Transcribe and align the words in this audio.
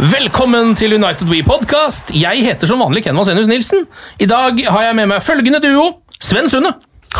Velkommen 0.00 0.70
til 0.80 0.94
United 0.96 1.28
We 1.28 1.42
Podcast. 1.44 2.08
Jeg 2.16 2.40
heter 2.46 2.64
som 2.70 2.80
vanlig 2.80 3.02
Ken 3.04 3.18
Vasenius 3.20 3.50
Nilsen. 3.50 3.82
I 4.16 4.24
dag 4.30 4.56
har 4.72 4.86
jeg 4.86 4.96
med 4.96 5.10
meg 5.10 5.20
følgende 5.20 5.60
duo. 5.60 5.90
Sven 6.16 6.48
Sunde. 6.48 6.70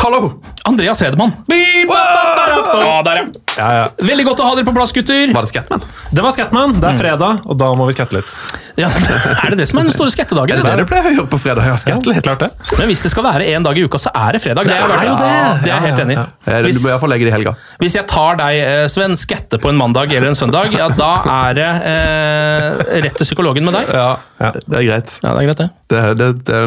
Hallo! 0.00 0.30
Andreas 0.64 1.02
Hedemann. 1.04 1.34
Ja, 1.50 3.02
der, 3.04 3.18
ja. 3.18 3.24
Veldig 3.56 4.24
godt 4.28 4.40
å 4.42 4.46
ha 4.46 4.54
dere 4.58 4.66
på 4.68 4.74
plass, 4.76 4.92
gutter. 4.94 5.32
Var 5.34 5.46
det 5.46 5.50
Scatman? 5.50 5.82
Det 6.10 6.22
var 6.24 6.34
Scatman. 6.34 6.74
Det 6.80 6.88
er 6.92 6.98
fredag, 7.00 7.40
og 7.50 7.58
da 7.60 7.70
må 7.78 7.86
vi 7.88 7.94
skatte 7.96 8.16
litt. 8.16 8.36
Ja, 8.78 8.88
er 9.44 9.52
det 9.52 9.58
det 9.62 9.66
som 9.70 9.80
er 9.80 9.88
den 9.88 9.94
store 9.94 10.12
skattedagen? 10.14 10.60
Er 10.70 10.78
det 10.78 10.84
det 10.84 10.88
pleier 10.90 11.08
å 11.10 11.12
gjøre 11.16 11.30
på 11.32 11.38
fredag. 11.42 11.66
Ja, 11.66 11.76
skatt 11.80 12.06
litt. 12.06 12.22
Klart 12.24 12.44
det. 12.44 12.50
Men 12.78 12.88
hvis 12.90 13.02
det 13.04 13.10
skal 13.12 13.24
være 13.26 13.48
en 13.56 13.64
dag 13.66 13.76
i 13.78 13.82
uka, 13.84 13.98
så 14.00 14.12
er 14.14 14.36
det 14.36 14.40
fredag. 14.44 14.68
Det 14.70 14.76
er, 14.76 14.86
Det 14.86 15.00
er 15.00 15.08
jo 15.08 15.16
det. 15.18 15.32
Det 15.64 15.70
er 15.70 15.74
jeg 15.74 15.84
helt 15.88 16.02
enig 16.04 16.16
i. 16.16 16.20
Eh, 16.20 16.60
Du 16.60 16.68
Hvis, 16.68 16.80
må 16.84 16.92
iallfall 16.92 17.12
legge 17.12 17.26
det 17.26 17.32
i 17.32 17.34
helga. 17.34 17.54
hvis 17.82 17.96
jeg 17.98 18.06
tar 18.10 18.38
deg, 18.40 18.60
eh, 18.60 18.84
Sven, 18.92 19.16
skatte 19.20 19.58
på 19.60 19.72
en 19.72 19.78
mandag 19.80 20.12
eller 20.14 20.30
en 20.30 20.38
søndag, 20.38 20.70
ja, 20.76 20.86
da 20.94 21.10
er 21.48 21.58
det 21.58 21.68
eh, 21.90 23.00
rett 23.06 23.18
til 23.20 23.28
psykologen 23.28 23.66
med 23.66 23.76
deg. 23.76 23.90
Ja, 23.94 24.10
det 24.38 24.78
er 24.80 24.86
greit. 24.86 25.16
Ja, 25.24 25.34
det 25.34 25.42
er 25.42 25.50
greit, 25.50 25.60
det. 25.64 25.68
Det, 25.90 26.30
det, 26.46 26.58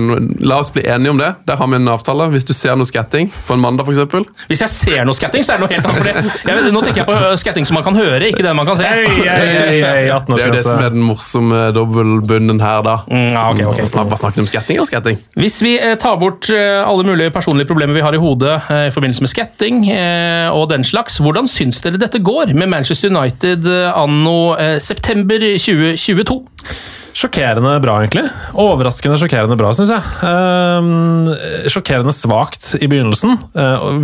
La 0.43 0.57
oss 0.59 0.71
bli 0.75 0.83
enige 0.83 1.13
om 1.15 1.21
det. 1.21 1.29
Der 1.47 1.55
har 1.59 1.69
vi 1.71 1.79
en 1.79 1.87
avtale. 1.93 2.27
Hvis 2.33 2.45
du 2.49 2.51
ser 2.53 2.75
noe 2.79 2.89
skatting 2.89 3.29
på 3.47 3.55
en 3.55 3.63
mandag, 3.63 3.87
f.eks. 3.87 4.27
Hvis 4.51 4.63
jeg 4.65 4.73
ser 4.73 5.07
noe 5.07 5.15
skatting, 5.17 5.45
så 5.47 5.55
er 5.55 5.61
det 5.63 5.67
noe 5.67 5.71
helt 5.71 5.87
annet. 5.87 6.43
Nå 6.73 6.81
tenker 6.81 7.03
jeg 7.03 7.07
på 7.07 7.15
øh, 7.15 7.33
skatting 7.39 7.67
som 7.69 7.77
man 7.77 7.85
kan 7.85 7.97
høre, 7.97 8.21
ikke 8.31 8.43
det 8.45 8.53
man 8.57 8.67
kan 8.67 8.79
se. 8.79 8.87
Hey, 8.87 9.05
hey, 9.19 9.81
hey, 9.83 10.09
Det 10.09 10.39
er 10.39 10.47
jo 10.47 10.55
det 10.55 10.63
som 10.65 10.81
er 10.81 10.93
den 10.93 11.03
morsomme 11.05 11.59
dobbeltbunnen 11.75 12.61
her, 12.63 12.81
da. 12.85 12.95
Mm, 13.07 13.27
ja, 13.29 13.43
okay, 13.51 13.67
okay. 13.69 13.85
Hva 13.85 14.19
snakket 14.19 14.41
du 14.41 14.43
om 14.45 14.49
skatting 14.49 14.81
og 14.81 14.89
skatting? 14.89 15.19
Hvis 15.39 15.59
vi 15.65 15.75
eh, 15.77 15.95
tar 16.01 16.17
bort 16.21 16.49
eh, 16.53 16.79
alle 16.81 17.05
mulige 17.07 17.33
personlige 17.35 17.69
problemer 17.69 17.97
vi 17.97 18.05
har 18.05 18.15
i 18.15 18.21
hodet 18.21 18.55
eh, 18.57 18.87
i 18.89 18.93
forbindelse 18.95 19.25
med 19.25 19.31
skatting 19.31 19.83
og 20.53 20.65
den 20.71 20.85
slags, 20.87 21.19
hvordan 21.21 21.47
syns 21.51 21.81
dere 21.83 21.99
dette 22.01 22.21
går 22.23 22.53
med 22.57 22.69
Manchester 22.71 23.11
United 23.11 23.67
anno 23.93 24.55
september 24.81 25.43
2022? 25.57 26.39
Sjokkerende 27.13 27.75
bra, 27.83 27.99
egentlig. 28.01 28.25
Overraskende 28.57 29.19
sjokkerende 29.21 29.57
bra, 29.59 29.69
syns 29.77 29.91
jeg. 29.93 30.13
Ehm, 30.25 31.29
sjokkerende 31.69 32.15
svakt 32.15 32.71
i 32.79 32.89
begynnelsen. 32.89 33.37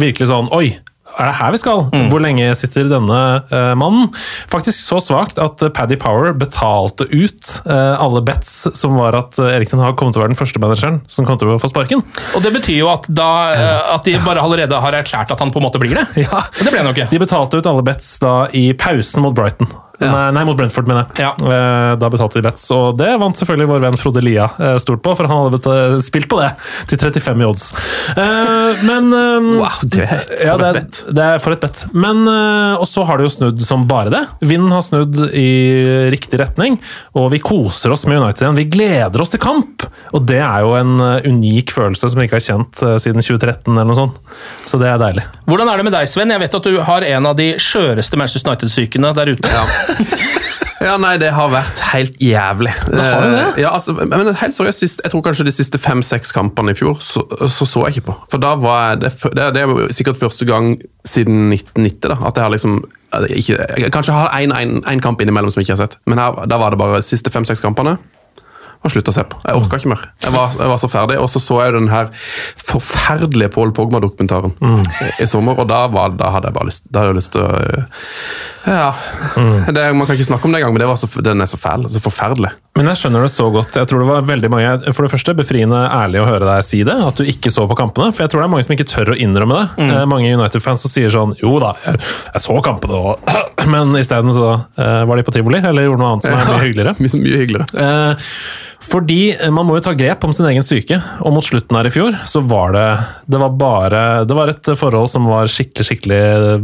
Virkelig 0.01 0.29
sånn 0.29 0.51
Oi! 0.55 0.75
Er 1.17 1.29
det 1.29 1.35
her 1.39 1.53
vi 1.55 1.59
skal? 1.61 1.81
Hvor 2.11 2.21
lenge 2.23 2.47
sitter 2.57 2.87
denne 2.91 3.19
uh, 3.49 3.73
mannen? 3.79 4.11
Faktisk 4.51 4.77
så 4.79 5.01
svakt 5.03 5.39
at 5.41 5.63
eh, 5.65 5.71
Paddy 5.73 5.97
Power 5.99 6.31
betalte 6.37 7.07
ut 7.09 7.51
uh, 7.65 7.97
alle 7.99 8.21
bets 8.25 8.69
som 8.77 8.95
var 8.99 9.17
at 9.17 9.39
Erik 9.41 9.71
Den 9.73 9.81
Haag 9.83 9.97
kom 9.99 10.13
til 10.13 10.21
å 10.21 10.25
være 10.25 10.33
den 10.33 10.39
første 10.39 10.61
manageren 10.63 11.01
som 11.11 11.27
kom 11.27 11.39
til 11.39 11.51
å 11.51 11.59
få 11.61 11.71
sparken. 11.71 12.05
Og 12.37 12.45
det 12.45 12.53
betyr 12.55 12.79
jo 12.81 12.91
at, 12.93 13.09
da, 13.09 13.29
uh, 13.57 13.93
at 13.97 14.07
de 14.07 14.15
bare 14.23 14.43
allerede 14.43 14.79
har 14.85 14.99
erklært 15.01 15.33
at 15.33 15.43
han 15.43 15.51
på 15.51 15.61
en 15.61 15.67
måte 15.67 15.81
blir 15.81 15.97
det. 15.99 16.07
Ja. 16.29 16.43
Og 16.45 16.65
det 16.65 16.71
ble 16.73 16.81
han 16.81 16.89
jo 16.89 16.95
ikke. 16.97 17.07
De 17.13 17.21
betalte 17.21 17.59
ut 17.59 17.67
alle 17.69 17.83
bets 17.85 18.17
da 18.21 18.33
i 18.55 18.69
pausen 18.77 19.23
mot 19.23 19.35
Brighton. 19.35 19.69
Nei, 19.99 20.31
nei, 20.35 20.43
mot 20.47 20.55
Brentford, 20.59 20.87
mener 20.87 21.05
jeg. 21.15 21.25
Ja. 21.25 21.31
Eh, 21.35 21.95
Da 21.99 22.09
betalte 22.11 22.39
de 22.39 22.45
bets, 22.45 22.65
og 22.75 22.97
det 22.99 23.09
vant 23.19 23.35
selvfølgelig 23.39 23.69
vår 23.73 23.83
venn 23.83 23.97
Frode 23.99 24.21
Lia 24.23 24.45
eh, 24.59 24.77
stort 24.79 25.01
på, 25.03 25.15
for 25.17 25.27
han 25.27 25.49
hadde 25.51 26.01
spilt 26.05 26.29
på 26.31 26.39
det 26.39 26.51
til 26.91 27.01
35 27.01 27.43
i 27.43 27.47
odds. 27.49 27.65
Eh, 28.15 28.83
Men 28.87 29.09
eh, 29.13 29.49
Wow, 29.59 29.79
det 29.83 30.05
er 30.05 30.21
for 30.23 30.45
ja, 30.45 30.55
det, 30.61 30.69
et 30.69 30.79
bet. 30.79 31.01
det 31.17 31.25
er 31.25 31.43
for 31.43 31.55
et 31.57 31.63
bet. 31.65 31.83
Men, 31.93 32.23
eh, 32.29 32.75
og 32.79 32.87
så 32.89 33.03
har 33.09 33.19
det 33.19 33.27
jo 33.27 33.33
snudd 33.35 33.61
som 33.65 33.83
bare 33.89 34.13
det. 34.13 34.23
Vinden 34.45 34.71
har 34.75 34.83
snudd 34.85 35.19
i 35.35 35.47
riktig 36.13 36.39
retning, 36.41 36.77
og 37.17 37.29
vi 37.33 37.39
koser 37.43 37.91
oss 37.95 38.05
med 38.09 38.21
United 38.21 38.45
igjen. 38.45 38.57
Vi 38.59 38.67
gleder 38.71 39.21
oss 39.23 39.33
til 39.33 39.41
kamp! 39.43 39.83
Og 40.15 40.23
det 40.29 40.39
er 40.41 40.63
jo 40.65 40.73
en 40.79 40.95
eh, 41.03 41.27
unik 41.29 41.73
følelse 41.75 42.09
som 42.09 42.19
vi 42.21 42.27
ikke 42.29 42.39
har 42.39 42.45
kjent 42.47 42.83
eh, 42.85 42.95
siden 43.03 43.21
2013, 43.23 43.73
eller 43.75 43.89
noe 43.89 43.97
sånt. 43.99 44.19
Så 44.67 44.79
det 44.81 44.89
er 44.91 44.99
deilig. 45.01 45.25
Hvordan 45.49 45.69
er 45.73 45.81
det 45.81 45.87
med 45.89 45.95
deg, 45.97 46.09
Sven? 46.09 46.31
Jeg 46.33 46.43
vet 46.45 46.55
at 46.59 46.69
du 46.69 46.79
har 46.87 47.05
en 47.09 47.29
av 47.29 47.35
de 47.39 47.51
skjøreste 47.61 48.19
Manchester 48.19 48.51
United-sykene 48.53 49.11
der 49.17 49.33
ute. 49.35 49.49
Ja, 49.53 49.65
nei, 51.01 51.17
det 51.19 51.33
har 51.35 51.49
vært 51.51 51.81
helt 51.91 52.15
jævlig. 52.23 52.71
har 52.87 53.25
det 53.25 53.31
det? 53.33 53.41
Eh, 53.43 53.61
Ja, 53.65 53.73
altså, 53.75 53.95
men 53.99 54.29
helt 54.39 54.55
seriøst, 54.55 55.01
jeg 55.03 55.11
tror 55.11 55.23
kanskje 55.25 55.47
de 55.49 55.51
siste 55.51 55.81
fem-seks 55.81 56.31
kampene 56.35 56.71
i 56.71 56.77
fjor, 56.79 57.01
så, 57.03 57.25
så 57.51 57.67
så 57.67 57.83
jeg 57.87 57.99
ikke 57.99 58.07
på. 58.11 58.15
For 58.31 58.43
da 58.43 58.53
var 58.59 58.93
jeg, 58.93 59.01
det, 59.03 59.11
det, 59.35 59.49
det 59.57 59.65
er 59.65 59.95
sikkert 59.95 60.21
første 60.21 60.47
gang 60.47 60.77
siden 61.07 61.49
1990 61.51 62.13
da, 62.13 62.19
at 62.29 62.39
jeg 62.39 62.47
har 62.47 62.55
liksom 62.55 62.77
eh, 62.85 63.27
ikke, 63.41 63.59
jeg 63.83 63.91
Kanskje 63.95 64.15
har 64.15 64.31
én 64.39 65.03
kamp 65.03 65.21
innimellom 65.21 65.51
som 65.51 65.59
jeg 65.59 65.67
ikke 65.67 65.77
har 65.77 65.83
sett, 65.83 65.99
men 66.07 66.21
her, 66.21 66.39
da 66.47 66.61
var 66.61 66.75
det 66.75 66.81
bare 66.81 67.03
de 67.03 67.09
siste 67.09 67.33
fem-seks 67.33 67.63
kampene. 67.65 67.97
Og 68.79 68.93
slutta 68.93 69.11
å 69.11 69.15
se 69.15 69.25
på. 69.27 69.39
Jeg 69.43 69.59
orka 69.59 69.79
ikke 69.81 69.91
mer. 69.91 70.05
Jeg 70.23 70.31
var, 70.31 70.53
jeg 70.55 70.71
var 70.71 70.79
så 70.79 70.87
ferdig. 70.91 71.17
Og 71.19 71.27
så 71.31 71.41
så 71.43 71.57
jeg 71.65 71.75
den 71.75 71.89
her 71.91 72.11
forferdelige 72.63 73.51
Paul 73.51 73.73
Pogma-dokumentaren 73.75 74.55
i, 74.55 75.09
i 75.23 75.27
sommer, 75.27 75.59
og 75.59 75.67
da, 75.67 75.81
var, 75.91 76.15
da 76.15 76.31
hadde 76.35 76.51
jeg 76.51 76.55
bare 76.55 76.69
lyst, 76.69 76.85
da 76.87 77.03
hadde 77.03 77.11
jeg 77.11 77.19
lyst 77.19 77.35
til 77.35 77.43
å 77.43 77.51
Ja. 77.59 77.85
Ja. 78.69 78.89
Det, 79.71 79.83
man 79.97 80.05
kan 80.07 80.15
ikke 80.15 80.29
snakke 80.29 80.47
om 80.47 80.53
det 80.53 80.61
engang, 80.61 80.75
men 80.75 80.83
det 80.83 80.89
var 80.89 80.99
så, 80.99 81.09
den 81.25 81.43
er 81.43 81.49
så 81.49 81.59
fæl. 81.59 81.87
Så 81.91 82.01
forferdelig. 82.03 82.51
Men 82.77 82.87
jeg 82.91 83.01
skjønner 83.01 83.25
det 83.25 83.31
så 83.33 83.49
godt. 83.51 83.75
Jeg 83.75 83.89
tror 83.91 84.03
det 84.03 84.07
var 84.07 84.27
veldig 84.27 84.49
mange, 84.53 84.93
For 84.95 85.03
det 85.03 85.11
første, 85.11 85.35
befriende 85.35 85.79
ærlig 85.91 86.21
å 86.21 86.27
høre 86.29 86.47
deg 86.47 86.63
si 86.63 86.79
det, 86.87 86.95
at 87.09 87.19
du 87.19 87.27
ikke 87.27 87.51
så 87.51 87.65
på 87.67 87.75
kampene. 87.79 88.13
For 88.13 88.23
jeg 88.23 88.31
tror 88.31 88.43
det 88.43 88.47
er 88.47 88.53
mange 88.53 88.67
som 88.67 88.75
ikke 88.77 88.87
tør 88.87 89.13
å 89.15 89.17
innrømme 89.19 89.59
det. 89.59 89.87
Eh, 89.89 90.05
mange 90.07 90.31
United-fans 90.31 90.85
som 90.85 90.93
sier 90.93 91.11
sånn 91.11 91.33
Jo 91.41 91.57
da, 91.59 91.73
jeg, 91.83 91.99
jeg 92.29 92.43
så 92.45 92.55
kampene, 92.63 92.99
og 92.99 93.35
Men 93.73 93.91
isteden 93.99 94.31
så 94.31 94.53
uh, 94.55 95.03
var 95.09 95.19
de 95.19 95.25
på 95.27 95.33
tivoli, 95.35 95.59
eller 95.59 95.87
gjorde 95.89 96.01
noe 96.01 96.13
annet 96.13 96.27
som 96.29 96.37
er 96.37 96.47
mye 96.47 96.63
hyggeligere. 96.63 96.95
Mye, 97.03 97.21
mye 97.25 97.41
hyggeligere. 97.41 97.67
Eh, 97.83 98.33
fordi 98.83 99.33
eh, 99.35 99.51
man 99.51 99.67
må 99.67 99.77
jo 99.77 99.83
ta 99.89 99.93
grep 99.97 100.23
om 100.23 100.33
sin 100.35 100.47
egen 100.49 100.63
syke, 100.65 100.99
og 101.19 101.35
mot 101.35 101.45
slutten 101.45 101.75
her 101.75 101.89
i 101.89 101.93
fjor 101.93 102.15
så 102.29 102.41
var 102.45 102.75
det 102.75 102.87
Det 103.29 103.41
var 103.41 103.57
bare 103.59 104.03
Det 104.27 104.37
var 104.37 104.53
et 104.53 104.71
forhold 104.79 105.09
som 105.11 105.27
var 105.29 105.51
skikkelig, 105.51 105.85
skikkelig 105.89 106.21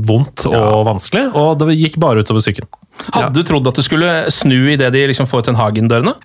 vondt 0.07 0.47
og 0.51 0.85
vanskelig, 0.87 1.27
og 1.35 1.59
det 1.59 1.75
gikk 1.75 1.99
bare 2.01 2.23
utover 2.23 2.43
psyken. 2.43 2.69
Hadde 2.95 3.35
du 3.35 3.43
trodd 3.45 3.67
at 3.69 3.77
det 3.77 3.85
skulle 3.85 4.11
snu 4.33 4.71
idet 4.71 4.87
de 4.95 5.03
liksom 5.09 5.27
får 5.29 5.45
Ten 5.45 5.57
Hagen-dørene? 5.59 6.15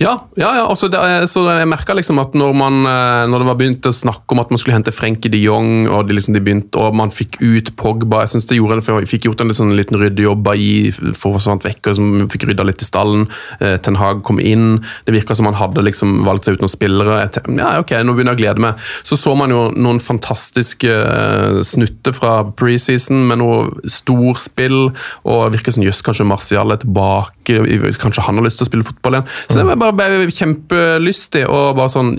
Ja, 0.00 0.14
ja, 0.38 0.52
ja 0.56 0.64
altså 0.64 0.88
det, 0.90 1.00
så 1.30 1.44
jeg 1.48 1.68
merka 1.70 1.94
liksom 1.96 2.20
at 2.22 2.34
når, 2.38 2.54
man, 2.56 2.78
eh, 2.88 3.24
når 3.30 3.42
det 3.42 3.48
var 3.48 3.58
begynt 3.58 3.88
å 3.88 3.92
snakke 3.94 4.34
om 4.34 4.42
at 4.42 4.52
man 4.52 4.60
skulle 4.60 4.76
hente 4.76 4.94
Frenkie 4.94 5.32
de 5.32 5.42
Jong, 5.42 5.88
og, 5.88 6.06
de 6.08 6.16
liksom, 6.16 6.36
de 6.36 6.42
begynte, 6.44 6.78
og 6.78 6.96
man 6.98 7.12
fikk 7.14 7.38
ut 7.42 7.72
Pogba 7.78 8.22
Jeg 8.24 8.34
synes 8.34 8.48
det 8.50 8.58
gjorde, 8.58 8.80
for 8.86 9.02
jeg 9.02 9.10
fikk 9.10 9.28
gjort 9.28 9.42
en 9.42 9.50
litt 9.50 9.58
sånn, 9.58 9.74
liten 9.78 9.98
ryddejobb 10.00 10.52
i 10.54 10.72
for 10.94 11.36
forsvant 11.36 11.66
vekk, 11.66 11.80
og 11.84 11.92
liksom, 11.92 12.30
fikk 12.32 12.48
rydda 12.50 12.66
litt 12.66 12.82
i 12.84 12.88
stallen. 12.88 13.26
Eh, 13.60 13.76
Ten 13.82 13.98
Hag 14.00 14.22
kom 14.26 14.40
inn. 14.42 14.80
Det 15.06 15.14
virka 15.16 15.36
som 15.38 15.48
han 15.50 15.58
hadde 15.58 15.84
liksom 15.84 16.22
valgt 16.26 16.48
seg 16.48 16.56
ut 16.56 16.64
noen 16.64 16.72
spillere. 16.72 17.18
Jeg 17.24 17.58
ja, 17.58 17.74
ok, 17.82 17.94
nå 18.06 18.16
begynner 18.16 18.36
jeg 18.36 18.40
å 18.40 18.42
glede 18.42 18.66
meg. 18.66 18.88
Så 19.06 19.18
så 19.20 19.34
man 19.38 19.52
jo 19.54 19.66
noen 19.74 20.00
fantastiske 20.02 20.90
eh, 20.90 21.60
snutter 21.66 22.16
fra 22.16 22.38
preseason 22.58 23.26
med 23.28 23.42
noe 23.42 23.90
storspill, 23.90 24.92
og 25.28 25.44
virker 25.54 25.74
som 25.74 25.86
jøss, 25.86 26.02
kanskje 26.12 26.28
Martial 26.28 26.74
er 26.74 26.82
tilbake, 26.82 27.58
kanskje 28.00 28.26
han 28.26 28.38
har 28.38 28.46
lyst 28.46 28.60
til 28.60 28.68
å 28.68 28.70
spille 28.70 28.86
fotball 28.86 29.18
igjen. 29.18 29.30
Så 29.48 29.58
det 29.58 29.66
var 29.70 29.80
bare, 29.80 29.96
bare 29.98 30.28
kjempelystig 30.30 31.46
og 31.48 31.78
bare 31.80 31.92
sånn 31.92 32.12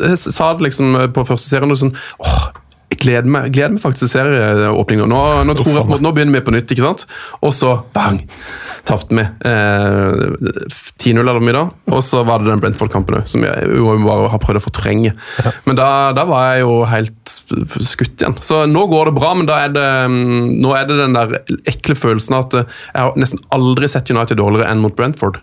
Jeg 0.00 0.16
sa 0.16 0.54
det 0.56 0.64
liksom 0.64 0.94
på 1.12 1.26
første 1.28 1.50
serien 1.50 1.70
og 1.70 1.76
sånn 1.76 1.92
åh, 2.24 2.46
gleder 3.04 3.30
meg, 3.30 3.50
gleder 3.54 3.76
meg 3.76 3.82
faktisk 3.84 4.06
til 4.06 4.12
serieåpninga. 4.16 5.08
Nå, 5.10 5.22
nå, 5.46 5.56
tror 5.58 5.80
jeg 5.80 6.02
nå 6.04 6.12
begynner 6.16 6.38
vi 6.38 6.44
på 6.46 6.54
nytt, 6.54 6.72
ikke 6.72 6.86
sant? 6.86 7.08
Og 7.44 7.54
så 7.56 7.76
bang! 7.96 8.22
Tapte 8.84 9.16
vi. 9.16 9.22
Eh, 9.48 10.24
10-0 11.00 11.20
eller 11.22 11.40
mye 11.40 11.56
da. 11.56 11.62
Og 11.94 12.02
så 12.04 12.20
var 12.26 12.42
det 12.42 12.50
den 12.50 12.60
Brentford-kampen 12.60 13.16
òg, 13.16 13.28
som 13.30 13.44
jeg 13.46 13.70
jo 13.78 13.94
bare 14.04 14.28
har 14.32 14.42
prøvd 14.42 14.60
å 14.60 14.64
fortrenge. 14.66 15.14
Men 15.64 15.78
da, 15.78 15.88
da 16.16 16.26
var 16.28 16.50
jeg 16.50 16.66
jo 16.66 16.74
helt 16.90 17.34
skutt 17.88 18.20
igjen. 18.20 18.36
Så 18.44 18.64
nå 18.68 18.84
går 18.92 19.08
det 19.08 19.16
bra, 19.16 19.32
men 19.38 19.48
da 19.48 19.62
er 19.64 19.72
det, 19.72 19.88
mm, 20.12 20.60
nå 20.60 20.76
er 20.76 20.88
det 20.90 21.00
den 21.00 21.16
der 21.16 21.38
ekle 21.70 21.96
følelsen 21.96 22.36
at 22.42 22.58
eh, 22.60 22.78
jeg 22.92 23.08
har 23.08 23.18
nesten 23.20 23.44
aldri 23.56 23.88
sett 23.90 24.12
United 24.12 24.40
dårligere 24.40 24.68
enn 24.72 24.84
mot 24.84 24.96
Brentford. 24.96 25.40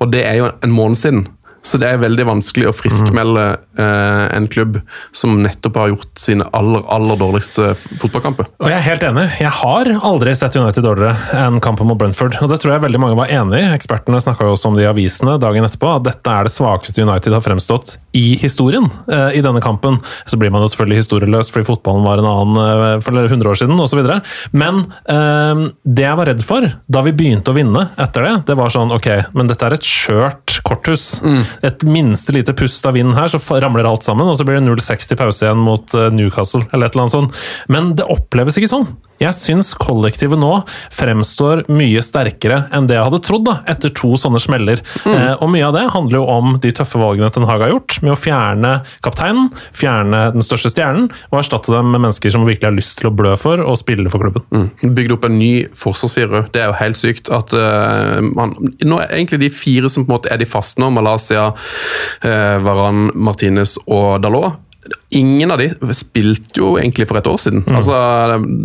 Og 0.00 0.12
det 0.12 0.24
er 0.26 0.40
jo 0.40 0.48
en 0.64 0.74
måned 0.74 0.98
siden. 1.00 1.26
Så 1.68 1.80
det 1.80 1.90
er 1.90 2.00
veldig 2.00 2.24
vanskelig 2.30 2.70
å 2.70 2.74
friskmelde 2.76 3.44
eh, 3.76 4.24
en 4.32 4.46
klubb 4.48 4.78
som 5.16 5.36
nettopp 5.42 5.76
har 5.76 5.90
gjort 5.92 6.20
sine 6.20 6.46
aller 6.56 6.84
aller 6.88 7.18
dårligste 7.20 7.74
fotballkamper. 8.00 8.48
Og 8.62 8.70
jeg 8.70 8.78
er 8.78 8.86
helt 8.86 9.04
enig. 9.04 9.26
Jeg 9.42 9.52
har 9.58 9.90
aldri 10.08 10.34
sett 10.38 10.56
United 10.56 10.86
dårligere 10.86 11.42
enn 11.44 11.60
kampen 11.64 11.90
mot 11.90 11.98
Brentford. 12.00 12.38
Og 12.42 12.52
det 12.52 12.60
tror 12.62 12.74
jeg 12.74 12.84
veldig 12.86 13.02
mange 13.02 13.18
var 13.18 13.32
enig 13.32 13.60
i. 13.60 13.68
Ekspertene 13.76 14.20
snakka 14.22 14.48
jo 14.48 14.54
også 14.56 14.72
om 14.72 14.78
det 14.78 14.86
i 14.86 14.90
avisene 14.90 15.36
dagen 15.42 15.66
etterpå, 15.66 15.90
at 15.98 16.06
dette 16.08 16.34
er 16.34 16.48
det 16.48 16.54
svakeste 16.54 17.04
United 17.04 17.36
har 17.36 17.44
fremstått 17.44 17.98
i 18.16 18.38
historien 18.40 18.88
eh, 19.12 19.38
i 19.38 19.44
denne 19.44 19.62
kampen. 19.64 20.00
Så 20.26 20.40
blir 20.40 20.52
man 20.54 20.64
jo 20.64 20.70
selvfølgelig 20.72 21.02
historieløs 21.02 21.52
fordi 21.52 21.68
fotballen 21.68 22.06
var 22.06 22.22
en 22.22 22.30
annen 22.30 22.62
eh, 22.64 22.94
for 23.04 23.20
100 23.20 23.52
år 23.52 23.60
siden 23.60 23.84
osv. 23.84 24.00
Men 24.56 24.82
eh, 25.12 25.66
det 25.84 26.08
jeg 26.08 26.20
var 26.22 26.30
redd 26.32 26.44
for 26.46 26.70
da 26.88 27.04
vi 27.04 27.14
begynte 27.16 27.52
å 27.52 27.58
vinne 27.58 27.88
etter 28.00 28.24
det, 28.24 28.34
det 28.48 28.58
var 28.58 28.72
sånn 28.72 28.94
ok, 28.94 29.10
men 29.36 29.50
dette 29.50 29.68
er 29.68 29.76
et 29.76 29.86
skjørt 29.86 30.58
korthus. 30.66 31.18
Et 31.66 31.84
minste 31.88 32.34
lite 32.34 32.54
pust 32.56 32.86
av 32.88 32.96
vind 32.98 33.16
her, 33.16 33.30
så 33.30 33.40
ramler 33.60 33.88
alt 33.88 34.06
sammen, 34.06 34.28
og 34.28 34.38
så 34.38 34.46
blir 34.46 34.60
det 34.60 34.66
0-6 34.68 35.10
til 35.10 35.20
pause 35.20 35.46
igjen 35.46 35.60
mot 35.62 35.94
eh, 35.96 36.10
Newcastle, 36.14 36.64
eller 36.72 36.88
et 36.88 36.96
eller 36.96 37.06
annet 37.06 37.16
sånt. 37.16 37.44
Men 37.72 37.92
det 37.98 38.08
oppleves 38.08 38.60
ikke 38.60 38.70
sånn. 38.70 38.88
Jeg 39.18 39.34
syns 39.34 39.72
kollektivet 39.74 40.38
nå 40.38 40.50
fremstår 40.94 41.64
mye 41.74 42.02
sterkere 42.06 42.60
enn 42.74 42.86
det 42.86 42.94
jeg 42.94 43.06
hadde 43.08 43.20
trodd, 43.26 43.46
da, 43.48 43.56
etter 43.70 43.90
to 43.94 44.12
sånne 44.20 44.40
smeller. 44.42 44.82
Eh, 45.08 45.34
og 45.40 45.50
mye 45.50 45.66
av 45.66 45.74
det 45.74 45.86
handler 45.94 46.20
jo 46.20 46.26
om 46.30 46.54
de 46.62 46.70
tøffe 46.74 47.00
valgene 47.00 47.30
Ten 47.34 47.46
Hag 47.48 47.64
har 47.64 47.72
gjort, 47.72 47.96
med 48.04 48.14
å 48.14 48.18
fjerne 48.18 48.72
kapteinen, 49.04 49.48
fjerne 49.74 50.28
den 50.34 50.44
største 50.44 50.70
stjernen, 50.70 51.08
og 51.32 51.40
erstatte 51.40 51.72
dem 51.74 51.90
med 51.90 52.04
mennesker 52.04 52.34
som 52.34 52.46
virkelig 52.46 52.68
har 52.68 52.76
lyst 52.76 52.98
til 53.00 53.10
å 53.10 53.14
blø 53.18 53.34
for 53.40 53.62
og 53.64 53.78
spille 53.80 54.12
for 54.12 54.22
klubben. 54.22 54.44
Mm. 54.54 54.92
Bygd 54.98 55.16
opp 55.16 55.26
en 55.26 55.38
ny 55.40 55.52
forsvarsfirer. 55.78 56.48
Det 56.54 56.62
er 56.62 56.70
jo 56.70 56.78
helt 56.78 57.00
sykt 57.00 57.32
at 57.34 57.54
uh, 57.56 58.20
man 58.22 58.54
Nå 58.58 58.98
er 59.00 59.12
egentlig 59.16 59.40
de 59.42 59.50
fire 59.52 59.90
som 59.90 60.04
på 60.04 60.12
en 60.12 60.16
måte 60.16 60.30
er 60.32 60.40
de 60.40 60.46
faste 60.48 60.80
nå, 60.80 60.90
Malaysia, 60.94 61.37
uh, 61.38 62.56
Varan, 62.64 63.08
Martinez 63.14 63.76
og 63.86 64.18
Dalot. 64.24 64.64
Ingen 65.10 65.50
av 65.50 65.60
de 65.60 65.94
spilte 65.96 66.60
jo 66.60 66.74
egentlig 66.76 67.06
for 67.08 67.18
et 67.18 67.28
år 67.28 67.38
siden. 67.40 67.62
Altså, 67.72 67.96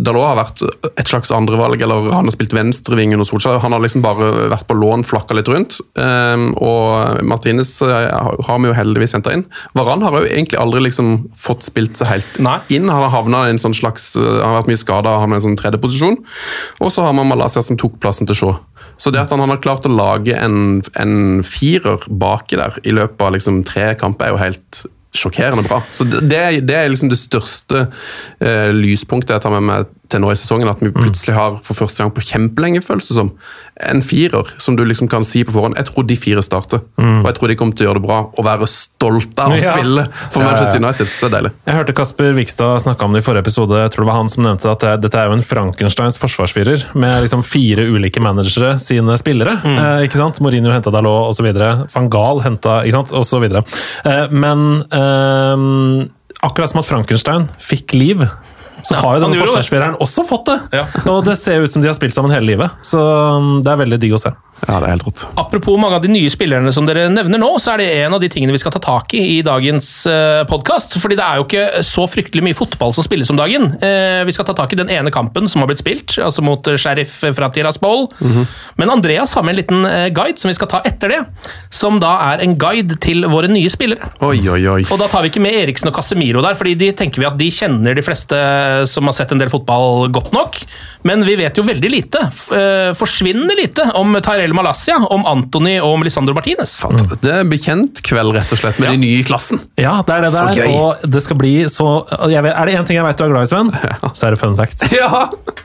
Dalot 0.04 0.26
har 0.28 0.38
vært 0.38 0.62
et 0.90 1.08
slags 1.08 1.32
andrevalg, 1.34 1.80
eller 1.84 2.10
han 2.12 2.28
har 2.28 2.34
spilt 2.34 2.52
venstreving 2.56 3.14
under 3.16 3.28
Solskjær. 3.28 3.62
Han 3.62 3.72
har 3.72 3.80
liksom 3.84 4.04
bare 4.04 4.28
vært 4.52 4.66
på 4.68 4.76
lån, 4.76 5.06
flakka 5.08 5.36
litt 5.36 5.48
rundt. 5.48 5.78
Um, 5.96 6.50
og 6.60 7.22
Martinez 7.24 7.72
eh, 7.84 8.10
har 8.12 8.60
vi 8.60 8.70
jo 8.70 8.76
heldigvis 8.76 9.16
henta 9.16 9.32
inn. 9.36 9.46
Varan 9.76 10.04
har 10.04 10.18
jo 10.18 10.28
egentlig 10.28 10.60
aldri 10.60 10.84
liksom 10.84 11.14
fått 11.32 11.64
spilt 11.66 11.96
seg 12.00 12.12
helt 12.12 12.38
inn. 12.72 12.92
Han 12.92 13.06
har 13.06 13.14
havna 13.16 13.46
i 13.46 13.54
en 13.54 13.60
sånn 13.60 13.76
slags 13.76 14.12
eh, 14.20 14.28
Han 14.44 14.52
har 14.52 14.60
vært 14.60 14.72
mye 14.74 14.84
skada, 14.84 15.18
havna 15.24 15.38
i 15.38 15.42
en 15.42 15.48
sånn 15.48 15.60
tredjeposisjon. 15.60 16.20
Og 16.84 16.92
så 16.92 17.08
har 17.08 17.16
man 17.16 17.30
Malaysia 17.32 17.64
som 17.64 17.80
tok 17.80 17.96
plassen 18.04 18.28
til 18.28 18.38
Shaw. 18.38 18.56
Så 18.96 19.10
det 19.10 19.20
at 19.24 19.30
han 19.34 19.40
har 19.42 19.60
klart 19.64 19.86
å 19.88 19.92
lage 19.94 20.36
en, 20.38 20.82
en 21.00 21.42
firer 21.46 22.04
baki 22.08 22.56
der 22.60 22.76
i 22.86 22.92
løpet 22.94 23.20
av 23.26 23.32
liksom 23.34 23.62
tre 23.66 23.92
kamper, 24.00 24.28
er 24.28 24.34
jo 24.36 24.42
helt 24.42 24.84
sjokkerende 25.14 25.62
bra. 25.68 25.80
Så 25.94 26.02
det, 26.10 26.22
det 26.66 26.74
er- 26.74 26.88
liksom 26.90 27.10
det 27.12 27.18
største 27.20 27.84
eh, 28.42 28.70
lyspunktet 28.74 29.36
jeg 29.36 29.44
tar 29.44 29.54
med 29.54 29.62
meg 29.68 29.92
til 30.12 30.20
nå 30.22 30.30
i 30.32 30.36
sesongen. 30.38 30.68
At 30.70 30.82
vi 30.84 30.90
plutselig 30.94 31.34
har 31.36 31.58
for 31.64 31.78
første 31.78 32.02
gang 32.04 32.12
på 32.14 32.22
kjempelenge, 32.24 32.82
følelse 32.84 33.16
som, 33.16 33.30
en 33.82 34.02
firer 34.06 34.50
som 34.62 34.76
du 34.78 34.84
liksom 34.86 35.08
kan 35.10 35.24
si 35.26 35.42
på 35.44 35.50
forhånd. 35.54 35.74
Jeg 35.80 35.88
tror 35.88 36.06
de 36.06 36.16
fire 36.20 36.42
starter, 36.44 36.82
og 37.00 37.24
jeg 37.26 37.34
tror 37.38 37.50
de 37.50 37.56
kommer 37.58 37.74
til 37.78 37.86
å 37.86 37.88
gjøre 37.90 38.00
det 38.00 38.06
bra 38.06 38.18
og 38.30 38.44
være 38.46 38.68
stolte 38.70 39.42
av 39.46 39.54
å 39.56 39.58
spille 39.64 40.04
for 40.30 40.44
Ja. 40.44 40.50
Manchester 40.50 40.82
United. 40.82 41.08
Så 41.10 41.26
det 41.26 41.30
er 41.30 41.34
deilig. 41.38 41.52
Jeg 41.66 41.78
hørte 41.80 41.96
Kasper 41.98 42.36
Vikstad 42.36 42.84
snakke 42.84 43.08
om 43.08 43.16
det 43.16 43.24
i 43.24 43.26
forrige 43.26 43.46
episode. 43.46 43.80
Jeg 43.82 43.94
tror 43.94 44.04
det 44.06 44.10
var 44.12 44.20
han 44.20 44.30
som 44.32 44.44
nevnte 44.46 44.70
at 44.74 44.86
dette 45.02 45.18
er 45.24 45.30
jo 45.32 45.38
en 45.38 45.44
Frankensteins 45.46 46.20
forsvarsfirer, 46.22 46.86
med 46.94 47.24
liksom 47.24 47.42
fire 47.46 47.88
ulike 47.90 48.22
managere 48.22 48.74
sine 48.82 49.16
spillere. 49.20 49.56
Eh, 49.64 50.04
ikke 50.06 50.20
sant? 50.20 50.38
Mourinho 50.44 50.70
henta 50.74 50.92
Dalot 50.94 51.32
osv. 51.32 51.48
Van 51.94 52.10
Gahl 52.12 52.44
henta 52.44 52.82
ikke 52.84 53.00
sant? 53.00 53.14
osv. 53.16 53.48
Eh, 53.48 54.26
men 54.30 54.64
eh, 54.92 56.06
akkurat 56.44 56.70
som 56.70 56.80
at 56.82 56.88
Frankenstein 56.88 57.48
fikk 57.62 57.94
liv, 57.96 58.24
så 58.84 58.98
har 59.00 59.16
jo 59.16 59.24
denne 59.24 59.40
forsvarsfireren 59.40 59.96
også 60.04 60.24
fått 60.28 60.50
det. 60.50 60.82
Og 61.08 61.22
det 61.26 61.38
ser 61.40 61.64
ut 61.64 61.72
som 61.72 61.84
de 61.84 61.88
har 61.88 61.96
spilt 61.96 62.16
sammen 62.16 62.34
hele 62.34 62.46
livet. 62.52 62.82
Så 62.84 63.00
um, 63.00 63.58
det 63.64 63.72
er 63.72 63.80
veldig 63.80 64.00
digg 64.02 64.16
å 64.16 64.20
se. 64.20 64.34
Ja, 64.64 64.78
det 64.78 64.86
er 64.86 64.94
helt 64.94 65.06
rått. 65.08 65.24
Apropos 65.40 65.76
mange 65.80 65.98
av 65.98 66.04
de 66.04 66.12
nye 66.12 66.30
spillerne 66.32 66.72
som 66.72 66.86
dere 66.88 67.08
nevner 67.12 67.40
nå, 67.42 67.50
så 67.60 67.74
er 67.74 67.82
det 67.82 67.88
en 68.04 68.16
av 68.16 68.22
de 68.22 68.30
tingene 68.32 68.54
vi 68.54 68.60
skal 68.62 68.72
ta 68.74 68.80
tak 68.82 69.12
i 69.16 69.22
i 69.34 69.38
dagens 69.44 69.88
uh, 70.08 70.44
podkast. 70.48 70.96
Fordi 71.02 71.18
det 71.18 71.26
er 71.26 71.40
jo 71.40 71.46
ikke 71.46 71.84
så 71.86 72.06
fryktelig 72.10 72.44
mye 72.46 72.56
fotball 72.56 72.94
som 72.96 73.06
spilles 73.06 73.30
om 73.32 73.38
dagen. 73.38 73.72
Eh, 73.82 74.22
vi 74.26 74.34
skal 74.34 74.46
ta 74.48 74.54
tak 74.56 74.72
i 74.74 74.78
den 74.78 74.90
ene 74.92 75.12
kampen 75.14 75.48
som 75.50 75.62
har 75.62 75.70
blitt 75.70 75.82
spilt, 75.82 76.16
altså 76.22 76.44
mot 76.44 76.66
eh, 76.70 76.78
Sheriff 76.80 77.16
fra 77.36 77.50
Tiraspol. 77.52 78.08
Men 78.80 78.92
Andreas 78.92 79.34
har 79.36 79.44
med 79.46 79.54
en 79.54 79.60
liten 79.60 79.88
eh, 79.88 80.08
guide 80.14 80.40
som 80.40 80.50
vi 80.50 80.56
skal 80.56 80.70
ta 80.70 80.82
etter 80.86 81.12
det. 81.12 81.20
Som 81.74 82.00
da 82.02 82.14
er 82.32 82.44
en 82.44 82.56
guide 82.60 82.98
til 83.04 83.26
våre 83.30 83.50
nye 83.50 83.70
spillere. 83.72 84.12
Oi, 84.24 84.38
oi, 84.48 84.62
oi. 84.70 84.80
Og 84.88 85.00
da 85.00 85.08
tar 85.10 85.24
vi 85.24 85.32
ikke 85.32 85.42
med 85.44 85.58
Eriksen 85.64 85.90
og 85.90 85.96
Casemiro 85.98 86.42
der, 86.44 86.56
fordi 86.58 86.76
de 86.80 86.92
tenker 86.96 87.22
vi 87.22 87.28
at 87.28 87.38
de 87.40 87.50
kjenner 87.54 87.96
de 87.96 88.04
fleste 88.04 88.38
som 88.90 89.10
har 89.10 89.16
sett 89.16 89.34
en 89.34 89.42
del 89.42 89.52
fotball 89.52 90.08
godt 90.14 90.32
nok. 90.36 90.60
Men 91.04 91.24
vi 91.26 91.36
vet 91.36 91.58
jo 91.58 91.66
veldig 91.66 91.90
lite, 91.92 92.20
forsvinner 92.96 93.52
eh, 93.52 93.60
lite, 93.60 93.88
om 94.00 94.16
Tyrell 94.44 94.54
Malaysia, 94.56 94.98
om 95.08 95.24
Antony 95.26 95.78
og 95.80 95.94
om 95.94 96.02
Lisandro 96.04 96.34
Martinez. 96.36 96.74
Det 97.24 97.30
er 97.32 97.46
bekjentkveld, 97.48 98.34
rett 98.36 98.50
og 98.52 98.60
slett, 98.60 98.80
med 98.82 98.92
de 98.92 98.98
nye 99.00 99.22
i 99.22 99.24
klassen. 99.24 99.60
Ja, 99.80 100.02
det 100.04 100.18
er 100.18 100.26
det 100.26 100.32
Så 100.34 100.42
der, 100.50 100.58
gøy. 100.60 100.74
og 100.76 101.06
det 101.14 101.22
skal 101.24 101.38
bli 101.40 101.52
så 101.72 101.86
jeg 102.28 102.44
vet, 102.44 102.52
Er 102.52 102.66
det 102.68 102.74
én 102.76 102.84
ting 102.88 102.98
jeg 102.98 103.06
vet 103.06 103.16
du 103.16 103.24
er 103.24 103.32
glad 103.32 103.46
i, 103.46 103.50
Sven, 103.54 103.72
så 104.18 104.26
er 104.28 104.36
det 104.36 104.40
fun 104.42 104.56
facts. 104.58 104.84
Ja! 104.92 105.24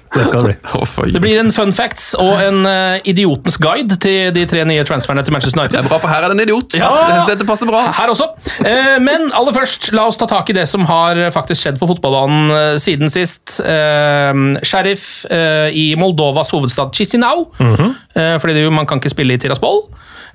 Det 0.10 0.26
skal 0.26 0.42
det 0.42 0.56
bli. 0.58 1.12
Det 1.14 1.22
blir 1.22 1.40
en 1.42 1.52
fun 1.54 1.72
facts 1.76 2.12
og 2.18 2.40
en 2.42 2.64
eh, 2.66 3.02
idiotens 3.12 3.60
guide 3.62 3.98
til 4.02 4.32
de 4.34 4.46
tre 4.50 4.64
nye 4.66 4.86
transferne 4.88 5.22
til 5.26 5.36
Manchester 5.36 5.62
United. 5.62 5.78
Det 5.78 5.84
er 5.84 5.90
bra, 5.92 6.00
for 6.02 6.10
her 6.10 6.26
er 6.26 6.34
det 6.34 6.38
en 6.40 6.44
idiot. 6.48 6.78
Ja. 6.80 6.90
Dette 7.30 7.46
passer 7.48 7.70
bra. 7.70 7.84
Her 7.94 8.14
også. 8.16 8.30
Eh, 8.66 8.96
Men 9.06 9.30
aller 9.38 9.54
først, 9.56 9.92
la 9.94 10.08
oss 10.10 10.18
ta 10.18 10.26
tak 10.30 10.50
i 10.50 10.58
det 10.58 10.66
som 10.72 10.88
har 10.90 11.22
faktisk 11.36 11.62
skjedd 11.62 11.80
på 11.82 11.92
fotballbanen 11.94 12.56
eh, 12.56 12.76
siden 12.82 13.14
sist. 13.14 13.60
Sheriff 13.60 15.06
i 15.30 15.86
Moldovas 16.00 16.52
hovedstad 16.56 16.94
Chisinau. 16.96 17.48
Eh, 17.60 18.36
Fordi 18.42 18.66
man 18.74 18.88
kan 18.90 19.02
ikke 19.02 19.14
spille 19.14 19.38
i 19.38 19.42
Tiraspol. 19.42 19.86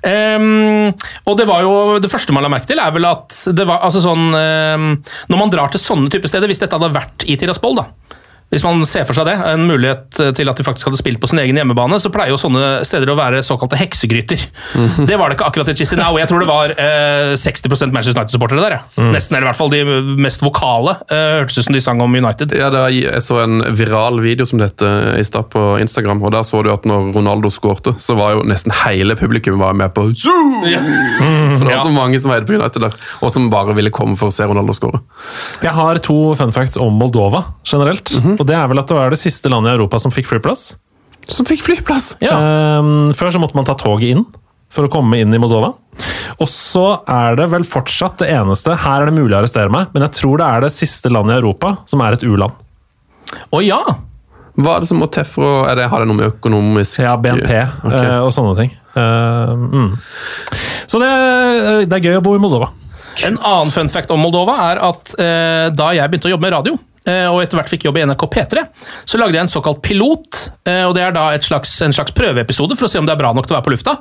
Um, 0.05 0.91
og 1.25 1.37
det 1.39 1.47
var 1.49 1.63
jo 1.65 1.97
det 1.97 2.11
første 2.11 2.33
man 2.35 2.43
la 2.45 2.49
merke 2.51 2.67
til, 2.69 2.77
er 2.77 2.91
vel 2.93 3.07
at 3.09 3.33
det 3.57 3.63
var 3.65 3.81
altså 3.87 4.03
sånn 4.03 4.27
um, 4.37 4.83
Når 5.31 5.39
man 5.39 5.49
drar 5.49 5.71
til 5.73 5.81
sånne 5.81 6.11
type 6.13 6.29
steder, 6.29 6.51
hvis 6.51 6.61
dette 6.61 6.77
hadde 6.77 6.91
vært 6.93 7.25
i 7.25 7.37
Tiraspol, 7.41 7.79
da 7.79 7.87
hvis 8.53 8.63
man 8.63 8.83
ser 8.87 9.03
for 9.09 9.17
seg 9.17 9.25
det, 9.27 9.33
en 9.49 9.65
mulighet 9.67 10.19
til 10.37 10.47
at 10.51 10.55
de 10.59 10.63
faktisk 10.63 10.87
hadde 10.87 10.99
spilt 11.01 11.19
på 11.19 11.27
sin 11.27 11.39
egen 11.41 11.57
hjemmebane, 11.57 11.97
så 11.99 12.11
pleier 12.13 12.29
jo 12.31 12.37
sånne 12.39 12.83
steder 12.87 13.09
å 13.11 13.15
være 13.17 13.41
såkalte 13.43 13.75
heksegryter. 13.79 14.43
Det 15.09 15.17
var 15.19 15.29
det 15.33 15.35
ikke 15.39 15.47
akkurat 15.49 15.71
i 15.73 15.75
Chisinau. 15.75 16.13
Jeg 16.21 16.29
tror 16.29 16.43
det 16.43 16.47
var 16.47 16.71
eh, 16.77 17.33
60% 17.41 17.91
Manchester 17.95 18.15
United-supportere 18.21 18.61
der. 18.63 18.75
Ja. 18.77 19.07
Nesten, 19.11 19.35
eller 19.35 19.47
i 19.47 19.49
hvert 19.49 19.59
fall 19.59 19.73
de 19.73 19.81
mest 20.23 20.45
vokale. 20.45 20.93
Eh, 21.09 21.41
hørtes 21.41 21.57
ut 21.57 21.67
som 21.67 21.75
de 21.75 21.81
sang 21.83 22.03
om 22.05 22.15
United. 22.15 22.53
Ja, 22.55 22.69
det 22.71 22.83
var, 22.85 22.93
Jeg 22.95 23.23
så 23.25 23.41
en 23.43 23.59
viral 23.75 24.21
video 24.23 24.45
som 24.47 24.61
det 24.61 24.69
heter 24.71 25.17
i 25.19 25.25
stad 25.27 25.49
på 25.51 25.65
Instagram. 25.81 26.21
og 26.23 26.31
Der 26.37 26.45
så 26.47 26.61
du 26.63 26.71
at 26.71 26.85
når 26.87 27.11
Ronaldo 27.17 27.49
skårte, 27.51 27.95
så 27.99 28.15
var 28.15 28.37
jo 28.37 28.45
nesten 28.47 28.71
hele 28.85 29.17
publikum 29.19 29.59
var 29.59 29.73
med 29.75 29.91
på 29.97 30.07
Zoo! 30.15 30.61
For 31.55 31.63
det 31.65 31.67
var 31.69 31.75
Ja. 31.75 31.79
så 31.83 31.91
mange 31.93 32.19
som 32.21 32.31
heide 32.31 32.45
på 32.47 32.55
United 32.59 32.81
der, 32.83 32.95
og 33.23 33.31
som 33.31 33.49
bare 33.51 33.73
ville 33.75 33.89
komme 33.93 34.15
for 34.19 34.29
å 34.31 34.33
se 34.35 34.43
Ronaldo 34.47 34.73
skåre. 34.75 34.99
Jeg 35.63 35.71
har 35.75 35.99
to 36.03 36.17
fun 36.37 36.51
facts 36.55 36.77
om 36.81 36.93
Moldova 36.99 37.43
generelt. 37.67 38.11
Og 38.39 38.47
det 38.47 38.57
er 38.57 38.67
vel 38.71 38.81
at 38.81 38.89
det 38.91 38.97
var 38.97 39.13
det 39.13 39.21
siste 39.21 39.51
landet 39.51 39.73
i 39.73 39.77
Europa 39.77 39.99
som 40.01 40.13
fikk 40.13 40.29
flyplass. 40.31 40.73
Som 41.31 41.47
fikk 41.49 41.63
flyplass! 41.65 42.15
Ja. 42.23 42.35
Ehm, 42.37 43.13
før 43.17 43.33
så 43.33 43.41
måtte 43.41 43.57
man 43.57 43.67
ta 43.67 43.77
toget 43.79 44.15
inn 44.15 44.25
for 44.73 44.87
å 44.87 44.91
komme 44.91 45.19
inn 45.21 45.33
i 45.33 45.39
Moldova. 45.41 45.73
Og 46.41 46.49
så 46.51 46.87
er 47.07 47.37
det 47.39 47.47
vel 47.53 47.63
fortsatt 47.63 48.17
det 48.19 48.27
eneste 48.35 48.73
Her 48.83 49.05
er 49.05 49.07
det 49.07 49.15
mulig 49.15 49.31
å 49.31 49.37
arrestere 49.39 49.71
meg, 49.71 49.93
men 49.93 50.03
jeg 50.03 50.17
tror 50.17 50.41
det 50.41 50.49
er 50.49 50.65
det 50.65 50.73
siste 50.75 51.11
landet 51.13 51.37
i 51.37 51.39
Europa 51.39 51.77
som 51.87 52.03
er 52.03 52.17
et 52.17 52.25
u-land. 52.27 52.57
Å 53.55 53.61
ja! 53.63 53.79
Hva 54.55 54.77
er 54.77 54.83
det 54.83 54.87
som 54.87 55.01
må 55.01 55.07
til 55.11 55.25
for 55.27 55.43
å 55.43 55.53
er 55.67 55.75
det, 55.79 55.89
Har 55.91 56.03
det 56.03 56.07
noe 56.07 56.19
med 56.19 56.29
økonomisk 56.29 57.01
Ja, 57.03 57.17
BNP 57.19 57.43
okay. 57.43 58.07
uh, 58.07 58.21
og 58.23 58.31
sånne 58.35 58.55
ting. 58.59 58.71
Uh, 58.95 59.51
mm. 59.51 59.89
Så 60.87 61.01
det, 61.01 61.11
det 61.91 61.97
er 61.97 62.11
gøy 62.11 62.19
å 62.21 62.23
bo 62.23 62.35
i 62.37 62.41
Moldova. 62.41 62.71
En 63.27 63.37
annen 63.39 63.71
fun 63.71 63.91
fact 63.91 64.11
om 64.11 64.21
Moldova 64.23 64.57
er 64.69 64.81
at 64.83 65.15
uh, 65.19 65.67
da 65.75 65.91
jeg 65.95 66.11
begynte 66.11 66.29
å 66.29 66.35
jobbe 66.35 66.47
med 66.47 66.55
radio 66.55 66.75
eh, 66.75 66.94
og 67.05 67.41
etter 67.43 67.59
hvert 67.59 67.69
fikk 67.69 67.85
jobb 67.85 67.97
i 67.99 68.05
NRK 68.07 68.23
P3, 68.33 68.63
så 69.05 69.19
lagde 69.21 69.37
jeg 69.37 69.45
en 69.45 69.51
såkalt 69.51 69.81
pilot. 69.85 70.39
eh, 70.65 70.83
og 70.87 70.95
Det 70.97 71.03
er 71.05 71.11
da 71.15 71.27
et 71.35 71.45
slags, 71.45 71.75
en 71.85 71.93
slags 71.93 72.11
prøveepisode 72.17 72.77
for 72.79 72.87
å 72.87 72.89
se 72.91 72.97
om 73.01 73.05
det 73.05 73.13
er 73.13 73.19
bra 73.21 73.33
nok 73.37 73.45
til 73.47 73.55
å 73.55 73.59
være 73.59 73.67
på 73.67 73.73
lufta. 73.75 73.97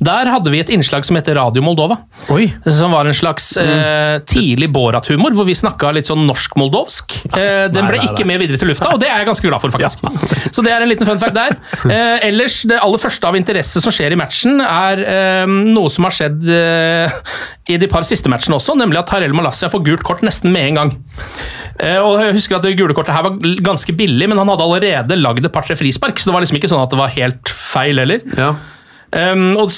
Der 0.00 0.30
hadde 0.32 0.50
vi 0.54 0.60
et 0.62 0.70
innslag 0.72 1.04
som 1.04 1.16
heter 1.18 1.36
Radio 1.36 1.62
Moldova. 1.62 1.98
Oi. 2.32 2.46
Som 2.64 2.92
var 2.96 3.06
en 3.10 3.16
slags 3.16 3.50
eh, 3.60 4.18
tidlig 4.28 4.70
Borat-humor, 4.72 5.34
hvor 5.36 5.44
vi 5.48 5.54
snakka 5.58 5.92
litt 5.96 6.08
sånn 6.08 6.24
norsk-moldovsk. 6.28 7.18
Eh, 7.34 7.66
den 7.72 7.84
Nei, 7.84 7.90
ble 7.92 7.98
nei, 8.00 8.08
ikke 8.08 8.24
nei. 8.24 8.30
med 8.32 8.42
videre 8.46 8.60
til 8.62 8.72
lufta, 8.72 8.94
og 8.94 9.00
det 9.02 9.10
er 9.12 9.20
jeg 9.22 9.28
ganske 9.28 9.48
glad 9.50 9.60
for, 9.64 9.74
faktisk. 9.74 10.08
Så 10.54 10.64
det 10.64 10.72
er 10.72 10.84
en 10.84 10.90
liten 10.92 11.08
fun 11.08 11.20
fact 11.20 11.36
der. 11.36 11.58
Eh, 11.98 12.26
ellers, 12.28 12.60
det 12.68 12.76
aller 12.84 13.00
første 13.00 13.26
av 13.28 13.36
interesse 13.38 13.80
som 13.82 13.92
skjer 13.94 14.12
i 14.12 14.18
matchen, 14.18 14.60
er 14.60 15.00
eh, 15.08 15.46
noe 15.48 15.88
som 15.90 16.04
har 16.06 16.12
skjedd 16.14 16.44
eh, 16.52 17.16
i 17.72 17.78
de 17.80 17.88
par 17.90 18.04
siste 18.06 18.28
matchene 18.30 18.58
også, 18.58 18.76
nemlig 18.78 19.00
at 19.00 19.08
Tarell 19.10 19.32
Malassia 19.36 19.70
får 19.72 19.82
gult 19.86 20.04
kort 20.06 20.22
nesten 20.26 20.52
med 20.54 20.68
en 20.70 20.78
gang. 20.80 20.92
Eh, 21.78 21.98
og 22.02 22.18
jeg 22.18 22.34
husker 22.34 22.58
at 22.58 22.64
Det 22.66 22.74
gule 22.78 22.94
kortet 22.96 23.14
her 23.14 23.22
var 23.28 23.36
ganske 23.62 23.94
billig, 23.94 24.26
men 24.30 24.38
han 24.40 24.50
hadde 24.50 24.64
allerede 24.66 25.18
lagd 25.20 25.46
et 25.46 25.54
par-tre 25.54 25.76
frispark, 25.78 26.18
så 26.18 26.30
det 26.30 26.34
var 26.34 26.42
liksom 26.44 26.58
ikke 26.58 26.70
sånn 26.72 26.82
at 26.82 26.90
det 26.94 26.98
var 27.00 27.14
helt 27.14 27.52
feil 27.54 28.02
heller. 28.02 28.24
Ja. 28.38 28.52
Um, 29.08 29.54
og 29.56 29.70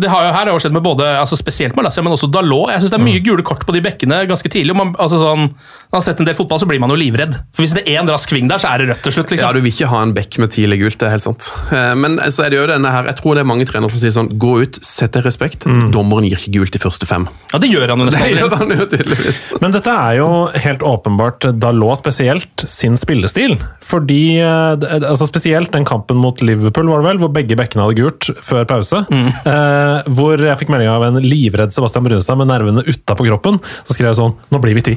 det 0.00 0.08
har 0.08 0.28
jo 0.28 0.32
her 0.32 0.48
har 0.48 0.62
skjedd 0.62 0.72
med 0.72 0.84
både, 0.86 1.04
altså 1.20 1.36
spesielt 1.36 1.76
Malaysia, 1.76 2.00
men 2.04 2.14
også 2.14 2.30
Dalot. 2.32 2.70
Jeg 2.72 2.80
synes 2.80 2.94
det 2.94 2.98
er 3.00 3.04
mye 3.04 3.20
gule 3.24 3.44
kort 3.44 3.66
på 3.68 3.74
de 3.76 3.82
bekkene 3.84 4.22
ganske 4.30 4.48
tidlig. 4.52 4.76
Man, 4.78 4.94
altså 4.96 5.18
sånn, 5.20 5.48
når 5.50 5.92
man 5.92 6.00
har 6.00 6.06
sett 6.06 6.22
en 6.22 6.28
del 6.28 6.36
fotball, 6.38 6.60
så 6.62 6.68
blir 6.68 6.80
man 6.80 6.92
jo 6.92 6.96
livredd. 7.00 7.36
For 7.52 7.64
Hvis 7.64 7.74
det 7.76 7.84
er 7.84 8.00
én 8.00 8.08
rask 8.08 8.32
sving 8.32 8.48
der, 8.48 8.60
så 8.62 8.70
er 8.72 8.80
det 8.82 8.88
rødt 8.92 9.02
til 9.04 9.16
slutt. 9.18 9.32
Ja, 9.32 9.36
liksom. 9.36 9.58
Du 9.58 9.66
vil 9.66 9.74
ikke 9.74 9.90
ha 9.92 10.00
en 10.06 10.14
bekk 10.16 10.38
med 10.40 10.52
tidlig 10.54 10.80
gult, 10.82 10.98
det 11.02 11.08
er 11.08 11.14
helt 11.16 11.26
sant. 11.26 11.50
Eh, 11.72 11.92
Men 12.00 12.16
så 12.32 12.46
er 12.46 12.54
det 12.54 12.60
jo 12.62 12.66
denne 12.70 12.92
her, 12.94 13.08
jeg 13.12 13.18
tror 13.20 13.36
det 13.36 13.44
er 13.44 13.50
mange 13.50 13.66
trenere 13.68 13.92
som 13.92 14.00
sier 14.02 14.14
sånn 14.16 14.30
Gå 14.38 14.54
ut, 14.64 14.78
sett 14.84 15.12
deg 15.16 15.26
respekt. 15.28 15.66
Dommeren 15.92 16.24
gir 16.28 16.38
ikke 16.40 16.54
gult 16.58 16.72
de 16.76 16.80
første 16.82 17.08
fem. 17.08 17.26
Ja, 17.52 17.60
det 17.60 17.70
gjør 17.72 17.92
han 17.92 18.04
jo 18.04 18.08
Det 18.14 18.32
gjør 18.32 18.56
han 18.60 18.72
jo 18.72 18.86
tydeligvis. 18.88 19.42
Men 19.60 19.74
dette 19.76 19.92
er 19.92 20.18
jo 20.20 20.28
helt 20.56 20.84
åpenbart 20.86 21.48
Dalot 21.60 22.00
spesielt 22.00 22.64
sin 22.68 22.96
spillestil. 23.00 23.56
Fordi, 23.84 24.22
eh, 24.40 24.88
altså 25.02 25.28
Spesielt 25.28 25.72
den 25.76 25.84
kampen 25.88 26.16
mot 26.20 26.40
Liverpool, 26.40 26.88
var 26.88 27.02
det 27.02 27.10
vel, 27.12 27.22
hvor 27.22 27.32
begge 27.36 27.56
bekkene 27.58 27.84
hadde 27.84 27.98
gult 28.00 28.30
før 28.44 28.64
pause. 28.78 29.02
Eh, 29.12 30.08
hvor 30.16 30.40
jeg 30.40 30.58
fikk 30.62 30.72
melding 30.72 30.90
av 30.92 31.04
en 31.08 31.20
livredd 31.22 31.74
Sebastian 31.74 32.06
Brunestad 32.06 32.40
med 32.40 32.50
nervene 32.50 32.86
utapå 32.86 33.26
kroppen. 33.28 33.60
Så 33.84 33.96
skrev 33.98 34.12
jeg 34.12 34.20
sånn 34.22 34.34
Nå 34.54 34.62
blir 34.62 34.78
vi 34.78 34.86
ti. 34.88 34.96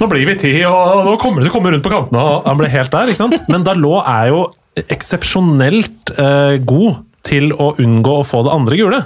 Nå 0.00 0.10
blir 0.10 0.26
vi 0.28 0.36
ti, 0.40 0.52
og 0.68 1.06
nå 1.06 1.16
kommer 1.22 1.40
det 1.40 1.48
til 1.48 1.54
å 1.54 1.56
komme 1.56 1.72
rundt 1.74 1.86
på 1.86 1.92
kantene. 1.94 2.20
Og 2.20 2.48
han 2.48 2.60
ble 2.60 2.70
helt 2.72 2.92
der, 2.94 3.10
ikke 3.10 3.22
sant? 3.22 3.48
Men 3.50 3.66
Dalot 3.66 4.04
er 4.10 4.30
jo 4.34 4.44
eksepsjonelt 4.90 6.14
eh, 6.18 6.56
god 6.66 7.02
til 7.24 7.54
å 7.56 7.72
unngå 7.80 8.18
å 8.20 8.26
få 8.26 8.42
det 8.44 8.52
andre 8.52 8.78
gule. 8.78 9.00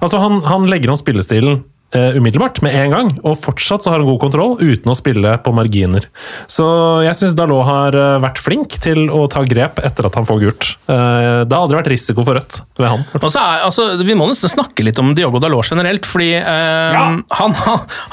Altså 0.00 0.18
Han, 0.22 0.40
han 0.48 0.66
legger 0.70 0.92
om 0.92 0.98
spillestilen 0.98 1.60
eh, 1.96 2.16
umiddelbart, 2.18 2.60
med 2.64 2.76
en 2.76 2.94
gang, 2.94 3.10
og 3.26 3.38
fortsatt 3.42 3.84
så 3.84 3.92
har 3.92 4.00
han 4.00 4.08
god 4.08 4.20
kontroll 4.22 4.56
uten 4.60 4.92
å 4.92 4.96
spille 4.98 5.34
på 5.44 5.54
marginer. 5.56 6.06
Så 6.50 6.66
jeg 7.06 7.18
syns 7.18 7.36
Dalot 7.38 7.66
har 7.68 7.96
eh, 7.98 8.16
vært 8.22 8.40
flink 8.42 8.78
til 8.82 9.08
å 9.12 9.24
ta 9.30 9.44
grep 9.48 9.82
etter 9.84 10.08
at 10.08 10.18
han 10.18 10.28
får 10.28 10.40
gult. 10.44 10.70
Uh, 10.90 11.42
det 11.46 11.54
har 11.54 11.64
aldri 11.64 11.78
vært 11.80 11.92
risiko 11.92 12.24
for 12.26 12.38
rødt 12.38 12.60
ved 12.80 12.90
han. 12.90 13.04
Og 13.20 13.28
så 13.28 13.42
er, 13.42 13.66
altså, 13.68 13.90
vi 14.04 14.16
må 14.18 14.28
nesten 14.30 14.52
snakke 14.52 14.84
litt 14.86 14.98
om 15.02 15.12
Diogo 15.16 15.42
Dalot 15.42 15.70
generelt, 15.70 16.08
fordi 16.08 16.32
eh, 16.38 16.98
han, 17.40 17.56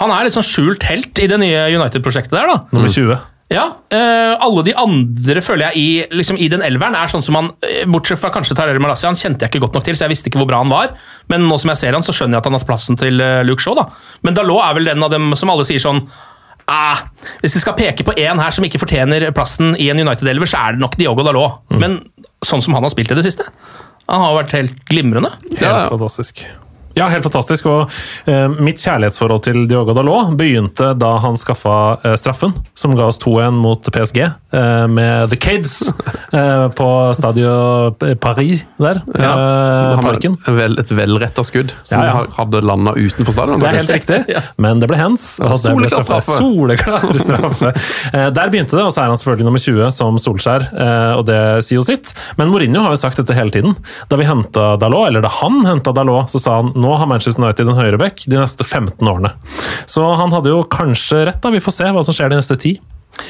han 0.02 0.14
er 0.14 0.28
litt 0.28 0.38
sånn 0.38 0.46
skjult 0.46 0.86
helt 0.90 1.24
i 1.24 1.30
det 1.30 1.40
nye 1.42 1.68
United-prosjektet 1.74 2.38
der. 2.38 2.54
da. 2.54 2.62
Nummer 2.76 2.92
20. 2.92 3.18
Ja, 3.48 3.78
eh, 3.96 4.34
alle 4.44 4.64
de 4.68 4.74
andre 4.76 5.40
føler 5.44 5.70
jeg 5.70 5.80
i, 5.80 6.16
liksom, 6.20 6.36
i 6.36 6.50
den 6.52 6.64
elveren 6.66 6.98
er 7.00 7.08
sånn 7.08 7.24
som 7.24 7.38
han, 7.40 7.54
eh, 7.64 7.86
bortsett 7.88 8.20
fra 8.20 8.32
kanskje 8.36 8.58
Tarjei 8.60 8.82
Malaysia, 8.84 9.08
han 9.08 9.16
kjente 9.16 9.46
jeg 9.46 9.54
ikke 9.54 9.62
godt 9.64 9.78
nok 9.78 9.86
til, 9.88 9.96
så 9.96 10.04
jeg 10.04 10.12
visste 10.12 10.28
ikke 10.28 10.42
hvor 10.42 10.50
bra 10.50 10.60
han 10.60 10.74
var. 10.74 10.98
Men 11.32 11.48
nå 11.48 11.56
som 11.64 11.72
jeg 11.72 11.80
ser 11.80 11.96
han, 11.96 12.04
så 12.04 12.12
skjønner 12.12 12.36
jeg 12.36 12.44
at 12.44 12.50
han 12.50 12.58
har 12.58 12.64
hatt 12.66 12.68
plassen 12.68 13.00
til 13.00 13.24
eh, 13.24 13.46
Luke 13.48 13.64
Shaw. 13.64 13.78
da. 13.80 13.88
Men 14.28 14.36
Dalot 14.36 14.66
er 14.66 14.76
vel 14.76 14.92
den 14.92 15.08
av 15.08 15.16
dem 15.16 15.32
som 15.40 15.54
alle 15.54 15.64
sier 15.68 15.80
sånn 15.80 16.04
ah, 16.68 17.08
Hvis 17.40 17.56
vi 17.56 17.64
skal 17.64 17.78
peke 17.80 18.04
på 18.04 18.18
én 18.20 18.44
her 18.44 18.52
som 18.52 18.68
ikke 18.68 18.84
fortjener 18.84 19.30
plassen 19.32 19.78
i 19.80 19.88
en 19.94 20.04
United-elver, 20.04 20.52
så 20.52 20.66
er 20.66 20.76
det 20.76 20.84
nok 20.84 21.00
Diogo 21.00 21.24
Dalot. 21.24 21.64
Men 21.72 22.02
sånn 22.44 22.62
som 22.66 22.76
han 22.76 22.84
har 22.84 22.92
spilt 22.92 23.16
i 23.16 23.18
det 23.18 23.24
siste 23.30 23.48
Han 24.12 24.28
har 24.28 24.42
vært 24.44 24.60
helt 24.60 24.84
glimrende. 24.92 25.32
Helt 25.56 25.88
fantastisk. 25.96 26.44
Ja, 26.98 27.08
helt 27.14 27.24
fantastisk. 27.28 27.68
Og 27.70 27.92
eh, 28.30 28.48
mitt 28.64 28.82
kjærlighetsforhold 28.82 29.44
til 29.46 29.64
Diogo 29.70 29.94
Dalot 29.98 30.34
begynte 30.40 30.92
da 30.98 31.14
han 31.24 31.38
skaffa 31.40 31.76
eh, 32.04 32.16
straffen, 32.20 32.56
som 32.78 32.96
ga 32.98 33.08
oss 33.12 33.20
2-1 33.24 33.58
mot 33.62 33.90
PSG, 33.94 34.20
eh, 34.26 34.88
med 34.92 35.30
The 35.32 35.38
Kids 35.42 35.76
eh, 36.34 36.68
på 36.78 36.88
Stadio 37.18 37.92
Paris 38.24 38.64
der. 38.82 39.02
Ja. 39.14 39.32
eh, 39.32 39.96
Han 39.98 40.04
parken. 40.08 40.38
vel, 40.48 40.78
et 40.82 40.92
velretta 40.98 41.44
skudd 41.48 41.74
som 41.88 42.02
Ja, 42.04 42.14
ja. 42.24 42.26
hadde 42.38 42.62
landa 42.66 42.96
utenfor 42.98 43.36
stadion. 43.36 43.62
Det 43.62 43.70
er 43.70 43.80
helt 43.80 43.94
riktig, 43.98 44.20
men 44.64 44.82
det 44.82 44.90
ble 44.92 44.98
hands. 45.00 45.28
Ja, 45.44 45.54
soleklar 45.60 46.06
straffe. 46.08 46.38
Soleklar 46.40 47.08
straffe. 47.26 47.74
Eh, 48.14 48.30
Der 48.38 48.50
begynte 48.54 48.78
det, 48.78 48.84
og 48.88 48.94
så 48.96 49.04
er 49.06 49.12
han 49.14 49.20
selvfølgelig 49.22 49.48
nummer 49.52 49.62
20 49.64 49.92
som 49.94 50.18
Solskjær, 50.22 50.68
eh, 50.74 51.14
og 51.20 51.26
det 51.30 51.40
sier 51.68 51.80
jo 51.82 51.86
sitt. 51.88 52.14
Men 52.40 52.50
Mourinho 52.52 52.82
har 52.86 52.96
jo 52.96 53.02
sagt 53.02 53.22
dette 53.22 53.36
hele 53.38 53.54
tiden. 53.54 53.76
Da 54.10 54.18
vi 54.20 54.26
henta 54.28 54.74
Dalot, 54.82 55.08
eller 55.12 55.24
da 55.26 55.32
han 55.42 55.62
henta 55.68 55.94
Dalot, 55.96 56.32
så 56.34 56.42
sa 56.42 56.58
han 56.62 56.74
nå 56.78 56.87
har 56.96 57.08
Manchester 57.10 57.44
United 57.44 57.68
en 57.68 57.76
høyreback 57.80 58.24
de 58.30 58.38
neste 58.40 58.64
15 58.64 59.02
årene. 59.08 59.34
Så 59.90 60.06
han 60.20 60.32
hadde 60.32 60.54
jo 60.54 60.64
kanskje 60.64 61.26
rett, 61.28 61.42
da. 61.44 61.50
Vi 61.54 61.60
får 61.64 61.76
se 61.82 61.92
hva 61.92 62.04
som 62.06 62.16
skjer 62.16 62.32
de 62.32 62.40
neste 62.40 62.56
ti. 62.62 62.78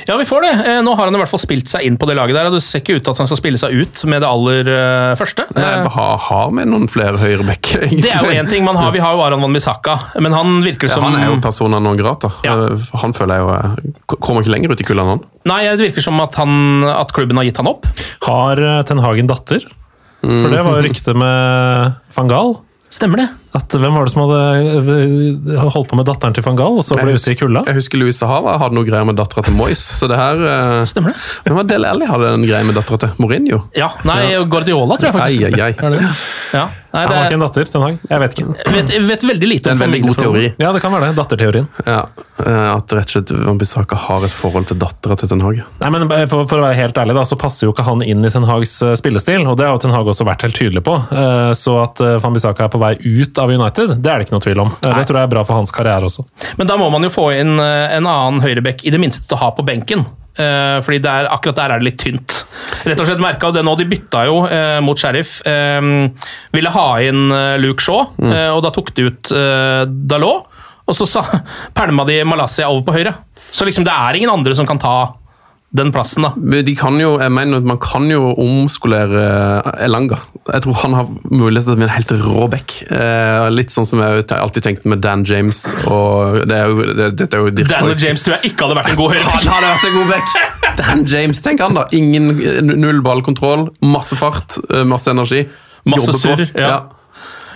Ja, 0.07 0.17
vi 0.19 0.25
får 0.27 0.41
det. 0.43 0.49
Eh, 0.67 0.77
Nå 0.83 0.91
har 0.99 1.07
han 1.07 1.15
i 1.15 1.19
hvert 1.21 1.29
fall 1.31 1.39
spilt 1.39 1.69
seg 1.71 1.85
inn 1.87 1.95
på 2.01 2.07
det 2.09 2.17
laget 2.17 2.35
der, 2.35 2.49
og 2.49 2.55
det 2.57 2.59
ser 2.65 2.81
ikke 2.81 2.97
ut 2.97 3.05
til 3.05 3.13
at 3.13 3.21
han 3.21 3.27
skal 3.29 3.37
spille 3.39 3.59
seg 3.61 3.71
ut 3.77 4.01
med 4.11 4.19
det 4.19 4.27
aller 4.27 4.67
eh, 4.73 5.11
første. 5.15 5.45
Nei, 5.55 5.63
Eh, 5.77 5.87
har, 5.93 6.17
har 6.25 6.51
med 6.51 6.67
noen 6.67 6.89
flere 6.91 7.15
høyrebacker, 7.21 7.85
egentlig. 7.85 8.01
Det 8.07 8.11
er 8.11 8.25
jo 8.27 8.33
én 8.35 8.49
ting. 8.51 8.65
Man 8.67 8.75
har, 8.75 8.91
vi 8.91 8.99
har 8.99 9.15
jo 9.15 9.21
Aron 9.23 9.45
Van 9.45 9.55
Bissaka, 9.55 9.95
men 10.19 10.35
han 10.35 10.57
virker 10.65 10.89
Ja, 10.91 10.97
som 10.97 11.07
han 11.07 11.15
er 11.21 11.29
jo 11.31 11.39
persona 11.45 11.79
non 11.79 11.95
grata. 11.99 12.33
Ja. 12.43 12.57
Han 12.99 13.15
føler 13.15 13.39
jeg 13.39 13.47
jo 13.47 14.17
kommer 14.17 14.43
ikke 14.43 14.55
lenger 14.57 14.75
ut 14.75 14.83
i 14.83 14.89
kulda 14.89 15.05
enn 15.05 15.13
han. 15.15 15.23
Nei, 15.47 15.61
det 15.79 15.85
virker 15.93 16.03
som 16.09 16.19
at, 16.25 16.35
han, 16.41 16.83
at 16.91 17.15
klubben 17.15 17.39
har 17.39 17.47
gitt 17.47 17.61
han 17.63 17.71
opp. 17.71 17.87
Har 18.27 18.59
Ten 18.89 18.99
Hagen 18.99 19.31
datter? 19.31 19.63
For 20.19 20.49
det 20.51 20.63
var 20.65 20.81
jo 20.81 20.83
ryktet 20.89 21.15
med 21.15 21.93
van 22.17 22.27
Gahl. 22.33 22.57
Stemmer 22.91 23.21
det? 23.23 23.29
At 23.57 23.73
hvem 23.77 23.95
var 23.97 24.07
det 24.07 24.13
som 24.13 24.23
hadde 24.25 24.39
eh, 24.77 25.67
holdt 25.73 25.89
på 25.91 25.97
med 25.99 26.07
datteren 26.09 26.35
til 26.37 26.45
van 26.45 26.57
Gaal, 26.59 26.77
og 26.81 26.85
så 26.85 26.97
ble 26.97 27.15
Jeg 27.15 27.21
ute 27.23 27.33
i 27.33 27.39
kulda? 27.39 27.63
Jeg 27.69 27.79
husker 27.79 28.01
Louise 28.01 28.27
Hava 28.29 28.57
hadde 28.61 28.77
noe 28.77 28.87
greier 28.87 29.07
med 29.07 29.17
dattera 29.19 29.45
til 29.47 29.57
Moyes. 29.57 29.83
Så 29.99 30.09
det 30.11 30.19
her 30.19 30.35
Uh, 30.37 30.83
Stemmer 30.87 31.11
det? 31.15 31.21
Hvem 31.47 31.55
var 31.57 31.65
Del 31.67 31.85
Alli 31.89 32.07
hadde 32.07 32.27
en 32.37 32.43
greie 32.45 32.65
med 32.67 32.77
dattera 32.77 32.99
til? 33.01 33.15
Mourinho? 33.21 33.63
Ja, 33.75 33.89
nei, 34.07 34.35
Guardiola 34.49 34.97
tror 34.99 35.09
jeg 35.09 35.15
faktisk. 35.17 35.47
Ai, 35.47 35.53
ai, 35.55 35.71
ai. 35.71 35.73
Er 35.73 35.95
det 35.95 36.03
det? 36.03 36.11
Ja. 36.53 36.67
Nei, 36.87 37.01
Han 37.03 37.11
har 37.17 37.25
ikke 37.27 37.35
en 37.37 37.41
datter, 37.43 37.67
Ten 37.69 37.83
Hag? 37.83 37.97
Jeg 38.09 38.21
vet 38.23 38.35
ikke. 38.37 38.53
jeg 38.57 38.73
vet, 38.73 38.91
vet 39.09 39.23
veldig 39.27 39.47
lite 39.51 39.57
om 39.57 39.65
Det 39.67 39.73
er 39.73 39.75
en 39.75 39.81
veldig 39.83 39.99
god 40.05 40.19
teori. 40.21 40.45
Ja, 40.63 40.69
det 40.73 40.81
kan 40.81 40.93
være 40.95 41.09
det. 41.09 41.17
Datterteorien. 41.17 41.67
Ja, 41.85 41.97
eh, 42.41 42.69
At 42.71 42.95
rett 42.95 43.11
og 43.11 43.13
slett 43.13 43.33
Wambisaka 43.35 43.99
har 44.07 44.23
et 44.25 44.33
forhold 44.33 44.69
til 44.71 44.79
dattera 44.81 45.17
til 45.19 45.29
Ten 45.29 45.43
Hag. 45.43 45.59
Nei, 45.81 45.89
men 45.93 46.07
for, 46.31 46.47
for 46.49 46.61
å 46.61 46.63
være 46.63 46.77
helt 46.79 46.97
ærlig, 47.01 47.17
da, 47.19 47.25
så 47.27 47.37
passer 47.39 47.67
jo 47.67 47.73
ikke 47.75 47.85
han 47.85 48.01
inn 48.07 48.23
i 48.25 48.31
Ten 48.33 48.47
Hags 48.47 48.77
spillestil, 49.01 49.43
og 49.51 49.59
det 49.59 49.67
har 49.67 49.75
jo 49.75 49.83
Ten 49.83 49.93
Hag 49.93 50.09
også 50.09 50.25
vært 50.29 50.47
helt 50.47 50.57
tydelig 50.57 50.81
på. 50.87 50.95
Så 51.59 51.75
at 51.83 52.01
Wambisaka 52.23 52.65
er 52.65 52.73
på 52.73 52.81
vei 52.81 52.93
ut 53.03 53.43
av 53.43 53.46
United, 53.55 53.95
det 54.03 54.11
er 54.11 54.19
det 54.19 54.27
ikke 54.27 54.35
noe 54.35 54.43
tvil 54.43 54.61
om. 54.65 54.71
Nei. 54.83 54.93
Det 54.99 55.07
tror 55.07 55.21
jeg 55.21 55.29
er 55.29 55.33
bra 55.33 55.43
for 55.47 55.59
hans 55.59 55.71
karriere 55.73 56.09
også. 56.09 56.25
Men 56.59 56.69
da 56.69 56.77
må 56.79 56.89
man 56.93 57.07
jo 57.07 57.11
få 57.13 57.29
inn 57.37 57.55
eh, 57.63 57.95
en 57.97 58.09
annen 58.09 58.43
høyrebekk, 58.43 58.83
i 58.83 58.93
det 58.93 58.99
minste 59.01 59.27
til 59.27 59.37
å 59.37 59.43
ha 59.45 59.51
på 59.55 59.65
benken. 59.67 60.05
Eh, 60.37 60.77
fordi 60.85 60.99
der, 61.01 61.29
akkurat 61.33 61.57
der 61.57 61.73
er 61.73 61.81
det 61.81 61.87
litt 61.89 61.99
tynt. 62.01 62.41
Rett 62.85 62.99
og 63.01 63.09
slett 63.09 63.23
merka 63.23 63.49
det 63.55 63.63
nå. 63.65 63.73
De 63.79 63.87
bytta 63.89 64.25
jo 64.29 64.41
eh, 64.45 64.77
mot 64.85 64.99
Sheriff. 64.99 65.39
Eh, 65.47 65.81
ville 66.53 66.73
ha 66.75 66.87
inn 67.05 67.27
Luke 67.63 67.83
Shaw, 67.83 68.11
eh, 68.21 68.49
og 68.53 68.61
da 68.65 68.73
tok 68.75 68.93
de 68.97 69.09
ut 69.09 69.33
Dalot. 70.11 70.63
Og 70.87 70.95
så 70.95 71.07
sa, 71.09 71.23
pælma 71.77 72.05
de 72.07 72.21
Malaysia 72.27 72.69
over 72.71 72.85
på 72.87 72.99
høyre. 72.99 73.15
Så 73.51 73.65
liksom 73.67 73.85
det 73.87 73.95
er 73.95 74.19
ingen 74.19 74.31
andre 74.31 74.55
som 74.55 74.67
kan 74.69 74.79
ta 74.81 74.97
den 75.75 75.91
plassen, 75.91 76.23
da. 76.23 76.31
Men 76.37 76.65
De 76.65 76.73
kan 76.79 76.95
jo, 76.99 77.17
jeg 77.19 77.31
mener 77.33 77.59
Man 77.59 77.79
kan 77.83 78.05
jo 78.09 78.31
omskolere 78.39 79.23
eh, 79.67 79.83
Elanga. 79.85 80.21
Jeg 80.47 80.63
tror 80.63 80.77
han 80.83 80.95
har 80.95 81.09
mulighet 81.27 81.67
til 81.67 81.75
å 81.75 81.79
bli 81.79 81.87
en 81.87 81.91
helt 81.91 82.13
rå 82.23 82.47
back. 82.51 82.77
Eh, 82.87 83.47
litt 83.51 83.73
sånn 83.73 83.87
som 83.89 84.01
jeg 84.03 84.23
alltid 84.31 84.63
tenkte 84.63 84.91
med 84.93 85.03
Dan 85.03 85.25
James. 85.27 85.63
og 85.85 86.47
det 86.47 86.57
er 86.57 86.71
jo, 86.71 86.87
det, 86.87 87.09
det 87.19 87.27
er 87.27 87.43
jo 87.43 87.51
Dan 87.59 87.91
og 87.91 87.99
James 87.99 88.23
tror 88.23 88.37
jeg 88.37 88.53
ikke 88.53 88.67
hadde 88.67 88.79
vært 88.79 88.93
en 88.93 88.99
god 89.01 89.15
høyreback. 89.15 89.43
Han 89.43 89.53
hadde 89.57 89.73
vært 89.73 89.89
en 89.91 89.97
god 89.99 90.13
back! 90.15 90.35
Dan 90.77 91.05
James, 91.09 91.41
tenk 91.41 91.63
han 91.63 91.77
da. 91.77 91.87
Ingen, 91.97 92.35
null 92.69 93.01
ballkontroll, 93.05 93.67
masse 93.81 94.17
fart, 94.19 94.59
eh, 94.71 94.85
masse 94.87 95.11
energi. 95.11 95.47
Masse 95.87 96.15
surr, 96.19 96.47
ja. 96.51 96.67
Ja, 96.67 96.77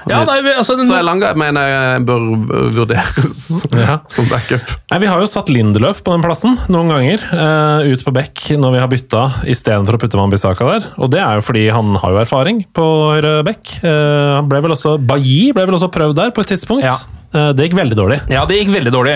nei, 0.07 0.41
vi- 0.41 0.53
altså, 0.57 0.75
den- 0.77 0.87
Så 0.87 0.97
Elanga 0.99 1.33
mener 1.37 1.67
jeg 1.69 2.05
bør 2.07 2.25
vurderes 2.73 3.65
Ja. 3.77 3.99
som 4.09 4.25
backup. 4.31 4.71
Nei, 4.91 4.99
Vi 4.99 5.07
har 5.11 5.19
jo 5.21 5.29
satt 5.29 5.49
Lindeløf 5.53 6.01
på 6.03 6.11
den 6.15 6.21
plassen 6.25 6.57
noen 6.69 6.89
ganger, 6.89 7.21
uh, 7.33 7.85
ut 7.85 8.03
på 8.05 8.13
bekk 8.15 8.57
når 8.57 8.71
vi 8.77 8.79
har 8.83 8.87
bytta, 8.91 9.23
istedenfor 9.45 9.97
å 9.97 10.01
putte 10.01 10.17
Van 10.19 10.29
Bissaka 10.33 10.65
der. 10.73 10.89
Og 10.97 11.11
det 11.13 11.21
er 11.21 11.39
jo 11.39 11.45
fordi 11.45 11.67
han 11.71 11.95
har 12.01 12.11
jo 12.11 12.21
erfaring 12.23 12.65
på 12.73 12.85
høyre 13.15 13.43
bekk. 13.47 13.77
Uh, 13.83 14.37
han 14.41 14.49
ble 14.51 14.61
vel 14.61 14.71
også, 14.77 14.97
Bailly 15.05 15.51
ble 15.53 15.65
vel 15.69 15.75
også 15.79 15.91
prøvd 15.93 16.15
der 16.15 16.31
på 16.35 16.41
et 16.45 16.53
tidspunkt. 16.55 16.83
Ja. 16.87 16.97
Eh, 17.31 17.53
det 17.55 17.69
gikk 17.69 17.77
veldig 17.77 17.95
dårlig. 17.95 18.17
Ja, 18.27 18.41
det 18.45 18.57
gikk 18.59 18.73
veldig 18.73 18.91
dårlig. 18.91 19.13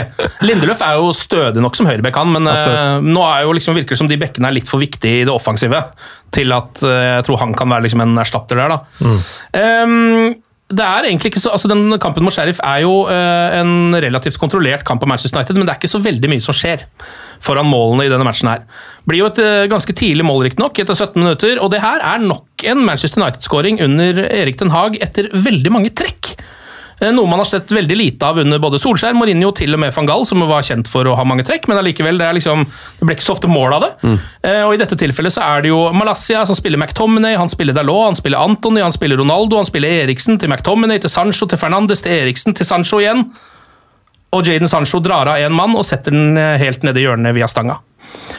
Lindeløf 0.48 0.80
er 0.86 0.96
jo 1.02 1.10
stødig 1.12 1.60
nok 1.60 1.76
som 1.76 1.86
høyrebekk, 1.90 2.16
han, 2.16 2.32
men 2.32 2.48
uh, 2.48 3.02
nå 3.04 3.20
er 3.28 3.42
jo 3.44 3.52
liksom, 3.58 3.76
virker 3.76 3.92
det 3.92 4.00
som 4.00 4.08
de 4.08 4.16
bekkene 4.22 4.48
er 4.48 4.56
litt 4.56 4.70
for 4.72 4.80
viktige 4.80 5.20
i 5.20 5.26
det 5.28 5.34
offensive 5.36 5.82
til 6.32 6.54
at 6.56 6.80
uh, 6.88 6.94
jeg 7.20 7.26
tror 7.28 7.42
han 7.44 7.52
kan 7.60 7.68
være 7.74 7.84
liksom 7.90 8.06
en 8.06 8.16
erstatter 8.24 8.56
der. 8.56 8.72
da. 8.72 8.80
Mm. 9.04 9.20
Ehm, 9.60 10.36
det 10.74 10.82
er 10.82 11.06
egentlig 11.06 11.30
ikke 11.30 11.44
så, 11.44 11.52
altså 11.54 11.70
den 11.70 11.94
Kampen 12.02 12.26
mot 12.26 12.34
Sheriff 12.34 12.58
er 12.66 12.80
jo 12.82 13.04
eh, 13.12 13.58
en 13.60 13.94
relativt 14.02 14.40
kontrollert 14.42 14.82
kamp 14.88 15.04
av 15.06 15.12
Manchester 15.12 15.38
United, 15.38 15.60
men 15.60 15.68
det 15.68 15.76
er 15.76 15.78
ikke 15.78 15.92
så 15.92 16.02
veldig 16.02 16.32
mye 16.32 16.42
som 16.42 16.58
skjer 16.58 16.88
foran 17.46 17.70
målene 17.70 18.08
i 18.08 18.10
denne 18.10 18.26
matchen. 18.26 18.50
her. 18.50 18.64
Blir 19.06 19.22
jo 19.22 19.30
et 19.30 19.42
eh, 19.44 19.68
ganske 19.70 19.94
tidlig 19.94 20.26
mål, 20.26 20.48
riktignok, 20.48 20.82
etter 20.82 20.98
17 20.98 21.22
minutter. 21.22 21.62
Og 21.62 21.70
det 21.70 21.84
her 21.86 22.02
er 22.02 22.24
nok 22.24 22.66
en 22.66 22.82
Manchester 22.88 23.22
United-skåring 23.22 23.78
under 23.86 24.24
Erik 24.26 24.58
Den 24.58 24.74
Haag 24.74 24.98
etter 25.06 25.30
veldig 25.30 25.76
mange 25.76 25.94
trekk. 25.94 26.34
Eh, 27.02 27.12
Noe 27.12 27.28
man 27.28 27.42
har 27.42 27.48
sett 27.50 27.72
veldig 27.76 27.96
lite 28.00 28.24
av 28.28 28.38
under 28.40 28.60
både 28.64 28.80
Solskjær, 28.80 29.16
Mourinho 29.18 29.50
til 29.58 29.74
og 29.76 29.82
med 29.84 29.92
van 29.96 30.08
Gall, 30.08 30.24
som 30.26 30.40
var 30.48 30.64
kjent 30.64 30.88
for 30.88 31.08
å 31.12 31.16
ha 31.20 31.26
mange 31.28 31.44
trekk, 31.44 31.68
men 31.68 31.78
allikevel, 31.82 32.18
det, 32.22 32.28
er 32.30 32.38
liksom, 32.38 32.64
det 33.00 33.08
ble 33.10 33.16
ikke 33.18 33.26
så 33.28 33.34
ofte 33.36 33.50
mål 33.52 33.76
av 33.78 33.84
det. 33.84 33.90
Eh, 34.48 34.62
Og 34.64 34.76
I 34.78 34.80
dette 34.80 34.96
tilfellet 35.00 35.36
så 35.36 35.44
er 35.44 35.66
det 35.66 35.74
jo 35.74 35.82
Malassia 35.94 36.46
som 36.48 36.56
spiller 36.56 36.80
McTominay, 36.80 37.36
han 37.36 37.52
spiller 37.52 37.76
Dalot, 37.76 38.06
han 38.12 38.16
spiller 38.20 38.40
Antony, 38.46 38.82
han 38.86 38.96
spiller 38.96 39.20
Ronaldo, 39.20 39.60
han 39.60 39.68
spiller 39.68 39.90
Eriksen 40.06 40.40
til 40.40 40.50
McTominay, 40.50 41.00
til 41.04 41.12
Sancho, 41.12 41.46
til 41.52 41.60
Fernandes, 41.60 42.02
til 42.06 42.16
Eriksen, 42.16 42.56
til 42.56 42.66
Sancho 42.66 43.02
igjen. 43.04 43.26
Og 44.36 44.48
Jaden 44.48 44.68
Sancho 44.68 45.00
drar 45.00 45.28
av 45.32 45.38
én 45.40 45.54
mann 45.56 45.76
og 45.80 45.86
setter 45.88 46.12
den 46.16 46.38
eh, 46.40 46.56
helt 46.60 46.84
nede 46.84 47.00
i 47.00 47.06
hjørnet 47.06 47.36
via 47.36 47.48
stanga. 47.48 47.78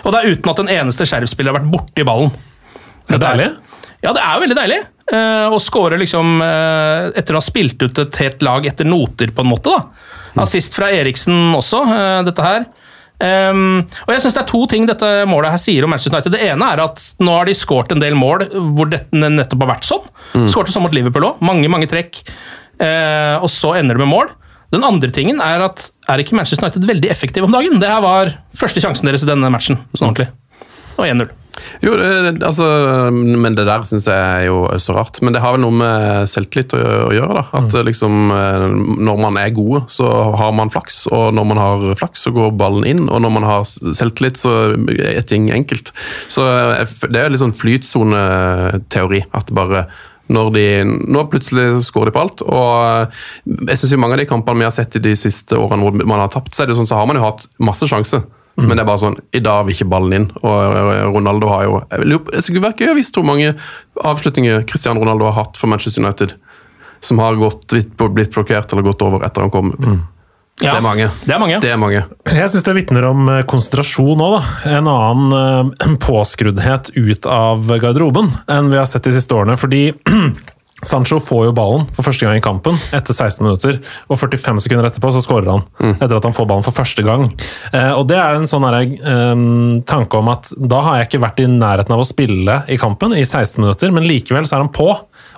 Og 0.04 0.12
det 0.12 0.18
er 0.22 0.32
uten 0.34 0.50
at 0.52 0.60
en 0.64 0.68
eneste 0.80 1.06
sheriffspiller 1.08 1.52
har 1.52 1.60
vært 1.60 1.70
borti 1.72 2.04
ballen. 2.04 2.32
Det 3.06 3.16
er 3.16 3.22
deilig. 3.22 3.46
Ja, 4.06 4.14
det 4.14 4.22
er 4.22 4.36
jo 4.36 4.44
veldig 4.44 4.58
deilig. 4.58 4.80
Uh, 5.10 5.54
Å 5.54 5.58
score 5.62 5.98
liksom 5.98 6.38
uh, 6.42 7.12
etter 7.18 7.34
å 7.34 7.40
ha 7.40 7.44
spilt 7.44 7.82
ut 7.82 7.98
et 8.02 8.22
helt 8.22 8.42
lag 8.46 8.66
etter 8.70 8.86
noter, 8.86 9.34
på 9.34 9.42
en 9.42 9.50
måte. 9.50 9.74
da. 9.74 10.42
Assist 10.46 10.76
fra 10.78 10.92
Eriksen 10.94 11.54
også, 11.58 11.82
uh, 11.90 12.20
dette 12.26 12.44
her. 12.44 12.68
Um, 13.16 13.78
og 14.04 14.10
jeg 14.12 14.20
synes 14.26 14.34
Det 14.36 14.40
er 14.42 14.48
to 14.50 14.58
ting 14.68 14.84
dette 14.84 15.08
målet 15.24 15.54
her 15.54 15.60
sier 15.60 15.86
om 15.86 15.92
Manchester 15.92 16.12
United. 16.12 16.34
Det 16.36 16.48
ene 16.50 16.66
er 16.74 16.82
at 16.84 17.00
nå 17.24 17.32
har 17.32 17.48
de 17.48 17.54
skåret 17.56 17.94
en 17.94 18.02
del 18.02 18.16
mål 18.18 18.44
hvor 18.76 18.90
dette 18.92 19.16
nettopp 19.16 19.64
har 19.64 19.72
vært 19.72 19.88
sånn. 19.88 20.04
Mm. 20.34 20.48
Skårte 20.52 20.74
sånn 20.74 20.84
mot 20.84 20.94
Liverpool 20.94 21.30
òg. 21.30 21.40
Mange 21.44 21.70
mange 21.72 21.88
trekk. 21.88 22.20
Eh, 22.76 23.36
og 23.40 23.48
så 23.48 23.72
ender 23.78 23.96
det 23.96 24.04
med 24.04 24.12
mål. 24.12 24.34
Den 24.74 24.84
andre 24.84 25.08
tingen 25.14 25.40
er 25.40 25.64
at 25.64 25.86
er 26.12 26.20
ikke 26.20 26.36
Manchester 26.36 26.66
United 26.66 26.84
veldig 26.84 27.08
effektive 27.08 27.48
om 27.48 27.54
dagen? 27.56 27.80
Det 27.80 27.88
her 27.88 28.04
var 28.04 28.34
første 28.58 28.82
sjansen 28.84 29.08
deres 29.08 29.24
i 29.24 29.30
denne 29.30 29.48
matchen. 29.54 29.80
sånn 29.96 30.10
ordentlig. 30.10 30.28
Og 30.98 31.06
1-0. 31.08 31.32
Jo, 31.84 31.94
det, 31.98 32.36
altså, 32.44 32.66
men 33.12 33.56
det 33.56 33.66
der 33.68 33.84
syns 33.88 34.08
jeg 34.10 34.16
er 34.16 34.46
jo 34.48 34.64
så 34.82 34.96
rart. 34.96 35.20
Men 35.24 35.36
det 35.36 35.42
har 35.44 35.56
vel 35.56 35.64
noe 35.64 35.76
med 35.76 36.30
selvtillit 36.30 36.74
å, 36.76 36.82
å 37.08 37.12
gjøre. 37.16 37.38
da. 37.40 37.44
At 37.60 37.76
liksom, 37.86 38.30
eh, 38.34 38.66
Når 39.06 39.22
man 39.22 39.38
er 39.40 39.54
gode, 39.56 39.84
så 39.92 40.08
har 40.40 40.56
man 40.56 40.72
flaks. 40.72 41.04
Og 41.12 41.30
når 41.36 41.48
man 41.52 41.62
har 41.62 41.86
flaks, 42.00 42.26
så 42.26 42.34
går 42.36 42.56
ballen 42.58 42.88
inn. 42.88 43.06
Og 43.08 43.22
når 43.24 43.36
man 43.38 43.48
har 43.48 43.64
selvtillit, 43.66 44.40
så 44.40 44.56
er 44.96 45.22
ting 45.26 45.50
enkelt. 45.54 45.92
Så 46.32 46.44
det 47.08 47.22
er 47.22 47.32
litt 47.32 47.42
sånn 47.42 47.56
flytsoneteori. 47.56 49.24
At 49.36 49.54
bare 49.56 49.86
når 50.32 50.48
de, 50.56 50.64
nå 51.06 51.22
plutselig 51.30 51.84
skårer 51.86 52.10
de 52.10 52.16
på 52.16 52.22
alt. 52.24 52.42
og 52.42 53.12
jeg 53.68 53.78
synes 53.78 53.92
jo 53.94 54.00
Mange 54.02 54.16
av 54.16 54.22
de 54.24 54.30
kampene 54.30 54.62
vi 54.62 54.66
har 54.66 54.74
sett 54.74 54.98
i 54.98 55.02
de 55.02 55.14
siste 55.18 55.58
årene 55.58 55.86
hvor 55.86 55.94
man 56.02 56.22
har 56.24 56.32
tapt, 56.32 56.54
så 56.54 56.66
det 56.66 56.74
sånn, 56.78 56.88
så 56.88 56.98
har 56.98 57.06
man 57.06 57.18
jo 57.20 57.26
hatt 57.26 57.46
masse 57.62 57.86
sjanser. 57.86 58.24
Men 58.56 58.72
det 58.72 58.82
er 58.86 58.88
bare 58.88 59.02
sånn, 59.02 59.18
i 59.36 59.40
dag 59.44 59.66
vil 59.66 59.76
ikke 59.76 59.88
ballen 59.92 60.14
inn. 60.16 60.26
Og 60.40 61.12
Ronaldo 61.12 61.50
har 61.52 61.66
jo 61.66 61.80
Det 61.92 62.40
skulle 62.40 62.64
vært 62.64 62.80
gøy 62.80 62.94
å 62.94 62.96
vite 62.96 63.20
hvor 63.20 63.28
mange 63.28 63.52
avslutninger 64.00 64.64
Cristiano 64.70 65.02
Ronaldo 65.02 65.28
har 65.28 65.36
hatt 65.42 65.60
for 65.60 65.68
Manchester 65.68 66.00
United 66.04 66.32
som 67.04 67.20
har 67.20 67.36
gått, 67.36 67.68
blitt 67.68 68.32
blokkert 68.32 68.72
eller 68.72 68.86
gått 68.86 69.02
over 69.04 69.26
etter 69.26 69.44
han 69.44 69.52
kom. 69.52 69.74
Ja, 70.60 70.72
Det 70.72 70.78
er 70.78 70.82
mange. 70.86 71.10
Det 71.26 71.34
er 71.34 71.38
mange. 71.38 71.56
Det 71.60 71.70
er 71.70 71.76
mange. 71.80 72.02
Jeg 72.32 72.48
syns 72.48 72.64
det 72.64 72.74
vitner 72.78 73.04
om 73.10 73.26
eh, 73.28 73.42
konsentrasjon 73.48 74.22
òg, 74.24 74.38
da. 74.38 74.78
En 74.78 74.88
annen 74.88 75.74
eh, 75.76 75.96
påskruddhet 76.06 76.94
ut 76.96 77.28
av 77.28 77.68
garderoben 77.82 78.30
enn 78.48 78.70
vi 78.72 78.80
har 78.80 78.88
sett 78.88 79.04
de 79.04 79.12
siste 79.12 79.36
årene. 79.36 79.58
Fordi 79.60 79.90
Sancho 80.84 81.16
får 81.22 81.46
jo 81.46 81.52
ballen 81.56 81.86
for 81.96 82.04
første 82.04 82.26
gang 82.26 82.36
i 82.36 82.44
kampen 82.44 82.76
etter 82.92 83.14
16 83.14 83.40
minutter, 83.40 83.78
og 84.12 84.18
45 84.20 84.60
sekunder 84.60 84.90
etterpå 84.90 85.08
så 85.14 85.22
skårer 85.24 85.48
han. 85.54 85.64
Etter 85.94 86.18
at 86.18 86.26
han 86.28 86.36
får 86.36 86.48
ballen 86.50 86.66
for 86.66 86.76
første 86.76 87.04
gang. 87.06 87.30
Eh, 87.72 87.92
og 87.96 88.04
Det 88.10 88.18
er 88.20 88.36
en 88.36 88.44
sånn 88.50 88.66
her, 88.68 88.82
eh, 88.84 89.34
tanke 89.88 90.20
om 90.20 90.28
at 90.28 90.52
da 90.60 90.82
har 90.84 90.98
jeg 90.98 91.08
ikke 91.08 91.24
vært 91.24 91.40
i 91.40 91.48
nærheten 91.48 91.96
av 91.96 92.04
å 92.04 92.06
spille 92.06 92.58
i 92.68 92.76
kampen 92.76 93.16
i 93.16 93.24
16 93.24 93.56
minutter, 93.64 93.90
men 93.90 94.04
likevel 94.04 94.44
så 94.44 94.58
er 94.58 94.66
han 94.66 94.72
på 94.72 94.90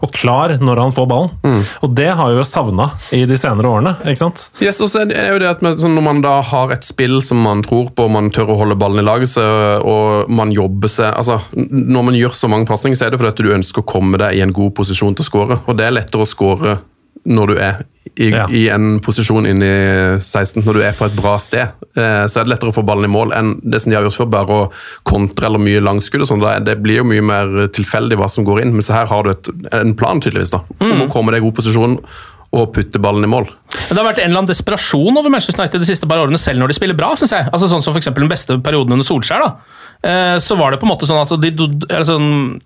og 0.04 0.12
klar 0.14 0.56
når 0.60 0.82
han 0.82 0.94
får 0.94 1.08
ballen. 1.10 1.62
Og 1.84 1.94
det 1.96 2.08
har 2.18 2.32
jeg 2.32 2.40
jo 2.40 2.46
savna 2.48 2.88
i 3.16 3.24
de 3.28 3.38
senere 3.38 3.70
årene. 3.70 3.94
ikke 4.04 4.20
sant? 4.20 4.48
Yes, 4.62 4.80
og 4.84 4.90
så 4.92 5.02
er 5.04 5.10
det 5.10 5.24
jo 5.32 5.40
det 5.42 5.50
at 5.50 5.62
Når 5.62 6.04
man 6.04 6.20
da 6.24 6.38
har 6.44 6.72
et 6.74 6.86
spill 6.86 7.18
som 7.24 7.40
man 7.42 7.62
tror 7.66 7.90
på, 7.94 8.06
og 8.06 8.14
man 8.14 8.30
tør 8.34 8.52
å 8.54 8.58
holde 8.62 8.78
ballen 8.78 9.02
i 9.02 9.06
laget, 9.06 9.32
så, 9.32 9.44
og 9.82 10.30
man 10.30 10.52
jobber 10.54 10.90
seg 10.92 11.12
altså, 11.12 11.40
Når 11.54 12.06
man 12.10 12.18
gjør 12.18 12.36
så 12.36 12.50
mange 12.50 12.68
pasninger, 12.68 12.98
så 12.98 13.06
er 13.06 13.14
det 13.14 13.20
fordi 13.22 13.34
at 13.34 13.42
du 13.42 13.56
ønsker 13.56 13.84
å 13.84 13.88
komme 13.88 14.20
deg 14.20 14.38
i 14.38 14.44
en 14.44 14.54
god 14.54 14.74
posisjon 14.78 15.16
til 15.16 15.26
å 15.26 15.30
skåre. 15.30 15.60
Og 15.66 15.78
det 15.78 15.88
er 15.88 15.96
lettere 15.98 16.24
å 16.24 16.28
skåre 16.28 16.78
når 17.28 17.50
du 17.52 17.58
er 17.60 17.82
i, 18.18 18.30
Ja. 18.32 18.46
i 18.48 18.62
en 18.72 18.98
posisjon 19.04 19.46
inn 19.46 19.60
i 19.62 19.72
16, 20.20 20.62
når 20.64 20.74
du 20.78 20.80
er 20.82 20.94
på 20.96 21.04
et 21.06 21.16
bra 21.18 21.36
sted. 21.38 21.68
Eh, 21.94 22.24
så 22.26 22.40
er 22.40 22.44
det 22.46 22.52
lettere 22.54 22.72
å 22.72 22.76
få 22.78 22.84
ballen 22.88 23.04
i 23.04 23.12
mål 23.12 23.34
enn 23.36 23.50
det 23.62 23.82
som 23.82 23.90
de 23.92 23.96
har 23.98 24.06
gjort 24.06 24.16
før, 24.16 24.30
bare 24.32 24.46
å 24.56 24.70
kontre 25.04 25.46
eller 25.50 25.60
mye 25.62 25.82
langskudd. 25.84 26.22
og 26.24 26.30
sånn. 26.30 26.64
Det 26.64 26.78
blir 26.82 27.02
jo 27.02 27.04
mye 27.04 27.22
mer 27.22 27.68
tilfeldig 27.68 28.16
hva 28.18 28.28
som 28.30 28.44
går 28.48 28.62
inn, 28.62 28.72
men 28.72 28.82
så 28.82 28.94
her 28.96 29.06
har 29.12 29.22
du 29.24 29.30
et, 29.30 29.48
en 29.72 29.94
plan 29.94 30.20
tydeligvis 30.20 30.50
da, 30.56 30.62
om 30.80 31.04
å 31.04 31.10
komme 31.12 31.30
deg 31.32 31.42
i 31.42 31.46
god 31.46 31.54
posisjon 31.60 31.98
og 32.50 32.72
putte 32.72 32.98
ballen 32.98 33.24
i 33.24 33.28
mål. 33.28 33.44
Det 33.90 33.96
har 33.98 34.06
vært 34.08 34.22
en 34.22 34.30
eller 34.30 34.40
annen 34.40 34.48
desperasjon 34.48 35.18
over 35.20 35.28
Manchester 35.28 35.60
United 35.60 35.80
de 35.84 35.86
siste 35.90 36.08
par 36.08 36.16
årene, 36.22 36.38
selv 36.40 36.58
når 36.62 36.68
de 36.72 36.74
spiller 36.80 36.96
bra. 36.96 37.10
syns 37.14 37.30
jeg. 37.36 37.44
Altså 37.52 37.68
Sånn 37.68 37.82
som 37.84 37.94
eksempel 37.94 38.24
den 38.24 38.32
beste 38.32 38.56
perioden 38.64 38.92
under 38.96 39.04
Solskjær. 39.04 39.40
da. 39.44 39.54
Eh, 40.02 40.38
Så 40.38 40.54
var 40.56 40.70
det 40.70 40.78
på 40.78 40.86
en 40.86 40.92
måte 40.92 41.06
sånn 41.08 41.18
at 41.22 41.32
De, 41.42 41.50
altså, 41.90 42.18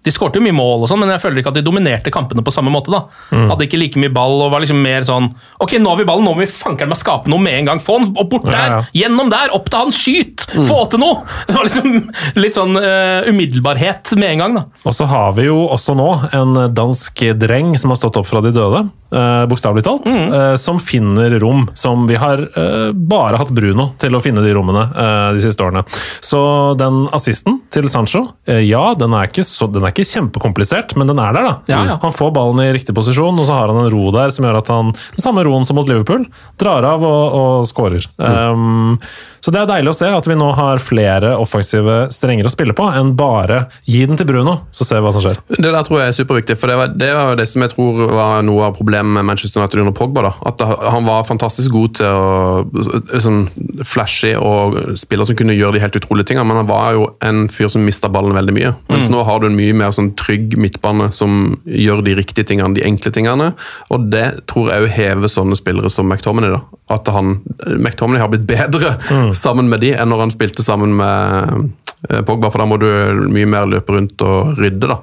de 0.04 0.10
skårte 0.12 0.36
jo 0.36 0.44
mye 0.44 0.52
mål, 0.56 0.82
og 0.84 0.88
sånn, 0.90 1.00
men 1.00 1.08
jeg 1.14 1.22
føler 1.22 1.40
ikke 1.40 1.48
at 1.54 1.56
de 1.56 1.62
dominerte 1.64 2.10
kampene 2.12 2.44
på 2.44 2.52
samme 2.52 2.68
måte. 2.70 2.90
da. 2.92 3.06
Hadde 3.32 3.64
ikke 3.66 3.78
like 3.80 3.98
mye 4.00 4.12
ball 4.12 4.42
og 4.44 4.50
var 4.52 4.60
liksom 4.60 4.82
mer 4.82 5.02
sånn 5.08 5.30
Ok, 5.62 5.72
nå 5.80 5.88
har 5.88 5.96
vi 5.96 6.04
ballen, 6.04 6.24
nå 6.26 6.34
må 6.34 6.42
vi 6.42 6.46
fankeren 6.50 6.90
meg 6.92 6.98
skape 7.00 7.30
noe 7.32 7.40
med 7.40 7.54
en 7.60 7.70
gang. 7.70 7.80
Få 7.80 7.98
den 8.02 8.12
opp 8.20 8.28
bort 8.30 8.44
der, 8.44 8.52
Ja, 8.52 8.80
ja. 8.82 8.82
gjennom 9.04 9.30
der, 9.32 9.52
opp 9.56 9.70
til 9.70 9.78
han, 9.78 9.92
skyt! 9.96 10.44
Få 10.68 10.82
til 10.90 11.00
noe! 11.00 11.22
Det 11.48 11.54
var 11.56 11.64
liksom 11.68 12.10
litt 12.36 12.54
sånn 12.56 12.76
uh, 12.76 13.24
umiddelbarhet 13.28 14.12
med 14.20 14.30
en 14.34 14.38
gang. 14.44 14.54
da. 14.56 14.64
Og 14.84 14.94
så 14.96 15.06
har 15.08 15.32
vi 15.36 15.46
jo 15.48 15.66
også 15.72 15.94
nå 15.96 16.08
en 16.36 16.54
dansk 16.74 17.22
dreng 17.40 17.72
som 17.78 17.90
har 17.92 17.96
stått 18.00 18.16
opp 18.20 18.28
fra 18.28 18.40
de 18.44 18.52
døde, 18.54 18.84
uh, 19.14 19.44
bokstavelig 19.50 19.84
talt, 19.86 20.06
eh, 20.08 20.54
som 20.60 20.78
finner 20.82 21.38
rom 21.42 21.68
som 21.78 22.06
vi 22.08 22.16
har 22.20 22.40
uh, 22.56 22.92
bare 22.92 23.38
hatt 23.40 23.52
Bruno 23.54 23.90
til 24.00 24.14
å 24.16 24.20
finne 24.24 24.42
de 24.44 24.52
rommene 24.54 24.84
de 25.32 25.40
siste 25.42 25.62
årene. 25.64 25.82
Så 26.24 26.40
den 26.78 27.06
assisten 27.22 27.60
til 27.72 27.88
Sancho, 27.90 28.24
eh, 28.50 28.64
ja, 28.66 28.82
den 28.98 29.14
er, 29.16 29.30
ikke 29.30 29.46
så, 29.46 29.70
den 29.70 29.86
er 29.86 29.94
ikke 29.94 30.08
kjempekomplisert, 30.10 30.96
men 30.98 31.10
den 31.10 31.22
er 31.22 31.36
der, 31.36 31.48
da. 31.48 31.54
Ja, 31.70 31.82
ja. 31.92 31.98
Han 32.02 32.14
får 32.14 32.34
ballen 32.36 32.62
i 32.64 32.72
riktig 32.74 32.94
posisjon, 32.98 33.38
og 33.38 33.48
så 33.48 33.60
har 33.60 33.72
han 33.72 33.84
en 33.84 33.92
ro 33.94 34.10
der 34.14 34.34
som 34.34 34.48
gjør 34.48 34.60
at 34.60 34.72
han, 34.74 34.92
den 35.14 35.24
samme 35.24 35.46
roen 35.46 35.68
som 35.68 35.78
mot 35.78 35.88
Liverpool, 35.88 36.26
drar 36.60 36.84
av 36.90 37.06
og, 37.06 37.38
og 37.38 37.68
skårer. 37.70 38.10
Um, 38.18 38.98
så 39.42 39.50
det 39.50 39.58
er 39.62 39.66
deilig 39.72 39.90
å 39.90 39.96
se 39.98 40.06
at 40.14 40.26
vi 40.30 40.36
nå 40.38 40.52
har 40.54 40.78
flere 40.82 41.32
offensive 41.40 42.06
strenger 42.14 42.46
å 42.46 42.52
spille 42.52 42.74
på, 42.78 42.86
enn 42.94 43.14
bare 43.18 43.64
gi 43.90 44.04
den 44.06 44.18
til 44.20 44.28
Bruno, 44.28 44.60
så 44.70 44.86
ser 44.86 45.00
vi 45.00 45.06
hva 45.08 45.12
som 45.16 45.24
skjer. 45.24 45.40
Det 45.56 45.66
der 45.66 45.86
tror 45.88 45.98
jeg 46.00 46.12
er 46.12 46.18
superviktig, 46.20 46.56
for 46.60 46.70
det 46.70 46.76
var, 46.78 46.92
det 46.94 47.08
var 47.16 47.38
det 47.38 47.48
som 47.50 47.64
jeg 47.64 47.72
tror 47.74 48.04
var 48.14 48.44
noe 48.46 48.68
av 48.68 48.76
problemet 48.78 49.10
med 49.18 49.26
Manchester 49.26 49.60
United 49.60 49.82
under 49.82 49.96
Pogba. 49.98 50.22
da, 50.28 50.32
At 50.46 50.62
han 50.94 51.08
var 51.08 51.26
fantastisk 51.26 51.74
god 51.74 51.96
til 51.98 52.06
å 52.06 53.20
sånn 53.22 53.42
flashy 53.86 54.32
og 54.38 54.78
spiller 55.00 55.26
som 55.28 55.38
kunne 55.38 55.56
gjøre 55.56 55.76
de 55.76 55.82
helt 55.82 55.98
utrolige 55.98 56.30
tingene, 56.30 56.46
men 56.48 56.62
han 56.62 56.70
var 56.70 56.94
jo 56.96 57.06
en 57.24 57.44
fyr 57.52 57.70
som 57.72 57.84
mista 57.86 58.10
ballen 58.12 58.36
veldig 58.36 58.54
mye. 58.56 58.72
Mens 58.92 59.10
nå 59.10 59.24
har 59.26 59.42
du 59.42 59.48
en 59.48 59.58
mye 59.58 59.74
mer 59.76 59.90
sånn 59.94 60.12
trygg 60.18 60.56
midtbane 60.60 61.10
som 61.14 61.56
gjør 61.66 62.04
de 62.06 62.14
riktige 62.18 62.46
tingene, 62.52 62.74
de 62.78 62.86
enkle 62.86 63.12
tingene. 63.14 63.50
Og 63.90 64.06
det 64.12 64.46
tror 64.50 64.70
jeg 64.70 64.86
òg 64.86 64.94
hever 64.96 65.32
sånne 65.32 65.58
spillere 65.58 65.90
som 65.92 66.06
McTominay. 66.08 66.54
da, 66.54 66.62
At 66.94 67.08
han, 67.14 67.40
McTominay 67.78 68.22
har 68.22 68.30
blitt 68.32 68.46
bedre 68.46 68.94
sammen 69.38 69.68
med 69.72 69.82
de 69.84 69.92
enn 69.96 70.10
når 70.12 70.26
han 70.26 70.34
spilte 70.34 70.64
sammen 70.64 70.96
med 70.98 71.68
eh, 72.08 72.22
Pogba, 72.26 72.50
for 72.50 72.62
da 72.62 72.68
må 72.68 72.78
du 72.82 72.88
mye 73.32 73.48
mer 73.48 73.68
løpe 73.70 73.96
rundt 73.96 74.24
og 74.26 74.58
rydde. 74.58 74.90
da. 74.90 74.98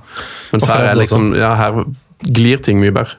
Mens 0.53 0.65
Og 0.65 0.73
her, 0.73 0.89
er 0.91 0.99
liksom, 0.99 1.31
ja, 1.37 1.53
her 1.59 1.83
glir 2.25 2.61
ting 2.63 2.81
mye 2.81 2.95
bedre. 2.95 3.17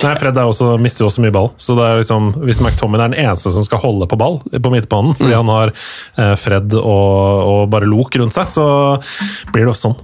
Nei, 0.00 0.14
Fred 0.16 0.38
er 0.40 0.48
også, 0.48 0.70
mister 0.80 1.04
jo 1.04 1.10
også 1.10 1.22
mye 1.22 1.34
ball. 1.34 1.50
Så 1.60 1.76
det 1.76 1.84
er 1.84 1.98
liksom, 2.00 2.30
Hvis 2.46 2.62
McTommin 2.64 3.00
er 3.02 3.12
den 3.12 3.26
eneste 3.26 3.52
som 3.54 3.66
skal 3.66 3.82
holde 3.82 4.08
på 4.08 4.16
ball 4.18 4.40
på 4.40 4.72
midtbanen, 4.72 5.12
fordi 5.18 5.36
han 5.36 5.50
har 5.52 5.74
eh, 5.74 6.32
Fred 6.40 6.72
og, 6.78 7.42
og 7.52 7.66
bare 7.72 7.90
Lok 7.90 8.16
rundt 8.16 8.36
seg, 8.36 8.48
så 8.50 8.66
blir 9.52 9.66
det 9.66 9.74
også 9.74 9.90
sånn. 9.90 10.00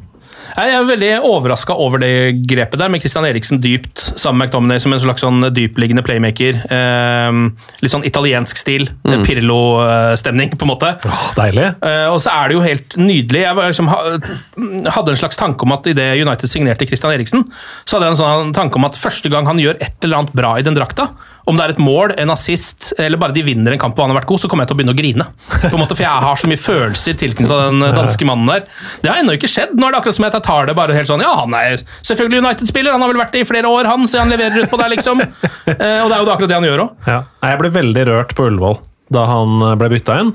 Jeg 0.57 0.75
er 0.75 0.87
veldig 0.89 1.11
overraska 1.29 1.75
over 1.77 2.01
det 2.03 2.13
grepet 2.49 2.81
der, 2.81 2.91
med 2.93 3.03
Christian 3.03 3.27
Eriksen 3.29 3.61
dypt 3.63 4.01
sammen 4.17 4.41
med 4.41 4.49
McDominay 4.49 4.81
som 4.83 4.95
en 4.95 5.03
slags 5.03 5.25
sånn 5.25 5.45
dypliggende 5.55 6.05
playmaker. 6.07 6.61
Eh, 6.73 7.41
litt 7.85 7.95
sånn 7.95 8.07
italiensk 8.09 8.61
stil. 8.61 8.89
Mm. 9.05 9.25
Pirlo-stemning, 9.27 10.55
på 10.57 10.67
en 10.67 10.73
måte. 10.73 10.95
Deilig. 11.39 11.71
Eh, 11.85 12.07
og 12.09 12.21
så 12.25 12.35
er 12.35 12.49
det 12.49 12.59
jo 12.59 12.65
helt 12.65 12.99
nydelig. 13.01 13.45
Jeg 13.45 13.59
var 13.59 13.73
liksom, 13.73 13.91
hadde 13.93 15.15
en 15.15 15.21
slags 15.21 15.41
tanke 15.41 15.67
om 15.67 15.77
at 15.77 15.89
idet 15.91 16.11
United 16.23 16.51
signerte 16.51 16.89
Christian 16.89 17.15
Eriksen, 17.15 17.45
så 17.85 17.99
hadde 17.99 18.11
jeg 18.11 18.17
en 18.17 18.23
sånn 18.23 18.55
tanke 18.57 18.81
om 18.81 18.89
at 18.89 18.99
første 18.99 19.33
gang 19.33 19.49
han 19.49 19.61
gjør 19.63 19.81
et 19.85 20.07
eller 20.07 20.23
annet 20.23 20.39
bra 20.39 20.57
i 20.59 20.67
den 20.67 20.79
drakta, 20.79 21.11
om 21.49 21.57
det 21.57 21.65
er 21.65 21.73
et 21.75 21.81
mål, 21.83 22.13
en 22.21 22.33
assist, 22.35 22.91
eller 23.01 23.21
bare 23.21 23.35
de 23.37 23.45
vinner 23.47 23.75
en 23.75 23.81
kamp 23.81 23.97
hvor 23.97 24.07
han 24.07 24.13
har 24.13 24.21
vært 24.21 24.31
god, 24.31 24.43
så 24.43 24.51
kommer 24.51 24.67
jeg 24.67 24.71
til 24.71 24.77
å 24.77 24.81
begynne 24.81 24.95
å 24.95 24.99
grine. 24.99 25.27
På 25.63 25.73
en 25.73 25.83
måte, 25.83 25.97
For 25.97 26.05
jeg 26.05 26.25
har 26.27 26.41
så 26.41 26.51
mye 26.51 26.61
følelser 26.61 27.17
tilknyttet 27.21 27.65
den 27.65 27.97
danske 27.97 28.29
mannen 28.29 28.53
der. 28.53 28.67
Det 29.03 29.13
har 29.13 29.23
ennå 29.23 29.39
ikke 29.39 29.51
skjedd. 29.51 29.73
Nå 29.79 29.89
er 29.89 29.97
det 29.97 30.03
akkurat 30.03 30.19
som 30.19 30.29
at 30.29 30.39
jeg 30.39 30.47
tar 30.49 30.69
det 30.69 30.77
bare 30.79 30.97
helt 30.97 31.11
sånn 31.11 31.25
Ja, 31.25 31.33
han 31.41 31.57
er 31.57 31.81
selvfølgelig 32.07 32.43
United-spiller, 32.45 32.95
han 32.95 33.05
har 33.05 33.13
vel 33.13 33.23
vært 33.23 33.35
det 33.37 33.45
i 33.45 33.49
flere 33.49 33.73
år, 33.73 33.89
han, 33.89 34.07
så 34.11 34.23
han 34.23 34.33
leverer 34.33 34.65
ut 34.67 34.73
på 34.73 34.81
det, 34.81 34.93
liksom. 34.97 35.25
Eh, 35.69 36.01
og 36.01 36.09
det 36.09 36.17
er 36.17 36.23
jo 36.23 36.31
akkurat 36.33 36.51
det 36.51 36.57
han 36.57 36.65
gjør 36.65 36.81
òg. 36.83 37.09
Ja. 37.09 37.19
Jeg 37.45 37.59
ble 37.61 37.69
veldig 37.75 38.05
rørt 38.09 38.33
på 38.37 38.47
Ullevål 38.49 38.79
da 39.15 39.25
han 39.29 39.63
eh, 39.65 39.77
ble 39.81 39.91
bytta 39.93 40.17
inn 40.23 40.33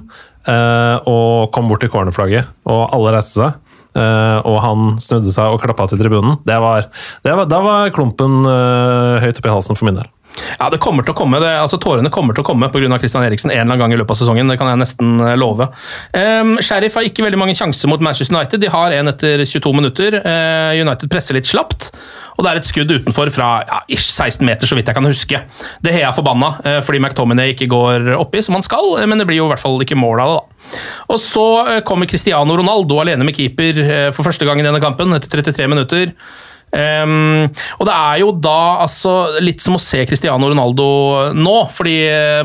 eh, 0.50 1.10
og 1.10 1.52
kom 1.56 1.70
bort 1.72 1.84
til 1.84 1.92
cornerflagget, 1.94 2.50
og 2.70 2.84
alle 2.96 3.16
reiste 3.18 3.40
seg. 3.42 3.60
Uh, 3.94 4.40
og 4.50 4.56
han 4.64 4.86
snudde 4.98 5.30
seg 5.30 5.54
og 5.54 5.62
klappa 5.62 5.86
til 5.86 6.00
tribunen. 6.02 6.40
Det 6.48 6.56
var, 6.64 6.88
det 7.22 7.36
var, 7.38 7.46
da 7.46 7.60
var 7.62 7.92
klumpen 7.94 8.40
uh, 8.42 9.22
høyt 9.22 9.38
oppi 9.38 9.52
halsen 9.54 9.78
for 9.78 9.86
min 9.86 10.00
del. 10.00 10.08
Ja, 10.60 10.70
det 10.72 10.80
kommer 10.84 11.06
til 11.06 11.14
å 11.14 11.18
komme. 11.18 11.40
Det, 11.42 11.50
altså 11.62 11.80
Tårene 11.82 12.12
kommer 12.14 12.36
til 12.36 12.44
å 12.44 12.48
komme 12.48 12.70
pga. 12.74 13.00
Christian 13.02 13.26
Eriksen 13.26 13.52
en 13.52 13.58
eller 13.58 13.74
annen 13.74 13.84
gang 13.84 13.96
i 13.96 14.00
løpet 14.00 14.16
av 14.16 14.22
sesongen. 14.22 14.50
Det 14.50 14.58
kan 14.60 14.72
jeg 14.72 14.82
nesten 14.82 15.22
eh, 15.22 15.36
love. 15.40 15.70
Um, 16.16 16.56
Sheriff 16.64 16.98
har 16.98 17.08
ikke 17.08 17.26
veldig 17.26 17.40
mange 17.40 17.56
sjanser 17.58 17.92
mot 17.92 18.02
Manchester 18.04 18.36
United. 18.36 18.64
De 18.64 18.72
har 18.74 18.96
en 18.98 19.12
etter 19.14 19.46
22 19.46 19.74
minutter. 19.78 20.20
Uh, 20.26 20.74
United 20.80 21.12
presser 21.12 21.38
litt 21.38 21.50
slapt. 21.50 21.92
Og 22.34 22.46
det 22.46 22.50
er 22.50 22.60
et 22.60 22.68
skudd 22.68 22.90
utenfor 22.90 23.30
fra 23.34 23.50
ja, 23.62 23.82
ish 23.94 24.10
16 24.10 24.42
meter, 24.48 24.70
så 24.70 24.78
vidt 24.78 24.90
jeg 24.90 24.98
kan 24.98 25.06
huske. 25.06 25.44
Det 25.86 25.94
har 25.94 26.08
jeg 26.08 26.18
forbanna 26.18 26.56
uh, 26.66 26.80
fordi 26.86 27.04
McTominay 27.04 27.54
ikke 27.54 27.70
går 27.70 28.16
oppi 28.18 28.42
som 28.46 28.58
han 28.58 28.66
skal, 28.66 28.96
men 29.10 29.22
det 29.22 29.28
blir 29.30 29.42
jo 29.42 29.50
i 29.50 29.54
hvert 29.54 29.62
fall 29.62 29.78
ikke 29.86 30.00
mål 30.00 30.24
av 30.24 30.32
det. 30.32 30.40
da. 30.40 30.80
Og 31.14 31.20
så 31.22 31.46
kommer 31.86 32.10
Cristiano 32.10 32.56
Ronaldo 32.58 32.98
alene 33.04 33.28
med 33.28 33.36
keeper 33.38 33.78
for 34.16 34.26
første 34.26 34.48
gang 34.48 34.62
i 34.62 34.66
denne 34.66 34.82
kampen, 34.82 35.12
etter 35.14 35.44
33 35.44 35.68
minutter. 35.70 36.14
Um, 36.74 37.46
og 37.78 37.86
det 37.86 37.94
er 37.94 38.22
jo 38.24 38.32
da 38.42 38.82
altså, 38.82 39.12
litt 39.46 39.62
som 39.62 39.78
å 39.78 39.82
se 39.82 40.02
Cristiano 40.10 40.50
Ronaldo 40.50 40.88
nå, 41.38 41.56
fordi 41.70 41.96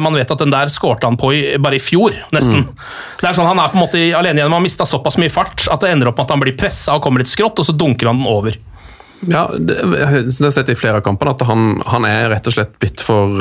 man 0.02 0.18
vet 0.18 0.34
at 0.34 0.42
den 0.44 0.52
der 0.52 0.72
skårte 0.72 1.08
han 1.08 1.16
på 1.20 1.32
i, 1.32 1.42
bare 1.56 1.78
i 1.78 1.82
fjor, 1.82 2.16
nesten. 2.34 2.66
Mm. 2.66 2.88
Det 3.18 3.30
er 3.30 3.38
sånn 3.38 3.48
Han 3.48 3.60
er 3.62 3.72
på 3.72 3.78
en 3.78 3.84
måte 3.86 4.02
alene 4.18 4.42
igjen, 4.42 4.50
man 4.52 4.60
har 4.60 4.66
mista 4.66 4.86
såpass 4.88 5.16
mye 5.20 5.32
fart 5.32 5.64
at 5.72 5.80
det 5.82 5.94
ender 5.94 6.10
opp 6.10 6.20
med 6.20 6.28
at 6.28 6.36
han 6.36 6.44
blir 6.44 6.58
pressa 6.58 6.98
og 6.98 7.04
kommer 7.06 7.24
litt 7.24 7.32
skrått, 7.32 7.58
og 7.58 7.66
så 7.66 7.74
dunker 7.76 8.10
han 8.10 8.20
den 8.20 8.28
over. 8.30 8.58
Ja, 9.26 9.48
det, 9.58 9.78
jeg 9.98 10.08
har 10.30 10.50
sett 10.54 10.70
i 10.70 10.76
flere 10.78 11.00
av 11.00 11.06
kampene 11.06 11.34
at 11.34 11.42
han, 11.48 11.80
han, 11.88 12.06
er 12.06 12.28
rett 12.32 12.46
og 12.46 12.54
slett 12.54 12.76
blitt 12.78 13.02
for, 13.02 13.40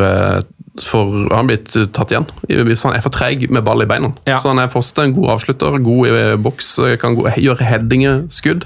for 0.81 1.27
Han 1.33 1.49
blitt 1.49 1.75
tatt 1.93 2.13
igjen. 2.13 2.25
Han 2.49 2.95
er 2.95 3.03
for 3.05 3.13
treig 3.13 3.45
med 3.53 3.65
ball 3.67 3.85
i 3.85 3.89
beina. 3.89 4.09
Ja. 4.29 4.39
Så 4.41 4.51
han 4.51 4.61
er 4.61 4.71
fortsatt 4.73 5.03
en 5.05 5.15
god 5.17 5.35
avslutter, 5.35 5.77
god 5.85 6.09
i 6.09 6.25
boks, 6.41 6.71
kan 7.01 7.17
gjøre 7.17 7.67
headinger, 7.67 8.23
skudd. 8.33 8.65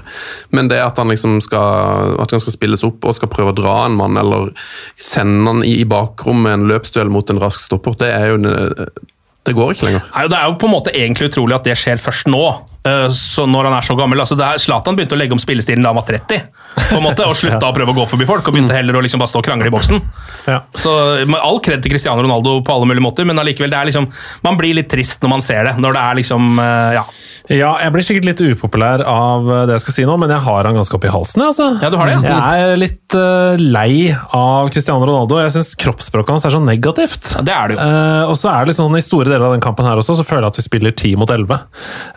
Men 0.56 0.72
det 0.72 0.80
at 0.84 1.00
han 1.00 1.12
liksom 1.12 1.40
skal, 1.44 2.16
at 2.22 2.32
han 2.32 2.42
skal 2.42 2.56
spilles 2.56 2.84
opp 2.88 3.04
og 3.04 3.16
skal 3.18 3.32
prøve 3.32 3.52
å 3.52 3.60
dra 3.60 3.76
en 3.86 3.98
mann, 4.00 4.20
eller 4.20 4.52
sende 5.00 5.44
han 5.50 5.64
i, 5.66 5.78
i 5.82 5.88
bakrom 5.88 6.44
med 6.46 6.60
en 6.60 6.68
løpsduell 6.72 7.12
mot 7.12 7.28
en 7.32 7.42
rask 7.42 7.60
stopper, 7.60 7.98
det 8.00 8.12
er 8.16 8.32
jo 8.32 8.40
det 9.42 9.54
går 9.58 9.72
ikke 9.74 9.88
lenger. 9.88 10.04
Nei, 10.12 10.26
det 10.30 10.38
er 10.38 10.50
jo 10.50 10.58
på 10.62 10.68
en 10.68 10.72
måte 10.76 10.92
egentlig 10.94 11.32
utrolig 11.32 11.56
at 11.56 11.64
det 11.66 11.74
skjer 11.78 11.98
først 11.98 12.28
nå, 12.30 12.42
så 13.14 13.46
når 13.50 13.68
han 13.68 13.74
er 13.74 13.86
så 13.86 13.96
gammel. 13.98 14.22
Altså, 14.22 14.36
Zlatan 14.62 14.94
begynte 14.98 15.16
å 15.16 15.18
legge 15.18 15.34
om 15.34 15.42
spillestilen 15.42 15.82
da 15.82 15.90
han 15.90 15.98
var 15.98 16.06
30, 16.06 16.44
på 16.76 16.98
en 17.00 17.02
måte, 17.02 17.26
og 17.26 17.34
slutta 17.40 17.58
ja. 17.58 17.70
å 17.72 17.74
prøve 17.74 17.90
å 17.90 17.96
gå 17.96 18.06
forbi 18.12 18.28
folk. 18.28 18.46
og 18.46 18.54
Begynte 18.54 18.76
heller 18.76 18.98
å 18.98 19.02
liksom 19.02 19.22
bare 19.22 19.32
stå 19.32 19.42
og 19.42 19.48
krangle 19.48 19.66
i 19.66 19.74
boksen. 19.74 19.98
Ja. 20.46 20.60
Så 20.78 20.94
All 21.40 21.58
kred 21.64 21.82
til 21.82 21.94
Cristiano 21.94 22.22
Ronaldo 22.22 22.60
på 22.62 22.76
alle 22.76 22.86
mulige 22.92 23.02
måter, 23.02 23.26
men 23.26 23.42
allikevel, 23.42 23.74
det 23.74 23.80
er 23.80 23.90
liksom, 23.90 24.06
man 24.46 24.58
blir 24.60 24.78
litt 24.78 24.90
trist 24.92 25.26
når 25.26 25.34
man 25.34 25.42
ser 25.42 25.66
det. 25.66 25.74
Når 25.82 25.98
det 25.98 26.04
er 26.06 26.20
liksom 26.22 26.62
ja. 26.98 27.04
Ja, 27.52 27.74
jeg 27.82 27.92
blir 27.94 28.06
sikkert 28.06 28.28
litt 28.30 28.42
upopulær 28.54 29.02
av 29.06 29.48
det 29.68 29.76
jeg 29.76 29.84
skal 29.84 29.96
si 29.96 30.06
nå, 30.08 30.16
men 30.20 30.32
jeg 30.32 30.44
har 30.44 30.68
han 30.68 30.78
ganske 30.78 30.96
oppi 30.96 31.10
halsen. 31.12 31.44
Altså. 31.44 31.68
Ja, 31.82 31.90
du 31.92 31.98
har 32.00 32.08
det, 32.08 32.18
ja. 32.24 32.38
Jeg 32.38 32.66
er 32.72 32.80
litt 32.80 33.16
uh, 33.16 33.60
lei 33.60 34.12
av 34.36 34.70
Cristiano 34.72 35.04
Ronaldo. 35.08 35.38
Jeg 35.42 35.54
syns 35.56 35.72
kroppsspråket 35.80 36.34
hans 36.34 36.46
er 36.48 36.54
så 36.54 36.60
negativt. 36.62 37.32
Ja, 37.36 37.44
det 37.46 37.54
er 37.54 37.70
det 37.70 37.76
jo. 37.76 37.86
Uh, 37.86 38.30
og 38.30 38.36
så 38.40 38.50
er 38.52 38.62
det 38.62 38.72
liksom 38.72 38.88
sånn 38.88 38.98
i 38.98 39.04
store 39.04 39.28
deler 39.28 39.46
av 39.48 39.56
den 39.56 39.64
kampen 39.64 39.86
her 39.86 40.00
også, 40.00 40.16
så 40.18 40.26
føler 40.26 40.46
jeg 40.46 40.54
at 40.54 40.60
vi 40.60 40.66
spiller 40.66 40.94
10 40.94 41.20
mot 41.20 41.32
11. 41.32 41.60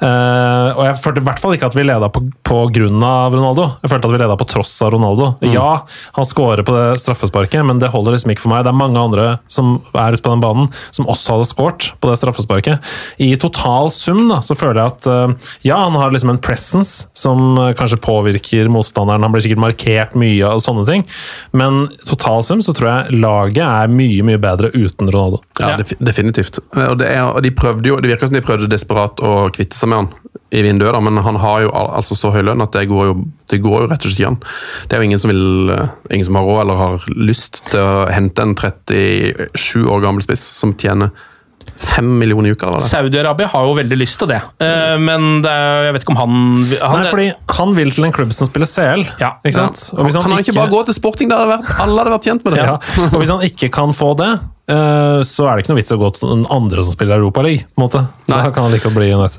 Uh, 0.02 0.70
og 0.76 0.84
jeg 0.88 1.00
følte 1.04 1.24
i 1.24 1.28
hvert 1.30 1.44
fall 1.44 1.58
ikke 1.58 1.70
at 1.72 1.78
vi 1.78 1.88
leda 1.88 2.12
på, 2.14 2.24
på 2.48 2.62
grunn 2.78 3.06
av 3.06 3.36
Ronaldo. 3.36 3.68
Jeg 3.84 3.94
følte 3.94 4.10
at 4.10 4.16
vi 4.16 4.22
leda 4.24 4.40
på 4.40 4.50
tross 4.56 4.74
av 4.86 4.94
Ronaldo. 4.96 5.32
Mm. 5.42 5.50
Ja, 5.56 5.70
han 6.18 6.30
scorer 6.30 6.66
på 6.66 6.76
det 6.76 6.86
straffesparket, 7.04 7.62
men 7.68 7.82
det 7.84 7.92
holder 7.94 8.16
liksom 8.16 8.34
ikke 8.34 8.46
for 8.46 8.54
meg. 8.56 8.66
Det 8.66 8.74
er 8.74 8.80
mange 8.80 9.02
andre 9.02 9.28
som 9.52 9.78
er 9.94 10.16
ute 10.16 10.26
på 10.26 10.34
den 10.34 10.44
banen, 10.44 10.72
som 10.96 11.10
også 11.12 11.38
hadde 11.38 11.50
scoret 11.52 11.92
på 12.00 12.12
det 12.12 12.20
straffesparket. 12.22 12.96
I 13.22 13.34
total 13.42 13.92
sum 13.94 14.26
da, 14.32 14.42
så 14.46 14.58
føler 14.58 14.82
jeg 14.82 14.96
at 14.96 15.10
ja, 15.66 15.78
han 15.84 15.98
har 16.00 16.14
liksom 16.14 16.34
en 16.34 16.42
presence 16.44 17.10
som 17.18 17.58
kanskje 17.78 18.02
påvirker 18.04 18.70
motstanderen. 18.72 19.26
Han 19.26 19.34
blir 19.36 19.46
sikkert 19.46 19.64
markert 19.64 20.18
mye 20.20 20.52
og 20.52 20.64
sånne 20.64 20.86
ting, 20.90 21.06
men 21.56 21.86
totalsum 22.08 22.64
så 22.66 22.76
tror 22.76 22.92
jeg 22.92 23.22
laget 23.24 23.64
er 23.66 23.92
mye 23.92 24.26
mye 24.26 24.42
bedre 24.42 24.72
uten 24.76 25.12
Ronaldo. 25.12 25.42
Ja, 25.60 25.76
definitivt. 26.00 26.60
Og, 26.74 27.02
er, 27.02 27.24
og 27.30 27.42
de 27.46 27.54
prøvde 27.56 27.92
jo, 27.92 28.00
det 28.04 28.12
virker 28.12 28.30
som 28.30 28.38
de 28.38 28.46
prøvde 28.46 28.72
desperat 28.72 29.22
å 29.24 29.50
kvitte 29.56 29.78
seg 29.78 29.92
med 29.92 30.04
han 30.04 30.14
i 30.56 30.62
vinduet, 30.62 30.94
da, 30.94 31.02
men 31.04 31.18
han 31.26 31.40
har 31.42 31.66
jo 31.66 31.72
altså 31.74 32.16
så 32.16 32.32
høy 32.32 32.44
lønn 32.46 32.64
at 32.64 32.76
det 32.76 32.86
går 32.88 33.10
jo, 33.10 33.16
det 33.52 33.60
går 33.64 33.84
jo 33.84 33.88
rett 33.90 34.06
og 34.06 34.12
slett 34.12 34.22
ikke 34.22 34.32
an. 34.34 34.42
Det 34.86 34.96
er 34.96 35.02
jo 35.02 35.08
ingen 35.10 35.22
som, 35.22 35.32
vil, 35.34 35.74
ingen 36.14 36.28
som 36.28 36.38
har 36.40 36.48
råd 36.48 36.62
eller 36.64 36.82
har 36.82 37.08
lyst 37.18 37.64
til 37.72 37.82
å 37.82 38.06
hente 38.14 38.46
en 38.46 38.56
37 38.56 39.88
år 39.90 40.04
gammel 40.06 40.24
spiss 40.26 40.46
som 40.56 40.76
tjener 40.80 41.12
Fem 41.76 42.08
millioner 42.20 42.50
i 42.50 42.56
uka? 42.56 42.76
Saudi-Arabia 42.84 43.50
har 43.52 43.66
jo 43.68 43.76
veldig 43.76 43.98
lyst 44.00 44.20
til 44.22 44.30
det, 44.32 44.40
uh, 44.64 44.96
men 45.02 45.42
det 45.44 45.52
er, 45.52 45.90
jeg 45.90 45.96
vet 45.98 46.06
ikke 46.06 46.16
om 46.16 46.20
han, 46.22 46.38
han 46.80 47.02
Nei, 47.02 47.10
fordi 47.12 47.28
han 47.58 47.76
vil 47.76 47.92
til 47.96 48.08
en 48.08 48.16
klubb 48.16 48.32
som 48.36 48.50
spiller 48.50 48.70
CL. 48.70 49.04
Ja. 49.20 49.36
Ikke 49.44 49.58
sant? 49.60 49.88
Ja. 49.92 50.00
Og 50.00 50.08
hvis 50.08 50.18
han 50.18 50.24
kan 50.26 50.36
han 50.38 50.44
ikke, 50.44 50.54
ikke 50.54 50.62
bare 50.64 50.74
gå 50.76 50.84
til 50.88 50.98
sporting? 50.98 51.32
Det 51.32 51.40
hadde 51.40 51.52
vært, 51.58 51.74
alle 51.84 52.00
hadde 52.00 52.16
vært 52.16 52.30
tjent 52.30 52.48
med 52.48 52.56
det. 52.56 52.64
Ja. 52.64 52.78
Og 53.12 53.18
hvis 53.20 53.34
han 53.34 53.44
ikke 53.50 53.72
kan 53.76 53.96
få 53.96 54.14
det, 54.20 54.32
så 54.66 55.46
er 55.46 55.56
det 55.56 55.66
ikke 55.66 55.74
noe 55.74 55.80
vits 55.82 55.94
å 55.94 56.00
gå 56.02 56.10
til 56.16 56.32
den 56.32 56.46
andre 56.50 56.82
som 56.82 56.96
spiller 56.96 57.20
Europaliga. 57.22 57.68
Da 58.26 58.40
kan 58.50 58.66
han 58.66 58.74
like. 58.74 58.90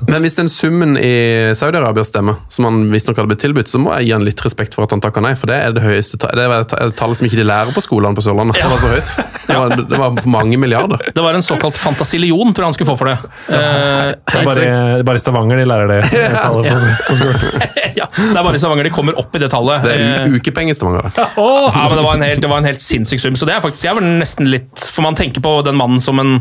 Men 0.07 0.23
hvis 0.23 0.37
den 0.37 0.49
summen 0.49 0.95
i 0.97 1.51
Saudi-Arabia 1.57 2.05
stemmer, 2.07 2.39
som 2.53 2.69
han 2.69 2.85
visstnok 2.93 3.19
hadde 3.19 3.31
blitt 3.33 3.43
tilbudt, 3.43 3.67
så 3.67 3.81
må 3.81 3.91
jeg 3.97 4.07
gi 4.07 4.13
han 4.15 4.23
litt 4.23 4.43
respekt 4.45 4.77
for 4.77 4.87
at 4.87 4.95
han 4.95 5.03
takka 5.03 5.23
nei, 5.23 5.33
for 5.39 5.51
det 5.51 5.57
er 5.65 5.75
det 5.75 5.83
høyeste 5.83 6.19
det 6.37 6.45
er 6.45 6.53
et 6.63 6.95
tall 6.97 7.15
som 7.17 7.27
ikke 7.27 7.39
de 7.39 7.45
lærer 7.47 7.73
på 7.75 7.83
skolene 7.83 8.15
på 8.17 8.23
Sørlandet. 8.23 8.59
Det 8.61 8.69
var 8.71 8.81
så 8.81 8.91
høyt. 8.91 9.11
Det 9.47 9.57
var, 9.57 9.75
det 9.89 9.99
var 9.99 10.21
mange 10.27 10.59
milliarder. 10.59 11.03
Det 11.15 11.23
var 11.23 11.37
en 11.37 11.45
såkalt 11.45 11.77
fantasillion, 11.79 12.53
tror 12.53 12.65
jeg 12.65 12.71
han 12.71 12.77
skulle 12.77 12.91
få 12.91 12.97
for 12.99 13.11
det. 13.11 13.17
Uh, 13.47 13.57
det, 13.57 14.41
er 14.41 14.47
bare, 14.47 15.03
bare 15.07 15.19
i 15.19 15.23
Stavanger 15.23 15.61
de 15.61 15.67
lærer 15.67 15.91
det. 15.91 15.99
tallet 16.41 16.69
Ja, 16.69 16.77
skolen. 16.79 17.61
ja, 17.99 18.07
det 18.15 18.27
er 18.31 18.47
bare 18.47 18.55
i 18.55 18.61
Stavanger 18.61 18.89
de 18.89 18.93
kommer 18.95 19.19
opp 19.19 19.35
i 19.35 19.41
det 19.43 19.49
tallet. 19.53 19.87
Det 19.87 19.95
er 19.97 20.35
ukepenger 20.37 20.75
i 20.75 20.77
Stavanger. 20.77 21.09
Oh, 21.35 21.67
ja, 21.71 21.87
men 21.87 21.97
det 21.99 22.05
var 22.05 22.19
en 22.19 22.25
helt, 22.27 22.43
det 22.43 22.51
var 22.51 22.63
en 22.63 22.69
helt 22.69 22.83
sinnssyk 22.83 23.23
sum. 23.23 23.39
Så 23.39 23.49
det 23.49 23.57
er 23.57 23.63
faktisk, 23.63 23.87
jeg 23.87 23.97
var 23.97 24.05
nesten 24.07 24.51
litt 24.51 24.87
For 24.91 25.05
man 25.05 25.16
tenker 25.17 25.43
på 25.43 25.59
den 25.65 25.77
mannen 25.79 26.03
som 26.03 26.21
en 26.21 26.39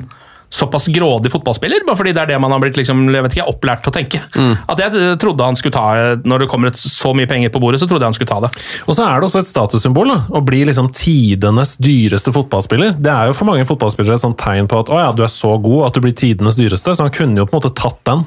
såpass 0.50 0.86
grådig 0.86 1.32
fotballspiller, 1.32 1.82
bare 1.86 1.98
fordi 1.98 2.12
det 2.14 2.22
er 2.22 2.30
det 2.30 2.38
man 2.40 2.52
har 2.54 2.60
blitt 2.62 2.76
liksom, 2.78 3.02
jeg 3.10 3.24
vet 3.24 3.34
ikke, 3.34 3.48
opplært 3.50 3.82
til 3.82 3.90
å 3.90 3.94
tenke. 3.96 4.20
Mm. 4.36 4.52
At 4.70 4.82
jeg 4.82 5.16
trodde 5.22 5.48
han 5.48 5.58
skulle 5.58 5.74
ta 5.74 6.14
Når 6.22 6.44
det 6.44 6.48
kommer 6.50 6.72
så 6.78 7.12
mye 7.18 7.28
penger 7.30 7.50
på 7.52 7.60
bordet, 7.62 7.80
så 7.82 7.88
trodde 7.90 8.06
jeg 8.06 8.12
han 8.12 8.16
skulle 8.16 8.30
ta 8.30 8.38
det. 8.46 8.52
Og 8.86 8.94
så 8.96 9.08
er 9.08 9.18
det 9.18 9.28
også 9.28 9.42
et 9.42 9.50
statussymbol 9.50 10.12
da, 10.12 10.20
å 10.30 10.42
bli 10.46 10.62
liksom 10.68 10.92
tidenes 10.94 11.76
dyreste 11.82 12.34
fotballspiller. 12.34 12.94
Det 13.02 13.12
er 13.12 13.30
jo 13.30 13.36
for 13.36 13.50
mange 13.50 13.66
fotballspillere 13.68 14.18
et 14.18 14.22
sånt 14.22 14.38
tegn 14.40 14.70
på 14.70 14.80
at 14.84 14.92
å 14.92 15.02
ja, 15.02 15.10
du 15.16 15.24
er 15.26 15.32
så 15.32 15.56
god 15.62 15.88
at 15.88 15.98
du 15.98 16.04
blir 16.04 16.14
tidenes 16.16 16.58
dyreste, 16.58 16.94
så 16.94 17.08
han 17.08 17.14
kunne 17.14 17.42
jo 17.42 17.48
på 17.48 17.56
en 17.56 17.64
måte 17.64 17.74
tatt 17.76 18.00
den. 18.06 18.24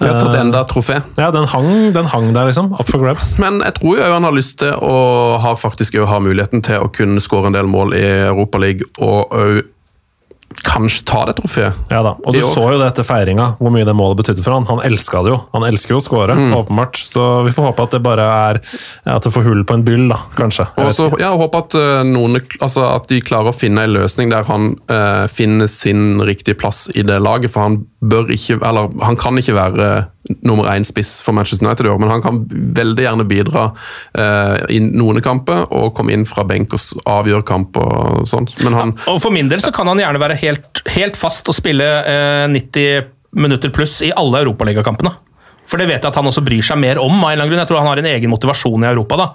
Har 0.00 0.20
tatt 0.20 0.38
enda 0.40 0.62
trofé. 0.68 1.00
Ja, 1.20 1.30
den 1.34 1.48
hang, 1.50 1.92
den 1.96 2.08
hang 2.08 2.30
der, 2.36 2.48
liksom. 2.48 2.72
Up 2.78 2.88
for 2.88 3.02
grabs. 3.02 3.34
Men 3.42 3.60
jeg 3.64 3.76
tror 3.80 4.00
jo 4.00 4.12
han 4.14 4.26
har 4.26 4.36
lyst 4.36 4.60
til 4.62 4.72
å 4.72 4.94
ha, 5.42 5.56
faktisk 5.58 5.98
ha 6.08 6.22
muligheten 6.22 6.64
til 6.64 6.86
å 6.86 6.88
kunne 6.94 7.20
skåre 7.22 7.50
en 7.50 7.58
del 7.58 7.68
mål 7.70 7.94
i 7.98 8.06
Europaligaen, 8.30 8.88
og 9.04 9.36
òg 9.36 9.60
kanskje 10.66 11.04
ta 11.06 11.22
det 11.28 11.36
trofeet. 11.38 11.76
Ja 11.90 12.00
da, 12.04 12.14
og 12.18 12.34
du 12.34 12.40
så 12.42 12.64
jo 12.72 12.78
det 12.80 12.88
etter 12.90 13.06
feiringa, 13.06 13.52
hvor 13.60 13.72
mye 13.72 13.86
det 13.86 13.94
målet 13.96 14.18
betydde 14.20 14.42
for 14.44 14.56
han. 14.56 14.66
Han 14.68 14.82
elska 14.84 15.22
det 15.24 15.32
jo. 15.32 15.38
Han 15.54 15.64
elsker 15.68 15.94
jo 15.94 16.00
å 16.00 16.04
skåre, 16.04 16.36
mm. 16.36 16.54
åpenbart. 16.58 17.00
Så 17.06 17.26
vi 17.46 17.54
får 17.54 17.70
håpe 17.70 17.86
at 17.86 17.94
det 17.96 18.02
bare 18.04 18.26
er 18.26 18.60
at 19.08 19.26
det 19.26 19.32
får 19.34 19.46
hull 19.46 19.62
på 19.66 19.78
en 19.78 19.86
byll, 19.86 20.08
da, 20.10 20.20
kanskje. 20.36 20.66
Og 20.82 20.92
så, 20.96 21.06
ja, 21.22 21.30
håpe 21.38 21.62
at, 21.64 21.78
uh, 21.78 22.02
noen, 22.06 22.40
altså, 22.58 22.88
at 22.90 23.08
de 23.12 23.22
klarer 23.24 23.52
å 23.52 23.56
finne 23.56 23.86
en 23.86 23.94
løsning 23.94 24.34
der 24.34 24.48
han 24.50 24.74
uh, 24.92 25.24
finner 25.32 25.70
sin 25.70 26.20
riktige 26.26 26.58
plass 26.60 26.88
i 26.94 27.06
det 27.06 27.20
laget, 27.22 27.54
for 27.54 27.68
han 27.68 27.80
bør 28.00 28.30
ikke 28.32 28.56
Eller 28.64 28.88
han 29.04 29.16
kan 29.20 29.36
ikke 29.38 29.54
være 29.56 29.88
nummer 30.46 30.68
én-spiss 30.72 31.18
for 31.24 31.36
Manchester 31.36 31.66
United 31.66 31.86
i 31.86 31.90
år, 31.90 31.98
men 32.00 32.12
han 32.12 32.22
kan 32.24 32.40
veldig 32.48 33.04
gjerne 33.04 33.26
bidra 33.28 33.64
uh, 33.72 34.56
i 34.70 34.78
noen 34.84 35.20
kamper 35.24 35.64
og 35.74 35.94
komme 35.96 36.14
inn 36.14 36.26
fra 36.28 36.44
benk 36.48 36.76
og 36.76 37.02
avgjøre 37.10 37.44
kamp 37.48 37.76
og 37.80 38.28
sånt. 38.30 38.52
Men 38.64 38.76
han, 38.76 38.92
ja, 39.00 39.14
og 39.14 39.20
for 39.24 39.34
min 39.34 39.50
del 39.50 39.62
så 39.64 39.72
kan 39.74 39.90
han 39.90 40.00
gjerne 40.00 40.22
være 40.22 40.38
helt, 40.42 40.84
helt 40.94 41.18
fast 41.18 41.48
og 41.50 41.56
spille 41.56 41.88
uh, 42.06 42.46
90 42.52 43.10
minutter 43.40 43.72
pluss 43.74 44.00
i 44.06 44.12
alle 44.16 44.44
europaligakampene. 44.44 45.12
For 45.70 45.80
det 45.80 45.88
vet 45.90 46.00
jeg 46.00 46.10
at 46.10 46.18
han 46.18 46.28
også 46.30 46.44
bryr 46.46 46.64
seg 46.66 46.80
mer 46.82 46.98
om. 47.02 47.20
av 47.20 47.30
en 47.30 47.34
eller 47.34 47.44
annen 47.44 47.52
grunn. 47.52 47.62
Jeg 47.62 47.70
tror 47.70 47.82
han 47.82 47.90
har 47.90 48.00
en 48.02 48.12
egen 48.12 48.32
motivasjon 48.32 48.86
i 48.86 48.90
Europa. 48.90 49.18
da. 49.20 49.28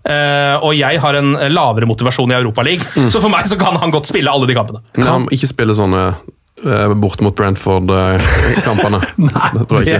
Uh, 0.00 0.56
og 0.64 0.74
jeg 0.78 1.00
har 1.02 1.16
en 1.18 1.34
lavere 1.52 1.88
motivasjon 1.88 2.30
i 2.32 2.36
Europaligaen, 2.38 2.86
mm. 2.96 3.08
så 3.12 3.20
for 3.20 3.28
meg 3.28 3.44
så 3.50 3.58
kan 3.60 3.76
han 3.76 3.92
godt 3.92 4.08
spille 4.08 4.32
alle 4.32 4.48
de 4.48 4.56
kampene. 4.56 4.80
Kan 4.96 5.10
han 5.10 5.26
ikke 5.34 5.50
spille 5.50 5.76
sånne 5.76 6.06
borte 7.00 7.24
mot 7.26 7.36
Brentford-kampene? 7.36 9.02
Nei, 9.30 9.50
det 9.56 9.66
tror. 9.70 9.90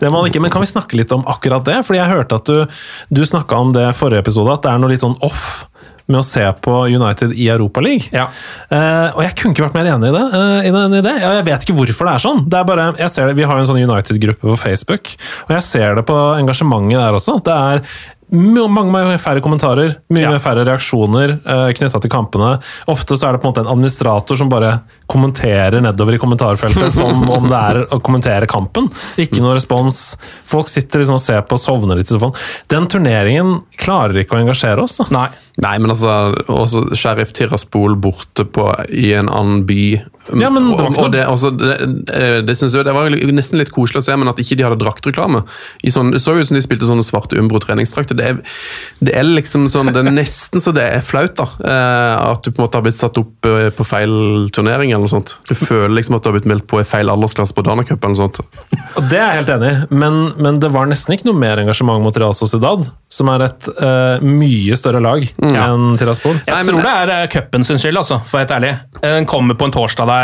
Det, 0.00 0.10
må 0.10 0.22
han 0.22 0.30
ikke. 0.30 0.42
Men 0.44 0.52
kan 0.54 0.64
vi 0.64 0.70
snakke 0.70 0.98
litt 0.98 1.14
om 1.14 1.26
akkurat 1.30 1.66
det? 1.68 1.80
Fordi 1.86 2.00
jeg 2.00 2.12
hørte 2.12 2.40
at 2.40 2.50
du, 2.50 2.84
du 3.14 3.24
snakka 3.26 3.62
om 3.62 3.74
det 3.76 3.90
forrige 3.98 4.26
episode, 4.26 4.54
at 4.54 4.66
det 4.66 4.72
er 4.72 4.82
noe 4.82 4.92
litt 4.94 5.04
sånn 5.04 5.18
off 5.26 5.68
med 6.08 6.22
å 6.22 6.24
se 6.24 6.44
på 6.64 6.74
United 6.88 7.34
i 7.36 7.48
Europaligaen. 7.52 8.06
Ja. 8.14 8.28
Uh, 8.72 9.12
og 9.12 9.22
jeg 9.26 9.34
kunne 9.36 9.54
ikke 9.54 9.66
vært 9.66 9.76
mer 9.76 9.90
enig 9.92 10.08
i 10.08 10.14
det. 10.14 10.24
Uh, 10.32 10.60
i 10.64 10.72
den, 10.72 10.96
i 10.96 11.02
det. 11.04 11.14
Jeg 11.20 11.46
vet 11.50 11.66
ikke 11.66 11.76
hvorfor 11.76 12.08
det 12.08 12.14
er 12.14 12.24
sånn. 12.24 12.44
Det 12.48 12.60
er 12.60 12.68
bare, 12.70 12.86
jeg 13.02 13.12
ser 13.12 13.28
det, 13.28 13.36
Vi 13.36 13.48
har 13.48 13.60
en 13.60 13.68
sånn 13.68 13.82
United-gruppe 13.82 14.48
på 14.54 14.60
Facebook, 14.60 15.12
og 15.46 15.52
jeg 15.58 15.66
ser 15.66 15.98
det 16.00 16.06
på 16.08 16.16
engasjementet 16.38 16.96
der 16.96 17.18
også. 17.20 17.36
Det 17.44 17.58
er 17.72 17.84
mange, 18.32 18.90
mange 18.92 19.18
færre 19.22 19.40
kommentarer, 19.44 19.96
mye 20.12 20.22
Ja. 20.26 20.38
færre 20.42 20.64
reaksjoner 20.68 21.38
uh, 21.46 21.70
knytta 21.72 22.00
til 22.02 22.10
kampene. 22.12 22.58
Ofte 22.90 23.16
så 23.16 23.28
er 23.28 23.32
det 23.36 23.42
på 23.42 23.48
en 23.48 23.52
måte 23.54 23.62
en 23.64 23.72
administrator 23.72 24.36
som 24.36 24.50
bare 24.52 24.80
kommenterer 25.08 25.80
nedover 25.80 26.14
i 26.14 26.20
kommentarfeltet 26.20 26.92
som 26.92 27.24
om 27.38 27.48
det 27.48 27.56
er 27.58 27.80
å 27.94 28.00
kommentere 28.04 28.46
kampen. 28.50 28.90
Ikke 29.16 29.40
noe 29.40 29.54
respons. 29.56 30.18
Folk 30.48 30.68
sitter 30.68 31.00
liksom 31.00 31.16
og 31.16 31.24
ser 31.24 31.40
på 31.48 31.56
og 31.56 31.62
sovner 31.62 31.96
litt 31.96 32.10
i 32.10 32.14
sofaen. 32.16 32.36
Den 32.68 32.86
turneringen 32.92 33.62
klarer 33.80 34.20
ikke 34.20 34.36
å 34.36 34.42
engasjere 34.44 34.84
oss. 34.84 34.98
da. 35.00 35.08
Nei. 35.14 35.28
Nei, 35.58 35.74
men 35.82 35.90
altså, 35.90 36.12
også 36.54 36.84
Sheriff 36.94 37.32
Tiraspol 37.34 37.96
borte 37.98 38.44
på, 38.46 38.68
i 38.94 39.08
en 39.18 39.26
annen 39.32 39.64
by. 39.66 39.80
Ja, 40.36 40.50
men 40.52 40.68
det 40.70 40.84
og, 40.84 40.98
og 41.00 41.12
det, 41.14 41.22
altså, 41.24 41.50
det, 41.54 41.76
det, 42.08 42.46
det, 42.48 42.56
synes 42.58 42.74
jeg, 42.76 42.84
det 42.84 42.94
var 42.96 43.08
nesten 43.32 43.60
litt 43.60 43.72
koselig 43.74 44.02
å 44.02 44.06
se, 44.08 44.16
men 44.20 44.28
at 44.30 44.40
ikke 44.42 44.58
de 44.58 44.66
hadde 44.66 44.78
draktreklame. 44.82 45.44
I 45.86 45.92
sånn, 45.94 46.12
det 46.12 46.20
så 46.24 46.34
ut 46.36 46.48
som 46.48 46.58
de 46.58 46.62
spilte 46.64 46.88
sånne 46.88 47.04
svarte 47.06 47.38
Umbro 47.40 47.60
treningsdrakter. 47.62 48.18
Det, 48.18 48.32
det 49.04 49.14
er 49.16 49.24
liksom 49.28 49.68
sånn, 49.72 49.92
det 49.94 50.02
er 50.04 50.10
nesten 50.12 50.60
så 50.62 50.74
det 50.76 50.84
er 50.98 51.04
flaut, 51.06 51.34
da. 51.38 51.46
Eh, 51.64 52.14
at 52.32 52.44
du 52.44 52.50
på 52.52 52.60
en 52.60 52.66
måte 52.66 52.80
har 52.80 52.84
blitt 52.86 52.98
satt 52.98 53.18
opp 53.20 53.48
eh, 53.48 53.68
på 53.74 53.86
feil 53.88 54.48
turnering 54.54 54.92
eller 54.92 55.06
noe 55.06 55.14
sånt. 55.14 55.38
Du 55.48 55.54
føler 55.56 55.94
liksom 55.96 56.18
at 56.18 56.24
du 56.26 56.30
har 56.30 56.36
blitt 56.38 56.48
meldt 56.50 56.66
på 56.70 56.82
i 56.82 56.86
feil 56.88 57.08
aldersklasse 57.12 57.56
på 57.56 57.64
Danacup 57.66 58.02
eller 58.04 58.16
noe 58.16 58.26
sånt. 58.26 58.42
Og 58.98 59.08
Det 59.08 59.18
er 59.20 59.32
jeg 59.32 59.42
helt 59.42 59.54
enig 59.56 59.72
i, 59.72 59.80
men, 60.04 60.20
men 60.42 60.60
det 60.62 60.72
var 60.74 60.88
nesten 60.90 61.16
ikke 61.16 61.30
noe 61.30 61.38
mer 61.40 61.62
engasjement 61.62 62.02
mot 62.04 62.16
Real 62.20 62.34
Sociedad, 62.36 62.84
som 63.12 63.30
er 63.32 63.46
et 63.46 63.68
uh, 63.80 64.20
mye 64.24 64.76
større 64.76 65.00
lag 65.00 65.24
enn 65.40 65.94
Tiraspol. 66.00 66.34
Jeg 66.44 66.52
Nei, 66.52 66.60
men- 66.66 66.74
tror 66.74 66.84
det 66.84 66.94
er 66.98 67.12
uh, 67.14 67.28
cupen 67.32 67.64
sin 67.64 67.80
skyld, 67.80 67.96
altså, 68.02 68.18
for 68.28 68.36
å 68.36 68.40
være 68.42 68.48
helt 68.48 68.56
ærlig. 68.58 68.72
Eh, 69.00 69.14
Den 69.18 69.28
kommer 69.30 69.56
på 69.58 69.68
en 69.68 69.72
torsdag 69.74 70.06
der. 70.10 70.17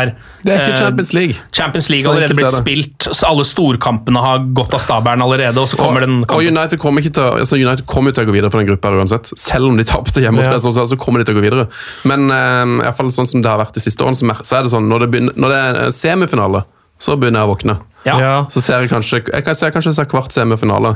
Det 0.45 0.53
er 0.53 0.59
ikke 0.61 0.73
Eh, 0.75 0.81
Champions 0.81 1.13
League. 1.13 1.35
Champions 1.53 1.89
League 1.89 2.05
har 2.05 2.13
allerede 2.13 2.35
blitt 2.37 2.47
er 2.47 2.55
det. 2.55 2.61
spilt, 2.61 3.07
så 3.15 3.29
alle 3.29 3.45
storkampene 3.47 4.21
har 4.25 4.43
gått 4.57 4.73
av 4.73 4.83
stabelen 4.83 5.23
allerede, 5.25 5.57
og 5.61 5.69
så 5.71 5.79
kommer 5.79 6.05
den 6.05 6.21
kampen. 6.25 6.35
og. 6.35 6.57
United 6.57 6.79
kommer 6.79 7.01
ikke 7.01 7.13
til, 7.17 7.23
altså 7.45 7.55
United 7.55 7.85
kommer 7.87 8.11
til 8.11 8.25
å 8.25 8.29
gå 8.29 8.35
videre 8.37 8.51
for 8.51 8.59
den 8.61 8.69
gruppa 8.69 8.93
uansett. 8.93 9.31
Selv 9.39 9.71
om 9.71 9.77
de 9.77 9.83
tapte 9.83 10.21
hjemme 10.21 10.43
Ja. 10.43 10.59
Så 10.59 10.97
kommer 10.97 11.19
de 11.19 11.25
til 11.25 11.35
å 11.35 11.41
gå 11.41 11.47
videre. 11.49 11.67
Men 12.03 12.29
eh, 12.29 12.63
i 12.81 12.85
hvert 12.85 12.97
fall 12.97 13.11
sånn 13.11 13.27
som 13.27 13.41
det 13.41 13.49
har 13.49 13.59
vært 13.61 13.73
de 13.73 13.83
siste 13.83 14.03
årene, 14.03 14.37
så 14.43 14.59
er 14.59 14.63
det 14.63 14.71
sånn 14.71 14.89
når 14.89 15.05
det, 15.05 15.11
begynner, 15.11 15.33
når 15.39 15.49
det 15.55 15.59
er 15.65 15.91
semifinale, 15.91 16.65
så 16.99 17.17
begynner 17.19 17.43
jeg 17.43 17.49
å 17.49 17.53
våkne. 17.55 17.77
Ja. 18.05 18.19
Ja. 18.21 18.33
Så 18.53 18.61
ser 18.61 18.83
jeg 18.83 18.91
kanskje 18.91 19.23
jeg 19.25 19.43
kan 19.45 19.55
se 19.57 19.71
kanskje 19.73 19.93
ser 19.97 20.05
kvart 20.05 20.31
semifinale 20.35 20.95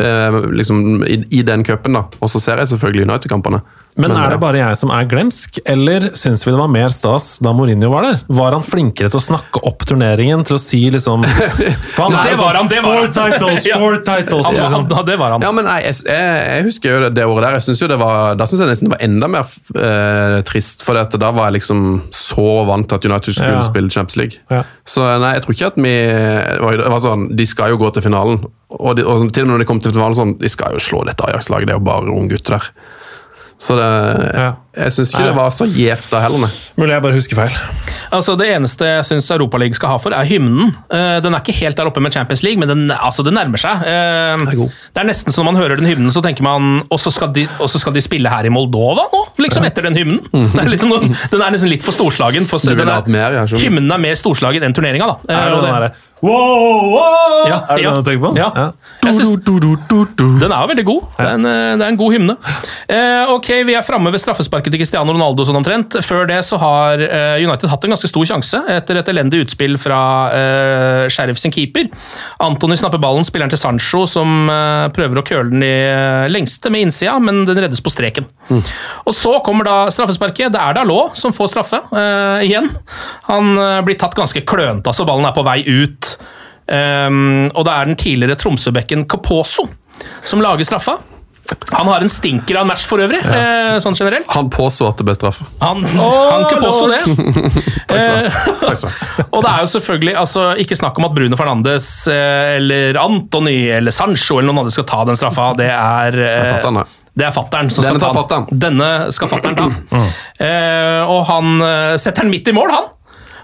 eh, 0.00 0.38
liksom 0.50 1.04
i, 1.04 1.20
i 1.30 1.42
den 1.46 1.64
cupen, 1.64 1.96
da. 1.98 2.06
Og 2.20 2.30
så 2.32 2.40
ser 2.42 2.60
jeg 2.62 2.72
selvfølgelig 2.72 3.06
United-kampene. 3.08 3.60
Men 3.98 4.12
er 4.14 4.30
det 4.30 4.38
bare 4.40 4.60
jeg 4.60 4.76
som 4.78 4.90
er 4.94 5.06
glemsk, 5.10 5.58
eller 5.68 6.10
syns 6.16 6.44
vi 6.46 6.52
det 6.52 6.58
var 6.60 6.68
mer 6.70 6.92
stas 6.94 7.38
da 7.42 7.50
Mourinho 7.56 7.88
var 7.90 8.06
der? 8.06 8.20
Var 8.30 8.54
han 8.54 8.62
flinkere 8.62 9.10
til 9.10 9.18
å 9.18 9.22
snakke 9.24 9.62
opp 9.66 9.82
turneringen, 9.88 10.44
til 10.46 10.56
å 10.56 10.60
si 10.62 10.78
liksom 10.94 11.24
Faen, 11.96 12.14
det, 12.14 12.20
Det 12.30 12.36
var 12.38 12.54
sånn, 12.54 12.58
han, 12.60 12.68
det 12.70 12.78
var 12.84 13.00
Four 13.00 13.10
titles, 13.16 13.66
four 13.82 13.96
titles! 14.06 14.50
Ja, 14.54 14.68
liksom. 14.68 14.86
ja, 14.94 15.02
det 15.10 15.16
var 15.20 15.34
han. 15.34 15.44
Ja, 15.44 15.50
men 15.56 15.66
nei, 15.66 15.80
jeg, 15.88 15.98
jeg, 16.06 16.36
jeg 16.46 16.66
husker 16.68 16.94
jo 16.94 17.00
det, 17.04 17.10
det 17.18 17.26
året 17.26 17.46
der. 17.48 17.56
Jeg 17.58 17.66
synes 17.66 17.82
jo 17.82 17.88
det 17.90 17.98
var, 18.00 18.38
Da 18.40 18.46
syns 18.48 18.62
jeg 18.64 18.70
nesten 18.72 18.88
det 18.88 18.94
var 18.94 19.04
enda 19.08 19.30
mer 19.34 19.50
eh, 19.82 20.36
trist, 20.48 20.84
for 20.86 20.96
dette, 21.00 21.20
da 21.20 21.32
var 21.34 21.50
jeg 21.50 21.58
liksom 21.58 21.82
så 22.14 22.46
vant 22.70 22.88
til 22.88 23.00
at 23.00 23.08
United 23.10 23.36
skulle 23.36 23.58
Ja. 23.58 23.66
spille 23.66 23.90
Champions 23.90 24.20
League. 24.20 24.38
Ja. 24.54 24.62
Så 24.86 25.02
nei, 25.20 25.34
jeg 25.36 25.44
tror 25.44 25.56
ikke 25.58 25.72
at 25.74 25.80
vi 25.82 25.96
det 25.98 26.62
var, 26.62 26.78
det 26.78 26.94
var 26.94 27.02
sånn, 27.02 27.26
De 27.36 27.46
skal 27.48 27.74
jo 27.74 27.80
gå 27.82 27.90
til 27.98 28.06
finalen. 28.06 28.44
Og, 28.70 28.94
de, 28.96 29.02
og 29.04 29.26
til 29.34 29.44
og 29.44 29.50
med 29.50 29.56
når 29.56 29.64
de 29.64 29.68
kom 29.72 29.82
til 29.82 29.92
finalen, 29.96 30.16
sånn, 30.16 30.36
de 30.40 30.48
skal 30.52 30.78
jo 30.78 30.82
slå 30.82 31.02
dette 31.10 31.26
Ajax-laget. 31.26 31.68
Det 31.68 31.74
er 31.74 31.80
jo 31.82 31.86
bare 31.90 32.06
unge 32.14 32.30
gutter 32.36 32.56
der. 32.60 32.70
Så 33.60 33.74
det, 33.76 33.86
Ja. 34.40 34.54
jeg 34.72 34.92
syns 34.94 35.10
ikke 35.12 35.20
Nei. 35.20 35.26
det 35.28 35.36
var 35.36 35.50
så 35.52 35.66
gjevt 35.68 36.06
da 36.10 36.20
heller. 36.24 36.48
Mulig 36.80 36.94
jeg 36.94 37.02
bare 37.04 37.12
husker 37.12 37.36
feil. 37.36 37.56
Altså, 38.10 38.32
det 38.40 38.46
eneste 38.56 38.86
jeg 38.88 39.04
syns 39.04 39.28
Europaligaen 39.34 39.76
skal 39.76 39.90
ha 39.92 39.98
for, 40.00 40.14
er 40.16 40.24
hymnen. 40.24 40.70
Eh, 40.90 41.18
den 41.20 41.34
er 41.36 41.42
ikke 41.44 41.52
helt 41.58 41.76
der 41.76 41.90
oppe 41.90 42.00
med 42.00 42.10
Champions 42.16 42.42
League, 42.42 42.58
men 42.58 42.68
den, 42.72 42.86
altså, 42.90 43.22
det 43.22 43.34
nærmer 43.36 43.60
seg. 43.60 43.82
Det 43.84 43.92
er 43.92 44.38
det 44.56 45.02
er 45.02 45.06
nesten 45.10 45.30
som 45.36 45.44
når 45.44 45.52
man 45.52 45.60
hører 45.62 45.76
den 45.76 45.86
hymnen, 45.90 46.10
så 46.10 46.22
tenker 46.24 46.42
man 46.42 46.86
Og 46.90 46.98
så 46.98 47.12
skal, 47.12 47.28
de- 47.36 47.48
skal 47.68 47.92
de 47.92 48.00
spille 48.00 48.28
her 48.32 48.44
i 48.46 48.48
Moldova 48.48 49.04
nå, 49.12 49.20
liksom 49.44 49.64
etter 49.68 49.82
den 49.82 49.94
hymnen. 49.94 50.24
Det 50.32 50.60
er 50.64 50.68
litt 50.72 50.80
sånn, 50.80 51.12
den 51.30 51.42
er 51.42 51.50
nesten 51.52 51.68
litt 51.68 51.82
for 51.84 51.92
storslagen. 51.92 52.46
For, 52.48 52.58
den 52.64 52.88
er- 52.88 53.04
mer, 53.06 53.44
hymnen 53.60 53.92
er 53.92 53.98
mer 53.98 54.14
storslagen 54.16 54.64
enn 54.64 54.72
turneringa, 54.72 55.06
da. 55.06 55.16
Eh, 55.28 55.36
Er 55.36 55.92
wow, 56.22 56.90
wow! 56.92 57.48
Ja, 57.48 57.58
Er 57.70 57.76
det 57.76 57.82
ja. 57.84 57.90
den 57.90 58.02
du 58.02 58.08
tenker 58.10 58.22
på? 58.26 58.30
Ja. 58.36 58.48
ja. 58.54 58.66
synes- 59.12 59.30
Den 60.40 60.52
er 60.52 60.66
veldig 60.68 60.84
god. 60.84 61.02
Det 61.16 61.24
er 61.26 61.34
en, 61.34 61.44
eh, 61.46 61.76
det 61.80 61.84
er 61.86 61.88
en 61.94 61.96
god 61.96 62.12
hymne. 62.14 62.36
Eh, 62.88 63.30
ok, 63.32 63.48
Vi 63.66 63.74
er 63.74 63.82
framme 63.86 64.12
ved 64.12 64.20
straffesparket 64.20 64.70
til 64.72 64.80
Cristiano 64.82 65.12
Ronaldo 65.12 65.44
sånn 65.48 65.56
omtrent. 65.60 65.96
Før 66.04 66.26
det 66.28 66.40
så 66.44 66.58
har 66.60 67.00
eh, 67.00 67.40
United 67.44 67.68
hatt 67.72 67.84
en 67.84 67.94
ganske 67.94 68.08
stor 68.10 68.24
sjanse 68.28 68.60
etter 68.68 69.00
et 69.00 69.08
elendig 69.08 69.44
utspill 69.46 69.78
fra 69.80 70.00
eh, 70.34 71.08
Sheriff 71.08 71.38
sin 71.40 71.50
keeper. 71.54 71.88
Antony 72.40 72.76
snapper 72.76 73.00
ballen, 73.02 73.24
spilleren 73.24 73.50
til 73.50 73.58
Sancho, 73.60 74.04
som 74.06 74.48
eh, 74.50 74.88
prøver 74.96 75.22
å 75.22 75.26
køle 75.26 75.50
den 75.50 75.62
i 75.64 75.72
eh, 75.88 76.28
lengste 76.32 76.70
med 76.70 76.86
innsida, 76.88 77.16
men 77.22 77.44
den 77.48 77.58
reddes 77.64 77.80
på 77.84 77.90
streken. 77.92 78.26
Og 79.06 79.14
så 79.16 79.38
kommer 79.46 79.64
da 79.64 79.76
straffesparket. 79.92 80.52
Det 80.52 80.60
er 80.60 80.74
Dalot 80.76 81.16
som 81.18 81.32
får 81.32 81.52
straffe 81.54 81.80
igjen. 82.44 82.68
Han 83.28 83.54
blir 83.86 83.96
tatt 84.00 84.14
ganske 84.18 84.42
klønete, 84.46 84.90
altså 84.90 85.06
ballen 85.08 85.26
er 85.28 85.34
på 85.36 85.44
vei 85.46 85.60
ut. 85.66 86.09
Um, 86.70 87.48
og 87.50 87.64
det 87.66 87.72
er 87.74 87.88
den 87.88 87.98
tidligere 87.98 88.38
Tromsø-bekken 88.38 89.08
Caposo 89.10 89.66
som 90.22 90.42
lager 90.44 90.68
straffa. 90.68 91.00
Han 91.72 91.88
har 91.88 92.00
en 92.00 92.10
stinker 92.10 92.56
av 92.56 92.62
en 92.62 92.70
match 92.70 92.84
for 92.86 93.02
øvrig, 93.02 93.20
eh, 93.26 93.78
sånn 93.82 93.96
generelt. 93.98 94.28
Han 94.34 94.50
påså 94.52 94.86
at 94.90 95.00
det 95.00 95.06
ble 95.08 95.14
straffe. 95.16 95.46
Han, 95.62 95.82
han 95.98 96.46
påså 96.60 96.86
det. 96.90 97.00
Takk 97.90 98.04
skal 98.04 98.22
du 98.22 98.30
Eh, 98.30 98.36
ha. 98.36 98.70
Ha. 98.70 99.24
og 99.34 99.42
det 99.42 99.50
er 99.50 99.64
jo 99.64 99.70
selvfølgelig 99.72 100.14
altså, 100.20 100.44
ikke 100.62 100.78
snakk 100.78 101.00
om 101.00 101.08
at 101.08 101.16
Bruno 101.16 101.38
Fernandes 101.38 101.88
eh, 102.10 102.56
eller 102.60 102.98
Antony 103.02 103.58
eller 103.74 103.94
Sancho 103.94 104.38
eller 104.38 104.52
noen 104.52 104.64
andre 104.64 104.74
skal 104.76 104.86
ta 104.90 105.02
den 105.08 105.18
straffa. 105.18 105.50
Det 105.58 105.68
er 105.72 106.20
eh, 106.22 106.54
Det 107.10 107.26
er 107.26 107.28
er 107.28 107.34
fatteren 107.34 107.72
som 107.74 107.84
Denne 107.84 107.98
skal 107.98 108.14
ta 108.14 108.36
den. 108.36 108.62
Denne 108.62 108.90
skal 109.16 109.32
fattern 109.32 109.58
ta. 109.58 109.68
Eh, 110.38 111.02
og 111.10 111.26
han 111.32 111.66
eh, 111.66 111.98
setter 111.98 112.26
den 112.26 112.34
midt 112.36 112.48
i 112.48 112.56
mål, 112.56 112.70
han. 112.78 112.90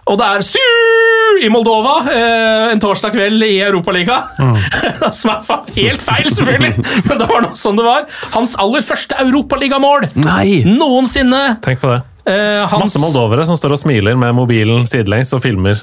Og 0.07 0.21
det 0.21 0.31
er 0.31 0.47
Syr 0.47 1.06
i 1.43 1.49
Moldova 1.53 1.95
eh, 2.13 2.73
en 2.73 2.81
torsdag 2.83 3.15
kveld 3.17 3.45
i 3.47 3.59
Europaligaen. 3.67 4.57
Som 5.19 5.33
er 5.35 5.73
helt 5.77 6.05
feil, 6.05 6.31
selvfølgelig, 6.33 6.85
men 7.09 7.21
det 7.23 7.29
var 7.31 7.45
noe 7.47 7.59
sånn 7.59 7.79
det 7.79 7.87
var. 7.87 8.07
Hans 8.37 8.57
aller 8.63 8.85
første 8.87 9.19
europaligamål 9.23 10.09
noensinne. 10.17 11.43
Tenk 11.65 11.83
på 11.83 11.93
det. 11.93 12.01
Eh, 12.27 12.63
hans, 12.67 12.89
Masse 12.89 13.03
moldovere 13.03 13.45
som 13.47 13.59
står 13.59 13.77
og 13.77 13.83
smiler 13.85 14.17
med 14.19 14.35
mobilen 14.35 14.87
sidelengs 14.91 15.31
og 15.37 15.45
filmer. 15.45 15.83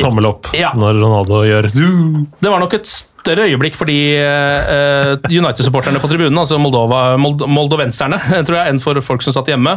Tommel 0.00 0.26
opp 0.26 0.48
Ja. 0.56 0.72
når 0.76 0.96
Ronaldo 0.96 1.42
gjør 1.46 1.66
Det 1.70 2.50
var 2.50 2.58
nok 2.60 2.74
et 2.74 2.88
større 2.88 3.44
øyeblikk 3.46 3.76
for 3.76 3.88
de 3.88 3.96
eh, 4.16 5.14
United-supporterne 5.28 6.00
på 6.00 6.08
tribunen, 6.10 6.38
altså 6.40 6.58
Moldova, 6.60 7.16
Mold 7.20 7.44
moldovenserne, 7.46 8.18
tror 8.46 8.58
jeg, 8.62 8.72
enn 8.72 8.80
for 8.82 9.00
folk 9.04 9.24
som 9.24 9.36
satt 9.36 9.50
hjemme. 9.52 9.76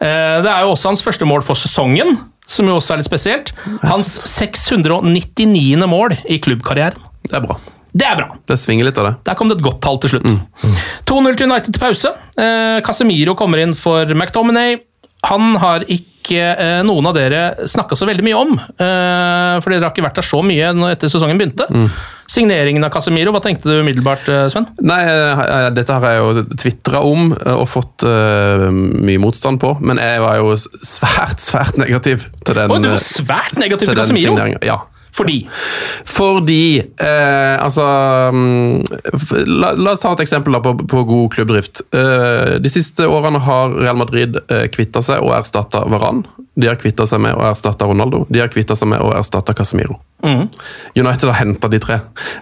Eh, 0.00 0.36
det 0.44 0.50
er 0.52 0.64
jo 0.66 0.74
også 0.74 0.92
hans 0.92 1.04
første 1.04 1.28
mål 1.28 1.44
for 1.46 1.58
sesongen, 1.58 2.18
som 2.50 2.68
jo 2.68 2.76
også 2.80 2.94
er 2.94 3.02
litt 3.02 3.08
spesielt. 3.10 3.52
Hans 3.86 4.16
699. 4.26 5.86
mål 5.90 6.16
i 6.28 6.40
klubbkarrieren. 6.42 6.98
Det 7.26 7.36
er 7.38 7.44
bra. 7.46 7.58
Det 7.90 8.06
er 8.06 8.18
bra! 8.20 8.28
Det 8.46 8.56
svinger 8.60 8.86
litt 8.86 8.98
av 9.02 9.08
det. 9.08 9.14
Der 9.26 9.36
kom 9.38 9.50
det 9.50 9.56
et 9.58 9.64
godt 9.66 9.80
tall 9.82 9.98
til 10.02 10.12
slutt. 10.12 10.26
2-0 11.10 11.38
til 11.38 11.50
United 11.50 11.74
til 11.74 11.82
pause. 11.82 12.12
Eh, 12.38 12.78
Casemiro 12.86 13.34
kommer 13.38 13.62
inn 13.62 13.74
for 13.78 14.06
McDominay. 14.14 14.78
Han 15.26 15.56
har 15.62 15.86
ikke 15.90 16.08
eh, 16.38 16.78
noen 16.86 17.10
av 17.10 17.16
dere 17.18 17.66
snakka 17.66 17.98
så 17.98 18.06
veldig 18.06 18.26
mye 18.26 18.38
om, 18.38 18.54
eh, 18.54 19.58
for 19.58 19.72
dere 19.72 19.88
har 19.88 19.94
ikke 19.94 20.06
vært 20.06 20.22
der 20.22 20.28
så 20.30 20.44
mye 20.46 20.70
etter 20.92 21.10
sesongen 21.10 21.40
begynte. 21.40 21.66
Signeringen 22.30 22.84
av 22.86 22.92
Casemiro, 22.94 23.32
hva 23.34 23.40
tenkte 23.42 23.66
du 23.66 23.80
umiddelbart, 23.80 24.28
eh, 24.30 24.44
Sven? 24.52 24.68
Nei, 24.86 25.00
eh, 25.02 25.70
dette 25.74 25.96
har 25.96 26.04
jeg 26.06 26.20
jo 26.20 26.44
tvitra 26.62 27.02
om 27.02 27.32
eh, 27.34 27.56
og 27.56 27.66
fått 27.66 28.04
uh, 28.06 28.68
mye 28.70 29.18
motstand 29.18 29.58
på, 29.62 29.72
men 29.82 29.98
jeg 29.98 30.22
var 30.22 30.38
jo 30.38 30.54
svært, 30.54 31.42
svært 31.42 31.80
negativ 31.80 32.28
til 32.46 32.54
den 32.54 32.70
Oi, 32.70 32.78
du 32.84 32.86
var 32.92 33.00
eh, 33.00 33.02
svært 33.02 33.58
negativ 33.58 33.90
til 33.90 33.98
den 33.98 34.04
Casemiro? 34.04 34.46
Ja. 34.62 34.78
Fordi 35.16 35.48
Fordi 36.06 36.78
eh, 36.78 37.56
Altså 37.64 37.84
mm, 38.32 38.82
la, 39.46 39.72
la 39.76 39.94
oss 39.94 40.04
ta 40.04 40.12
et 40.14 40.24
eksempel 40.24 40.58
på, 40.62 40.74
på 40.90 41.04
god 41.08 41.32
klubbdrift. 41.34 41.82
Eh, 41.94 42.58
de 42.62 42.72
siste 42.72 43.06
årene 43.06 43.42
har 43.42 43.74
Real 43.78 43.98
Madrid 43.98 44.38
eh, 44.48 44.66
kvitta 44.72 45.02
seg 45.04 45.24
og 45.24 45.34
erstatta 45.38 45.84
Varan. 45.90 46.24
De 46.54 46.70
har 46.70 46.78
kvitta 46.80 47.06
seg 47.08 47.22
med 47.24 47.38
å 47.38 47.44
erstatte 47.50 47.88
Ronaldo. 47.88 48.24
De 48.28 48.42
har 48.42 48.52
kvitta 48.52 48.76
seg 48.78 48.92
med 48.92 49.02
å 49.04 49.12
erstatte 49.16 49.54
Casemiro. 49.56 50.00
United 50.22 51.26
har 51.30 51.38
henta 51.40 51.68
de 51.72 51.78
tre. 51.82 52.00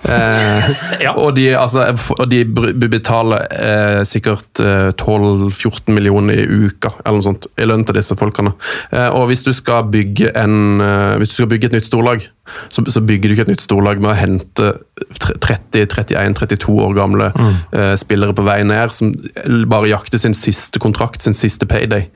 Eh, 0.09 0.69
Ja. 1.05 1.13
og, 1.17 1.35
de, 1.37 1.49
altså, 1.57 1.85
og 2.19 2.29
de 2.31 2.43
betaler 2.91 3.45
eh, 3.55 4.01
sikkert 4.09 4.61
eh, 4.65 4.91
12-14 4.99 5.93
millioner 5.95 6.41
i 6.43 6.47
uka 6.69 6.91
eller 7.05 7.19
noe 7.21 7.27
sånt, 7.29 7.47
i 7.61 7.67
lønn 7.69 7.85
til 7.89 7.99
disse 8.01 8.17
folkene. 8.19 8.53
Eh, 8.93 9.09
og 9.15 9.29
hvis 9.31 9.45
du 9.47 9.53
skal 9.57 9.87
bygge 9.93 10.33
en, 10.39 10.81
eh, 10.83 11.15
hvis 11.21 11.33
du 11.35 11.39
skal 11.41 11.51
bygge 11.53 11.71
et 11.71 11.79
nytt 11.79 11.89
storlag, 11.91 12.27
så, 12.73 12.81
så 12.89 13.03
bygger 13.05 13.29
du 13.29 13.35
ikke 13.37 13.45
et 13.49 13.53
nytt 13.55 13.65
storlag 13.67 14.01
med 14.01 14.11
å 14.15 14.19
hente 14.19 14.71
30-31-32 15.53 16.79
år 16.83 16.95
gamle 16.97 17.31
Mm. 17.39 17.55
eh, 17.73 17.95
spillere 17.97 18.35
på 18.35 18.43
vei 18.47 18.63
ned, 18.65 18.93
som 18.93 19.13
bare 19.69 19.89
jakter 19.91 20.19
sin 20.19 20.35
siste 20.35 20.79
kontrakt, 20.81 21.23
sin 21.23 21.35
siste 21.35 21.67
payday. 21.67 22.09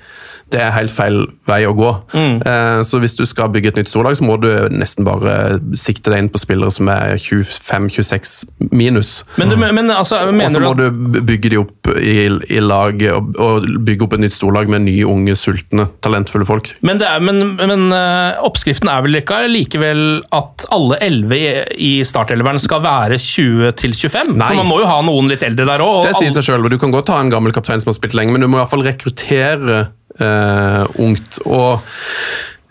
Det 0.53 0.61
er 0.61 0.71
helt 0.75 0.91
feil 0.93 1.27
vei 1.49 1.63
å 1.67 1.73
gå. 1.77 1.91
Mm. 2.15 2.43
Eh, 2.47 2.83
så 2.85 2.99
hvis 3.01 3.15
du 3.17 3.25
skal 3.27 3.49
bygge 3.53 3.69
et 3.73 3.77
nytt 3.83 3.89
storlag, 3.93 4.17
så 4.19 4.25
må 4.25 4.37
du 4.41 4.49
nesten 4.71 5.05
bare 5.05 5.52
sikte 5.79 6.13
deg 6.13 6.25
inn 6.25 6.31
på 6.33 6.41
spillere 6.43 6.73
som 6.75 6.91
er 6.93 7.17
25-26 7.17 8.71
minus. 8.73 9.23
Men, 9.41 9.55
men 9.59 9.91
altså, 9.93 10.21
Og 10.29 10.53
så 10.53 10.63
må 10.63 10.75
du 10.79 10.83
du 10.83 11.21
bygge 11.27 11.53
de 11.53 11.59
opp 11.61 11.91
i, 11.99 12.27
i 12.27 12.61
lag 12.63 13.03
og, 13.13 13.37
og 13.43 13.67
bygge 13.87 14.07
opp 14.07 14.17
et 14.17 14.25
nytt 14.25 14.37
storlag 14.37 14.71
med 14.73 14.85
nye, 14.87 15.05
unge, 15.09 15.37
sultne, 15.39 15.89
talentfulle 16.05 16.47
folk. 16.49 16.73
men, 16.81 17.01
det 17.03 17.09
er, 17.09 17.23
men, 17.25 17.55
men 17.61 17.89
eh, 17.97 18.43
oppskriften 18.45 18.91
er 18.93 19.05
vel 19.07 19.21
ikke 19.23 19.43
likevel 19.51 20.05
at 20.35 20.67
alle 20.75 20.99
11 21.03 21.37
i, 21.39 21.47
i 21.89 21.93
startelveren 22.09 22.61
skal 22.63 22.85
være 22.85 23.19
20-25? 23.23 24.37
For 24.37 24.61
man 24.61 24.71
må 24.71 24.83
jo 24.83 24.91
ha 24.91 25.01
noen 25.07 25.31
litt 25.33 25.45
eldre 25.47 25.69
der 25.69 25.85
òg. 25.85 26.03
Det 26.07 26.17
sier 26.19 26.35
seg 26.37 26.49
selv, 26.51 26.71
Du 26.73 26.79
kan 26.83 26.95
godt 26.95 27.13
ha 27.13 27.21
en 27.23 27.33
gammel 27.33 27.55
kaptein 27.55 27.83
som 27.83 27.93
har 27.93 27.99
spilt 27.99 28.17
lenge, 28.19 28.35
men 28.35 28.45
du 28.45 28.51
må 28.51 28.59
i 28.59 28.63
hvert 28.63 28.73
fall 28.73 28.87
rekruttere 28.87 29.83
eh, 30.19 31.03
ungt. 31.03 31.43
og 31.47 31.83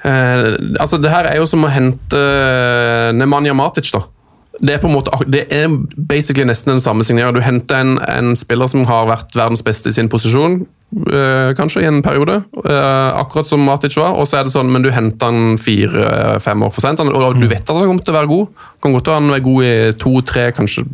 eh, 0.03 0.47
altså 0.79 0.97
Det 1.01 1.11
her 1.11 1.29
er 1.29 1.37
jo 1.41 1.45
som 1.49 1.63
å 1.63 1.71
hente 1.71 2.17
eh, 2.17 3.11
Nemanja 3.17 3.53
Matic. 3.57 3.91
da. 3.93 4.03
Det 4.61 4.75
er 4.75 4.81
på 4.83 4.89
en 4.89 4.93
måte, 4.93 5.09
det 5.31 5.45
er 5.49 5.71
basically 5.95 6.45
nesten 6.45 6.75
den 6.75 6.83
samme 6.83 7.05
signeringen. 7.07 7.33
Du 7.39 7.41
henter 7.41 7.79
en, 7.81 7.95
en 8.03 8.35
spiller 8.37 8.67
som 8.69 8.83
har 8.85 9.07
vært 9.09 9.33
verdens 9.33 9.63
beste 9.65 9.89
i 9.89 9.95
sin 9.95 10.09
posisjon, 10.11 10.59
eh, 11.07 11.53
kanskje 11.57 11.81
i 11.81 11.87
en 11.89 12.01
periode. 12.05 12.43
eh, 12.65 13.09
akkurat 13.17 13.47
som 13.47 13.63
Matic 13.65 13.95
var. 13.97 14.19
Og 14.19 14.27
så 14.29 14.37
er 14.37 14.45
det 14.45 14.53
sånn, 14.53 14.69
men 14.69 14.83
du 14.85 14.91
henter 14.93 15.31
han 15.31 15.57
fire-fem 15.57 16.61
år 16.67 16.73
for 16.75 16.81
sent, 16.85 16.99
og 17.01 17.39
du 17.41 17.47
vet 17.47 17.63
at 17.63 17.73
han 17.73 17.87
kommer 17.87 18.05
til 18.05 18.13
å 18.13 18.19
være 18.19 18.31
god. 18.35 18.47
Kan 18.83 18.93
godt 18.93 19.07
være 19.09 19.21
han 19.21 19.33
er 19.33 19.45
god 19.47 19.63
i 19.63 19.73
to-tre, 20.03 20.51
kanskje 20.51 20.85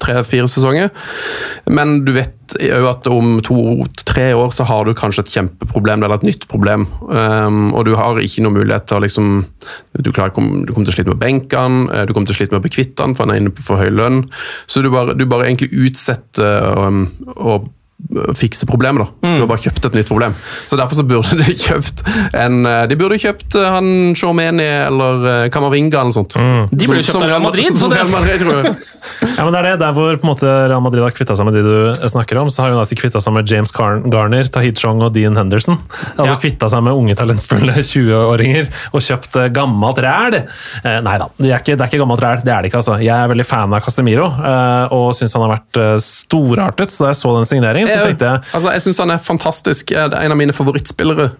tre-fire 0.00 0.48
sesonger. 0.50 0.92
Men 1.70 2.00
du 2.06 2.14
vet 2.16 2.56
jo 2.60 2.86
at 2.90 3.06
om 3.08 3.38
to-tre 3.44 4.32
år 4.36 4.52
så 4.52 4.66
har 4.68 4.84
du 4.84 4.92
kanskje 4.96 5.24
et 5.24 5.34
kjempeproblem 5.36 6.02
eller 6.02 6.20
et 6.20 6.26
nytt 6.28 6.46
problem. 6.50 6.86
Um, 7.08 7.72
og 7.72 7.86
du 7.88 7.94
har 7.98 8.20
ikke 8.20 8.44
noe 8.44 8.56
mulighet 8.58 8.88
til 8.88 9.00
å 9.00 9.04
liksom 9.06 9.30
Du, 9.92 10.10
klarer, 10.10 10.32
du 10.32 10.72
kommer 10.72 10.88
til 10.88 10.92
å 10.92 10.96
slite 10.96 11.12
med 11.12 11.20
benkene, 11.20 11.84
eh, 11.92 12.04
du 12.08 12.12
kommer 12.12 12.26
til 12.26 12.34
å 12.34 12.38
slite 12.40 12.54
med 12.54 12.62
å 12.62 12.64
bli 12.64 12.72
kvitt 12.72 13.00
han, 13.02 13.14
for 13.14 13.26
han 13.26 13.34
er 13.34 13.42
inne 13.42 13.52
på 13.54 13.64
for 13.64 13.80
høy 13.80 13.92
lønn. 13.92 14.24
Så 14.66 14.82
du 14.82 14.88
bare, 14.92 15.14
du 15.14 15.26
bare 15.28 15.46
egentlig 15.46 15.68
utsetter 15.84 16.88
um, 16.88 17.04
å 17.36 17.60
fikse 18.36 18.66
problemet. 18.68 19.06
da. 19.06 19.34
Du 19.36 19.42
har 19.44 19.50
bare 19.50 19.62
kjøpt 19.62 19.84
et 19.88 19.94
nytt 20.00 20.08
problem. 20.10 20.34
Så 20.66 20.76
Derfor 20.80 20.98
så 20.98 21.04
burde 21.06 21.36
de 21.42 21.54
kjøpt 21.54 22.02
en 22.34 22.66
eh, 22.66 22.86
De 22.90 22.96
burde 22.98 23.18
kjøpt 23.22 23.54
eh, 23.60 23.68
han 23.72 24.14
Shomeni 24.18 24.66
eller 24.88 25.48
Camavinga 25.52 25.62
Kamavinga 25.62 26.00
eller 26.00 26.10
noe 26.10 26.16
sånt. 26.18 26.36
De 26.72 26.86
burde 26.88 27.02
kjøpt 27.04 27.12
Som- 27.16 27.22
Real 27.28 27.42
Madrid, 27.44 27.68
Som, 27.70 27.76
så 27.76 27.80
som 27.86 27.90
det- 27.94 28.00
Real 28.02 28.10
Madrid, 28.12 28.42
tror 28.42 28.64
jeg. 28.66 28.74
Ja, 29.36 29.42
men 29.42 29.50
det 29.50 29.58
er 29.58 29.64
det. 29.66 29.70
Der 29.80 29.94
hvor 29.96 30.14
på 30.14 30.22
en 30.26 30.30
måte 30.30 30.46
Real 30.70 30.82
Madrid 30.84 31.02
har 31.02 31.10
kvitta 31.14 31.34
seg 31.34 31.46
med 31.48 31.56
de 31.58 31.62
du 31.66 32.04
snakker 32.12 32.38
om, 32.38 32.46
så 32.54 32.62
har 32.62 32.74
United 32.76 32.98
kvitta 33.00 33.18
seg 33.22 33.34
med 33.34 33.50
James 33.50 33.72
Garner, 33.74 34.46
Tahid 34.54 34.78
Chong 34.78 35.00
og 35.02 35.10
Dean 35.16 35.34
Henderson. 35.38 35.78
Altså 36.14 36.28
Ja. 36.30 36.36
kvitta 36.38 36.68
seg 36.70 36.84
med 36.86 36.94
unge, 36.94 37.16
talentfulle 37.18 37.74
20-åringer 37.90 38.68
og 38.94 39.02
kjøpt 39.02 39.38
eh, 39.42 39.48
gammelt 39.56 39.98
ræl. 40.04 40.36
Eh, 40.38 41.00
nei 41.02 41.16
da, 41.18 41.26
det 41.34 41.50
er, 41.50 41.58
ikke, 41.64 41.74
det 41.74 41.82
er 41.82 41.90
ikke 41.90 42.02
gammelt 42.04 42.22
ræl. 42.22 42.44
Det 42.46 42.54
er 42.54 42.62
det 42.62 42.70
ikke, 42.70 42.78
altså. 42.82 43.00
Jeg 43.02 43.10
er 43.16 43.32
veldig 43.32 43.46
fan 43.48 43.74
av 43.74 43.82
Casemiro 43.88 44.28
eh, 44.38 44.94
og 44.94 45.08
syns 45.18 45.34
han 45.34 45.44
har 45.48 45.52
vært 45.56 45.82
eh, 45.82 45.96
storartet. 46.06 46.94
Så 46.94 47.02
da 47.08 47.10
jeg 47.10 47.20
så 47.24 47.34
den 47.40 47.50
signeringen, 47.50 47.90
så 47.92 48.06
tenkte 48.08 48.30
jeg 48.30 48.44
altså, 48.52 48.72
jeg 48.76 48.86
syns 48.86 49.02
han 49.04 49.14
er 49.14 49.26
fantastisk. 49.32 49.92
Er 49.92 50.16
en 50.22 50.34
av 50.34 50.40
mine 50.40 50.56
favorittspillere 50.56 51.32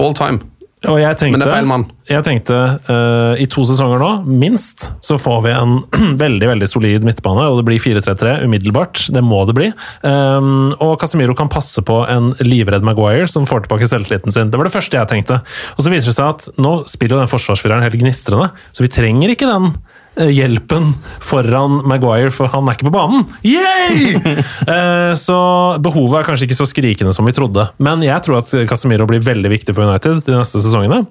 all 0.00 0.16
time. 0.16 0.42
Og 0.88 0.96
jeg 0.96 1.16
tenkte, 1.20 1.36
Men 1.36 1.42
det 1.42 1.48
er 1.50 1.58
feil 1.58 1.66
mann. 1.68 1.82
Jeg 2.08 2.24
tenkte 2.24 2.56
uh, 2.88 3.34
i 3.36 3.44
to 3.52 3.66
sesonger 3.68 4.00
nå, 4.00 4.08
minst, 4.40 4.86
så 5.04 5.18
får 5.20 5.42
vi 5.44 5.52
en 5.52 5.74
veldig 6.22 6.48
veldig 6.54 6.68
solid 6.72 7.04
midtbane. 7.04 7.44
Og 7.50 7.60
det 7.60 7.66
blir 7.68 7.82
4-3-3 7.84 8.38
umiddelbart. 8.46 9.02
Det 9.12 9.22
må 9.24 9.42
det 9.48 9.56
bli. 9.58 9.68
Um, 10.00 10.72
og 10.80 10.96
Casemiro 11.02 11.36
kan 11.36 11.52
passe 11.52 11.84
på 11.84 11.98
en 12.08 12.32
livredd 12.40 12.86
Maguire 12.86 13.28
som 13.28 13.48
får 13.48 13.66
tilbake 13.66 13.90
selvtilliten 13.92 14.32
sin. 14.32 14.52
Det 14.52 14.60
var 14.60 14.70
det 14.70 14.76
første 14.78 14.96
jeg 14.96 15.12
tenkte. 15.12 15.42
Og 15.76 15.84
så 15.84 15.92
viser 15.92 16.14
det 16.14 16.16
seg 16.16 16.32
at 16.32 16.48
nå 16.56 16.74
spiller 16.88 17.18
jo 17.18 17.22
den 17.26 17.32
forsvarsfireren 17.34 17.84
helt 17.84 18.00
gnistrende, 18.00 18.48
så 18.72 18.86
vi 18.86 18.92
trenger 18.94 19.36
ikke 19.36 19.50
den 19.50 19.74
hjelpen 20.18 20.90
foran 21.24 21.80
Maguire, 21.88 22.32
for 22.34 22.50
han 22.52 22.68
er 22.68 22.76
ikke 22.76 22.88
på 22.90 22.96
banen. 22.98 23.26
Yay! 23.46 24.16
Eh, 24.70 25.12
så 25.18 25.36
behovet 25.82 26.20
er 26.20 26.26
kanskje 26.28 26.46
ikke 26.46 26.58
så 26.58 26.66
skrikende 26.68 27.12
som 27.16 27.26
vi 27.26 27.32
trodde. 27.34 27.64
Men 27.82 28.04
jeg 28.04 28.22
tror 28.22 28.40
at 28.40 28.52
Casemiro 28.70 29.06
blir 29.08 29.22
veldig 29.24 29.50
viktig 29.50 29.74
for 29.74 29.88
United 29.88 30.20
de 30.26 30.36
neste 30.36 30.60
sesongene. 30.62 31.02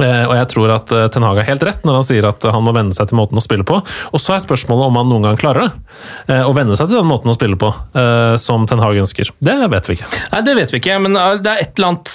Eh, 0.00 0.24
Og 0.26 0.34
jeg 0.34 0.48
tror 0.50 0.72
at 0.74 0.92
eh, 0.92 1.04
Ten 1.14 1.22
Hag 1.22 1.36
har 1.38 1.46
helt 1.48 1.62
rett 1.62 1.84
når 1.86 1.94
han 2.00 2.06
sier 2.08 2.26
at 2.26 2.42
han 2.50 2.64
må 2.66 2.72
venne 2.74 2.94
seg 2.96 3.08
til 3.10 3.18
måten 3.20 3.38
å 3.38 3.44
spille 3.44 3.62
på. 3.68 3.76
Og 4.10 4.20
så 4.22 4.34
er 4.34 4.42
spørsmålet 4.42 4.88
om 4.90 4.96
han 4.98 5.10
noen 5.12 5.26
gang 5.28 5.38
klarer 5.38 5.68
det. 5.68 5.98
Eh, 6.34 6.42
Å 6.48 6.52
venne 6.56 6.74
seg 6.78 6.88
til 6.90 6.98
den 6.98 7.06
måten 7.10 7.30
å 7.30 7.36
spille 7.36 7.58
på 7.60 7.70
eh, 7.70 8.34
som 8.42 8.66
Ten 8.70 8.82
Hag 8.82 8.98
ønsker. 9.04 9.30
Det 9.44 9.56
vet 9.70 9.90
vi 9.90 9.98
ikke. 9.98 10.08
Nei, 10.32 10.42
Det 10.48 10.56
vet 10.58 10.72
vi 10.74 10.80
ikke, 10.82 10.98
men 11.04 11.16
eh, 11.20 11.34
det 11.44 11.52
er 11.52 11.62
et 11.66 11.78
eller 11.78 11.92
annet 11.92 12.14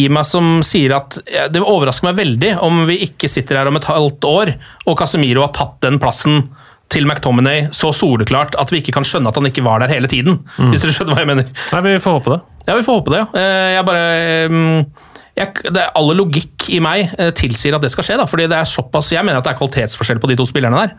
i 0.00 0.04
meg 0.12 0.26
som 0.26 0.58
sier 0.66 0.96
at 0.98 1.20
det 1.54 1.62
overrasker 1.62 2.10
meg 2.10 2.18
veldig 2.18 2.56
om 2.66 2.82
vi 2.90 2.98
ikke 3.06 3.30
sitter 3.30 3.60
her 3.60 3.70
om 3.70 3.78
et 3.78 3.86
halvt 3.90 4.26
år 4.26 4.54
og 4.90 4.98
Casemiro 4.98 5.44
har 5.46 5.54
tatt 5.54 5.78
den 5.86 6.00
plassen 6.02 6.48
til 6.90 7.04
McTominay 7.06 7.68
så 7.70 7.92
soleklart 7.94 8.56
at 8.58 8.72
vi 8.74 8.80
ikke 8.82 8.96
kan 8.96 9.04
skjønne 9.06 9.30
at 9.30 9.36
han 9.38 9.46
ikke 9.46 9.62
var 9.62 9.78
der 9.78 9.92
hele 9.94 10.08
tiden. 10.10 10.40
Hvis 10.58 10.82
dere 10.82 10.90
skjønner 10.96 11.14
hva 11.14 11.22
jeg 11.22 11.28
mener. 11.30 11.52
Nei, 11.70 11.82
Vi 11.86 11.92
får 12.02 12.16
håpe 12.18 12.32
det. 12.34 12.40
Ja, 12.66 12.74
vi 12.74 12.82
får 12.82 12.98
håpe 12.98 13.12
det. 13.14 13.20
ja. 13.22 13.28
Eh, 13.38 13.68
Jeg 13.76 13.86
bare 13.86 14.02
eh, 14.10 15.06
jeg, 15.40 15.72
det 15.74 15.88
Alle 15.98 16.14
logikk 16.18 16.68
i 16.74 16.78
meg 16.84 17.12
eh, 17.18 17.32
tilsier 17.36 17.76
at 17.76 17.84
det 17.84 17.90
skal 17.94 18.06
skje, 18.06 18.18
da, 18.20 18.26
fordi 18.30 18.46
det 18.50 18.58
er 18.58 18.68
såpass 18.68 19.12
Jeg 19.14 19.24
mener 19.26 19.40
at 19.40 19.46
det 19.48 19.54
er 19.54 19.60
kvalitetsforskjell 19.60 20.20
på 20.22 20.30
de 20.30 20.38
to 20.40 20.46
spillerne 20.48 20.84
der. 20.84 20.96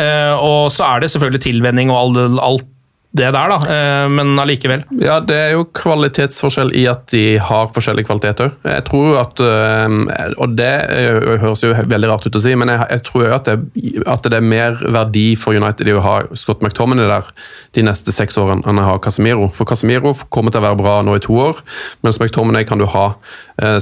Eh, 0.00 0.34
Og 0.38 0.70
så 0.74 0.86
er 0.86 1.02
det 1.04 1.10
selvfølgelig 1.12 1.42
tilvenning 1.48 1.92
og 1.92 2.18
alt 2.40 2.66
det 3.10 3.32
der, 3.34 3.50
da, 3.50 3.56
eh, 3.66 4.08
men 4.14 4.38
allikevel. 4.38 4.84
Ja, 5.02 5.16
det 5.18 5.34
er 5.34 5.48
jo 5.56 5.64
kvalitetsforskjell 5.74 6.68
i 6.78 6.84
at 6.86 7.08
de 7.10 7.40
har 7.42 7.72
forskjellige 7.74 8.06
kvaliteter. 8.06 8.52
Jeg 8.62 8.84
tror 8.86 9.08
jo 9.08 9.16
at 9.18 9.42
øh, 9.42 9.96
Og 10.38 10.54
det 10.54 10.70
øh, 10.94 11.40
høres 11.42 11.64
jo 11.64 11.72
veldig 11.74 12.10
rart 12.10 12.28
ut 12.28 12.38
å 12.38 12.42
si, 12.42 12.54
men 12.54 12.70
jeg, 12.70 13.02
tror 13.08 13.26
jo 13.26 13.34
at 13.34 13.50
at 13.50 14.28
det 14.30 14.38
er 14.38 14.46
mer 14.46 14.78
verdi 14.94 15.34
for 15.34 15.58
United 15.58 15.88
i 15.90 15.96
å 15.96 16.04
ha 16.04 16.14
Scott 16.38 16.62
McTominay 16.62 17.08
der 17.10 17.26
de 17.74 17.82
neste 17.82 18.14
seks 18.14 18.38
årene 18.38 18.62
enn 18.68 18.78
å 18.78 18.86
ha 18.86 18.96
Casemiro. 19.02 19.50
For 19.54 19.66
Casemiro 19.66 20.14
kommer 20.30 20.54
til 20.54 20.62
å 20.62 20.68
være 20.68 20.78
bra 20.78 21.00
nå 21.02 21.18
i 21.18 21.24
to 21.24 21.34
år, 21.34 21.58
mens 22.06 22.20
McTominay 22.20 22.68
kan 22.68 22.78
du 22.78 22.86
ha 22.86 23.10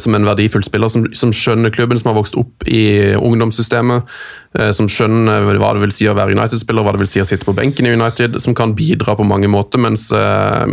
som 0.01 0.17
en 0.17 0.27
verdifull 0.27 0.65
spiller 0.67 0.91
som, 0.91 1.05
som 1.15 1.31
skjønner 1.35 1.71
klubben, 1.71 2.01
som 2.01 2.11
har 2.11 2.17
vokst 2.17 2.35
opp 2.41 2.65
i 2.67 3.15
ungdomssystemet, 3.15 4.09
som 4.75 4.89
skjønner 4.91 5.47
hva 5.61 5.71
det 5.77 5.85
vil 5.85 5.95
si 5.95 6.09
å 6.11 6.17
være 6.19 6.35
United-spiller, 6.35 6.83
hva 6.83 6.97
det 6.97 7.05
vil 7.05 7.11
si 7.13 7.23
å 7.23 7.27
sitte 7.29 7.47
på 7.47 7.55
benken 7.55 7.87
i 7.87 7.95
United, 7.95 8.41
som 8.43 8.57
kan 8.59 8.75
bidra 8.79 9.15
på 9.19 9.27
mange 9.27 9.51
måter, 9.51 9.81
mens 9.83 10.09
uh, 10.15 10.65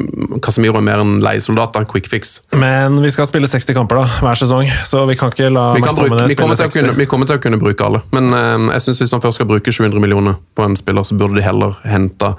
Casemiro 0.45 0.77
er 0.79 0.85
mer 0.85 1.01
en 1.01 1.17
leiesoldat, 1.23 1.77
en 1.79 1.87
quick 1.89 2.09
fix. 2.11 2.37
Men 2.53 2.99
vi 3.01 3.11
skal 3.13 3.27
spille 3.29 3.49
60 3.49 3.77
kamper 3.77 4.03
da, 4.03 4.05
hver 4.21 4.39
sesong, 4.39 4.69
så 4.85 5.03
vi 5.09 5.17
kan 5.19 5.33
ikke 5.33 5.49
la 5.53 5.67
Vi, 5.75 5.83
kan 5.85 5.97
bruke, 5.97 6.27
vi, 6.29 6.37
kommer 6.37 6.57
spille 6.59 6.71
til 6.71 6.85
å 6.85 6.85
kunne, 6.85 6.93
60. 6.93 6.99
vi 7.01 7.09
kommer 7.09 7.29
til 7.29 7.39
å 7.39 7.43
kunne 7.45 7.59
bruke 7.61 7.87
alle, 7.87 8.03
men 8.15 8.29
uh, 8.35 8.69
jeg 8.75 8.85
synes 8.87 9.03
hvis 9.03 9.15
han 9.17 9.23
først 9.25 9.41
skal 9.41 9.49
bruke 9.49 9.73
700 9.73 10.03
millioner 10.03 10.37
på 10.55 10.67
en 10.67 10.77
spiller, 10.79 11.07
så 11.07 11.17
burde 11.17 11.39
de 11.39 11.45
heller 11.45 11.75
hente 11.89 12.31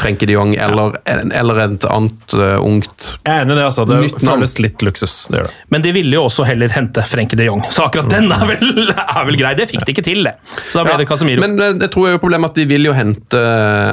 Frenkie 0.00 0.28
de 0.28 0.36
Jong 0.36 0.56
eller, 0.58 0.98
eller 1.06 1.62
et 1.66 1.86
annet 1.88 2.36
uh, 2.36 2.58
ungt 2.62 3.12
Jeg 3.22 3.32
er 3.32 3.46
enig 3.46 3.56
i 3.56 3.60
det, 3.60 3.68
altså. 3.68 3.86
Det 3.88 4.00
føles 4.18 4.56
litt 4.62 4.82
luksus. 4.84 5.16
Det 5.30 5.40
gjør 5.40 5.50
det. 5.50 5.66
Men 5.74 5.86
de 5.86 5.94
ville 5.94 6.18
jo 6.18 6.26
også 6.26 6.46
heller 6.48 6.74
hente 6.74 7.04
Frenkie 7.06 7.38
de 7.38 7.46
Jong, 7.48 7.64
så 7.70 7.86
akkurat 7.86 8.10
den 8.12 8.32
er 8.34 8.44
vel, 8.50 8.92
er 8.92 9.24
vel 9.28 9.38
grei. 9.38 9.54
Det 9.58 9.68
fikk 9.70 9.86
de 9.86 9.94
ikke 9.94 10.06
til, 10.06 10.26
det. 10.26 10.34
Så 10.70 10.80
da 10.80 10.86
ble 10.88 10.98
det 11.02 11.08
Casemiro. 11.10 11.42
Men 11.44 11.56
eh, 11.60 11.74
jeg 11.84 11.92
tror 11.94 12.12
jo 12.12 12.20
problemet 12.22 12.52
at 12.52 12.60
de 12.60 12.66
vil 12.68 12.88
jo 12.88 12.94
hente 12.96 13.40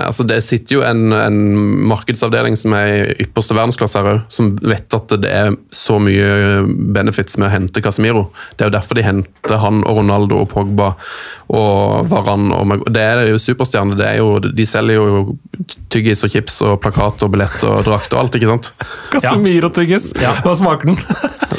altså 0.10 0.26
Det 0.28 0.40
sitter 0.46 0.80
jo 0.80 0.84
en, 0.86 1.14
en 1.16 1.40
markedsavdeling 1.90 2.56
som 2.60 2.74
er 2.78 2.88
i 3.14 3.26
ypperste 3.26 3.56
verdensklasse 3.58 4.00
her 4.02 4.10
òg, 4.14 4.22
som 4.34 4.52
vet 4.62 4.96
at 4.98 5.14
det 5.22 5.30
er 5.32 5.54
så 5.76 5.98
mye 6.02 6.64
benefits 6.96 7.38
med 7.40 7.50
å 7.50 7.54
hente 7.54 7.84
Casemiro. 7.86 8.28
Det 8.58 8.66
er 8.66 8.72
jo 8.72 8.76
derfor 8.78 9.00
de 9.00 9.06
henter 9.06 9.62
han 9.62 9.84
og 9.86 10.00
Ronaldo 10.02 10.42
og 10.44 10.50
Pogba 10.54 10.92
og 11.50 12.10
Varan. 12.12 12.50
Og 12.56 12.68
Mag- 12.70 12.86
det 12.94 13.02
er 13.04 13.24
jo 13.32 13.40
superstjerner. 13.42 13.98
Det 14.00 14.08
er 14.08 14.18
jo, 14.22 14.30
de 14.40 14.66
selger 14.70 15.00
jo 15.00 15.38
tyggis 15.94 16.24
og 16.26 16.34
chips 16.34 16.60
og 16.66 16.78
plakat 16.84 17.24
og 17.26 17.34
billett 17.34 17.64
og 17.68 17.84
drakt 17.88 18.14
og 18.14 18.24
alt, 18.24 18.38
ikke 18.40 18.52
sant? 18.52 18.72
Casemiro-tyggis. 19.14 20.12
Hva 20.20 20.56
smaker 20.58 20.92
den? 20.92 21.00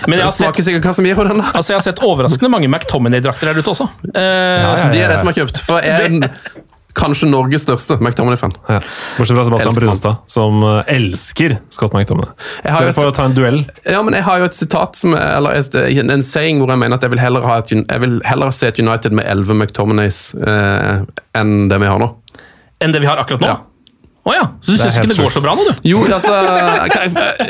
Men 0.08 0.18
jeg 0.20 0.24
har 0.26 0.32
sett, 0.32 0.44
smaker 0.46 0.66
sikkert 0.66 0.86
Casemiro, 0.86 1.24
den 1.28 1.42
da. 1.42 1.50
altså 1.58 1.74
jeg 1.74 1.80
har 1.80 1.86
sett 1.90 2.02
overraskende 2.06 2.50
mange 2.52 2.70
McTominay-drakter 2.70 3.50
der 3.50 3.60
ute 3.60 3.72
også. 3.74 3.88
Eh, 4.14 4.90
De 4.94 5.02
er 5.02 5.12
det 5.12 5.18
som 5.20 5.30
har 5.30 5.36
kjøpt. 5.40 5.60
For 5.66 5.82
er 5.82 6.06
en, 6.08 6.24
kanskje 6.98 7.28
Norges 7.30 7.62
største 7.66 7.96
McTominay-fan. 8.00 8.52
Ja. 8.68 8.80
Bortsett 9.18 9.36
fra 9.36 9.44
Sebastian 9.46 9.68
Elsker. 9.70 9.84
Brunstad, 9.86 10.16
som 10.30 10.62
eh, 10.66 10.92
elsker 10.96 11.56
Scott 11.70 11.94
McTominay. 11.94 12.30
Du 12.64 12.68
Dere 12.70 12.92
får 12.96 13.10
ta 13.16 13.28
en 13.30 13.36
duell. 13.38 13.60
Ja, 13.86 14.02
men 14.02 14.14
jeg 14.18 14.26
har 14.26 14.42
jo 14.42 14.50
et 14.50 14.58
sitat, 14.58 14.96
som, 14.98 15.14
er- 15.14 15.36
eller 15.38 15.56
en 16.16 16.26
saying 16.26 16.58
hvor 16.62 16.72
jeg 16.74 16.82
mener 16.82 16.98
at 16.98 17.06
jeg 17.06 17.14
vil 17.14 17.22
heller, 17.22 17.46
ha 17.46 17.58
et, 17.62 17.70
jeg 17.78 18.04
vil 18.04 18.20
heller 18.26 18.50
se 18.56 18.68
et 18.72 18.78
United 18.82 19.12
med 19.16 19.26
11 19.30 19.54
McTominays 19.62 20.22
eh, 20.40 21.02
enn 21.38 21.56
det 21.70 21.78
vi 21.82 21.90
har 21.90 21.98
nå. 22.02 22.12
enn 22.80 22.92
det 22.96 23.00
vi 23.04 23.10
har 23.10 23.20
akkurat 23.22 23.42
nå. 23.44 23.50
Ja. 23.54 23.58
Å 24.20 24.34
ja, 24.36 24.42
så 24.60 24.74
du 24.74 24.76
syns 24.76 24.98
ikke 25.00 25.08
det 25.08 25.16
går 25.16 25.32
så 25.32 25.40
bra 25.40 25.54
nå, 25.56 25.62
du? 25.64 25.78
Jo, 25.88 26.02
altså 26.04 26.28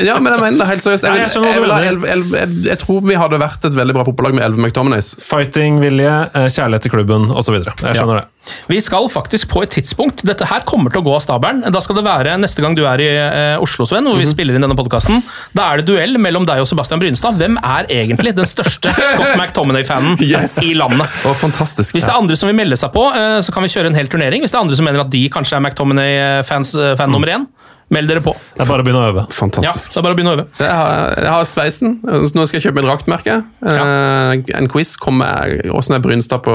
Ja, 0.07 0.13
men 0.23 0.31
jeg 0.31 0.39
mener 0.39 0.61
det 0.61 0.67
helt 0.69 0.83
seriøst. 0.85 1.03
Jeg, 1.03 1.11
vil, 1.11 1.19
jeg 1.25 1.33
skjønner 1.33 1.51
jeg, 1.51 1.97
vil 1.99 2.37
jeg, 2.39 2.53
jeg 2.69 2.79
tror 2.79 3.01
vi 3.03 3.17
hadde 3.19 3.39
vært 3.41 3.67
et 3.67 3.75
veldig 3.75 3.95
bra 3.97 4.05
fotballag 4.07 4.37
med 4.37 4.45
elleve 4.45 4.63
McTominays. 4.69 5.09
Fighting-vilje, 5.19 6.13
eh, 6.31 6.47
kjærlighet 6.47 6.85
til 6.87 6.93
klubben 6.95 7.27
osv. 7.35 7.57
Jeg 7.59 7.99
skjønner 7.99 8.21
det. 8.21 8.25
Vi 8.67 8.79
skal 8.81 9.05
faktisk 9.13 9.47
på 9.51 9.61
et 9.63 9.69
tidspunkt 9.75 10.23
Dette 10.25 10.47
her 10.49 10.63
kommer 10.65 10.89
til 10.89 11.01
å 11.01 11.05
gå 11.05 11.11
av 11.13 11.21
stabelen. 11.21 11.61
Da 11.71 11.79
skal 11.83 11.99
det 11.99 12.03
være 12.07 12.33
neste 12.41 12.63
gang 12.63 12.73
du 12.75 12.81
er 12.89 13.03
i 13.03 13.09
eh, 13.11 13.61
Oslo, 13.61 13.85
Sven, 13.85 14.03
hvor 14.09 14.17
vi 14.17 14.25
Mhm. 14.25 14.31
spiller 14.33 14.55
inn 14.57 14.61
denne 14.65 14.75
podkasten. 14.77 15.21
Da 15.53 15.67
er 15.71 15.77
det 15.81 15.85
duell 15.91 16.17
mellom 16.17 16.45
deg 16.49 16.59
og 16.63 16.67
Sebastian 16.67 16.99
Brynstad. 16.99 17.37
Hvem 17.37 17.57
er 17.61 17.85
egentlig 17.89 18.33
den 18.35 18.45
største 18.49 18.89
Scott 19.13 19.35
McTominay-fanen 19.37 20.17
Yes. 20.25 20.57
i 20.65 20.73
landet? 20.73 21.07
Oh, 21.25 21.33
fantastisk. 21.37 21.93
Hvis 21.95 22.05
det 22.09 22.13
er 22.15 22.17
andre 22.21 22.35
som 22.35 22.49
vil 22.49 22.57
melde 22.57 22.77
seg 22.81 22.91
på, 22.95 23.05
eh, 23.13 23.39
så 23.45 23.53
kan 23.53 23.63
vi 23.63 23.69
kjøre 23.69 23.91
en 23.93 23.95
hel 23.99 24.07
turnering. 24.11 24.41
Hvis 24.41 24.51
det 24.51 24.57
er 24.59 24.65
andre 24.65 24.75
som 24.79 24.85
mener 24.89 25.05
at 25.05 25.11
de 25.13 25.23
kanskje 25.29 25.57
er 25.59 25.61
McTominay-fans 25.67 26.75
eh, 26.81 26.95
fan 26.97 27.11
nummer 27.13 27.27
én, 27.37 27.45
Meld 27.91 28.07
dere 28.07 28.21
på. 28.23 28.31
Det 28.55 28.63
er 28.63 28.69
bare 28.69 28.83
å 28.83 28.87
begynne 28.87 29.01
å 29.03 29.07
øve. 29.11 29.23
Fantastisk. 29.35 29.89
Ja, 29.89 29.93
det 29.97 29.99
er 29.99 30.05
bare 30.05 30.15
å 30.15 30.17
begynne 30.17 30.31
å 30.31 30.35
øve. 30.37 30.45
jeg, 30.61 30.75
har, 30.79 31.09
jeg 31.19 31.31
har 31.33 31.47
sveisen. 31.49 31.97
Nå 32.07 32.45
skal 32.47 32.57
jeg 32.57 32.69
kjøpe 32.69 32.79
meg 32.79 32.85
draktmerke. 32.87 33.33
Ja. 33.67 33.81
Eh, 33.83 34.51
en 34.55 34.69
quiz 34.71 34.93
kommer 35.01 35.57
Åssen 35.75 35.97
er 35.97 36.03
Brynstad 36.03 36.45
på 36.45 36.53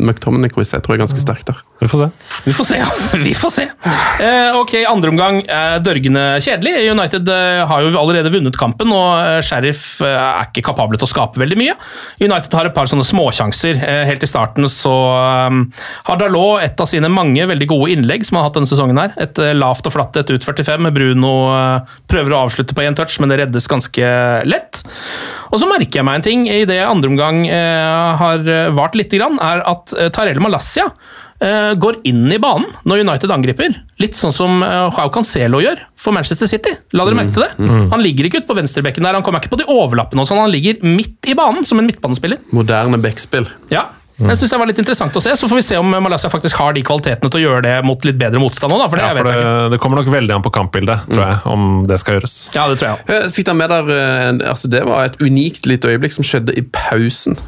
McTominay-quiz? 0.00 0.72
Jeg 0.72 0.86
tror 0.86 0.96
jeg 0.96 1.02
er 1.02 1.04
ganske 1.04 1.20
sterk 1.20 1.44
der. 1.50 1.60
Vi 1.78 1.90
får 1.92 2.00
se. 2.00 2.08
Vi 2.46 2.54
får 2.56 2.66
se, 2.70 2.78
ja. 2.80 2.86
Vi 3.20 3.34
får 3.36 3.52
se. 3.54 3.66
Uh, 4.18 4.56
ok, 4.62 4.72
andre 4.88 5.12
omgang 5.12 5.42
er 5.44 5.82
dørgende 5.84 6.24
kjedelig. 6.42 6.72
United 6.90 7.28
har 7.70 7.84
jo 7.84 7.92
allerede 8.00 8.32
vunnet 8.32 8.56
kampen, 8.58 8.90
og 8.90 9.44
Sheriff 9.46 10.00
er 10.02 10.48
ikke 10.48 10.64
kapable 10.70 10.98
til 10.98 11.06
å 11.06 11.10
skape 11.12 11.38
veldig 11.44 11.60
mye. 11.60 11.76
United 12.24 12.56
har 12.56 12.70
et 12.70 12.74
par 12.74 12.90
sånne 12.90 13.06
småsjanser. 13.06 13.78
helt 14.08 14.24
i 14.24 14.30
starten 14.30 14.66
så 14.72 14.96
har 15.52 16.18
Dalot 16.18 16.64
et 16.64 16.80
av 16.80 16.90
sine 16.90 17.12
mange 17.12 17.46
veldig 17.46 17.68
gode 17.70 17.92
innlegg 17.94 18.26
som 18.26 18.38
han 18.38 18.46
har 18.46 18.50
hatt 18.50 18.58
denne 18.58 18.72
sesongen 18.72 18.98
her. 18.98 19.14
Et 19.28 19.44
lavt 19.54 19.86
og 19.86 19.94
flatt 19.94 20.18
et 20.18 20.34
1.45 20.34 20.77
med 20.82 20.96
Bruno 20.96 21.32
eh, 21.52 21.94
prøver 22.10 22.34
å 22.34 22.42
avslutte 22.46 22.76
på 22.76 22.84
én 22.84 22.96
touch, 22.98 23.18
men 23.20 23.32
det 23.32 23.40
reddes 23.42 23.68
ganske 23.70 24.10
lett. 24.48 24.82
Og 25.52 25.60
så 25.60 25.68
merker 25.70 26.00
jeg 26.00 26.08
meg 26.08 26.18
en 26.18 26.26
ting 26.26 26.44
i 26.50 26.64
det 26.68 26.80
andre 26.84 27.10
omgang 27.12 27.44
eh, 27.46 28.18
har 28.20 28.44
eh, 28.44 28.68
vart 28.76 28.98
lite 28.98 29.20
grann, 29.20 29.40
er 29.42 29.64
at 29.68 29.96
Tarell 30.14 30.42
Malassia 30.44 30.90
går 31.38 32.00
inn 32.10 32.24
i 32.34 32.38
banen 32.42 32.64
når 32.82 33.04
United 33.04 33.30
angriper. 33.30 33.76
Litt 34.02 34.16
sånn 34.18 34.32
som 34.34 34.56
Joao 34.58 35.12
Cancelo 35.14 35.60
gjør 35.62 35.84
for 35.94 36.10
Manchester 36.16 36.50
City. 36.50 36.72
La 36.98 37.06
dere 37.06 37.14
mm. 37.14 37.20
merke 37.20 37.36
til 37.36 37.44
det? 37.44 37.50
Mm. 37.62 37.84
Han 37.92 38.02
ligger 38.02 38.26
ikke 38.26 38.40
ute 38.40 38.48
på 38.48 38.56
venstrebekken 38.58 39.06
der, 39.06 39.14
han 39.14 39.22
kommer 39.22 39.38
ikke 39.38 39.52
på 39.52 39.60
de 39.60 39.68
overlappene, 39.70 40.24
og 40.24 40.26
sånn. 40.26 40.40
han 40.42 40.50
ligger 40.50 40.82
midt 40.82 41.30
i 41.30 41.36
banen 41.38 41.62
som 41.68 41.78
en 41.78 41.86
midtbanespiller. 41.86 42.42
Moderne 42.50 42.98
bekkspill 43.04 43.46
Ja, 43.70 43.84
det 44.18 44.34
synes 44.38 44.50
det 44.50 44.58
var 44.58 44.66
litt 44.66 44.78
interessant 44.82 45.14
å 45.14 45.22
se. 45.22 45.34
Så 45.38 45.46
får 45.50 45.60
vi 45.60 45.62
se 45.68 45.76
om 45.78 45.92
Malaysia 46.02 46.30
faktisk 46.32 46.58
har 46.58 46.74
de 46.74 46.82
kvalitetene 46.86 47.30
til 47.30 47.38
å 47.38 47.42
gjøre 47.44 47.62
det 47.68 47.74
mot 47.86 48.02
litt 48.08 48.18
bedre 48.18 48.40
motstand 48.42 48.74
da, 48.74 48.88
for 48.90 48.98
det 48.98 49.04
Ja, 49.06 49.12
for 49.14 49.28
vet 49.28 49.36
jeg 49.36 49.44
ikke. 49.44 49.70
det, 49.74 49.78
kommer 49.84 50.00
nok 50.02 50.10
veldig 50.14 50.34
an 50.34 50.42
på 50.42 50.52
kampbildet, 50.58 51.04
tror 51.12 51.22
jeg, 51.22 51.38
om 51.52 51.68
det 51.86 52.00
skal 52.02 52.18
gjøres. 52.18 52.34
Ja, 52.56 52.66
det 52.72 52.80
tror 52.80 52.88
jeg 52.90 52.98
også. 52.98 53.14
Eh, 53.14 53.30
Fikk 53.38 53.46
dere 53.50 53.58
med 53.60 53.70
der 53.70 53.92
eh, 53.94 54.50
altså 54.50 54.70
Det 54.74 54.82
var 54.88 55.04
et 55.06 55.20
unikt 55.22 55.66
lite 55.70 55.92
øyeblikk 55.94 56.16
som 56.18 56.26
skjedde 56.26 56.56
i 56.58 56.64
pausen. 56.74 57.38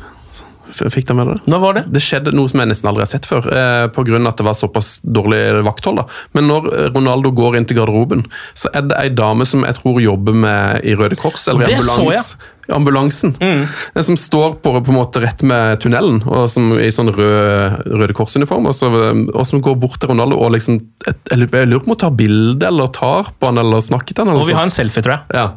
Fikk 0.74 1.08
dere 1.08 1.18
med 1.18 1.28
dere 1.28 1.38
det? 1.38 1.50
Når 1.50 1.62
var 1.62 1.76
det? 1.78 1.84
Det 1.94 2.02
skjedde 2.04 2.34
noe 2.36 2.50
som 2.50 2.62
jeg 2.62 2.70
nesten 2.70 2.90
aldri 2.90 3.04
har 3.04 3.10
sett 3.10 3.28
før, 3.28 3.48
eh, 3.50 3.88
av 3.90 4.30
at 4.30 4.40
det 4.40 4.46
var 4.46 4.56
såpass 4.58 4.92
dårlig 5.02 5.42
vakthold. 5.66 6.02
da. 6.02 6.06
Men 6.36 6.48
når 6.50 6.70
eh, 6.70 6.86
Ronaldo 6.94 7.32
går 7.36 7.58
inn 7.58 7.68
til 7.68 7.80
garderoben, 7.80 8.24
så 8.54 8.72
er 8.74 8.88
det 8.88 8.98
ei 9.00 9.10
dame 9.14 9.46
som 9.48 9.66
jeg 9.66 9.78
tror 9.80 10.00
jobber 10.02 10.36
med 10.46 10.84
i 10.84 10.96
Røde 10.98 11.18
Kors, 11.20 11.48
eller 11.48 11.68
i 11.68 11.78
ambulans, 11.78 12.36
ambulansen. 12.70 13.34
Mm. 13.40 13.64
Den 13.94 14.06
som 14.06 14.18
står 14.20 14.60
på, 14.62 14.74
på 14.84 14.92
en 14.92 14.98
måte 14.98 15.22
rett 15.22 15.42
med 15.46 15.80
tunnelen, 15.82 16.20
og 16.28 16.46
som 16.52 16.72
i 16.78 16.90
sånn 16.94 17.12
rød, 17.14 17.80
Røde 17.90 18.16
Kors-uniform, 18.16 18.68
og, 18.70 18.76
så, 18.76 18.90
eh, 19.10 19.24
og 19.34 19.48
som 19.48 19.64
går 19.64 19.78
bort 19.80 20.00
til 20.00 20.12
Ronaldo 20.12 20.38
og 20.40 20.54
liksom 20.56 20.80
Jeg, 21.06 21.16
Jeg 21.30 21.66
lurer 21.68 21.82
på 21.82 21.90
om 21.90 21.96
hun 21.96 22.04
tar 22.04 22.14
bilde, 22.14 22.68
eller 22.68 22.92
tar 22.94 23.34
på 23.36 23.50
han, 23.50 23.60
eller 23.60 23.82
snakker 23.84 24.14
til 24.14 24.24
han, 24.24 24.32
eller 24.34 24.46
Og 24.46 24.52
vi 24.52 24.56
har 24.58 24.68
en 24.68 24.74
selfie, 24.74 25.02
tror 25.04 25.18
jeg. 25.18 25.42
Ja. 25.42 25.48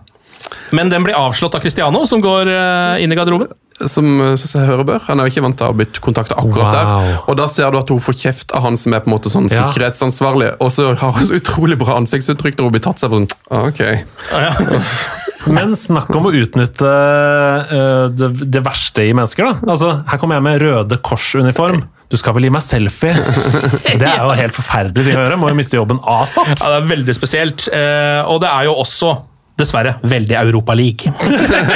Men 0.74 0.90
den 0.90 1.04
blir 1.06 1.18
avslått 1.18 1.56
av 1.56 1.64
Cristiano, 1.64 2.06
som 2.10 2.22
går 2.24 2.50
eh, 2.50 3.04
inn 3.04 3.14
i 3.14 3.18
garderoben. 3.18 3.52
Som 3.90 4.06
synes 4.38 4.54
jeg 4.54 4.68
hører 4.68 4.86
bør. 4.88 5.02
Han 5.08 5.20
er 5.20 5.28
jo 5.28 5.34
ikke 5.34 5.44
vant 5.48 5.58
til 5.60 5.66
å 5.68 5.72
ha 5.72 5.78
blitt 5.78 6.00
kontakta 6.04 6.38
akkurat 6.40 6.74
Wow. 6.74 6.76
der. 6.78 7.18
Og 7.28 7.38
da 7.40 7.48
ser 7.52 7.72
du 7.74 7.80
at 7.80 7.90
hun 7.90 8.00
får 8.04 8.18
kjeft 8.22 8.54
av 8.56 8.64
han 8.68 8.78
som 8.78 8.94
er 8.94 9.04
på 9.04 9.10
en 9.10 9.16
måte 9.16 9.32
sånn 9.34 9.50
Ja. 9.52 9.68
sikkerhetsansvarlig, 9.72 10.54
og 10.62 10.72
så 10.72 10.94
har 10.96 11.12
hun 11.18 11.26
så 11.28 11.40
utrolig 11.40 11.78
bra 11.82 11.98
ansiktsuttrykk 11.98 12.58
når 12.60 12.70
hun 12.70 12.76
blir 12.78 12.86
tatt 12.86 13.00
seg 13.02 13.10
på 13.12 13.20
sånn 13.22 13.30
ah, 13.52 13.68
Ok. 13.68 13.82
Men 15.54 15.74
snakk 15.76 16.08
om 16.16 16.30
å 16.30 16.32
utnytte 16.40 16.88
uh, 16.88 18.06
det, 18.16 18.30
det 18.54 18.62
verste 18.64 19.04
i 19.04 19.12
mennesker, 19.16 19.50
da. 19.50 19.74
Altså, 19.74 19.90
her 20.08 20.22
kommer 20.22 20.40
jeg 20.40 20.46
med 20.46 20.62
Røde 20.64 20.98
Kors-uniform. 21.04 21.82
Du 22.14 22.16
skal 22.20 22.36
vel 22.38 22.46
gi 22.48 22.54
meg 22.54 22.64
selfie? 22.64 23.12
Det 24.00 24.08
er 24.08 24.22
jo 24.22 24.32
helt 24.38 24.56
forferdelig 24.56 25.16
å 25.18 25.20
høre. 25.24 25.38
Må 25.42 25.50
jo 25.52 25.58
miste 25.58 25.80
jobben 25.80 26.00
asap. 26.06 26.54
Ja, 26.54 26.70
det 26.70 26.80
er 26.84 26.90
veldig 26.94 27.16
spesielt. 27.18 27.66
Uh, 27.74 28.22
og 28.30 28.40
det 28.46 28.52
er 28.54 28.70
jo 28.70 28.76
også, 28.86 29.16
dessverre, 29.60 29.96
veldig 30.10 30.36
Europa 30.40 30.74
League. 30.74 31.12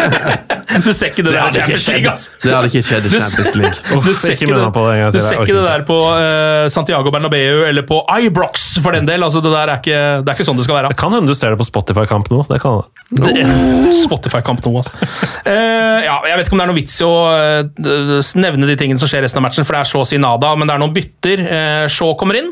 du 0.85 0.89
ser 0.93 1.11
ikke 1.11 1.23
det, 1.25 1.33
der 1.35 1.49
i 1.49 1.53
Champions. 1.53 1.87
League, 1.87 2.11
ass! 2.11 2.23
Det 2.41 2.53
hadde 2.53 2.69
ikke 2.71 2.81
skjedd 2.87 3.05
i 3.05 3.11
Champions 3.13 3.55
League. 3.59 4.01
Du 4.07 4.13
ser 4.17 4.33
ikke 4.33 4.47
minn 4.49 4.71
på 4.73 4.83
det 4.87 4.95
det, 4.97 5.09
du 5.13 5.19
ser 5.21 5.41
ikke 5.43 5.55
det 5.57 5.65
der 5.65 5.83
på 5.87 5.97
uh, 6.01 6.65
Santiago 6.73 7.13
Bernabeu 7.13 7.63
eller 7.67 7.85
på 7.87 7.99
Ibrox, 8.25 8.65
for 8.83 8.97
den 8.97 9.09
del. 9.09 9.25
Altså, 9.27 9.43
det 9.45 9.51
der 9.53 9.73
er 9.73 9.81
ikke, 9.81 9.99
det 10.23 10.33
er 10.33 10.39
ikke 10.39 10.47
sånn 10.47 10.57
det 10.57 10.65
skal 10.67 10.79
være. 10.79 10.91
Det 10.93 10.99
kan 11.03 11.13
hende 11.17 11.29
du 11.29 11.37
ser 11.37 11.53
det 11.53 11.61
på 11.61 11.67
Spotify-kamp 11.69 12.31
nå. 12.33 12.41
Det 12.49 12.59
kan 12.63 12.81
det. 12.81 12.87
Det- 13.27 13.45
Spotify-kamp 14.07 14.65
nå, 14.65 14.73
altså. 14.81 14.97
Uh, 15.45 16.01
ja, 16.07 16.17
jeg 16.31 16.41
vet 16.41 16.49
ikke 16.49 16.57
om 16.57 16.63
det 16.63 16.67
er 16.67 16.73
noe 16.73 16.79
vits 16.79 16.97
i 17.01 17.07
å 17.07 17.13
uh, 17.29 18.33
nevne 18.41 18.69
de 18.69 18.79
tingene 18.79 19.01
som 19.01 19.09
skjer 19.11 19.25
resten 19.27 19.41
av 19.41 19.47
matchen, 19.49 19.67
for 19.67 19.77
det 19.77 19.85
er 19.85 19.91
så 19.93 20.01
å 20.01 20.09
si 20.09 20.19
nada, 20.21 20.55
men 20.57 20.69
det 20.69 20.77
er 20.77 20.83
noen 20.83 20.97
bytter. 20.97 21.45
Uh, 21.45 21.85
Shaw 21.91 22.17
kommer 22.19 22.41
inn. 22.41 22.51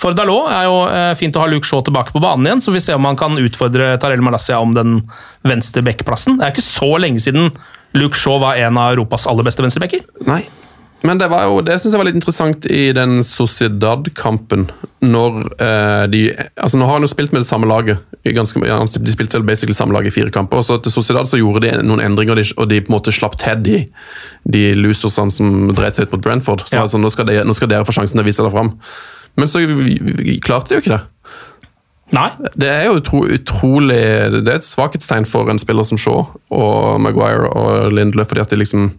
For 0.00 0.16
Dalot 0.16 0.50
er 0.50 0.64
jo 0.66 0.78
eh, 0.90 1.12
fint 1.18 1.36
å 1.38 1.44
ha 1.44 1.50
Luke 1.50 1.68
Shaw 1.68 1.84
tilbake 1.86 2.12
på 2.14 2.22
banen 2.24 2.48
igjen, 2.48 2.64
så 2.64 2.74
vi 2.74 2.82
ser 2.82 2.98
om 2.98 3.06
han 3.06 3.18
kan 3.20 3.38
utfordre 3.38 3.92
Tarell 4.02 4.24
Malassia 4.26 4.58
om 4.60 4.74
den 4.74 4.98
venstre 5.46 5.84
backplassen. 5.86 6.40
Det 6.40 6.48
er 6.48 6.56
ikke 6.56 6.66
så 6.66 6.90
lenge 6.98 7.22
siden 7.22 7.52
Luke 7.94 8.18
Shaw 8.18 8.40
var 8.42 8.58
en 8.58 8.76
av 8.80 8.96
Europas 8.96 9.28
aller 9.30 9.46
beste 9.46 9.62
venstrebacker. 9.62 10.02
Nei. 10.26 10.42
Men 11.04 11.18
det 11.20 11.26
var 11.28 11.42
jo, 11.44 11.58
det 11.60 11.74
synes 11.82 11.92
jeg 11.92 12.00
var 12.00 12.06
litt 12.08 12.16
interessant 12.16 12.64
i 12.72 12.86
den 12.96 13.18
Sociedad-kampen. 13.28 14.70
Når 15.04 15.34
eh, 15.60 16.04
de 16.08 16.20
altså 16.56 16.78
Nå 16.80 16.86
har 16.88 16.96
han 16.96 17.04
jo 17.04 17.10
spilt 17.12 17.34
med 17.34 17.42
det 17.42 17.48
samme 17.48 17.68
laget. 17.68 18.00
i 18.24 18.32
Ganske, 18.32 18.56
de 19.04 19.12
spilte 19.12 19.36
vel 19.36 19.44
basically 19.44 19.76
samme 19.76 19.92
lag 19.92 20.06
i 20.08 20.12
fire 20.14 20.32
kamper. 20.32 20.62
og 20.62 20.64
så 20.64 20.78
Til 20.80 20.94
Sociedad 20.94 21.28
så 21.28 21.36
gjorde 21.38 21.66
de 21.66 21.82
noen 21.84 22.00
endringer, 22.00 22.32
og 22.32 22.40
de, 22.40 22.46
og 22.56 22.70
de 22.72 22.80
på 22.80 22.88
en 22.92 22.96
måte 22.96 23.12
slapp 23.12 23.36
til 23.36 23.60
de, 23.66 23.82
de 24.48 24.64
losersene 24.80 25.30
som 25.34 25.68
dreit 25.76 25.94
seg 25.98 26.08
ut 26.08 26.16
mot 26.16 26.24
Brentford. 26.24 26.64
Så 26.68 26.78
Ja. 26.78 26.86
altså, 26.86 26.98
nå, 26.98 27.12
skal 27.12 27.28
de, 27.28 27.42
nå 27.44 27.54
skal 27.54 27.68
dere 27.68 27.84
få 27.84 27.92
sjansen 27.92 28.16
til 28.16 28.24
å 28.24 28.28
vise 28.30 28.42
dere 28.42 28.54
fram. 28.56 28.72
Men 29.36 29.50
så 29.50 29.62
klarte 30.44 30.70
de 30.70 30.78
jo 30.78 30.84
ikke 30.84 30.94
det. 30.94 31.02
Nei. 32.14 32.28
Det 32.60 32.68
er 32.68 32.84
jo 32.86 32.98
utro, 33.00 33.22
utrolig 33.32 33.96
Det 34.34 34.44
er 34.44 34.58
et 34.60 34.66
svakhetstegn 34.66 35.24
for 35.26 35.48
en 35.50 35.58
spiller 35.58 35.86
som 35.88 35.98
Shaw 35.98 36.26
og 36.52 37.00
Maguire 37.02 37.48
og 37.48 37.94
Lindløf, 37.96 38.28
fordi 38.30 38.44
at 38.44 38.52
de 38.52 38.60
liksom 38.60 38.90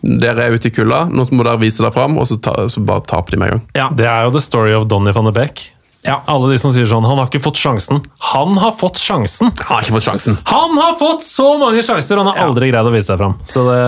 Dere 0.00 0.46
er 0.46 0.54
ute 0.54 0.70
i 0.70 0.72
kulda, 0.72 1.08
nå 1.12 1.26
må 1.34 1.44
dere 1.44 1.60
vise 1.60 1.82
dere 1.82 1.92
fram, 1.92 2.14
og 2.16 2.28
så, 2.30 2.38
ta, 2.40 2.54
så 2.72 2.80
bare 2.80 3.02
taper 3.10 3.34
de 3.34 3.40
med 3.42 3.50
en 3.50 3.58
gang. 3.58 3.64
Ja. 3.76 3.88
Det 3.92 4.06
er 4.08 4.22
jo 4.24 4.30
the 4.32 4.40
story 4.40 4.72
of 4.72 4.86
Donny 4.88 5.12
van 5.12 5.28
de 5.28 5.34
Beek. 5.34 5.66
Ja. 6.06 6.20
Alle 6.30 6.52
de 6.52 6.58
som 6.62 6.72
sier 6.72 6.86
sånn 6.86 7.04
'Han 7.04 7.18
har 7.18 7.26
ikke 7.26 7.42
fått 7.42 7.58
sjansen'. 7.58 8.00
Han 8.32 8.56
har 8.56 8.72
fått 8.72 8.96
sjansen! 9.02 9.50
Han 9.58 9.76
har 9.76 9.82
ikke 9.82 9.98
fått 9.98 10.08
sjansen. 10.08 10.38
Han 10.46 10.78
har 10.78 10.94
fått 10.96 11.26
så 11.26 11.58
mange 11.58 11.82
sjanser! 11.82 12.16
Han 12.16 12.30
har 12.30 12.38
aldri 12.46 12.70
greid 12.70 12.86
å 12.86 12.94
vise 12.94 13.10
seg 13.10 13.18
fram. 13.18 13.34
Så 13.44 13.66
det 13.66 13.82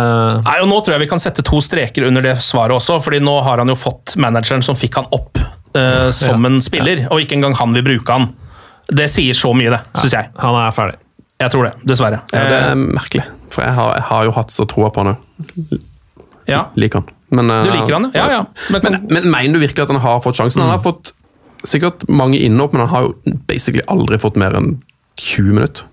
Nei, 0.45 0.59
og 0.61 0.69
Nå 0.69 0.83
tror 0.83 0.99
jeg 0.99 1.07
vi 1.07 1.13
kan 1.15 1.23
sette 1.23 1.47
to 1.47 1.63
streker 1.65 2.11
under 2.11 2.21
det 2.21 2.37
svaret 2.43 2.77
også, 2.77 2.99
fordi 3.01 3.23
nå 3.23 3.41
har 3.47 3.63
han 3.63 3.69
jo 3.69 3.79
fått 3.79 4.19
manageren 4.21 4.63
som 4.63 4.77
fikk 4.77 5.01
han 5.01 5.09
opp 5.15 5.39
eh, 5.77 6.11
som 6.17 6.45
en 6.49 6.61
spiller, 6.65 7.07
og 7.11 7.21
ikke 7.23 7.39
engang 7.39 7.55
han 7.61 7.77
vil 7.77 7.87
bruke 7.87 8.17
han. 8.17 8.31
Det 8.91 9.07
sier 9.11 9.37
så 9.39 9.53
mye, 9.55 9.71
det, 9.71 9.81
syns 10.01 10.17
jeg. 10.17 10.31
Han 10.43 10.59
er 10.59 10.75
ferdig. 10.75 10.99
Jeg 11.41 11.55
tror 11.55 11.69
det, 11.69 11.73
dessverre. 11.89 12.19
Ja, 12.35 12.43
det 12.51 12.59
er 12.71 12.81
merkelig, 12.81 13.25
for 13.55 13.65
jeg 13.65 13.77
har, 13.79 13.95
jeg 13.97 14.07
har 14.11 14.27
jo 14.29 14.35
hatt 14.37 14.53
så 14.53 14.67
troa 14.69 14.91
på 14.93 15.05
han 15.05 15.15
òg. 15.15 15.79
ja. 16.51 16.67
Liker 16.77 17.01
han. 17.01 17.15
Men, 17.31 17.47
Du 17.47 17.71
eh, 17.71 17.77
liker 17.79 17.95
han, 17.95 18.11
ja? 18.15 18.27
Ja, 18.27 18.41
ja. 18.41 18.69
Men, 18.75 18.83
Men, 18.83 19.07
men 19.15 19.31
mener 19.31 19.55
du 19.55 19.63
virkelig 19.63 19.87
at 19.87 19.93
han 19.95 20.03
har 20.03 20.21
fått 20.25 20.37
sjansen? 20.41 20.63
Han 20.65 20.75
har 20.75 20.83
fått 20.83 21.13
sikkert 21.69 22.07
mange 22.09 22.39
innhopp, 22.41 22.73
men 22.75 22.83
han 22.87 22.91
har 22.91 23.07
jo 23.07 23.37
basically 23.49 23.85
aldri 23.93 24.19
fått 24.19 24.37
mer 24.41 24.57
enn 24.59 24.75
20 25.21 25.55
minutter. 25.55 25.87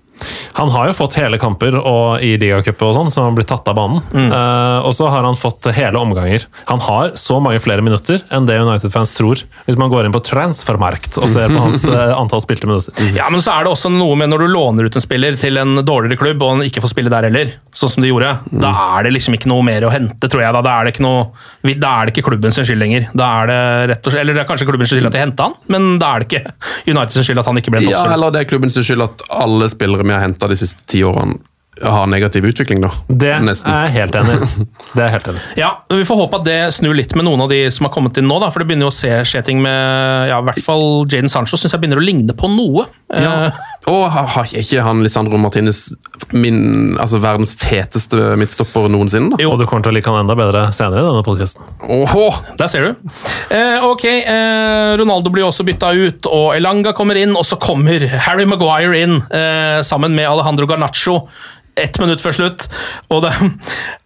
Han 0.58 0.70
har 0.74 0.88
jo 0.90 0.94
fått 0.98 1.14
hele 1.20 1.38
kamper 1.40 1.76
og 1.78 2.22
i 2.24 2.32
ligacup 2.40 2.82
og 2.86 2.94
sånn, 2.96 3.10
som 3.12 3.24
har 3.28 3.34
blitt 3.36 3.48
tatt 3.50 3.68
av 3.70 3.76
banen. 3.78 4.02
Eh, 4.14 4.78
og 4.86 4.94
så 4.96 5.08
har 5.12 5.22
han 5.26 5.36
fått 5.38 5.68
hele 5.76 5.98
omganger. 6.00 6.46
Han 6.70 6.80
har 6.84 7.12
så 7.18 7.38
mange 7.42 7.60
flere 7.62 7.82
minutter 7.84 8.22
enn 8.34 8.46
det 8.48 8.58
United-fans 8.60 9.14
tror, 9.18 9.42
hvis 9.66 9.78
man 9.80 9.90
går 9.92 10.08
inn 10.08 10.14
på 10.14 10.22
transfermarkt 10.26 11.18
og 11.22 11.28
ser 11.30 11.52
på 11.52 11.60
hans 11.62 11.84
uh, 11.88 12.14
antall 12.20 12.42
spilte 12.44 12.66
minutter. 12.68 12.94
Ja, 13.16 13.28
men 13.32 13.42
så 13.44 13.54
er 13.54 13.66
det 13.68 13.72
også 13.74 13.90
noe 13.92 14.16
med 14.18 14.32
når 14.32 14.44
du 14.44 14.48
låner 14.52 14.88
ut 14.88 14.98
en 14.98 15.04
spiller 15.04 15.36
til 15.38 15.60
en 15.60 15.82
dårligere 15.86 16.18
klubb, 16.20 16.42
og 16.42 16.56
han 16.56 16.66
ikke 16.66 16.82
får 16.84 16.92
spille 16.94 17.12
der 17.12 17.28
heller, 17.28 17.54
sånn 17.76 17.92
som 17.94 18.04
de 18.04 18.10
gjorde, 18.12 18.32
da 18.50 18.72
er 18.98 19.06
det 19.08 19.14
liksom 19.16 19.36
ikke 19.38 19.50
noe 19.52 19.62
mer 19.66 19.86
å 19.86 19.92
hente, 19.92 20.28
tror 20.30 20.42
jeg. 20.42 20.54
Da, 20.56 20.62
da 20.64 20.74
er 20.80 20.88
det 20.88 20.94
ikke 20.96 21.04
noe 21.06 21.28
vi- 21.62 21.76
Da 21.78 21.90
er 22.00 22.06
det 22.08 22.14
ikke 22.16 22.26
klubben 22.30 22.52
sin 22.54 22.64
skyld 22.66 22.80
lenger. 22.82 23.08
Da 23.14 23.26
er 23.42 23.46
det 23.50 23.60
rett 23.92 24.06
og 24.06 24.12
slett 24.12 24.22
Eller 24.22 24.34
det 24.34 24.42
er 24.42 24.48
kanskje 24.48 24.66
klubben 24.68 24.86
sin 24.88 24.98
skyld 24.98 25.06
at 25.10 25.16
de 25.16 25.22
henta 25.22 25.48
han, 25.48 25.54
men 25.68 25.98
da 26.00 26.14
er 26.14 26.24
det 26.24 26.28
ikke 26.28 26.52
United 26.88 27.12
sin 27.14 27.26
skyld 27.26 27.42
at 27.42 27.46
han 27.50 27.60
ikke 27.60 27.72
ble 27.74 27.82
en 27.84 27.88
Ja, 27.90 28.04
eller 28.14 28.32
det 28.34 28.40
er 28.42 28.48
klubben 28.50 28.72
sin 28.74 28.82
skyld 28.86 29.04
at 29.04 29.22
alle 29.30 29.68
spillere 29.70 30.06
vi 30.08 30.16
har 30.16 30.24
henta 30.24 30.48
de 30.50 30.56
siste 30.58 30.84
ti 30.88 31.04
årene, 31.06 31.38
har 31.78 32.08
negativ 32.10 32.42
utvikling, 32.48 32.80
da. 32.82 32.88
Det 33.06 33.36
Nesten. 33.46 33.70
er 33.70 33.84
jeg 33.86 33.92
helt 34.00 34.16
enig. 34.18 34.38
Det 34.98 35.04
er 35.04 35.12
helt 35.14 35.28
enig. 35.30 35.42
Ja, 35.60 35.68
Vi 35.92 36.02
får 36.08 36.16
håpe 36.24 36.40
at 36.40 36.46
det 36.48 36.56
snur 36.74 36.96
litt 36.98 37.14
med 37.14 37.28
noen 37.28 37.44
av 37.44 37.52
de 37.52 37.60
som 37.70 37.86
har 37.86 37.92
kommet 37.94 38.18
inn 38.18 38.26
nå. 38.26 38.40
da, 38.42 38.48
For 38.50 38.64
det 38.64 38.66
begynner 38.72 38.88
jo 38.88 38.90
å 38.90 38.96
se 38.98 39.12
skje 39.30 39.44
ting 39.46 39.60
med 39.62 40.32
ja, 40.32 40.40
i 40.42 40.46
hvert 40.48 40.58
fall 40.64 41.04
Jaden 41.06 41.30
Sancho 41.30 41.54
synes 41.60 41.76
jeg 41.76 41.84
begynner 41.84 42.00
å 42.00 42.06
ligne 42.08 42.34
på 42.34 42.50
noe. 42.50 42.88
Ja. 43.08 43.46
Eh, 43.48 43.52
Og 43.88 44.02
har 44.12 44.50
ikke 44.52 44.82
han 44.84 44.98
Lisandro 45.00 45.38
Martinez 45.40 45.86
min, 46.36 46.96
altså 47.00 47.20
verdens 47.22 47.54
feteste 47.56 48.34
midtstopper 48.36 48.90
noensinne? 48.92 49.30
da? 49.32 49.46
Og 49.48 49.56
du 49.56 49.64
kommer 49.64 49.86
til 49.86 49.94
å 49.94 49.96
like 49.96 50.10
han 50.12 50.26
enda 50.26 50.36
bedre 50.36 50.66
senere 50.76 51.00
i 51.00 51.06
denne 51.06 51.22
podkasten. 51.24 51.64
Der 52.58 52.68
ser 52.68 52.84
du. 52.84 53.14
Eh, 53.54 53.86
ok, 53.88 54.04
eh, 54.04 54.92
Ronaldo 55.00 55.32
blir 55.32 55.46
også 55.48 55.64
bytta 55.64 55.94
ut, 55.96 56.28
og 56.28 56.50
Elanga 56.58 56.92
kommer 56.92 57.16
inn. 57.16 57.32
Og 57.38 57.46
så 57.48 57.56
kommer 57.56 58.04
Harry 58.26 58.44
Maguire 58.44 59.00
inn 59.00 59.22
eh, 59.32 59.80
sammen 59.88 60.12
med 60.18 60.28
Alejandro 60.28 60.68
Garnaccio 60.68 61.22
ett 61.78 61.98
minutt 62.02 62.20
før 62.20 62.34
slutt. 62.34 62.68
Og 63.14 63.22
det 63.24 63.32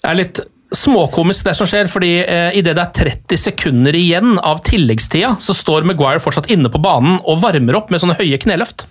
er 0.04 0.18
litt 0.18 0.44
småkomisk 0.76 1.44
det 1.46 1.54
som 1.58 1.68
skjer, 1.68 1.88
fordi 1.92 2.10
eh, 2.24 2.54
idet 2.58 2.74
det 2.78 2.82
er 2.82 2.92
30 3.12 3.40
sekunder 3.40 3.96
igjen 3.98 4.36
av 4.40 4.60
tilleggstida, 4.66 5.34
så 5.42 5.54
står 5.56 5.84
Maguire 5.88 6.20
fortsatt 6.22 6.48
inne 6.52 6.70
på 6.72 6.80
banen 6.82 7.18
og 7.28 7.40
varmer 7.42 7.76
opp 7.78 7.92
med 7.92 8.02
sånne 8.02 8.16
høye 8.18 8.38
kneløft. 8.42 8.86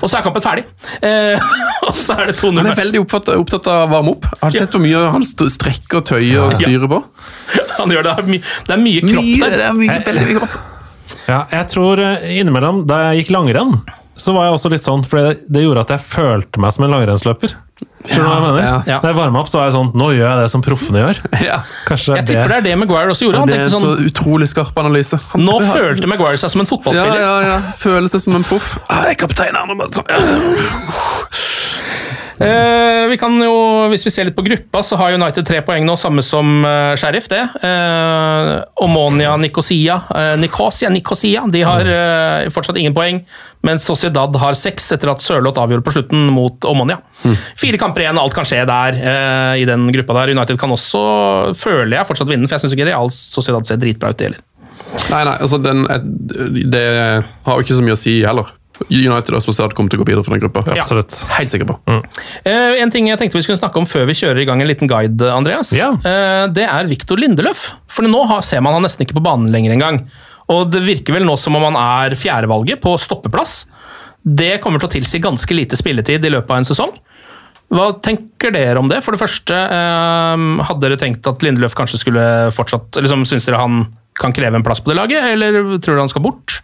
Og 0.00 0.06
så 0.08 0.18
er 0.20 0.26
kampen 0.26 0.44
ferdig. 0.44 0.64
Eh, 1.04 1.42
og 1.88 1.94
så 1.98 2.16
er 2.20 2.30
det 2.30 2.36
2-0. 2.40 2.60
Han 2.62 2.70
er 2.72 2.78
veldig 2.78 3.02
opptatt, 3.04 3.32
opptatt 3.34 3.70
av 3.72 3.86
å 3.86 3.90
varme 3.96 4.14
opp. 4.16 4.28
Har 4.40 4.54
du 4.54 4.58
sett 4.60 4.76
hvor 4.76 4.84
mye 4.84 5.02
han 5.16 5.26
strekker 5.26 6.00
og 6.02 6.06
tøyer 6.12 6.44
og 6.46 6.54
styrer 6.58 6.90
på? 6.90 7.02
Ja. 7.56 7.66
Han 7.80 7.90
gjør 7.90 8.06
det. 8.06 8.12
Det 8.14 8.22
er 8.22 8.28
my- 8.30 8.38
Det 8.68 8.72
er 8.76 8.80
mye 8.80 9.00
kropp 9.02 9.24
Mye, 9.26 9.40
der. 9.42 9.56
det 9.58 9.64
er 9.66 9.74
mye, 9.80 9.94
veldig 10.06 10.24
mye 10.28 10.38
kropp. 10.38 10.54
Ja, 11.26 11.38
jeg 11.50 11.66
tror 11.72 12.00
eh, 12.04 12.28
innimellom, 12.38 12.84
da 12.88 13.00
jeg 13.08 13.24
gikk 13.24 13.32
langrenn, 13.34 13.72
så 14.14 14.32
var 14.36 14.46
jeg 14.46 14.54
også 14.56 14.70
litt 14.70 14.84
sånn, 14.84 15.02
for 15.08 15.18
det, 15.18 15.32
det 15.50 15.64
gjorde 15.64 15.82
at 15.88 15.92
jeg 15.96 16.04
følte 16.06 16.62
meg 16.62 16.74
som 16.76 16.86
en 16.86 16.94
langrennsløper. 16.94 17.56
Skjønner 18.04 18.24
du 18.24 18.28
hva 18.28 18.34
jeg 18.36 18.44
mener? 18.44 18.64
ja. 18.64 18.76
Ja. 18.86 18.98
Jeg 19.08 19.16
varma 19.16 19.40
opp, 19.40 19.48
så 19.48 19.58
var 19.62 19.70
jeg 19.70 19.74
sånn 19.78 19.90
Nå 19.96 20.10
gjør 20.12 20.26
jeg 20.28 20.38
det 20.42 20.48
som 20.52 20.62
proffene 20.66 20.98
gjør. 21.04 21.20
Ja. 21.40 21.58
Kanskje 21.88 22.18
Jeg 22.18 22.26
tipper 22.28 22.48
det 22.52 22.56
er 22.58 22.66
det 22.68 22.74
Maguire 22.82 23.14
også 23.14 23.24
gjorde. 23.28 23.38
Han 23.44 23.48
Det 23.48 23.56
er 23.56 23.64
en 23.64 23.72
så 23.72 23.80
sånn 23.80 24.04
utrolig 24.10 24.48
skarp 24.50 24.76
analyse. 24.84 25.16
Han, 25.32 25.44
Nå 25.48 25.54
følte 25.72 26.06
Maguire 26.10 26.36
seg 26.42 26.52
som 26.52 26.60
en 26.64 26.68
fotballspiller. 26.68 27.20
ja, 27.24 27.34
ja. 27.48 27.56
Føler 27.80 28.08
seg 28.12 28.20
som 28.26 28.36
en 28.36 28.44
proff. 28.44 28.74
Ah, 28.88 29.06
jeg 29.08 29.16
er 29.16 29.20
kaptein 29.24 29.56
her 29.56 29.64
nå, 29.70 29.78
bare 29.80 29.92
sånn. 29.96 30.08
Eh, 32.42 33.06
vi 33.06 33.16
kan 33.20 33.36
jo, 33.38 33.54
Hvis 33.92 34.02
vi 34.06 34.10
ser 34.10 34.26
litt 34.26 34.34
på 34.34 34.42
gruppa, 34.42 34.82
så 34.82 34.98
har 34.98 35.14
United 35.14 35.46
tre 35.46 35.60
poeng 35.62 35.84
nå, 35.86 35.94
samme 36.00 36.22
som 36.26 36.64
eh, 36.66 36.94
Sheriff. 36.98 37.28
det. 37.30 37.42
Eh, 37.62 38.52
Omonia 38.82 39.36
Nicosia, 39.38 40.00
eh, 40.10 40.34
Nicosia, 40.40 40.90
Nikosia 40.90 41.44
de 41.50 41.62
har 41.62 41.86
eh, 41.86 42.48
fortsatt 42.54 42.78
ingen 42.80 42.96
poeng, 42.96 43.20
mens 43.64 43.86
Sociedad 43.86 44.34
har 44.42 44.58
seks 44.58 44.90
etter 44.96 45.12
at 45.12 45.22
Sørloth 45.22 45.62
avgjorde 45.62 45.86
på 45.86 45.94
slutten 45.94 46.26
mot 46.34 46.66
Omonia. 46.68 46.98
Fire 47.60 47.78
kamper 47.80 48.04
igjen, 48.04 48.18
alt 48.20 48.34
kan 48.36 48.48
skje 48.48 48.64
der 48.68 48.98
eh, 48.98 49.62
i 49.62 49.68
den 49.68 49.86
gruppa 49.94 50.18
der. 50.18 50.34
United 50.34 50.58
kan 50.60 50.74
også, 50.74 51.04
føler 51.58 52.00
jeg, 52.00 52.08
fortsatt 52.10 52.32
vinne, 52.32 52.48
for 52.50 52.58
jeg 52.58 52.66
syns 52.66 52.76
ikke 52.76 52.90
Real 52.90 53.14
Sociedad 53.14 53.68
ser 53.68 53.78
dritbra 53.82 54.10
ut, 54.10 54.18
det 54.18 54.32
heller. 54.32 54.42
Nei, 55.10 55.22
nei, 55.26 55.38
altså 55.42 55.58
den, 55.62 55.86
det 56.70 56.84
har 57.46 57.56
jo 57.56 57.64
ikke 57.64 57.78
så 57.78 57.84
mye 57.86 57.96
å 57.96 57.98
si 57.98 58.18
heller. 58.26 58.52
United 58.90 59.36
og 59.36 59.42
Sociedad 59.44 59.74
kommer 59.76 59.92
til 59.92 60.00
å 60.00 60.02
gå 60.02 60.08
videre 60.10 60.24
fra 60.26 60.34
den 60.34 60.42
gruppa. 60.42 60.64
Absolutt. 60.74 61.16
Helt 61.36 61.52
sikker 61.52 61.68
på. 61.68 61.76
Eh, 62.42 62.80
en 62.82 62.90
ting 62.92 63.06
jeg 63.08 63.20
tenkte 63.20 63.38
vi 63.38 63.44
skulle 63.46 63.60
snakke 63.60 63.78
om 63.80 63.86
før 63.88 64.08
vi 64.10 64.16
kjører 64.18 64.42
i 64.42 64.46
gang 64.48 64.62
en 64.62 64.70
liten 64.70 64.90
guide, 64.90 65.30
Andreas. 65.30 65.70
Yeah. 65.76 65.96
Uh, 66.02 66.50
det 66.54 66.66
er 66.66 66.90
Viktor 66.90 67.20
Lindeløf. 67.20 67.68
For 67.90 68.06
nå 68.06 68.24
har, 68.30 68.42
ser 68.46 68.64
man 68.64 68.76
han 68.76 68.84
nesten 68.86 69.06
ikke 69.06 69.18
på 69.20 69.24
banen 69.24 69.52
lenger 69.54 69.76
engang. 69.76 70.02
Og 70.52 70.68
det 70.74 70.82
virker 70.84 71.16
vel 71.16 71.26
nå 71.28 71.38
som 71.40 71.56
om 71.56 71.68
han 71.70 71.78
er 71.80 72.18
fjerdevalget 72.18 72.82
på 72.82 72.96
stoppeplass. 73.00 73.62
Det 74.24 74.58
kommer 74.64 74.82
til 74.82 74.90
å 74.90 74.94
tilsi 74.96 75.22
ganske 75.22 75.56
lite 75.56 75.78
spilletid 75.78 76.24
i 76.24 76.32
løpet 76.32 76.52
av 76.52 76.60
en 76.60 76.68
sesong. 76.68 76.94
Hva 77.74 77.88
tenker 78.04 78.52
dere 78.54 78.80
om 78.80 78.90
det? 78.90 79.00
For 79.04 79.14
det 79.14 79.22
første, 79.22 79.54
eh, 79.56 80.44
hadde 80.68 80.84
dere 80.84 81.00
tenkt 81.00 81.26
at 81.30 81.42
Lindeløf 81.44 81.76
kanskje 81.78 82.02
skulle 82.02 82.24
fortsatt 82.54 83.00
liksom, 83.00 83.24
Syns 83.28 83.48
dere 83.48 83.62
han 83.62 83.86
kan 84.18 84.34
kreve 84.34 84.58
en 84.58 84.66
plass 84.66 84.82
på 84.82 84.92
det 84.92 84.98
laget, 85.00 85.24
eller 85.32 85.78
tror 85.82 85.94
dere 85.94 86.04
han 86.04 86.12
skal 86.12 86.22
bort? 86.26 86.60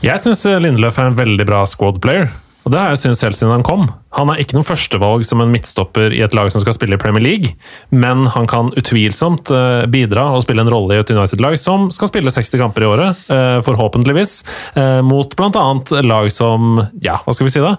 Jeg 0.00 0.22
syns 0.22 0.46
Lindeløf 0.64 0.96
er 0.96 1.10
en 1.10 1.18
veldig 1.18 1.44
bra 1.48 1.64
squad 1.68 2.00
player. 2.00 2.30
Og 2.64 2.72
det 2.74 2.80
har 2.80 2.92
jeg 2.92 3.00
syntes 3.02 3.22
helt 3.24 3.38
siden 3.38 3.54
han 3.54 3.64
kom. 3.64 3.86
Han 4.16 4.30
er 4.32 4.40
ikke 4.42 4.56
noen 4.56 4.66
førstevalg 4.68 5.24
som 5.28 5.40
en 5.40 5.52
midtstopper 5.52 6.12
i 6.12 6.20
et 6.24 6.34
lag 6.36 6.50
som 6.52 6.60
skal 6.62 6.76
spille 6.76 6.96
i 6.98 7.00
Premier 7.00 7.24
League, 7.24 7.54
men 7.88 8.26
han 8.34 8.48
kan 8.50 8.68
utvilsomt 8.76 9.52
eh, 9.54 9.86
bidra 9.90 10.26
og 10.36 10.44
spille 10.44 10.64
en 10.64 10.72
rolle 10.72 10.96
i 10.96 11.00
et 11.00 11.12
United-lag 11.12 11.56
som 11.60 11.88
skal 11.94 12.10
spille 12.12 12.32
60 12.32 12.60
kamper 12.60 12.84
i 12.84 12.90
året, 12.90 13.24
eh, 13.32 13.58
forhåpentligvis, 13.64 14.34
eh, 14.76 15.00
mot 15.06 15.36
bl.a. 15.36 15.64
lag 16.04 16.30
som 16.34 16.76
Ja, 17.00 17.16
hva 17.24 17.36
skal 17.36 17.48
vi 17.48 17.54
si 17.56 17.64
da? 17.64 17.74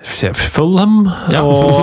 Fulham 0.00 1.02
ja. 1.30 1.42
og 1.44 1.76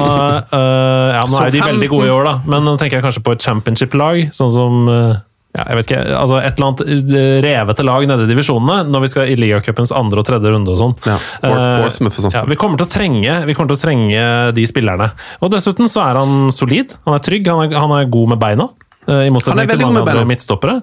uh, 0.50 1.14
Ja, 1.14 1.22
nå 1.30 1.40
er 1.44 1.54
de 1.54 1.62
veldig 1.62 1.90
gode 1.92 2.10
i 2.10 2.14
år, 2.14 2.26
da, 2.26 2.36
men 2.50 2.66
nå 2.66 2.76
tenker 2.80 2.98
jeg 2.98 3.06
kanskje 3.06 3.24
på 3.26 3.36
et 3.36 3.46
championship-lag, 3.46 4.24
sånn 4.36 4.54
som 4.54 4.90
eh, 4.90 5.20
ja, 5.58 5.66
jeg 5.72 5.80
vet 5.80 5.90
ikke, 5.90 6.02
altså 6.20 6.40
Et 6.44 6.60
eller 6.60 6.68
annet 6.68 7.14
eh, 7.18 7.38
revete 7.46 7.86
lag 7.88 8.08
nede 8.10 8.28
i 8.28 8.30
divisjonene 8.30 8.92
når 8.92 9.06
vi 9.06 9.12
skal 9.14 9.32
i 9.32 9.38
ligacupens 9.40 9.94
andre 9.96 10.22
og 10.22 10.28
tredje 10.30 10.54
runde. 10.54 10.74
og 10.74 10.82
sånn. 10.82 10.98
Ja, 11.08 11.18
sånn. 11.42 12.34
ja, 12.36 12.44
vi, 12.46 12.58
kommer 12.60 12.78
til 12.78 12.86
å 12.88 12.92
trenge, 12.92 13.38
vi 13.48 13.56
kommer 13.58 13.74
til 13.74 13.80
å 13.80 13.86
trenge 13.88 14.26
de 14.58 14.66
spillerne. 14.70 15.12
Og 15.42 15.54
Dessuten 15.54 15.90
så 15.90 16.04
er 16.06 16.20
han 16.22 16.52
solid, 16.54 16.94
han 17.08 17.18
er 17.18 17.24
trygg, 17.26 17.50
han 17.50 17.66
er, 17.66 17.80
han 17.80 17.96
er 17.98 18.12
god 18.14 18.36
med 18.36 18.42
beina. 18.44 18.68
eh, 19.08 19.24
I 19.30 19.32
motsetning 19.34 19.70
til 19.72 19.82
mange 19.82 20.04
andre 20.04 20.26
midtstoppere. 20.30 20.76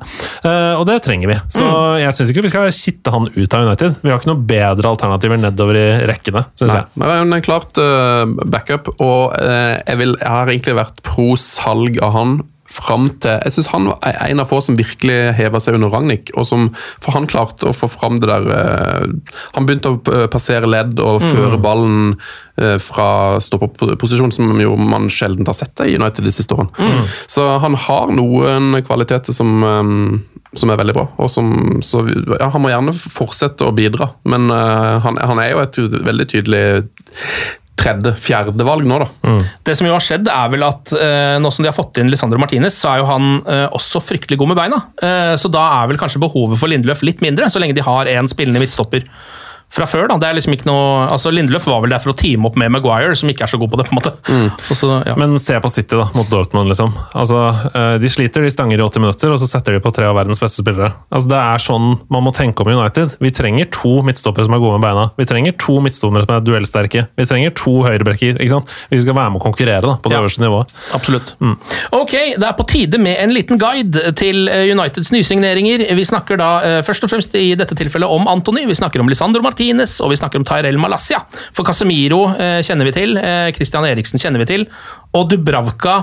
Uh, 0.43 0.75
og 0.81 0.87
det 0.89 0.99
trenger 1.07 1.31
vi. 1.31 1.37
Så 1.55 1.67
jeg 2.01 2.17
syns 2.17 2.33
ikke 2.33 2.47
vi 2.49 2.53
skal 2.55 2.71
kitte 2.75 3.13
han 3.15 3.29
ut 3.31 3.57
av 3.57 3.69
United. 3.69 4.01
Vi 4.03 4.11
har 4.11 4.19
ikke 4.19 4.33
noe 4.33 4.47
bedre 4.49 4.91
alternativer 4.91 5.39
nedover 5.39 5.79
i 5.79 5.87
rekkene, 6.11 6.49
syns 6.59 6.75
jeg. 6.81 6.91
men 6.99 7.31
det 7.31 7.39
er 7.39 7.47
klart 7.47 7.79
uh, 7.79 8.25
backup, 8.43 8.91
og 8.99 9.39
jeg, 9.39 10.01
vil, 10.01 10.19
jeg 10.19 10.35
har 10.35 10.51
egentlig 10.51 10.81
vært 10.81 11.05
pro 11.07 11.35
salg 11.39 12.03
av 12.03 12.19
han 12.19 12.41
fram 12.75 13.09
til 13.23 13.39
Jeg 13.45 13.55
syns 13.55 13.71
han 13.73 13.89
var 13.91 14.17
en 14.27 14.43
av 14.43 14.51
få 14.51 14.61
som 14.65 14.79
virkelig 14.79 15.19
heva 15.39 15.61
seg 15.63 15.79
under 15.79 15.93
Ragnhild. 15.95 16.33
og 16.35 16.47
som, 16.49 16.69
For 17.03 17.17
han 17.17 17.29
klarte 17.31 17.71
å 17.71 17.77
få 17.77 17.89
fram 17.93 18.19
det 18.23 18.31
der 18.31 18.49
eh, 18.55 19.07
Han 19.55 19.69
begynte 19.69 19.95
å 19.95 20.01
eh, 20.13 20.27
passere 20.33 20.71
ledd 20.71 21.01
og 21.03 21.23
føre 21.25 21.61
ballen 21.63 22.17
eh, 22.61 22.77
fra 22.83 23.41
stoppeposisjon, 23.43 24.35
som 24.35 24.53
jo 24.61 24.77
man 24.81 25.11
sjelden 25.13 25.47
har 25.49 25.57
sett 25.59 25.75
det 25.79 25.91
i 25.93 25.97
United 25.99 26.27
de 26.27 26.35
siste 26.35 26.57
årene. 26.57 27.05
Så 27.31 27.47
han 27.63 27.77
har 27.87 28.15
noen 28.15 28.81
kvaliteter 28.87 29.37
som 29.37 29.63
som 30.55 30.71
er 30.71 30.79
veldig 30.79 30.95
bra. 30.95 31.09
og 31.19 31.31
som, 31.31 31.49
så 31.83 32.05
ja, 32.07 32.49
Han 32.53 32.63
må 32.63 32.71
gjerne 32.71 32.95
fortsette 32.95 33.67
å 33.67 33.75
bidra, 33.75 34.13
men 34.31 34.47
uh, 34.53 35.03
han, 35.03 35.19
han 35.19 35.41
er 35.43 35.51
jo 35.51 35.63
et 35.65 35.81
veldig 36.07 36.29
tydelig 36.31 36.65
tredje, 37.79 38.15
fjerde 38.21 38.67
valg 38.67 38.87
nå, 38.89 39.01
da. 39.03 39.37
Det 39.67 39.75
som 39.79 39.89
jo 39.89 39.95
har 39.95 40.05
skjedd, 40.05 40.29
er 40.31 40.51
vel 40.53 40.65
at 40.67 40.93
eh, 40.95 41.37
nå 41.43 41.51
som 41.53 41.65
de 41.65 41.71
har 41.71 41.77
fått 41.77 41.99
inn 42.01 42.11
Lisandro 42.13 42.41
Martinez, 42.41 42.77
så 42.79 42.93
er 42.93 43.03
jo 43.03 43.09
han 43.09 43.31
eh, 43.51 43.67
også 43.75 44.03
fryktelig 44.05 44.39
god 44.41 44.53
med 44.53 44.61
beina. 44.61 44.83
Eh, 45.03 45.35
så 45.41 45.51
da 45.53 45.65
er 45.81 45.91
vel 45.91 46.01
kanskje 46.01 46.23
behovet 46.23 46.61
for 46.61 46.71
Lindeløf 46.71 47.05
litt 47.07 47.25
mindre, 47.25 47.51
så 47.51 47.63
lenge 47.63 47.77
de 47.77 47.85
har 47.85 48.11
en 48.15 48.31
spillende 48.31 48.63
midtstopper 48.63 49.07
fra 49.71 49.87
før. 49.87 50.09
da. 50.09 50.17
Det 50.19 50.29
er 50.29 50.35
liksom 50.39 50.53
ikke 50.55 50.67
noe, 50.69 51.09
altså 51.11 51.31
Lindeløf 51.35 51.67
var 51.67 51.81
vel 51.83 51.91
der 51.91 51.99
for 51.99 52.13
å 52.13 52.17
teame 52.17 52.47
opp 52.47 52.57
med 52.57 52.71
Maguire, 52.71 53.15
som 53.17 53.29
ikke 53.29 53.43
er 53.43 53.51
så 53.51 53.59
god 53.59 53.71
på 53.73 53.77
det. 53.81 53.87
på 53.89 53.95
en 53.95 53.99
måte. 53.99 54.13
Mm. 54.29 54.51
så, 54.81 54.91
ja. 55.07 55.15
Men 55.19 55.39
se 55.43 55.59
på 55.61 55.71
City 55.73 55.97
da, 55.97 56.09
mot 56.15 56.29
Dortmund. 56.31 56.69
liksom. 56.71 56.93
Altså, 57.15 57.41
eh, 57.75 57.99
De 57.99 58.09
sliter, 58.09 58.43
de 58.43 58.51
stanger 58.51 58.79
i 58.79 58.85
80 58.85 59.01
minutter, 59.03 59.33
og 59.35 59.39
så 59.43 59.49
setter 59.51 59.73
de 59.75 59.81
på 59.81 59.93
tre 59.95 60.07
av 60.07 60.15
verdens 60.15 60.39
beste 60.43 60.63
spillere. 60.63 60.93
Altså, 61.11 61.29
Det 61.33 61.41
er 61.41 61.59
sånn 61.65 61.89
man 62.11 62.23
må 62.23 62.33
tenke 62.35 62.61
om 62.63 62.71
United. 62.71 63.17
Vi 63.21 63.31
trenger 63.35 63.67
to 63.75 64.03
midtstoppere 64.07 64.45
som 64.47 64.55
er 64.55 64.63
gode 64.63 64.79
med 64.79 64.87
beina. 64.87 65.09
Vi 65.19 65.25
trenger 65.25 65.57
to 65.59 65.81
midtstoppere 65.81 66.23
som 66.27 66.35
er 66.37 66.45
duellsterke. 66.47 67.07
Vi 67.19 67.25
trenger 67.27 67.51
to 67.59 67.75
høyrebrekker. 67.83 68.39
ikke 68.39 68.51
sant? 68.55 68.69
Vi 68.91 68.99
skal 69.03 69.15
være 69.19 69.33
med 69.35 69.41
å 69.41 69.45
konkurrere 69.49 69.83
da, 69.83 69.97
på 69.99 70.09
det 70.13 70.19
Ja. 70.19 70.23
øverste 70.23 70.45
nivået. 70.45 70.71
Absolutt. 70.95 71.35
Ok, 71.93 72.13
det 72.39 72.43
er 72.47 72.53
på 72.59 72.67
tide 72.69 72.99
med 72.99 73.17
en 73.19 73.31
liten 73.35 73.59
guide 73.59 74.15
til 74.15 74.47
eh, 74.49 74.71
Uniteds 74.71 75.11
nysigneringer. 75.11 75.83
Vi 75.97 76.05
snakker 76.05 76.37
da 76.39 76.51
eh, 76.63 76.81
først 76.87 77.05
og 77.05 77.11
fremst 77.11 77.35
i 77.35 77.55
dette 77.59 77.75
tilfellet 77.75 78.07
om 78.11 78.29
Antony. 78.29 78.67
vi 78.67 78.75
snakker 78.79 79.01
om 79.01 79.09
Lisandro 79.09 79.43
Martinez 79.43 79.54
og 80.05 80.11
vi 80.13 80.17
snakker 80.21 80.41
om 80.41 80.45
Tyrell 80.49 80.79
Malassia. 80.79 81.21
For 81.55 81.65
Casemiro 81.65 82.25
eh, 82.37 82.61
kjenner 82.67 82.85
vi 82.91 82.93
til, 82.97 83.17
eh, 83.19 83.51
Christian 83.57 83.85
Eriksen 83.89 84.19
kjenner 84.23 84.43
vi 84.45 84.47
til, 84.51 84.67
og 85.15 85.29
Dubravka 85.31 86.03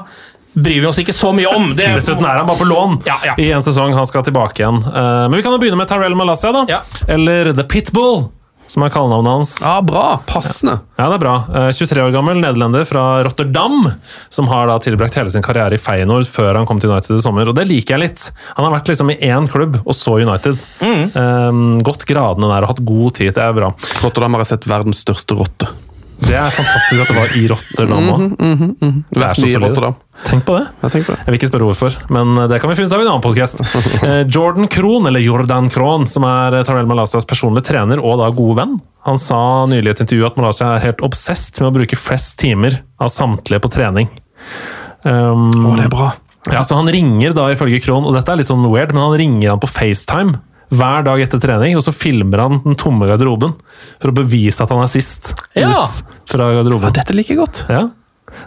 bryr 0.54 0.82
vi 0.82 0.88
oss 0.90 1.00
ikke 1.00 1.14
så 1.16 1.30
mye 1.32 1.48
om. 1.48 1.70
Det, 1.78 1.86
Dessuten 1.96 2.26
er 2.28 2.42
han 2.42 2.48
bare 2.50 2.60
på 2.60 2.66
lån 2.68 2.98
Ja, 3.08 3.16
ja. 3.24 3.36
i 3.40 3.52
en 3.56 3.64
sesong. 3.64 3.94
Han 3.96 4.06
skal 4.10 4.24
tilbake 4.28 4.60
igjen. 4.60 4.82
Eh, 4.84 5.28
Men 5.30 5.38
vi 5.40 5.44
kan 5.46 5.54
jo 5.56 5.60
begynne 5.62 5.80
med 5.80 5.88
Tyrell 5.88 6.16
Malassia, 6.20 6.52
da. 6.52 6.66
Ja. 6.68 6.82
Eller 7.08 7.54
The 7.56 7.64
Pitbull, 7.64 8.26
som 8.72 8.86
er 8.86 8.94
kallenavnet 8.94 9.34
hans. 9.36 9.52
Ja, 9.66 9.76
bra! 9.84 10.22
Passende. 10.30 10.78
Ja, 10.96 11.10
det 11.12 11.18
er 11.18 11.24
bra. 11.26 11.36
Eh, 11.60 11.70
23 11.76 12.06
år 12.06 12.14
gammel 12.16 12.40
nederlender 12.40 12.86
fra 12.88 13.04
Rotterdam, 13.28 13.90
som 14.32 14.48
har 14.52 14.72
da 14.72 14.80
tilbrakt 14.84 15.18
hele 15.20 15.34
sin 15.34 15.44
karriere 15.46 15.76
i 15.76 15.82
Feyenoord 15.82 16.30
før 16.32 16.62
han 16.62 16.70
kom 16.70 16.80
til 16.82 16.94
United 16.94 17.18
i 17.18 17.24
sommer, 17.24 17.52
og 17.52 17.58
det 17.58 17.68
liker 17.70 17.98
jeg 17.98 18.06
litt. 18.06 18.28
Han 18.56 18.68
har 18.68 18.78
vært 18.78 18.94
liksom 18.94 19.12
i 19.12 19.20
én 19.28 19.50
klubb, 19.52 19.82
og 19.84 19.98
så 19.98 20.16
United. 20.24 20.60
Eh, 20.82 21.62
gått 21.84 22.08
gradene 22.10 22.52
der 22.54 22.66
og 22.68 22.74
hatt 22.76 22.84
god 22.88 23.20
tid, 23.20 23.34
det 23.36 23.44
er 23.44 23.56
bra. 23.58 23.74
Rotterdam 24.06 24.38
har 24.38 24.46
jeg 24.46 24.54
sett 24.56 24.70
verdens 24.72 25.04
største 25.04 25.38
rotte. 25.40 25.72
Det 26.22 26.38
er 26.38 26.54
fantastisk 26.54 27.02
at 27.02 27.10
det 27.10 27.18
var 27.18 27.34
i 27.38 27.44
Rotterdam 27.50 28.10
òg. 28.14 28.20
Mm 28.22 28.58
-hmm, 28.58 28.72
mm 28.82 29.04
så 29.12 29.46
mye 29.46 29.52
i. 29.52 29.62
Rotterdam. 29.64 29.96
Tenk 30.26 30.46
på 30.46 30.58
det. 30.58 30.68
Jeg 30.82 31.06
på 31.06 31.12
det. 31.12 31.20
Jeg 31.20 31.26
vil 31.26 31.40
ikke 31.40 31.48
spørre 31.50 31.66
hvorfor, 31.66 31.96
men 32.10 32.50
det 32.50 32.62
kan 32.62 32.70
vi 32.70 32.76
finne 32.76 32.88
ut 32.88 32.94
av 32.94 33.00
i 33.00 33.04
en 33.04 33.12
annen 33.12 33.26
podkast. 33.26 33.62
Jordan 34.36 34.68
Krohn, 34.68 35.08
eller 35.08 35.20
Jordan 35.20 35.70
Krohn, 35.70 36.08
som 36.08 36.24
er 36.24 36.64
Tarnel 36.64 36.86
Malasias 36.86 37.26
personlige 37.26 37.66
trener 37.72 38.00
og 38.00 38.20
da 38.20 38.30
gode 38.30 38.58
venn, 38.62 38.78
han 39.06 39.18
sa 39.18 39.66
nylig 39.66 39.88
i 39.88 39.92
et 39.96 40.04
intervju 40.04 40.26
at 40.28 40.38
Malasia 40.38 40.76
er 40.76 40.86
helt 40.86 41.02
obsesst 41.02 41.60
med 41.62 41.72
å 41.72 41.74
bruke 41.74 41.98
flest 41.98 42.38
timer 42.40 42.84
av 43.02 43.10
samtlige 43.10 43.64
på 43.64 43.72
trening. 43.74 44.12
Um, 45.04 45.50
Å, 45.50 45.76
det 45.76 45.86
er 45.86 45.90
bra. 45.90 46.12
ja, 46.52 46.62
så 46.64 46.76
Han 46.76 46.90
ringer 46.94 47.34
da 47.34 47.50
ifølge 47.50 47.82
Krohn, 47.82 48.06
og 48.06 48.14
dette 48.14 48.32
er 48.32 48.38
litt 48.38 48.48
sånn 48.52 48.68
weird, 48.70 48.94
men 48.94 49.02
han 49.02 49.18
ringer 49.18 49.50
han 49.50 49.60
på 49.60 49.70
FaceTime 49.72 50.38
hver 50.72 51.04
dag 51.04 51.22
etter 51.24 51.42
trening, 51.44 51.76
og 51.76 51.84
så 51.84 51.92
filmer 51.96 52.40
han 52.46 52.62
den 52.64 52.78
tomme 52.80 53.08
garderoben 53.10 53.54
for 54.02 54.12
å 54.12 54.16
bevise 54.16 54.64
at 54.64 54.72
han 54.72 54.84
er 54.86 54.92
sist 54.92 55.34
Ja. 55.58 55.72
ut 55.84 56.30
fra 56.32 56.52
garderoben. 56.56 56.94
Dette 56.96 57.14
liker 57.18 57.36
jeg 57.36 57.42
godt. 57.44 57.66
Ja. 57.70 57.90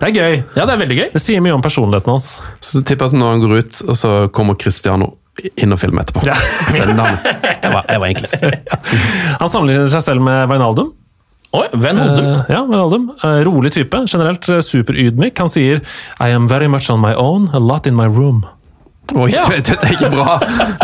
Det 0.00 0.08
er 0.08 0.14
gøy. 0.16 0.36
Ja, 0.56 0.64
det 0.64 0.72
er 0.72 0.80
veldig 0.80 0.96
gøy. 0.96 1.08
Det 1.12 1.20
sier 1.20 1.42
mye 1.44 1.52
om 1.52 1.60
personligheten 1.62 2.08
hans. 2.14 2.28
Så 2.64 2.80
tipper 2.80 3.04
jeg 3.04 3.12
at 3.14 3.20
når 3.20 3.30
han 3.34 3.40
går 3.44 3.58
ut, 3.60 3.82
og 3.88 3.96
så 4.00 4.12
kommer 4.32 4.56
Cristiano 4.56 5.10
inn 5.60 5.74
og 5.74 5.80
filmer 5.82 6.04
etterpå. 6.06 6.24
Ja. 6.24 6.34
Selv 6.72 6.96
han- 6.96 7.18
Jeg 7.60 7.72
var, 7.74 7.84
jeg 7.90 8.00
var 8.00 8.06
egentlig 8.08 8.30
sist. 8.32 8.44
Han 9.42 9.48
sammenligner 9.52 9.88
seg 9.92 10.02
selv 10.06 10.22
med 10.24 10.48
Wijnaldum. 10.48 10.92
Oi, 11.54 11.66
Wijnaldum. 11.74 12.24
Eh, 12.32 12.48
ja, 12.54 12.62
Wijnaldum. 12.64 13.10
Uh, 13.22 13.42
rolig 13.46 13.72
type. 13.76 14.00
Generelt 14.08 14.48
eh, 14.48 14.62
superydmyk. 14.64 15.36
Han 15.44 15.48
sier 15.52 15.82
I 16.22 16.30
am 16.34 16.48
very 16.48 16.66
much 16.72 16.88
on 16.90 17.00
my 17.04 17.12
own, 17.14 17.50
a 17.52 17.60
lot 17.60 17.86
in 17.86 17.94
my 17.98 18.06
room. 18.08 18.44
Oi, 19.14 19.28
Ja. 19.30 19.42
det- 19.48 19.64
dette 19.68 19.84
er 19.86 19.92
ikke 19.94 20.08
bra! 20.10 20.38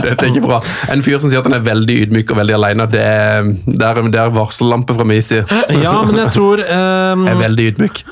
Dette 0.05 0.27
er 0.27 0.29
ikke 0.31 0.43
bra. 0.45 0.59
En 0.93 1.01
fyr 1.03 1.19
som 1.21 1.31
sier 1.33 1.41
at 1.41 1.47
han 1.49 1.55
er 1.57 1.65
veldig 1.67 1.97
ydmyk 2.05 2.31
og 2.31 2.37
veldig 2.37 2.55
alene, 2.59 2.87
det, 2.93 3.01
er- 3.01 3.49
det 3.67 3.83
er, 3.83 4.03
det 4.13 4.21
er 4.21 4.31
varsellampe 4.35 4.95
fra 4.95 5.05
min 5.09 5.23
side. 5.25 5.47
Ja, 5.81 5.95
men 6.05 6.17
jeg 6.21 6.31
tror 6.37 6.61
um, 6.63 7.25
Jeg 7.27 7.35
er 7.37 7.41
veldig 7.41 7.67
ydmyk. 7.73 8.03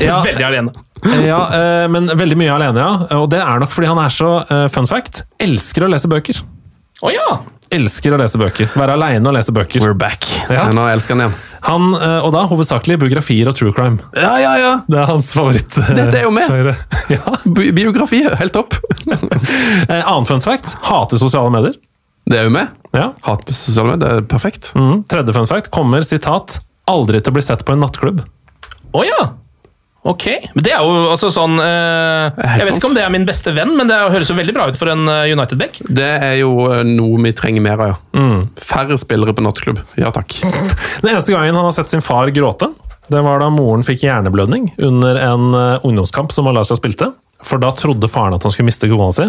ja, 0.00 0.22
Veldig 0.24 0.46
alene. 0.46 0.72
ja, 1.26 1.40
eh, 1.58 1.88
men 1.88 2.08
veldig 2.08 2.36
mye 2.40 2.54
alene, 2.54 2.78
ja. 2.78 3.18
Og 3.18 3.28
det 3.30 3.40
er 3.42 3.58
nok 3.60 3.70
fordi 3.74 3.86
han 3.90 3.98
er 3.98 4.08
så, 4.14 4.30
eh, 4.50 4.68
fun 4.68 4.86
fact, 4.86 5.22
elsker 5.40 5.84
å 5.86 5.90
lese 5.92 6.08
bøker. 6.10 6.40
Å 7.02 7.12
ja! 7.14 7.28
Elsker 7.74 8.14
å 8.16 8.18
lese 8.20 8.38
bøker. 8.40 8.70
Være 8.78 8.94
aleine 8.96 9.28
og 9.28 9.34
lese 9.36 9.52
bøker. 9.52 9.82
We're 9.84 9.96
back. 9.98 10.24
Ja. 10.48 10.68
Nå 10.72 10.86
elsker 10.88 11.14
han 11.16 11.24
igjen. 11.26 11.34
Han, 11.68 11.88
eh, 11.98 12.20
og 12.24 12.30
da 12.32 12.44
hovedsakelig 12.48 12.96
biografier 13.02 13.50
og 13.50 13.56
true 13.58 13.74
crime. 13.76 13.98
Ja, 14.16 14.36
ja, 14.40 14.52
ja! 14.60 14.70
Det 14.88 14.96
er 15.02 15.08
hans 15.10 15.32
favoritt. 15.36 15.76
eh, 15.82 15.90
Dette 15.98 16.20
er 16.22 16.24
jo 16.28 16.30
med. 16.32 16.70
Ja. 17.12 17.34
Biografi, 17.48 18.22
helt 18.40 18.54
topp. 18.56 18.78
Eh, 19.88 20.00
Annen 20.04 20.26
fun 20.28 20.40
fact, 20.44 20.74
hater 20.88 21.20
sosiale 21.20 21.50
medier. 21.52 21.76
Det 22.28 22.38
er 22.40 22.48
jo 22.48 22.52
med. 22.52 22.72
Ja. 22.92 23.10
Hat 23.24 23.44
på 23.48 23.54
sosiale 23.56 23.94
medier, 23.96 24.18
det 24.18 24.24
er 24.24 24.28
perfekt. 24.30 24.70
Mm. 24.76 25.02
Tredje 25.08 25.34
fun 25.36 25.48
fact 25.48 25.70
kommer 25.74 26.04
sitat 26.04 26.58
aldri 26.88 27.20
til 27.20 27.32
å 27.32 27.36
bli 27.38 27.44
sett 27.44 27.64
på 27.68 27.72
en 27.76 27.80
nattklubb. 27.84 28.20
Å 28.96 29.04
ja! 29.04 29.20
Ok. 30.08 30.26
Men 30.54 30.64
det 30.64 30.72
er 30.72 30.82
jo 30.86 31.10
altså 31.12 31.28
sånn 31.34 31.58
eh, 31.60 32.32
Jeg 32.32 32.62
vet 32.62 32.70
sant. 32.70 32.80
ikke 32.80 32.90
om 32.90 32.96
det 32.96 33.04
er 33.04 33.12
min 33.12 33.26
beste 33.28 33.52
venn, 33.56 33.74
men 33.76 33.90
det 33.90 33.98
høres 34.14 34.30
jo 34.32 34.36
veldig 34.38 34.54
bra 34.56 34.68
ut 34.70 34.80
for 34.80 34.92
en 34.92 35.04
eh, 35.12 35.34
United-back. 35.34 35.82
Det 35.84 36.10
er 36.24 36.38
jo 36.40 36.52
eh, 36.72 36.82
noe 36.88 37.20
vi 37.26 37.34
trenger 37.36 37.64
mer 37.64 37.82
av, 37.84 37.92
ja. 37.92 37.98
Mm. 38.18 38.42
Færre 38.70 38.98
spillere 39.00 39.36
på 39.36 39.44
nattklubb. 39.44 39.82
Ja 40.00 40.12
takk. 40.14 40.40
Den 41.02 41.12
eneste 41.12 41.34
gangen 41.34 41.54
han 41.56 41.66
har 41.68 41.76
sett 41.76 41.92
sin 41.92 42.04
far 42.04 42.32
gråte, 42.34 42.72
det 43.08 43.20
var 43.24 43.40
da 43.40 43.48
moren 43.52 43.84
fikk 43.86 44.02
hjerneblødning 44.04 44.72
under 44.84 45.16
en 45.22 45.52
eh, 45.56 45.86
ungdomskamp 45.86 46.32
som 46.34 46.48
Malaysia 46.48 46.76
spilte. 46.76 47.12
For 47.44 47.60
da 47.62 47.70
trodde 47.76 48.08
faren 48.10 48.34
at 48.36 48.44
han 48.44 48.52
skulle 48.52 48.68
miste 48.68 48.88
kona 48.90 49.12
si. 49.14 49.28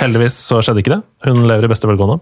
Heldigvis 0.00 0.34
så 0.44 0.58
skjedde 0.60 0.82
ikke 0.82 0.92
det. 0.92 0.98
Hun 1.24 1.38
lever 1.48 1.64
i 1.64 1.70
beste 1.72 1.88
velgående. 1.88 2.18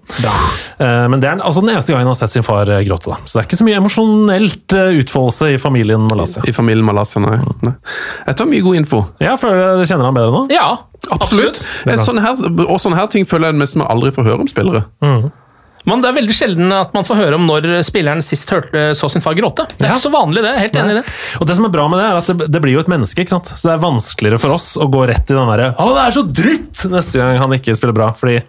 Eh, 0.79 1.09
Men 1.11 1.21
det 1.21 1.29
er 1.31 1.41
altså 1.43 1.61
den 1.65 1.73
eneste 1.75 1.91
gangen 1.95 2.07
han 2.07 2.13
har 2.15 2.21
sett 2.21 2.31
sin 2.37 2.47
far 2.47 2.71
eh, 2.71 2.83
gråte. 2.87 3.11
da. 3.11 3.17
Så 3.25 3.35
det 3.39 3.43
er 3.43 3.49
ikke 3.49 3.59
så 3.61 3.67
mye 3.67 3.79
emosjonelt 3.83 4.77
eh, 4.79 4.99
utfoldelse 5.03 5.53
i 5.55 5.59
familien 5.63 6.07
Malaysia. 6.11 6.43
I 6.47 6.55
familien 6.55 6.87
Malaysia, 6.87 7.21
nei. 7.25 7.37
nei. 7.67 7.75
Jeg 8.29 8.37
tar 8.41 8.51
mye 8.51 8.63
god 8.67 8.79
info. 8.83 9.03
Ja, 9.23 9.35
føler 9.41 9.81
du 9.83 9.87
kjenner 9.91 10.07
han 10.11 10.15
bedre 10.19 10.31
nå. 10.35 10.45
Ja, 10.55 10.69
Absolutt. 11.11 11.59
absolutt. 11.61 12.01
Sånne 12.07 12.23
her, 12.25 12.39
og 12.65 12.79
sånne 12.81 12.97
her 12.97 13.11
ting 13.13 13.27
føler 13.29 13.51
jeg 13.53 13.59
nesten 13.61 13.83
vi 13.83 13.89
aldri 13.93 14.15
får 14.15 14.25
høre 14.31 14.47
om 14.47 14.49
spillere. 14.49 14.87
Men 15.87 16.01
det 16.01 16.09
er 16.09 16.17
veldig 16.17 16.35
sjelden 16.37 16.73
at 16.73 16.95
man 16.97 17.05
får 17.05 17.19
høre 17.21 17.37
om 17.37 17.45
når 17.47 17.67
spilleren 17.85 18.23
sist 18.25 18.49
hørte, 18.55 18.95
så 18.97 19.11
sin 19.13 19.21
far 19.25 19.35
gråte. 19.37 19.67
Det 19.77 19.85
er 19.85 19.91
Ja. 19.91 19.97
ikke 19.99 20.07
så 20.07 20.13
vanlig, 20.15 20.41
det. 20.43 20.55
Helt 20.59 20.77
enig 20.81 20.95
i 20.95 20.99
det. 21.01 21.05
Og 21.41 21.47
det 21.47 21.57
som 21.57 21.67
er 21.69 21.75
bra 21.75 21.85
med 21.93 22.01
det, 22.01 22.07
er 22.09 22.17
at 22.23 22.27
det, 22.27 22.51
det 22.57 22.63
blir 22.65 22.73
jo 22.79 22.81
et 22.81 22.89
menneske, 22.89 23.21
ikke 23.21 23.35
sant? 23.37 23.53
så 23.53 23.69
det 23.69 23.75
er 23.77 23.85
vanskeligere 23.85 24.41
for 24.41 24.57
oss 24.57 24.77
å 24.81 24.89
gå 24.89 25.03
rett 25.11 25.29
i 25.31 25.35
den 25.37 25.51
derre 25.53 25.75
'Å, 25.77 25.89
det 25.93 26.05
er 26.07 26.17
så 26.17 26.25
dritt!' 26.25 26.85
neste 26.91 27.21
gang 27.21 27.37
han 27.39 27.53
ikke 27.53 27.77
spiller 27.77 27.93
bra. 27.95 28.13
Fordi 28.17 28.41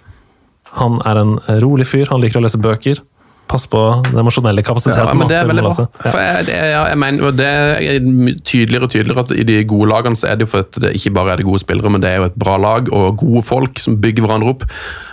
han 0.79 1.01
er 1.05 1.17
en 1.17 1.35
rolig 1.61 1.85
fyr, 1.87 2.07
han 2.09 2.21
liker 2.21 2.39
å 2.39 2.43
lese 2.43 2.57
bøker. 2.59 2.99
Pass 3.45 3.67
på 3.69 3.79
den 4.07 4.17
emosjonelle 4.17 4.63
kapasiteten. 4.65 5.05
Ja, 5.05 5.13
men 5.13 5.29
det 5.29 5.37
er 5.37 5.49
veldig 5.49 5.65
bra. 5.67 5.85
For 6.01 6.21
jeg, 6.21 6.47
det, 6.47 6.55
ja, 6.71 6.81
jeg 6.89 6.99
mener, 7.01 7.27
og 7.27 7.37
det 7.37 7.49
er 7.49 8.07
tydeligere 8.41 8.87
og 8.87 8.93
tydeligere 8.95 9.25
at 9.27 9.33
i 9.37 9.45
de 9.45 9.59
gode 9.69 9.89
lagene 9.91 10.17
så 10.17 10.31
er 10.31 10.39
det 10.39 10.47
jo 10.47 10.53
for 10.55 10.65
at 10.65 10.79
det 10.81 10.95
ikke 10.97 11.13
bare 11.17 11.35
er 11.35 11.41
det 11.41 11.47
gode 11.47 11.61
spillere, 11.61 11.91
men 11.93 12.01
det 12.03 12.09
er 12.09 12.23
jo 12.23 12.29
et 12.31 12.39
bra 12.41 12.57
lag 12.61 12.89
og 12.89 13.21
gode 13.21 13.45
folk 13.45 13.81
som 13.81 13.99
bygger 14.01 14.25
hverandre 14.25 14.55
opp. 14.55 14.65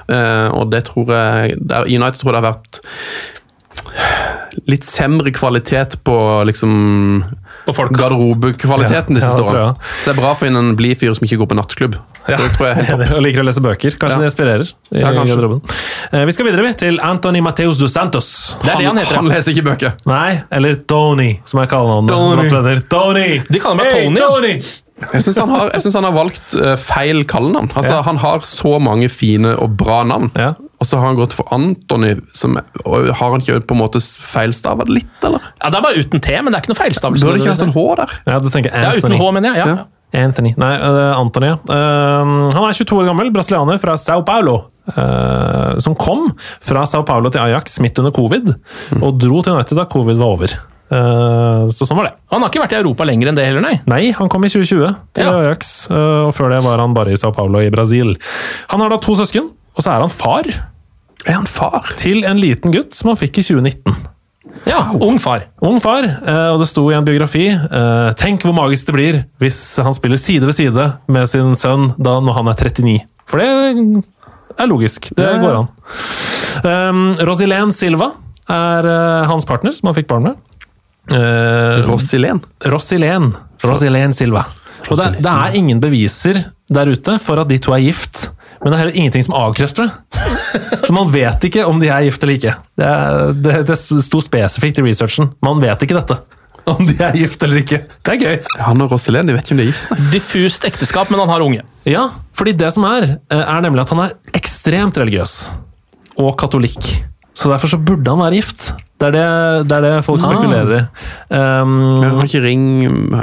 Eh, 0.09 0.49
og 0.57 0.73
det 0.73 0.85
tror 0.89 1.13
jeg 1.13 1.61
der, 1.61 1.91
United 1.91 2.23
tror 2.23 2.33
det 2.33 2.43
har 2.43 2.51
vært 2.55 2.81
litt 4.69 4.87
semre 4.87 5.33
kvalitet 5.35 5.99
på 6.07 6.17
liksom 6.49 6.73
På 7.67 7.73
folk. 7.77 7.93
garderobekvaliteten 7.95 9.15
de 9.15 9.21
ja, 9.23 9.31
årene. 9.39 9.63
jeg. 9.67 9.93
Så 10.03 10.11
det 10.11 10.17
er 10.17 10.21
bra 10.23 10.33
for 10.35 10.47
en 10.51 10.75
blid 10.79 10.99
fyr 10.99 11.15
som 11.15 11.27
ikke 11.27 11.39
går 11.43 11.51
på 11.53 11.59
nattklubb. 11.59 11.97
Ja. 12.29 12.37
Det 12.39 12.51
tror 12.57 12.69
jeg 12.69 12.73
er 12.73 12.79
helt 12.83 12.91
topp. 13.09 13.15
og 13.17 13.23
liker 13.27 13.43
å 13.43 13.47
lese 13.47 13.63
bøker. 13.65 13.97
Kanskje 13.99 14.19
Ja. 14.19 14.23
det 14.23 14.31
inspirerer. 14.31 14.73
i 14.93 15.01
Ja, 15.03 15.13
garderoben. 15.17 15.63
Eh, 16.13 16.25
Vi 16.27 16.33
skal 16.33 16.47
videre 16.47 16.63
vi, 16.67 16.73
til 16.75 17.01
Anthony 17.03 17.41
Mateus 17.41 17.79
dos 17.79 17.93
Santos. 17.93 18.57
Det 18.63 18.71
er 18.75 18.79
det 18.79 18.87
han 18.87 18.97
heter. 18.99 19.17
Han 19.17 19.29
leser 19.33 19.53
ikke 19.55 19.67
bøker. 19.71 19.93
Nei, 20.07 20.43
eller 20.51 20.75
Tony, 20.87 21.39
som 21.45 21.61
er 21.61 21.67
han. 21.71 22.09
Tony. 22.09 22.81
Tony! 22.89 23.43
De 23.51 23.61
kaller 23.61 23.77
meg 23.85 23.93
Hey, 23.93 24.05
Tony. 24.07 24.21
Tony! 24.21 24.55
Jeg 25.03 25.23
syns 25.25 25.39
han, 25.41 25.51
han 25.99 26.05
har 26.07 26.13
valgt 26.15 26.55
eh, 26.55 26.77
feil 26.79 27.25
kallenavn. 27.27 27.73
Altså, 27.75 27.97
Ja. 27.99 28.03
Han 28.07 28.19
har 28.23 28.39
så 28.47 28.79
mange 28.81 29.09
fine 29.11 29.57
og 29.59 29.77
bra 29.77 30.05
navn, 30.05 30.31
Ja. 30.39 30.53
Og 30.83 30.89
så 30.89 30.99
har 30.99 31.07
han 31.13 31.19
gått 31.21 31.35
for 31.39 31.47
Antony. 31.55 32.17
Som, 32.35 32.57
har 32.59 33.15
han 33.23 33.39
ikke 33.45 33.61
på 33.71 33.77
en 33.77 33.81
måte 33.85 34.03
feilstava 34.03 34.83
det 34.89 34.97
litt, 34.99 35.17
eller? 35.29 35.45
Ja, 35.63 35.71
Det 35.71 35.79
er 35.79 35.85
bare 35.87 36.03
uten 36.03 36.23
T, 36.27 36.35
men 36.43 36.51
det 36.51 36.59
er 36.59 36.65
ikke 36.65 36.73
noe 36.75 36.81
feilstavelse. 36.83 37.29
Burde 37.29 37.39
ikke 37.45 37.55
hatt 37.55 37.63
en 37.69 37.75
H 37.77 37.85
der? 38.03 38.15
Ja, 38.33 38.39
du 38.43 38.51
tenker 38.51 38.75
Ja, 38.75 38.91
uten 38.99 39.15
H, 39.21 39.29
mener 39.39 39.55
jeg. 39.55 39.63
Ja. 39.63 39.67
Ja. 39.79 39.89
Anthony. 40.13 40.51
Nei, 40.61 40.73
uh, 40.83 41.15
Anthony. 41.17 41.47
ja. 41.49 41.55
Uh, 41.71 42.51
han 42.53 42.67
er 42.67 42.75
22 42.77 42.99
år 43.01 43.07
gammel, 43.09 43.31
brasilianer 43.33 43.79
fra 43.81 43.95
Sao 43.97 44.21
Paulo. 44.29 44.59
uh, 44.93 45.79
som 45.81 45.95
kom 45.97 46.27
fra 46.61 46.83
Sao 46.91 47.05
Paulo 47.07 47.31
til 47.33 47.41
Ajax 47.41 47.79
midt 47.81 47.97
under 48.03 48.13
covid, 48.13 48.51
og 48.99 49.17
dro 49.23 49.41
til 49.47 49.55
United 49.55 49.79
da 49.79 49.87
covid 49.89 50.19
var 50.21 50.35
over. 50.37 50.53
Uh, 50.93 51.71
så 51.73 51.87
sånn 51.89 51.97
var 51.97 52.11
det. 52.11 52.15
Han 52.35 52.43
har 52.45 52.51
ikke 52.53 52.61
vært 52.67 52.75
i 52.77 52.81
Europa 52.83 53.07
lenger 53.09 53.31
enn 53.31 53.39
det 53.39 53.47
heller, 53.49 53.65
nei. 53.65 53.79
Nei, 53.89 54.03
han 54.19 54.29
kom 54.29 54.45
i 54.45 54.51
2020 54.53 54.91
til 55.17 55.25
Ja. 55.25 55.33
Ajax, 55.47 55.71
uh, 55.89 56.27
og 56.27 56.35
før 56.37 56.53
det 56.53 56.61
var 56.67 56.83
han 56.83 56.93
bare 56.99 57.15
i 57.15 57.17
Sao 57.17 57.33
Paulo 57.33 57.63
i 57.65 57.71
Brasil. 57.73 58.13
Han 58.75 58.85
har 58.85 58.93
da 58.93 59.01
to 59.01 59.17
søsken, 59.17 59.49
og 59.73 59.81
så 59.87 59.95
er 59.95 60.05
han 60.05 60.13
far 60.13 60.51
Er 61.27 61.39
han 61.39 61.47
far? 61.47 61.93
til 62.01 62.25
en 62.27 62.41
liten 62.41 62.75
gutt 62.75 62.97
som 62.97 63.13
han 63.13 63.21
fikk 63.21 63.39
i 63.39 63.47
2019. 63.47 63.95
Ja, 64.69 64.83
Ung 64.95 65.19
far. 65.23 65.47
Ung 65.65 65.81
far, 65.83 66.05
eh, 66.05 66.49
og 66.53 66.61
det 66.61 66.69
sto 66.71 66.85
i 66.91 66.95
en 66.95 67.07
biografi 67.07 67.49
eh, 67.51 68.11
Tenk 68.21 68.45
hvor 68.47 68.55
magisk 68.55 68.91
det 68.91 68.95
blir 68.95 69.19
hvis 69.43 69.59
han 69.83 69.95
spiller 69.97 70.21
side 70.21 70.47
ved 70.47 70.55
side 70.55 70.87
med 71.11 71.31
sin 71.31 71.57
sønn 71.59 71.91
da 71.99 72.19
når 72.23 72.39
han 72.39 72.51
er 72.53 72.59
39. 72.61 72.99
For 73.27 73.43
det 73.43 74.05
er 74.61 74.69
logisk. 74.71 75.09
Det 75.17 75.31
går 75.43 75.63
an. 75.63 75.71
Um, 76.63 77.05
Rosilén 77.25 77.73
Silva 77.75 78.13
er 78.51 78.89
eh, 78.93 79.31
hans 79.31 79.47
partner, 79.49 79.75
som 79.75 79.91
han 79.91 79.97
fikk 79.97 80.11
barn 80.11 80.29
med. 80.31 80.41
Uh, 81.11 81.83
Rossilén? 81.89 82.43
Rosilén. 82.71 83.33
Rosilén 83.65 84.15
Silva. 84.15 84.45
Og 84.91 84.99
det, 84.99 85.09
det 85.23 85.33
er 85.33 85.57
ingen 85.59 85.81
beviser 85.83 86.39
der 86.73 86.91
ute 86.93 87.17
for 87.23 87.43
at 87.43 87.51
de 87.51 87.59
to 87.63 87.75
er 87.75 87.83
gift, 87.87 88.29
men 88.63 88.71
det 88.71 88.77
er 88.77 88.81
heller 88.85 88.99
ingenting 88.99 89.25
som 89.27 89.35
avkrefter 89.35 89.89
det. 89.89 90.21
Så 90.87 90.95
man 90.95 91.11
vet 91.11 91.45
ikke 91.49 91.65
om 91.67 91.81
de 91.83 91.89
er 91.91 92.05
gift 92.07 92.23
eller 92.23 92.39
ikke. 92.39 92.55
Det, 92.79 92.87
er, 92.87 93.33
det, 93.35 93.57
det 93.69 93.77
sto 93.81 94.21
spesifikt 94.23 94.79
i 94.79 94.85
researchen. 94.87 95.33
Man 95.43 95.63
vet 95.63 95.83
ikke 95.83 95.99
dette. 95.99 96.19
Om 96.71 96.87
de 96.87 96.95
er 97.03 97.17
gift 97.19 97.43
eller 97.43 97.63
ikke. 97.63 97.81
Det 98.07 98.15
er 98.15 98.21
gøy. 98.21 98.37
Han 98.63 98.85
og 98.85 98.93
Rossilén 98.95 99.27
de 99.27 99.35
vet 99.35 99.49
ikke 99.49 99.57
om 99.57 99.63
de 99.63 99.67
er 99.67 99.73
gift. 99.73 99.95
Diffust 100.15 100.67
ekteskap, 100.69 101.11
men 101.11 101.23
han 101.25 101.33
har 101.33 101.43
unge. 101.43 101.65
Ja, 101.89 102.05
fordi 102.39 102.55
det 102.59 102.71
som 102.77 102.87
er, 102.87 103.17
eh, 103.33 103.43
er 103.43 103.65
nemlig 103.65 103.83
at 103.83 103.95
han 103.95 104.05
er 104.05 104.15
ekstremt 104.39 105.01
religiøs. 105.03 105.37
Og 106.23 106.37
katolikk. 106.39 106.93
Så 107.35 107.49
derfor 107.49 107.71
så 107.73 107.79
burde 107.81 108.11
han 108.13 108.21
være 108.21 108.39
gift. 108.41 108.73
Det 109.01 109.09
er 109.09 109.15
det, 109.17 109.69
det, 109.71 109.77
er 109.79 109.85
det 109.87 110.05
folk 110.07 110.21
spekulerer 110.23 110.75
i. 110.77 110.83
Um, 111.33 111.71
Men 111.99 112.05
han 112.07 112.19
har 112.21 112.29
ikke 112.29 112.43
ring, 112.45 112.67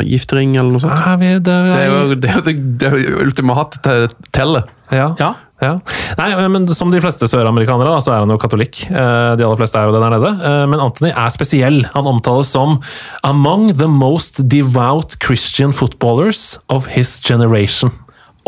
giftering 0.10 0.58
eller 0.58 0.74
noe 0.76 0.82
sånt? 0.84 0.98
er 0.98 1.20
vi, 1.22 1.30
det, 1.38 1.44
Det 1.46 1.78
er 1.78 1.86
jo 1.94 2.16
det, 2.16 2.32
er 2.34 2.42
det, 2.50 2.90
er 2.90 2.98
jo 3.06 3.22
ultimate 3.24 3.94
tellet. 4.36 4.74
Ja. 4.92 5.14
Ja. 5.22 5.36
Ja. 5.60 5.74
Nei, 6.16 6.30
men 6.48 6.68
Som 6.72 6.92
de 6.92 7.02
fleste 7.04 7.28
søramerikanere, 7.28 7.98
så 8.04 8.14
er 8.16 8.22
han 8.24 8.32
jo 8.32 8.38
katolikk. 8.40 8.86
Eh, 8.90 9.36
De 9.36 9.44
aller 9.46 9.60
fleste 9.60 9.80
er 9.80 9.90
jo 9.90 9.96
det 9.96 10.02
der 10.06 10.14
nede. 10.16 10.32
Eh, 10.40 10.66
Men 10.72 10.84
Anthony 10.84 11.12
er 11.12 11.32
spesiell. 11.36 11.82
Han 11.94 12.08
omtales 12.08 12.48
som 12.48 12.80
'among 13.24 13.78
the 13.78 13.88
most 13.88 14.48
devout 14.50 15.18
Christian 15.24 15.72
footballers 15.74 16.58
of 16.70 16.88
his 16.96 17.20
generation'. 17.20 17.92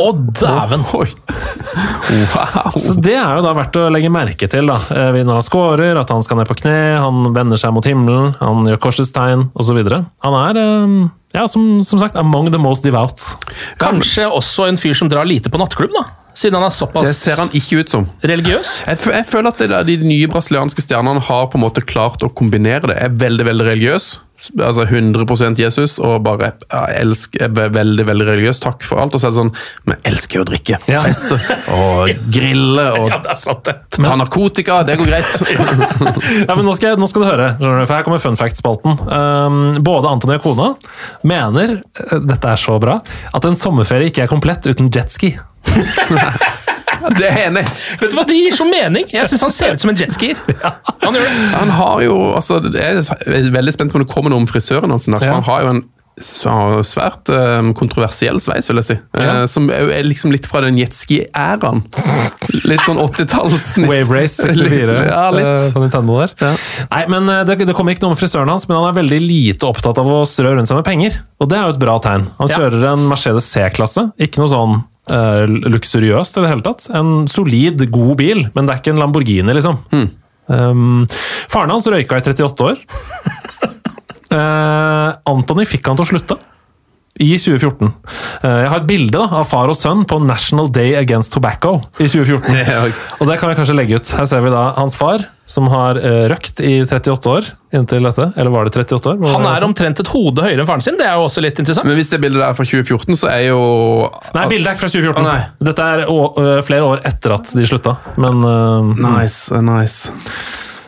Å, 0.02 0.12
dæven! 0.41 0.86
Oh, 0.95 1.06
Wow. 2.12 2.74
Så 2.82 2.95
Det 2.99 3.14
er 3.16 3.38
jo 3.38 3.43
da 3.45 3.54
verdt 3.56 3.78
å 3.80 3.86
legge 3.93 4.10
merke 4.12 4.47
til 4.52 4.68
da, 4.68 4.76
eh, 4.95 5.20
når 5.24 5.38
han 5.39 5.45
scorer, 5.45 5.99
at 6.02 6.12
han 6.12 6.24
skal 6.26 6.41
ned 6.41 6.49
på 6.49 6.58
kne, 6.60 6.76
han 6.99 7.30
vender 7.36 7.60
seg 7.60 7.74
mot 7.76 7.86
himmelen, 7.88 8.34
han 8.41 8.68
gjør 8.68 8.82
korsets 8.84 9.14
tegn 9.16 9.47
osv. 9.56 9.80
Han 10.26 10.38
er, 10.41 10.60
eh, 10.60 10.95
ja, 11.38 11.45
som, 11.52 11.80
som 11.88 12.02
sagt, 12.02 12.18
among 12.20 12.52
the 12.52 12.60
most 12.60 12.84
devout. 12.84 13.22
Kanskje 13.82 14.28
også 14.28 14.68
en 14.68 14.82
fyr 14.82 14.97
som 14.97 15.12
drar 15.12 15.30
lite 15.30 15.54
på 15.54 15.62
nattklubb, 15.62 15.93
da? 15.95 16.08
Siden 16.34 16.56
han 16.56 16.64
er 16.64 17.04
Det 17.04 17.16
ser 17.16 17.41
han 17.41 17.49
ikke 17.52 17.82
ut 17.82 17.89
som. 17.91 18.06
religiøs? 18.24 18.70
Jeg, 18.88 18.99
jeg 19.12 19.26
føler 19.28 19.52
at 19.52 19.58
det 19.60 19.70
der, 19.70 19.84
de 19.84 19.97
nye 19.99 20.30
brasilianske 20.32 20.84
stjernene 20.84 21.20
har 21.28 21.47
på 21.52 21.60
en 21.60 21.66
måte 21.66 21.84
klart 21.84 22.24
å 22.24 22.32
kombinere 22.32 22.88
det. 22.88 22.97
Jeg 23.02 23.12
er 23.12 23.18
veldig 23.26 23.47
veldig 23.49 23.68
religiøs, 23.68 24.08
altså 24.58 24.86
100% 24.88 25.62
Jesus, 25.62 25.98
og 26.02 26.24
bare 26.26 26.52
ja, 26.72 26.82
jeg 26.92 27.06
elsker, 27.06 27.46
er 27.48 27.74
veldig 27.76 28.06
veldig 28.08 28.28
religiøs. 28.32 28.62
Takk 28.64 28.86
for 28.88 29.02
alt. 29.04 29.16
Og 29.16 29.22
så 29.22 29.30
er 29.30 29.34
det 29.34 29.39
sånn 29.39 29.52
Men 29.86 29.98
jeg 29.98 30.14
elsker 30.14 30.39
jo 30.39 30.46
å 30.46 30.50
drikke. 30.50 30.80
Ja. 30.92 31.04
Feste 31.06 31.38
og 31.76 32.12
grille 32.36 32.88
og 32.98 33.12
Ja, 33.12 33.20
ta 33.98 34.16
narkotika. 34.20 34.82
Det 34.88 34.98
går 35.02 35.12
greit. 35.12 35.32
Ja, 36.48 36.56
men 36.56 36.66
nå 36.66 36.74
skal, 36.78 36.98
nå 37.00 37.08
skal 37.10 37.24
du 37.24 37.28
høre, 37.28 37.48
for 37.60 37.94
her 37.94 38.04
kommer 38.06 38.22
fun 38.22 38.38
fact-spalten. 38.39 38.98
Um, 39.08 39.60
både 39.86 40.10
Antony 40.10 40.38
og 40.39 40.46
kona 40.46 40.72
mener, 41.28 41.78
eh, 42.00 42.18
dette 42.26 42.52
er 42.52 42.60
så 42.60 42.78
bra, 42.82 43.00
at 43.36 43.48
en 43.48 43.58
sommerferie 43.58 44.12
ikke 44.12 44.26
er 44.26 44.32
komplett 44.32 44.68
uten 44.70 44.92
jetski. 44.94 45.36
Det 47.20 47.28
er 47.30 47.39
enig. 47.47 47.64
Vet 48.02 48.12
du 48.12 48.18
hva, 48.18 48.26
Det 48.30 48.38
gir 48.38 48.56
så 48.58 48.68
mening! 48.70 49.08
Jeg 49.14 49.30
syns 49.32 49.45
han 49.47 49.56
ser 49.56 49.74
ut 49.78 49.84
som 49.86 49.93
en 49.93 49.97
jetskier. 50.02 50.38
Han. 51.06 51.18
Han 51.56 51.74
har 51.80 52.04
jo 52.06 52.18
altså, 52.36 52.60
Jeg 52.74 53.02
er 53.02 53.49
veldig 53.56 53.74
spent 53.76 53.91
på 53.93 53.99
om 54.02 54.06
det 54.06 54.12
kommer 54.14 54.34
noe 54.34 54.43
om 54.43 54.49
frisøren 54.49 54.93
hans. 54.93 55.08
Ja. 55.12 55.20
han 55.34 55.43
har 55.47 55.66
jo 55.66 55.74
en 55.78 55.84
svært 56.22 57.30
um, 57.34 57.72
kontroversiell 57.78 58.38
sveis, 58.43 58.68
vil 58.70 58.78
jeg 58.82 58.88
si. 58.91 58.95
Ja. 59.18 59.41
Uh, 59.41 59.45
som 59.49 59.70
er 59.74 59.89
er 59.95 60.06
liksom 60.06 60.34
litt 60.34 60.45
fra 60.49 60.62
den 60.62 60.78
jetski-æraen. 60.78 61.80
Litt 62.68 62.84
sånn 62.86 62.99
80-tallssnitt. 63.02 63.89
Wave 63.89 64.12
Race 64.14 64.43
64 64.45 64.97
Ja, 65.08 65.24
eh, 65.32 65.38
litt. 65.39 65.72
på 65.74 65.82
Nintendo 65.82 66.20
der. 66.22 66.36
Ja. 66.43 66.52
Nei, 66.91 67.02
men 67.16 67.32
eh, 67.32 67.41
det, 67.47 67.58
det 67.66 67.76
kommer 67.78 67.95
ikke 67.95 68.06
noe 68.06 68.14
om 68.14 68.20
frisøren 68.20 68.52
hans, 68.52 68.68
men 68.70 68.78
han 68.78 68.91
er 68.91 68.99
veldig 69.02 69.22
lite 69.24 69.70
opptatt 69.72 69.97
av 70.04 70.12
å 70.12 70.22
strø 70.30 70.54
rundt 70.58 70.70
seg 70.70 70.78
med 70.82 70.88
penger. 70.88 71.18
Og 71.41 71.49
det 71.52 71.58
er 71.58 71.66
jo 71.70 71.76
et 71.78 71.82
bra 71.82 71.97
tegn. 72.04 72.28
Han 72.38 72.52
Ja. 72.52 72.60
kjører 72.60 72.88
en 72.93 73.08
Mercedes 73.10 73.47
C-klasse, 73.49 74.10
ikke 74.22 74.43
noe 74.43 74.52
sånn 74.52 74.82
eh, 75.10 75.45
luksuriøst 75.72 76.38
i 76.38 76.43
det 76.43 76.52
hele 76.52 76.66
tatt. 76.66 76.89
En 76.97 77.28
solid, 77.32 77.86
god 77.93 78.16
bil, 78.22 78.45
men 78.54 78.68
det 78.68 78.76
er 78.76 78.84
ikke 78.84 78.93
en 78.95 79.02
Lamborghini, 79.02 79.56
liksom. 79.58 79.82
Um, 80.52 81.06
faren 81.52 81.72
hans 81.72 81.88
røyka 81.88 82.20
i 82.20 82.26
38 82.26 82.66
år. 82.68 82.80
uh, 84.36 85.10
Antony 85.32 85.68
fikk 85.70 85.88
han 85.88 85.99
til 85.99 86.08
å 86.08 86.12
slutte. 86.12 86.39
I 87.20 87.36
2014. 87.38 87.89
Eh, 88.41 88.49
Jeg 88.64 88.70
har 88.72 88.78
et 88.80 88.88
bilde 88.88 89.12
da, 89.12 89.26
av 89.41 89.43
far 89.49 89.68
og 89.70 89.76
sønn 89.76 90.05
på 90.07 90.18
National 90.24 90.70
Day 90.72 90.93
Against 90.95 91.34
Tobacco 91.36 91.82
i 91.99 92.07
2014. 92.07 92.53
Det 92.55 92.68
er 92.68 92.88
jo- 92.88 92.93
Og 93.20 93.28
det 93.28 93.39
kan 93.39 93.49
vi 93.49 93.55
kanskje 93.59 93.76
legge 93.76 93.95
ut. 93.99 94.07
Her 94.16 94.26
ser 94.26 94.41
vi 94.41 94.49
da 94.49 94.72
hans 94.78 94.95
far, 94.95 95.26
som 95.45 95.68
har 95.68 95.97
eh, 95.99 96.30
røkt 96.32 96.62
i 96.64 96.80
38 96.88 97.28
år 97.30 97.49
inntil 97.76 98.03
dette. 98.07 98.32
Eller 98.38 98.49
var 98.51 98.64
det 98.66 98.72
38 98.80 99.12
år? 99.12 99.20
Han 99.36 99.45
er 99.45 99.64
omtrent 99.68 99.99
et 99.99 100.07
hode 100.07 100.41
høyere 100.41 100.62
enn 100.64 100.68
faren 100.72 100.82
sin. 100.82 100.95
Det 100.97 101.05
er 101.05 101.20
jo 101.20 101.28
også 101.28 101.41
litt 101.43 101.59
interessant. 101.59 101.86
Men 101.86 101.95
hvis 101.99 102.09
det 102.16 102.22
bildet 102.24 102.41
er 102.47 102.53
fra 102.55 102.64
2014, 102.66 103.16
så 103.20 103.28
er 103.30 103.49
jo 103.49 104.09
Nei, 104.34 104.47
bildet 104.47 104.68
er 104.72 104.76
ikke 104.80 104.86
fra 104.88 104.93
2014. 104.95 105.22
Å, 105.22 105.28
nei. 105.28 105.45
Dette 105.68 105.80
er 105.91 106.64
flere 106.64 106.88
år 106.88 107.01
etter 107.05 107.34
at 107.36 107.51
de 107.51 107.68
slutta. 107.68 107.97
Men 108.18 108.39
Nice, 108.95 109.51
nice. 109.62 110.09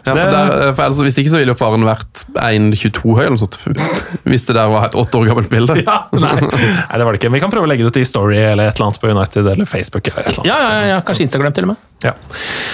Ja, 0.03 0.11
for 0.17 0.31
der, 0.35 0.73
for 0.75 0.83
altså, 0.83 1.03
hvis 1.07 1.17
ikke 1.21 1.31
så 1.31 1.39
ville 1.39 1.53
jo 1.53 1.57
faren 1.59 1.85
vært 1.87 2.23
1,22 2.35 3.13
høy 3.15 3.21
eller 3.23 3.35
noe 3.37 3.41
sånt. 3.43 3.55
Hvis 4.29 4.43
det 4.49 4.55
der 4.57 4.67
var 4.71 4.89
et 4.89 4.97
åtte 4.99 5.15
år 5.21 5.29
gammelt 5.29 5.47
bilde. 5.51 5.77
ja, 5.79 5.95
nei. 6.11 6.33
nei, 6.43 6.97
det 6.99 7.05
var 7.07 7.15
det 7.15 7.21
ikke. 7.21 7.31
Vi 7.37 7.41
kan 7.43 7.53
prøve 7.53 7.67
å 7.67 7.71
legge 7.71 7.85
det 7.87 7.93
ut 7.93 7.99
i 8.01 8.05
Story 8.07 8.35
eller 8.41 8.67
et 8.67 8.75
eller 8.75 8.89
annet 8.89 8.99
på 8.99 9.11
United 9.13 9.47
eller 9.53 9.69
Facebook. 9.69 10.09
eller 10.11 10.27
et 10.27 10.33
eller 10.33 10.41
annet. 10.43 10.51
Ja, 10.51 10.57
ja, 10.81 10.87
ja, 10.91 10.97
Kanskje 11.07 11.27
Instagram 11.29 11.55
til 11.55 11.67
og 11.69 11.73
med. 11.73 11.85
Ja. 12.03 12.11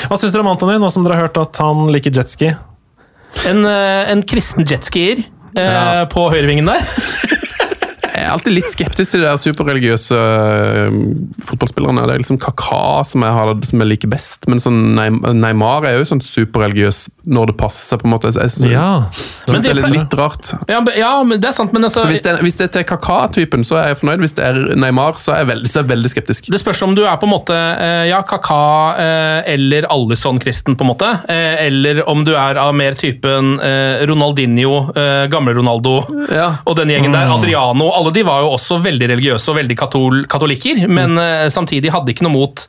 Hva 0.09 0.17
syns 0.17 0.33
dere 0.33 0.41
om 0.45 0.49
Anthony, 0.55 0.79
nå 0.81 0.89
som 0.93 1.05
dere 1.05 1.19
har 1.19 1.27
hørt 1.29 1.37
at 1.41 1.61
han 1.61 1.85
liker 1.93 2.17
jetski? 2.17 2.49
En, 3.45 3.61
eh, 3.69 4.09
en 4.15 4.25
kristen 4.25 4.65
jetskier 4.65 5.21
eh, 5.21 5.59
Ja. 5.61 6.07
på 6.09 6.25
høyrevingen 6.33 6.65
der. 6.73 6.81
Er 8.29 8.35
alltid 8.37 8.53
litt 8.53 8.69
skeptisk 8.69 9.15
til 9.15 9.23
de 9.23 9.25
der 9.25 9.39
superreligiøse 9.41 10.17
øh, 10.19 10.97
fotballspillerne. 11.49 12.03
Det 12.07 12.13
er 12.15 12.21
liksom 12.21 12.37
Kaka 12.41 13.01
som 13.09 13.23
jeg, 13.25 13.33
har, 13.33 13.53
som 13.65 13.81
jeg 13.83 13.89
liker 13.89 14.11
best, 14.11 14.45
men 14.51 14.61
sånn 14.61 14.77
Neymar 15.39 15.87
er 15.89 15.97
jo 15.97 16.05
sånn 16.09 16.21
superreligiøs 16.23 17.07
når 17.29 17.51
det 17.51 17.55
passer 17.59 17.85
seg. 17.89 18.01
på 18.03 18.07
en 18.09 18.13
måte. 18.13 18.31
Jeg, 18.35 18.51
jeg, 18.61 18.73
Ja. 18.75 19.03
synes 19.49 19.65
det 19.65 19.71
er 19.73 19.79
litt, 19.79 19.95
litt 19.97 20.15
rart. 20.19 20.51
Ja, 20.69 20.79
ja, 20.97 21.11
men 21.25 21.41
det 21.41 21.49
er 21.49 21.55
sant, 21.57 21.73
men 21.73 21.83
altså, 21.87 22.03
Så 22.05 22.11
hvis 22.11 22.21
det, 22.25 22.37
hvis 22.45 22.57
det 22.59 22.67
er 22.69 22.73
til 22.77 22.85
Kaka-typen, 22.91 23.63
så 23.65 23.79
er 23.81 23.87
jeg 23.93 23.99
fornøyd. 24.03 24.23
Hvis 24.23 24.35
det 24.37 24.45
er 24.45 24.59
Neymar, 24.77 25.17
så 25.21 25.33
er 25.33 25.41
jeg 25.43 25.49
veldig, 25.53 25.69
så 25.73 25.79
er 25.79 25.83
jeg 25.87 25.91
veldig 25.95 26.11
skeptisk. 26.13 26.51
Det 26.53 26.61
spørs 26.61 26.81
om 26.85 26.93
du 26.97 27.03
er 27.05 27.17
på 27.21 27.25
en 27.27 27.33
måte 27.33 27.57
eh, 27.57 28.05
ja, 28.11 28.21
Kaka 28.29 28.61
eh, 29.01 29.53
eller 29.55 29.89
Alison-kristen, 29.89 30.77
på 30.77 30.85
en 30.85 30.91
måte. 30.93 31.09
Eh, 31.29 31.65
eller 31.67 32.03
om 32.09 32.23
du 32.25 32.33
er 32.37 32.57
av 32.61 32.73
mer 32.77 32.93
typen 32.99 33.57
eh, 33.59 34.05
Ronaldinho, 34.09 34.75
eh, 34.93 35.25
gamle 35.33 35.53
Ronaldo 35.57 35.97
Ja. 36.29 36.51
og 36.65 36.75
den 36.77 36.89
gjengen 36.93 37.13
der. 37.17 37.29
Adriano. 37.33 37.89
Alle 37.95 38.11
de 38.13 38.18
var 38.27 38.43
jo 38.43 38.51
også 38.55 38.79
veldig 38.83 39.09
religiøse 39.13 39.51
og 39.51 39.57
veldig 39.59 39.77
katol 39.79 40.23
katolikker, 40.29 40.83
men 40.87 41.15
mm. 41.17 41.49
samtidig 41.53 41.93
hadde 41.93 42.13
ikke 42.13 42.25
noe 42.27 42.35
mot 42.35 42.65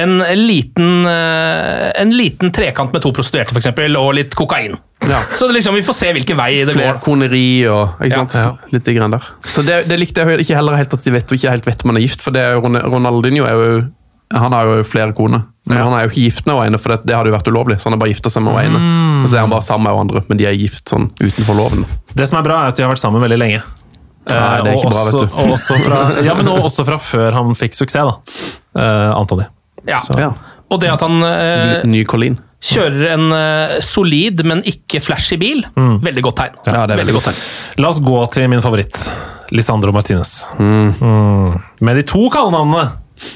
en 0.00 0.18
liten, 0.38 1.06
eh, 1.10 1.90
en 2.00 2.14
liten 2.14 2.52
trekant 2.54 2.94
med 2.94 3.04
to 3.04 3.12
prostituerte, 3.14 3.54
f.eks., 3.54 3.72
og 4.00 4.12
litt 4.18 4.36
kokain. 4.38 4.78
Ja. 5.08 5.20
Så 5.36 5.48
det 5.48 5.58
liksom, 5.58 5.74
vi 5.76 5.84
får 5.84 5.98
se 5.98 6.12
hvilken 6.16 6.38
vei 6.38 6.52
det 6.62 6.72
går. 6.72 6.80
Flerkoneri 6.80 7.48
og 7.68 8.00
ikke 8.00 8.14
Ja. 8.14 8.24
sant? 8.24 8.72
Litt 8.72 8.94
grann 8.96 9.16
der. 9.16 9.26
Så 9.44 9.64
det, 9.66 9.84
det 9.90 10.00
likte 10.00 10.24
jeg 10.24 10.46
ikke 10.46 10.56
heller 10.56 10.78
helt 10.80 10.94
at 10.94 11.04
de 11.04 11.12
vet, 11.12 11.28
og 11.28 11.36
ikke 11.38 11.52
helt 11.52 11.68
vet 11.68 11.84
om 11.84 11.92
han 11.92 12.00
er 12.00 12.06
gift, 12.06 12.24
for 12.24 12.34
det 12.34 12.42
er 12.42 12.56
jo, 12.56 12.64
Ronaldinho 12.64 13.44
er 13.48 13.60
jo 13.60 13.84
han 14.34 14.52
har 14.52 14.66
jo 14.66 14.82
flere 14.86 15.12
koner, 15.14 15.44
men 15.68 15.78
han 15.78 15.92
er 15.94 16.04
jo 16.04 16.10
ikke 16.10 16.24
gift 16.24 16.46
med 16.48 16.58
henne, 16.58 16.78
for 16.80 16.94
det, 16.94 17.04
det 17.06 17.14
hadde 17.14 17.30
jo 17.30 17.36
vært 17.36 17.48
ulovlig. 17.52 17.76
Så 17.78 17.88
han 17.88 17.94
har 17.94 18.00
bare 18.02 18.10
gifta 18.14 18.32
seg 18.32 18.42
med 18.42 18.56
henne. 18.58 18.80
Mm. 18.80 19.22
Og 19.22 19.28
så 19.28 19.36
er 19.36 19.44
han 19.44 19.52
bare 19.52 19.66
sammen 19.66 19.86
med 19.86 20.00
andre, 20.00 20.22
men 20.28 20.40
de 20.40 20.48
er 20.48 20.56
gift 20.58 20.90
sånn 20.90 21.10
utenfor 21.20 21.58
loven. 21.58 21.84
Det 22.16 22.26
som 22.28 22.40
er 22.40 22.46
bra, 22.46 22.62
er 22.64 22.72
at 22.72 22.80
de 22.80 22.86
har 22.86 22.90
vært 22.90 23.02
sammen 23.04 23.22
veldig 23.22 23.38
lenge. 23.38 23.60
Nei, 24.24 24.62
det 24.64 24.70
er 24.70 24.72
Eh, 24.72 24.78
ikke 24.78 24.86
og 24.88 24.92
bra, 24.94 25.02
også, 25.02 25.18
vet 25.18 25.20
du. 25.20 25.36
Og 25.42 25.52
også 25.58 25.76
fra, 25.84 25.98
ja, 26.28 26.34
men 26.38 26.48
også 26.54 26.84
fra 26.88 26.96
før 27.02 27.36
han 27.36 27.54
fikk 27.58 27.74
suksess, 27.76 28.08
da. 28.08 28.80
Eh, 28.80 29.10
Anthony. 29.18 29.44
Ja. 29.88 29.98
Ja. 30.18 30.30
Og 30.72 30.80
det 30.80 30.88
at 30.94 31.02
han 31.04 31.20
eh, 31.28 31.82
Ny 31.84 32.00
Colin. 32.08 32.38
kjører 32.64 33.10
en 33.12 33.26
eh, 33.36 33.74
solid, 33.84 34.40
men 34.48 34.62
ikke 34.64 35.02
flashy 35.04 35.36
bil, 35.38 35.60
veldig 35.76 36.24
godt 36.24 36.38
tegn. 36.40 36.56
Ja, 36.64 36.86
det 36.88 36.96
er 36.96 36.96
veldig 36.96 37.00
veldig 37.02 37.16
godt 37.18 37.28
tegn. 37.28 37.42
La 37.84 37.90
oss 37.92 38.00
gå 38.00 38.22
til 38.32 38.48
min 38.48 38.64
favoritt, 38.64 38.96
Lisandro 39.52 39.92
Martinez. 39.92 40.46
Mm. 40.56 41.60
Med 41.84 42.00
de 42.00 42.06
to 42.08 42.24
kallenavnene, 42.32 42.86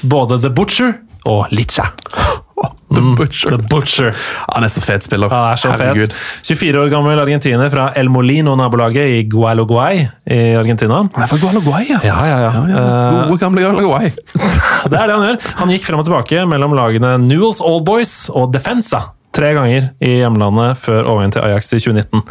både 0.09 0.39
The 0.41 0.49
Butcher 0.57 0.95
og 1.29 1.53
Licha. 1.53 1.85
The 2.89 3.03
Butcher. 3.19 3.53
The 3.53 3.67
Butcher. 3.69 4.15
Han 4.53 4.65
er 4.65 4.71
så 4.73 4.81
fet 4.81 5.05
spiller. 5.05 5.29
Han 5.33 5.51
er 5.51 5.59
så 5.61 5.71
Herregud. 5.73 6.13
fet. 6.13 6.47
24 6.49 6.81
år 6.83 6.89
gammel 6.93 7.21
argentiner 7.21 7.69
fra 7.73 7.89
El 7.99 8.09
Molino-nabolaget 8.13 9.13
i 9.19 9.21
Gualoguay 9.29 10.05
i 10.29 10.39
Argentina. 10.59 11.03
Han 11.13 11.25
er 11.25 11.29
fra 11.31 11.41
Gualoguay, 11.43 11.85
ja. 11.91 11.99
Ja, 12.03 12.17
ja, 12.25 12.39
ja. 12.47 12.65
ja. 12.73 12.83
Gode, 13.29 13.39
gamle 13.43 13.61
Gualoguay? 13.67 14.09
Det 14.89 14.97
er 14.97 15.07
det 15.11 15.15
han 15.15 15.27
gjør. 15.27 15.39
Han 15.61 15.71
gikk 15.75 15.85
frem 15.85 16.01
og 16.01 16.07
tilbake 16.09 16.43
mellom 16.49 16.73
lagene 16.77 17.17
Newells 17.27 17.61
Old 17.61 17.85
Boys 17.87 18.17
og 18.33 18.53
Defensa. 18.55 19.09
Tre 19.35 19.51
ganger 19.53 19.91
i 20.01 20.15
hjemlandet 20.23 20.79
før 20.81 21.03
overgangen 21.05 21.35
til 21.35 21.43
Ajax 21.45 21.67
i 21.77 21.77
2019. 21.77 22.23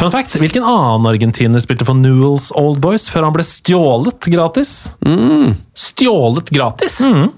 Fun 0.00 0.10
fact, 0.10 0.34
Hvilken 0.42 0.64
annen 0.66 1.06
argentiner 1.06 1.62
spilte 1.62 1.86
for 1.86 1.94
Newells 1.94 2.48
Old 2.58 2.80
Boys 2.82 3.06
før 3.12 3.28
han 3.28 3.36
ble 3.36 3.44
stjålet 3.46 4.26
gratis? 4.34 4.72
Mm. 5.06 5.54
Stjålet 5.78 6.50
gratis. 6.50 6.98
Eh, 7.06 7.28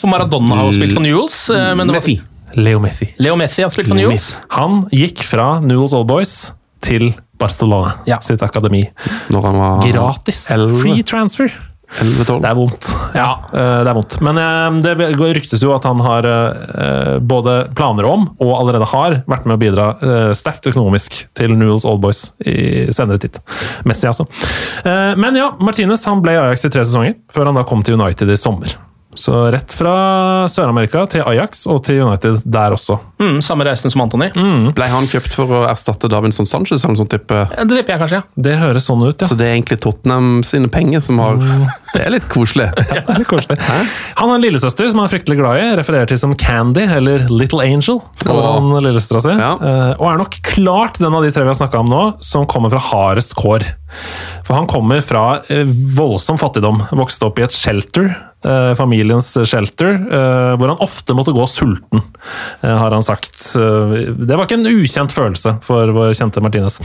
for 0.00 0.10
Maradona 0.10 0.58
har 0.60 0.68
jo 0.70 0.76
spilt 0.78 0.96
for 0.96 1.04
Newells. 1.04 1.38
Eh, 1.54 1.72
men 1.78 1.92
Messi. 1.94 2.16
Leo 2.58 2.80
Messi. 2.82 3.12
Leo 3.22 3.36
Messi 3.38 3.62
har 3.62 3.70
spilt 3.70 3.88
for 3.92 3.98
Newells. 3.98 4.32
Han 4.56 4.84
gikk 4.90 5.22
fra 5.26 5.60
Newells 5.62 5.94
Old 5.94 6.08
Boys 6.10 6.52
til 6.82 7.12
Barcelona, 7.40 7.94
Ja. 8.08 8.18
sitt 8.20 8.42
akademi. 8.42 8.86
Når 9.30 9.42
han 9.46 9.58
var 9.60 9.82
Gratis! 9.86 10.46
elleve. 10.50 10.80
Free 10.82 11.02
transfer! 11.06 11.52
11-12. 11.90 12.36
Det 12.42 12.46
er 12.46 12.54
vondt. 12.54 12.88
Ja, 13.16 13.30
eh, 13.50 13.80
det 13.82 13.90
er 13.90 13.96
vondt. 13.96 14.12
Men 14.22 14.38
eh, 14.38 14.76
det 14.84 14.92
ryktes 15.34 15.62
jo 15.64 15.72
at 15.74 15.82
han 15.88 15.98
har 16.04 16.26
eh, 16.28 17.16
både 17.18 17.56
planer 17.74 18.06
om, 18.06 18.28
og 18.38 18.52
allerede 18.60 18.86
har, 18.92 19.16
vært 19.26 19.48
med 19.50 19.56
å 19.56 19.60
bidra 19.60 19.86
eh, 19.98 20.28
sterkt 20.38 20.68
økonomisk 20.70 21.16
til 21.34 21.50
Newells 21.58 21.84
Old 21.88 21.98
Boys 22.04 22.28
i 22.46 22.86
senere 22.94 23.18
tid. 23.24 23.40
Messi, 23.84 24.06
altså. 24.06 24.26
Eh, 24.84 25.16
Men 25.18 25.34
ja, 25.40 25.50
Martinez 25.58 26.04
han 26.06 26.22
ble 26.22 26.36
i 26.36 26.40
Ajax 26.44 26.64
i 26.68 26.70
tre 26.70 26.84
sesonger, 26.86 27.16
før 27.34 27.50
han 27.50 27.58
da 27.58 27.66
kom 27.66 27.82
til 27.82 27.98
United 27.98 28.30
i 28.30 28.38
sommer. 28.38 28.76
Så 29.20 29.34
rett 29.52 29.74
fra 29.76 29.92
Sør-Amerika 30.48 31.02
til 31.12 31.20
Ajax 31.28 31.66
og 31.68 31.82
til 31.84 32.00
United 32.06 32.40
der 32.48 32.72
også. 32.72 32.96
Mm, 33.20 33.40
samme 33.44 33.66
reisen 33.68 33.92
som 33.92 34.00
Antony. 34.06 34.30
Ble 34.72 34.86
han 34.88 35.08
kjøpt 35.10 35.34
for 35.36 35.50
å 35.58 35.60
erstatte 35.68 36.08
Davinson 36.08 36.48
Sanchez? 36.48 36.80
eller 36.86 36.96
sånn 37.02 37.10
type? 37.12 37.42
Det 37.52 37.66
tipper 37.76 37.92
jeg 37.94 38.00
kanskje, 38.00 38.20
ja. 38.22 38.42
Det 38.48 38.54
høres 38.62 38.86
sånn 38.88 39.04
ut, 39.04 39.20
ja. 39.20 39.28
Så 39.28 39.36
det 39.36 39.50
er 39.50 39.58
egentlig 39.58 39.80
Tottenham 39.84 40.40
sine 40.46 40.70
penger 40.72 41.04
som 41.04 41.20
har 41.20 41.36
Det 41.94 42.00
er 42.06 42.14
litt 42.14 42.28
koselig. 42.32 42.70
Ja, 42.90 43.02
det 43.04 43.14
er 43.16 43.20
litt 43.22 43.28
koselig. 43.30 43.58
Han 44.16 44.30
har 44.30 44.38
en 44.38 44.44
lillesøster 44.44 44.88
som 44.90 45.02
han 45.02 45.08
er 45.10 45.12
fryktelig 45.12 45.36
glad 45.40 45.60
i. 45.60 45.68
Refererer 45.80 46.08
til 46.10 46.18
som 46.22 46.32
Candy, 46.38 46.86
eller 46.96 47.26
Little 47.30 47.60
Angel. 47.64 48.00
kaller 48.24 48.46
han 48.56 48.70
lillesøstera 48.86 49.22
si. 49.26 49.34
Ja. 49.36 49.52
Eh, 49.60 49.92
Og 50.00 50.06
er 50.14 50.18
nok 50.22 50.40
klart 50.46 50.98
den 51.02 51.14
av 51.14 51.22
de 51.26 51.30
tre 51.34 51.44
vi 51.44 51.50
har 51.52 51.58
snakka 51.60 51.82
om 51.84 51.90
nå, 51.92 52.02
som 52.24 52.46
kommer 52.50 52.72
fra 52.72 52.80
hardest 52.88 53.34
kår. 53.38 53.66
For 54.46 54.56
han 54.56 54.68
kommer 54.70 55.02
fra 55.04 55.40
eh, 55.52 55.66
voldsom 55.98 56.38
fattigdom. 56.40 56.80
Vokste 56.96 57.28
opp 57.28 57.40
i 57.42 57.46
et 57.46 57.54
shelter 57.54 58.12
familiens 58.76 59.28
shelter, 59.44 59.94
eh, 60.00 60.56
hvor 60.56 60.72
han 60.72 60.80
ofte 60.80 61.12
måtte 61.16 61.34
gå 61.36 61.44
sulten, 61.50 62.00
eh, 62.62 62.72
har 62.72 62.90
han 62.90 63.02
sagt. 63.04 63.36
Eh, 63.56 64.14
Det 64.16 64.36
var 64.36 64.46
ikke 64.46 64.58
en 64.60 64.70
ukjent 64.70 65.12
følelse 65.12 65.58
for 65.62 65.92
vår 65.92 66.14
kjente 66.16 66.40
Martinez. 66.40 66.80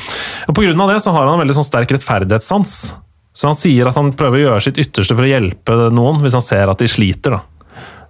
Av 0.47 0.53
det 0.55 1.01
så 1.01 1.11
har 1.11 1.25
han 1.27 1.39
en 1.39 1.47
veldig 1.47 1.55
sånn 1.55 1.69
sterk 1.69 1.91
rettferdighetssans. 1.95 2.95
Så 3.35 3.47
han 3.47 3.55
sier 3.55 3.87
at 3.87 3.95
han 3.95 4.13
prøver 4.13 4.39
å 4.39 4.45
gjøre 4.49 4.63
sitt 4.63 4.77
ytterste 4.77 5.15
for 5.15 5.23
å 5.23 5.31
hjelpe 5.31 5.91
noen 5.91 6.21
hvis 6.23 6.33
han 6.33 6.41
ser 6.43 6.69
at 6.69 6.79
de 6.79 6.87
sliter. 6.87 7.31
da. 7.31 7.41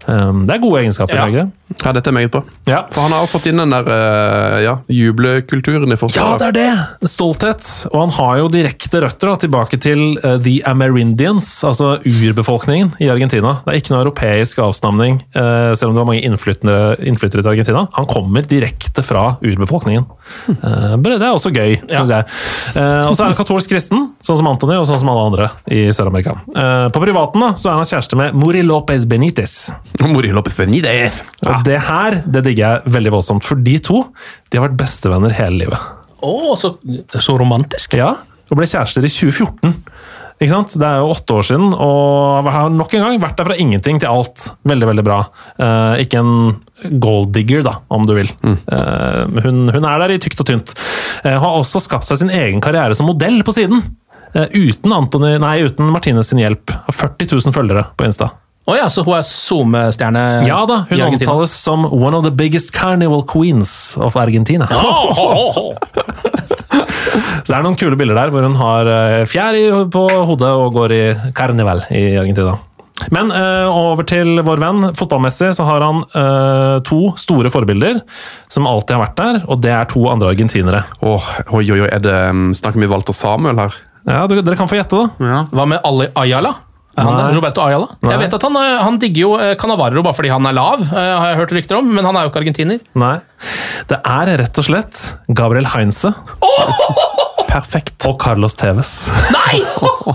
Det 0.06 0.54
er 0.54 0.62
gode 0.62 0.84
egenskaper. 0.84 1.16
Ja. 1.16 1.26
ikke? 1.26 1.52
Ja, 1.82 1.92
dette 1.96 2.12
er 2.12 2.16
meget 2.16 2.32
bra. 2.34 2.44
Ja. 2.70 2.84
For 2.94 3.06
han 3.06 3.14
har 3.16 3.24
jo 3.26 3.30
fått 3.32 3.48
inn 3.50 3.60
den 3.62 3.74
der 3.74 3.88
uh, 3.90 4.58
ja, 4.62 4.76
jublekulturen 4.92 5.92
i 5.92 5.98
Ja, 6.14 6.28
det 6.42 6.50
er 6.52 6.56
det! 6.56 7.10
Stolthet. 7.10 7.66
Og 7.92 8.00
han 8.04 8.14
har 8.20 8.38
jo 8.44 8.52
direkte 8.54 9.02
røtter 9.02 9.32
da, 9.32 9.36
tilbake 9.46 9.80
til 9.82 10.04
uh, 10.22 10.36
the 10.38 10.60
Amerindians, 10.70 11.50
altså 11.66 11.96
urbefolkningen 12.06 12.94
i 13.02 13.10
Argentina. 13.10 13.58
Det 13.66 13.74
er 13.74 13.82
ikke 13.82 13.96
noe 13.96 14.04
europeisk 14.06 14.62
avstamning, 14.66 15.20
uh, 15.38 15.74
selv 15.74 15.92
om 15.92 15.98
det 15.98 16.04
var 16.04 16.12
mange 16.12 16.26
innflyttere, 16.26 17.44
til 17.46 17.52
Argentina. 17.52 17.88
Han 17.98 18.10
kommer 18.10 18.46
direkte 18.46 19.04
fra 19.06 19.36
urbefolkningen. 19.42 20.06
Eh, 20.48 20.96
bare 20.98 21.18
det 21.20 21.28
er 21.28 21.36
også 21.36 21.52
gøy, 21.54 21.78
syns 21.90 22.12
jeg. 22.12 22.28
Eh, 22.76 23.08
og 23.08 23.16
så 23.16 23.26
er 23.26 23.32
han 23.32 23.38
katolsk 23.38 23.72
kristen, 23.72 24.10
sånn 24.24 24.40
som 24.40 24.50
Antony 24.50 24.78
og 24.80 24.88
sånn 24.90 25.00
som 25.02 25.12
alle 25.14 25.26
andre 25.30 25.50
i 25.72 25.86
Sør-Amerika. 25.96 26.36
Eh, 26.56 26.88
på 26.94 27.04
privaten 27.04 27.44
da, 27.44 27.52
så 27.60 27.72
er 27.72 27.80
han 27.80 27.90
kjæreste 27.90 28.20
med 28.20 28.38
Mori 28.38 28.64
Lopez 28.66 29.06
Benitez. 29.10 29.56
Mori 30.02 30.34
Lopez 30.36 30.58
Benitez. 30.60 31.22
Og 31.56 31.68
det 31.68 31.80
her 31.88 32.20
det 32.26 32.46
digger 32.48 32.64
jeg 32.66 32.96
veldig 32.98 33.16
voldsomt, 33.18 33.48
for 33.48 33.62
de 33.62 33.78
to 33.84 34.04
de 34.50 34.60
har 34.60 34.68
vært 34.68 34.80
bestevenner 34.84 35.36
hele 35.36 35.66
livet. 35.66 35.92
Å, 36.26 36.56
så, 36.60 36.76
så 37.22 37.36
romantisk. 37.40 37.98
Ja, 38.00 38.16
og 38.50 38.60
ble 38.60 38.68
kjærester 38.70 39.06
i 39.06 39.12
2014. 39.12 39.74
Ikke 40.36 40.52
sant? 40.52 40.74
Det 40.76 40.84
er 40.84 41.00
jo 41.00 41.12
åtte 41.14 41.36
år 41.38 41.46
siden, 41.48 41.70
og 41.72 42.48
har 42.52 42.72
nok 42.74 42.94
en 42.98 43.06
gang 43.06 43.22
vært 43.24 43.38
der 43.40 43.48
fra 43.48 43.56
ingenting 43.62 44.02
til 44.04 44.12
alt. 44.12 44.50
Veldig, 44.68 44.90
veldig 44.90 45.06
bra. 45.08 45.22
Eh, 45.64 46.04
ikke 46.04 46.20
en 46.20 46.98
gold 47.02 47.30
digger, 47.38 47.64
da, 47.64 47.78
om 47.96 48.04
du 48.08 48.12
vil. 48.18 48.34
Eh, 48.44 49.22
hun, 49.46 49.70
hun 49.72 49.88
er 49.88 50.04
der 50.04 50.16
i 50.16 50.20
tykt 50.22 50.44
og 50.44 50.50
tynt. 50.50 50.76
Eh, 51.24 51.38
har 51.40 51.60
også 51.62 51.80
skapt 51.86 52.10
seg 52.10 52.20
sin 52.20 52.34
egen 52.36 52.60
karriere 52.64 52.98
som 53.00 53.08
modell 53.08 53.40
på 53.48 53.56
siden. 53.56 53.86
Eh, 54.36 54.52
uten, 54.52 54.92
Anthony, 54.92 55.38
nei, 55.40 55.56
uten 55.64 55.88
Martinez 55.96 56.34
sin 56.34 56.44
hjelp. 56.44 56.74
Har 56.90 57.00
40 57.00 57.32
000 57.32 57.56
følgere 57.56 57.88
på 57.96 58.08
Insta. 58.10 58.34
Å 58.66 58.74
ja, 58.74 58.88
så 58.90 59.04
hun 59.06 59.14
er 59.14 59.26
SoMe-stjerne 59.30 60.22
Ja 60.48 60.64
da, 60.66 60.82
hun 60.90 61.04
omtales 61.12 61.54
som 61.54 61.86
one 61.86 62.18
of 62.18 62.24
the 62.26 62.34
biggest 62.34 62.74
carnival 62.74 63.22
queens 63.22 63.94
of 64.02 64.18
Argentina. 64.18 64.66
Så 67.46 67.54
det 67.54 67.58
er 67.60 67.64
noen 67.64 67.78
kule 67.78 67.96
bilder 68.00 68.18
der 68.18 68.32
hvor 68.34 68.44
hun 68.44 68.58
har 68.58 68.90
eh, 68.90 69.24
fjær 69.30 69.56
på 69.94 70.02
hodet 70.32 70.50
og 70.50 70.74
går 70.76 70.94
i 70.96 71.04
carnival 71.38 71.84
i 71.94 72.18
Argentina. 72.18 72.58
Men 73.14 73.30
uh, 73.30 73.68
over 73.70 74.08
til 74.08 74.40
vår 74.48 74.62
venn. 74.64 74.86
Fotballmessig 74.98 75.52
så 75.58 75.66
har 75.68 75.84
han 75.84 76.02
uh, 76.16 76.82
to 76.88 77.12
store 77.20 77.52
forbilder 77.54 78.00
som 78.52 78.66
alltid 78.70 78.96
har 78.96 79.04
vært 79.04 79.18
der, 79.20 79.42
og 79.52 79.60
det 79.62 79.74
er 79.76 79.90
to 79.92 80.06
andre 80.10 80.32
argentinere. 80.32 80.86
Åh, 81.06 81.28
oi, 81.52 81.66
oi, 81.68 81.82
oi, 81.84 81.90
er 81.92 82.02
det, 82.02 82.16
um, 82.32 82.48
snakker 82.56 82.82
vi 82.82 82.90
Walter 82.90 83.16
Samuel 83.16 83.60
her? 83.62 83.78
Ja, 84.08 84.24
du, 84.30 84.40
Dere 84.40 84.58
kan 84.58 84.72
få 84.72 84.80
gjette, 84.80 85.06
da. 85.20 85.44
Hva 85.52 85.68
med 85.70 85.84
Ali 85.86 86.08
Ayala? 86.18 86.56
Han, 86.96 87.36
Roberto 87.36 87.64
Ayala? 87.66 87.90
Nei. 88.02 88.14
Jeg 88.14 88.24
vet 88.26 88.38
at 88.38 88.46
han, 88.48 88.60
eh, 88.62 88.78
han 88.84 89.00
digger 89.02 89.26
jo 89.26 89.32
Canavaro 89.60 89.86
Cannavaro 89.86 90.04
bare 90.06 90.16
fordi 90.18 90.32
han 90.32 90.46
er 90.46 90.56
lav, 90.56 90.82
eh, 90.82 90.96
har 90.96 91.30
jeg 91.32 91.40
hørt 91.42 91.56
rykter 91.56 91.80
om, 91.80 91.94
men 91.96 92.06
han 92.06 92.16
er 92.16 92.26
jo 92.26 92.32
ikke 92.32 92.44
argentiner. 92.44 92.80
Nei. 92.96 93.20
Det 93.90 94.00
er 94.02 94.38
rett 94.42 94.62
og 94.62 94.66
slett 94.66 95.02
Gabriel 95.28 95.68
Heinze 95.76 96.14
Perfekt. 97.50 98.06
og 98.08 98.18
Carlos 98.22 98.56
Tevez. 98.58 99.08
Nei! 99.32 99.62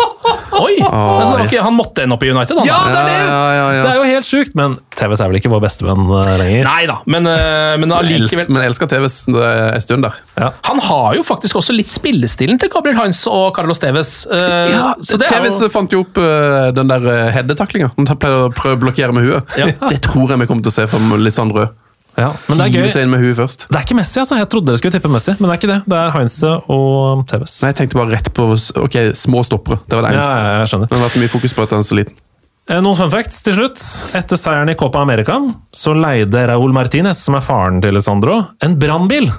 Oi! 0.61 0.75
Oh, 0.85 1.23
så 1.25 1.39
det 1.39 1.47
ikke, 1.47 1.63
han 1.65 1.73
måtte 1.73 2.03
ende 2.05 2.17
opp 2.17 2.25
i 2.27 2.31
United, 2.33 2.59
han. 2.59 2.69
Ja, 2.69 2.81
det 2.91 2.99
er 2.99 3.07
det! 3.09 3.15
Ja, 3.17 3.37
ja, 3.55 3.67
ja. 3.77 3.85
Det 3.85 3.91
er 3.93 3.97
jo 3.97 4.09
helt 4.11 4.27
sjukt, 4.29 4.57
men 4.59 4.75
Tevez 4.99 5.23
er 5.23 5.31
vel 5.31 5.39
ikke 5.39 5.53
vår 5.53 5.63
bestevenn 5.65 6.11
eh, 6.19 6.33
lenger? 6.41 6.67
Nei 6.67 6.83
da, 6.91 6.97
men, 7.09 7.29
eh, 7.31 7.77
men 7.81 7.95
allikevel 7.97 8.51
men 8.51 8.65
jeg 8.65 8.73
elsker 8.75 8.91
Tevez 8.91 9.17
en 9.31 9.85
stund 9.85 10.05
der. 10.05 10.19
Ja. 10.37 10.51
Han 10.69 10.83
har 10.85 11.17
jo 11.17 11.25
faktisk 11.25 11.61
også 11.63 11.77
litt 11.77 11.95
spillestilen 11.95 12.61
til 12.61 12.73
Gabriel 12.73 12.99
Heinz 12.99 13.23
og 13.31 13.55
Carlos 13.57 13.81
Tevez. 13.81 14.13
Ja, 14.29 14.93
Tevez 14.99 15.61
det 15.61 15.69
jo 15.69 15.73
fant 15.73 15.95
jo 15.95 16.03
opp 16.05 16.21
uh, 16.21 16.70
den 16.77 16.91
der 16.91 17.05
uh, 17.05 17.29
headetaklinga. 17.35 17.93
Han 17.99 18.09
pleier 18.11 18.49
å 18.49 18.51
prøve 18.55 18.79
å 18.79 18.83
blokkere 18.87 19.15
med 19.17 19.29
huet. 19.29 19.55
Det 19.93 20.01
tror 20.07 20.31
jeg 20.31 20.43
vi 20.43 20.51
kommer 20.51 20.67
til 20.67 20.73
å 20.73 20.77
se 20.81 20.89
fra 20.91 21.21
Lisandro. 21.21 21.69
Ja, 22.19 22.33
men 22.49 22.59
det 22.59 22.65
er 22.67 22.73
gøy. 22.75 22.89
inn 23.01 23.13
med 23.13 23.23
huet 23.23 23.39
først. 23.39 23.67
Det 23.71 23.79
er 23.79 23.85
ikke 23.87 23.97
Messi, 23.97 24.19
altså. 24.21 24.37
Jeg 24.41 24.49
trodde 24.53 24.69
dere 24.71 24.81
skulle 24.81 24.97
tippe 24.97 25.11
Messi, 25.13 25.35
men 25.39 25.47
det 25.47 25.53
er 25.55 25.61
ikke 25.61 25.71
det. 25.71 25.77
Det 25.89 26.01
er 26.01 26.11
Heinze 26.17 26.51
og 26.75 27.23
Tevez. 27.31 27.55
Nei, 27.63 27.71
jeg 27.71 27.79
tenkte 27.79 28.01
bare 28.01 28.17
rett 28.17 28.33
på 28.37 28.49
ok, 28.83 28.99
små 29.17 29.45
stoppere. 29.47 29.79
Det 29.87 29.97
var 29.97 30.05
det 30.05 30.17
eneste. 30.17 30.35
ja, 30.35 30.57
jeg 30.61 30.73
skjønner. 30.73 30.91
Det 30.91 30.99
har 30.99 31.07
vært 31.07 31.17
så 31.17 31.23
mye 31.23 31.33
fokus 31.37 31.55
på 31.57 31.65
at 31.65 31.77
han 31.77 31.85
er 31.85 31.89
så 31.89 32.01
liten. 32.01 32.19
Eh, 32.71 32.81
Noen 32.85 32.99
fun 32.99 33.13
facts 33.15 33.45
til 33.47 33.57
slutt. 33.57 33.85
Etter 34.19 34.39
seieren 34.41 34.73
i 34.73 34.77
Copa 34.79 35.03
America 35.03 35.39
så 35.75 35.95
leide 35.97 36.45
Raúl 36.51 36.75
Martinez, 36.77 37.23
som 37.25 37.39
er 37.39 37.47
faren 37.47 37.81
til 37.85 37.97
Lisandro, 37.97 38.43
en 38.63 38.77
brannbil 38.81 39.31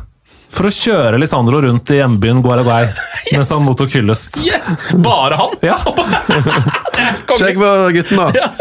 for 0.51 0.67
å 0.69 0.73
kjøre 0.75 1.19
Lisandro 1.21 1.61
rundt 1.63 1.91
i 1.95 2.01
hjembyen 2.01 2.41
Guaraguay 2.43 2.89
mens 3.35 3.51
han 3.53 3.63
mottok 3.67 3.93
hyllest. 3.97 4.41
Yes! 4.45 4.75
Bare 4.99 5.39
han? 5.39 5.55
Ja. 5.65 5.79
Sjekk 7.39 7.57
på 7.61 7.71
gutten, 7.95 8.19
da! 8.19 8.51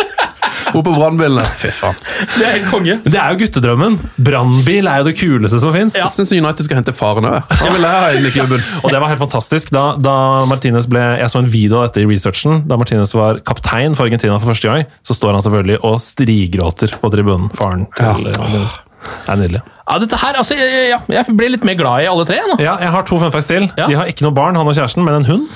Opp 0.70 0.84
på 0.86 0.92
brannbilene. 0.94 1.42
Fy 1.58 1.70
faen. 1.74 1.96
Det 2.36 2.44
er 2.46 2.52
helt 2.58 2.66
konge. 2.70 2.94
Det 3.02 3.18
er 3.18 3.32
jo 3.34 3.40
guttedrømmen. 3.40 3.96
Brannbil 4.22 4.86
er 4.90 5.00
jo 5.00 5.06
det 5.08 5.14
kuleste 5.18 5.58
som 5.62 5.72
fins. 5.74 5.96
Jeg 5.98 6.12
syns 6.14 6.30
United 6.36 6.66
skal 6.66 6.78
hente 6.78 6.94
faren 6.94 7.26
òg. 7.26 7.54
Han 7.62 7.74
vil 7.74 7.86
ha 7.88 8.10
inn 8.14 8.28
i 8.28 8.32
klubben. 8.34 8.62
Og 8.84 8.92
det 8.92 9.00
var 9.02 9.10
helt 9.10 9.22
fantastisk. 9.22 9.72
Da, 9.74 9.84
da 9.98 10.14
Martinez 10.50 10.86
ble, 10.90 11.02
Jeg 11.22 11.32
så 11.32 11.42
en 11.42 11.50
video 11.50 11.80
av 11.80 11.88
dette 11.88 12.04
i 12.04 12.06
researchen. 12.10 12.62
Da 12.70 12.78
Martinez 12.78 13.14
var 13.18 13.40
kaptein 13.46 13.96
for 13.98 14.06
Argentina 14.06 14.36
for 14.38 14.52
første 14.52 14.70
gang, 14.70 14.86
så 15.06 15.16
står 15.18 15.38
han 15.38 15.46
selvfølgelig 15.48 15.80
og 15.90 15.98
strigråter 16.06 16.94
på 17.02 17.12
tribunen. 17.16 17.50
Faren 17.58 17.88
til 17.96 18.06
Ja. 18.06 18.14
Martinez. 18.14 18.78
Det 19.00 19.32
er 19.34 19.38
nydelig. 19.40 19.60
Ja, 19.90 19.98
dette 19.98 20.18
her, 20.22 20.36
altså, 20.38 20.54
ja, 20.54 20.98
jeg 21.10 21.36
ble 21.36 21.48
litt 21.54 21.64
mer 21.66 21.78
glad 21.78 22.04
i 22.04 22.10
alle 22.10 22.24
tre. 22.28 22.38
nå. 22.46 22.58
Ja, 22.62 22.76
jeg 22.82 22.92
har 22.94 23.06
to 23.08 23.18
fun 23.18 23.32
facts 23.34 23.48
til. 23.50 23.66
Ja. 23.78 23.86
De 23.90 23.96
har 23.98 24.10
ikke 24.10 24.26
noe 24.26 24.36
barn, 24.36 24.58
han 24.58 24.68
og 24.68 24.76
kjæresten, 24.76 25.02
men 25.06 25.14
en 25.22 25.26
hund 25.28 25.48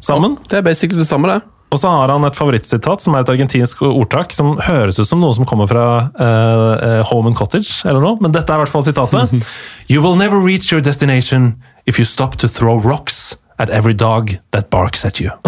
sammen. 0.00 0.36
Det 0.50 0.60
er 0.60 0.62
basically 0.66 1.00
det 1.00 1.08
samme, 1.08 1.28
det. 1.32 1.40
Og 1.70 1.78
så 1.78 1.86
har 1.92 2.10
han 2.10 2.24
et 2.26 2.34
favorittsitat, 2.38 3.02
som 3.02 3.14
er 3.14 3.22
et 3.22 3.28
argentinsk 3.30 3.82
ordtak, 3.86 4.32
som 4.34 4.56
høres 4.66 4.98
ut 4.98 5.06
som 5.06 5.20
noe 5.22 5.30
som 5.36 5.46
kommer 5.46 5.68
fra 5.70 5.84
eh, 6.18 6.72
eh, 6.86 7.02
Home 7.12 7.30
and 7.30 7.38
Cottage, 7.38 7.86
eller 7.86 8.02
noe, 8.02 8.18
men 8.20 8.34
dette 8.34 8.50
er 8.50 8.58
i 8.58 8.64
hvert 8.64 8.72
fall 8.72 8.82
sitatet. 8.86 9.30
You 9.90 10.02
will 10.02 10.16
never 10.18 10.38
reach 10.42 10.72
your 10.72 10.82
destination 10.82 11.54
if 11.86 11.98
you 11.98 12.04
stop 12.04 12.36
to 12.42 12.48
throw 12.48 12.78
rocks 12.78 13.36
at 13.58 13.70
every 13.70 13.94
dog 13.94 14.34
that 14.50 14.70
barks 14.70 15.04
at 15.04 15.20
you. 15.22 15.30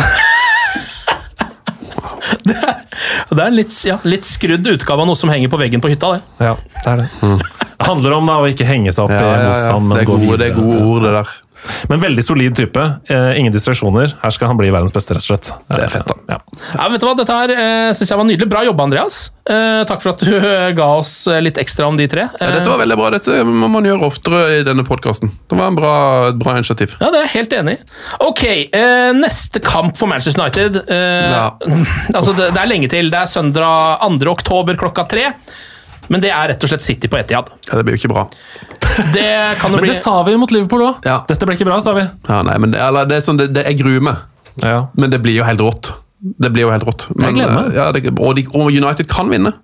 Det 2.47 2.55
er 2.57 2.82
en 3.47 3.55
litt, 3.57 3.73
ja, 3.89 3.99
litt 4.05 4.27
skrudd 4.29 4.67
utgave 4.75 5.05
av 5.05 5.09
noe 5.09 5.19
som 5.19 5.31
henger 5.33 5.49
på 5.53 5.61
veggen 5.61 5.81
på 5.85 5.89
hytta. 5.93 6.13
det. 6.17 6.23
Ja, 6.45 6.57
det 6.85 6.91
er 6.93 6.97
det. 7.05 7.09
Det 7.83 7.89
handler 7.89 8.13
om 8.19 8.27
da 8.31 8.37
å 8.43 8.51
ikke 8.51 8.67
henge 8.69 8.93
seg 8.95 9.09
opp 9.09 9.15
Ja, 9.17 9.23
i 9.23 9.25
ja, 9.27 9.39
ja. 9.41 9.49
motstand, 9.49 9.89
men 9.89 9.97
Det, 9.97 10.03
er 10.03 10.11
gå 10.11 10.19
gode, 10.23 10.39
det 10.39 10.51
er 10.51 10.55
gode 10.59 10.83
ord, 10.85 11.03
det 11.07 11.15
der. 11.17 11.33
Men 11.91 12.01
veldig 12.03 12.23
solid 12.25 12.57
type. 12.59 12.83
Eh, 13.13 13.39
ingen 13.39 13.53
distraksjoner. 13.55 14.17
Her 14.23 14.35
skal 14.35 14.51
han 14.51 14.59
bli 14.59 14.71
verdens 14.75 14.95
beste, 14.95 15.15
rett 15.15 15.23
og 15.23 15.29
slett. 15.31 15.51
Det 15.71 15.79
er 15.87 15.93
fett, 15.93 16.09
da. 16.09 16.17
Ja. 16.35 16.39
Ja, 16.75 16.89
vet 16.93 17.03
du 17.03 17.07
hva, 17.07 17.15
Dette 17.19 17.37
her 17.39 17.53
eh, 17.55 17.93
synes 17.95 18.11
jeg 18.13 18.19
var 18.21 18.27
nydelig. 18.29 18.49
Bra 18.51 18.65
jobba, 18.67 18.87
Andreas. 18.89 19.19
Eh, 19.47 19.83
takk 19.89 20.03
for 20.05 20.13
at 20.15 20.25
du 20.27 20.33
eh, 20.39 20.69
ga 20.79 20.89
oss 21.01 21.13
eh, 21.31 21.41
litt 21.43 21.59
ekstra 21.63 21.87
om 21.91 21.99
de 21.99 22.07
tre. 22.11 22.29
Ja, 22.41 22.51
dette 22.57 22.71
var 22.73 22.83
veldig 22.83 22.99
bra. 22.99 23.11
Dette 23.15 23.41
må 23.47 23.71
man 23.73 23.87
gjøre 23.89 24.09
oftere 24.11 24.43
i 24.59 24.63
denne 24.67 24.85
podkasten. 24.87 25.31
Det 25.51 25.59
var 25.59 25.71
en 25.73 25.79
bra, 25.79 25.95
et 26.33 26.39
bra 26.43 26.57
initiativ. 26.59 26.97
Ja, 27.03 27.11
det 27.15 27.23
er 27.23 27.29
jeg 27.29 27.35
helt 27.39 27.57
enig 27.61 27.77
i. 27.79 27.83
Ok, 28.27 28.45
eh, 28.49 29.11
neste 29.19 29.63
kamp 29.65 29.99
for 30.01 30.11
Manchester 30.11 30.43
United. 30.43 30.83
Eh, 30.87 31.31
Ja. 31.33 31.45
altså 32.19 32.35
det, 32.39 32.53
det 32.57 32.63
er 32.63 32.71
lenge 32.71 32.91
til. 32.93 33.11
Det 33.13 33.23
er 33.23 33.31
søndag 33.31 34.03
2. 34.03 34.31
oktober 34.35 34.79
klokka 34.83 35.07
tre. 35.11 35.29
Men 36.11 36.21
det 36.21 36.33
er 36.35 36.51
rett 36.51 36.65
og 36.67 36.69
slett 36.73 36.83
City 36.85 37.09
på 37.09 37.17
Etihad. 37.21 37.49
Ja, 37.69 37.79
det 37.79 37.85
blir 37.87 37.95
jo 37.97 38.03
ikke 38.03 38.11
bra. 38.13 38.25
Det 39.15 39.29
kan 39.61 39.71
jo 39.73 39.77
Men 39.79 39.85
bli 39.87 39.93
det 39.93 39.99
sa 40.03 40.15
vi 40.27 40.37
mot 40.41 40.53
Liverpool 40.53 40.83
òg. 40.89 41.07
Ja. 41.09 41.21
Dette 41.29 41.47
ble 41.49 41.57
ikke 41.57 41.69
bra, 41.69 41.79
sa 41.81 41.95
vi. 41.97 42.05
Ja, 42.29 42.43
nei, 42.47 42.59
men 42.63 42.75
det, 42.75 42.81
eller, 42.83 43.09
det 43.09 43.17
er 43.21 43.25
sånn, 43.27 43.39
det, 43.41 43.51
det, 43.57 43.65
jeg 43.71 43.81
gruer 43.83 44.01
meg, 44.11 44.17
Ja. 44.63 44.87
men 44.99 45.11
det 45.15 45.23
blir 45.25 45.39
jo 45.41 45.45
helt 45.49 45.61
rått. 45.65 45.93
Det 46.23 46.53
blir 46.55 46.67
jo 46.69 46.71
helt 46.71 46.85
rått. 46.87 47.09
Men, 47.17 47.35
gleder 47.35 47.55
meg. 47.57 47.73
eh, 47.73 47.79
Ja, 47.81 47.89
det, 47.93 48.05
og, 48.19 48.37
de, 48.39 48.45
og 48.53 48.69
United 48.71 49.09
kan 49.11 49.31
vinne. 49.33 49.55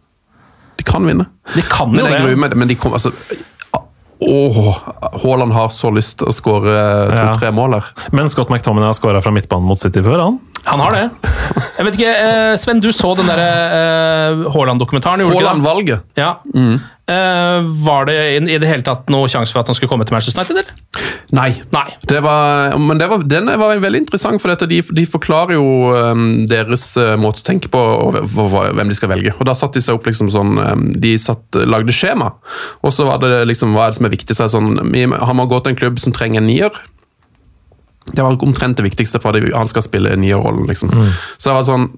De 0.78 0.84
kan 0.86 1.04
vinne. 1.06 1.26
De 1.54 1.62
kan 1.66 1.92
jo 1.94 2.02
jeg 2.04 2.10
det. 2.12 2.22
gruer 2.24 2.36
meg, 2.46 2.56
men 2.56 2.68
de 2.70 2.74
kommer 2.78 2.98
altså 3.00 3.12
Åh, 4.20 4.76
Haaland 5.22 5.52
har 5.54 5.68
så 5.70 5.92
lyst 5.94 6.16
til 6.18 6.26
å 6.26 6.32
skåre 6.34 6.72
to-tre 7.12 7.52
mål 7.54 7.76
her. 7.76 7.90
Men 8.10 8.26
Scott 8.32 8.50
McTominay 8.50 8.88
har 8.90 8.96
skåra 8.98 9.20
fra 9.22 9.30
midtbanen 9.30 9.68
mot 9.70 9.78
City 9.78 10.02
før, 10.02 10.18
han. 10.24 10.40
Han 10.66 10.80
har 10.84 10.94
det. 10.94 11.06
Jeg 11.78 11.86
vet 11.86 11.98
ikke, 11.98 12.12
eh, 12.12 12.52
Sven, 12.60 12.82
du 12.82 12.90
så 12.92 13.14
den 13.18 13.28
der 13.30 13.40
eh, 13.40 14.46
Haaland-dokumentaren? 14.54 15.22
det? 15.22 15.30
Haaland-valget. 15.30 16.06
Ja. 16.18 16.36
Eh, 17.08 17.60
var 17.84 18.04
det 18.04 18.16
i, 18.34 18.40
i 18.52 18.58
det 18.60 18.68
hele 18.68 18.84
tatt 18.84 19.08
noe 19.12 19.30
sjanse 19.32 19.54
for 19.54 19.62
at 19.62 19.70
han 19.70 19.76
skulle 19.78 19.88
komme 19.88 20.04
til 20.04 20.12
Manchester 20.12 20.42
United? 20.42 20.58
eller? 20.60 21.14
Nei. 21.32 21.48
Nei. 21.72 21.86
Det 22.10 22.20
var, 22.24 22.74
men 22.82 23.00
det 23.00 23.08
var, 23.08 23.24
den 23.24 23.48
var 23.60 23.80
veldig 23.80 24.02
interessant, 24.02 24.42
for 24.42 24.52
de, 24.68 24.82
de 24.82 25.06
forklarer 25.08 25.56
jo 25.56 25.64
um, 25.94 26.26
deres 26.48 26.90
uh, 27.00 27.14
måte 27.20 27.40
å 27.40 27.46
tenke 27.48 27.70
på 27.72 27.80
og 27.80 28.18
og, 28.18 28.58
hvem 28.76 28.92
de 28.92 28.96
skal 28.96 29.12
velge. 29.14 29.32
Og 29.38 29.48
Da 29.48 29.56
satte 29.56 29.80
de 29.80 29.86
seg 29.86 29.96
opp 29.96 30.08
liksom 30.08 30.28
sånn 30.32 30.58
um, 30.58 30.84
De 31.00 31.14
satt, 31.20 31.56
lagde 31.68 31.94
skjema, 31.96 32.32
og 32.84 32.92
så 32.92 33.08
var 33.08 33.22
det 33.24 33.46
liksom 33.48 33.72
hva 33.76 33.86
er 33.86 33.94
det 33.94 34.00
som 34.00 34.08
er 34.10 34.14
viktig. 34.18 34.36
Så 34.36 34.44
er 34.44 34.50
det 34.50 34.56
sånn, 34.58 35.18
Han 35.30 35.38
må 35.38 35.48
gå 35.48 35.62
til 35.62 35.72
en 35.72 35.80
klubb 35.80 36.00
som 36.02 36.16
trenger 36.16 36.42
en 36.42 36.50
nier. 36.50 36.82
Det 38.12 38.24
var 38.24 38.38
omtrent 38.44 38.78
det 38.78 38.86
viktigste 38.86 39.20
for 39.22 39.36
at 39.36 39.48
han 39.54 39.70
skal 39.70 39.84
spille 39.86 40.16
nierrollen. 40.20 40.66
Liksom. 40.68 40.92
Så 41.36 41.50
det 41.50 41.56
var 41.56 41.66
sånn 41.68 41.88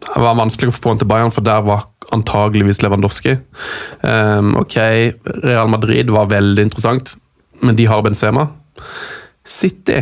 Det 0.00 0.22
var 0.24 0.38
vanskelig 0.38 0.72
å 0.72 0.74
få 0.74 0.94
han 0.94 1.00
til 1.00 1.08
Bayern, 1.10 1.32
for 1.34 1.44
der 1.44 1.60
var 1.62 1.84
antageligvis 2.10 2.80
Lewandowski. 2.82 3.36
Um, 4.00 4.54
ok, 4.58 4.76
Real 5.44 5.68
Madrid 5.70 6.08
var 6.10 6.30
veldig 6.32 6.64
interessant, 6.66 7.12
men 7.60 7.76
de 7.76 7.84
har 7.86 8.00
Benzema. 8.02 8.48
City 9.46 10.00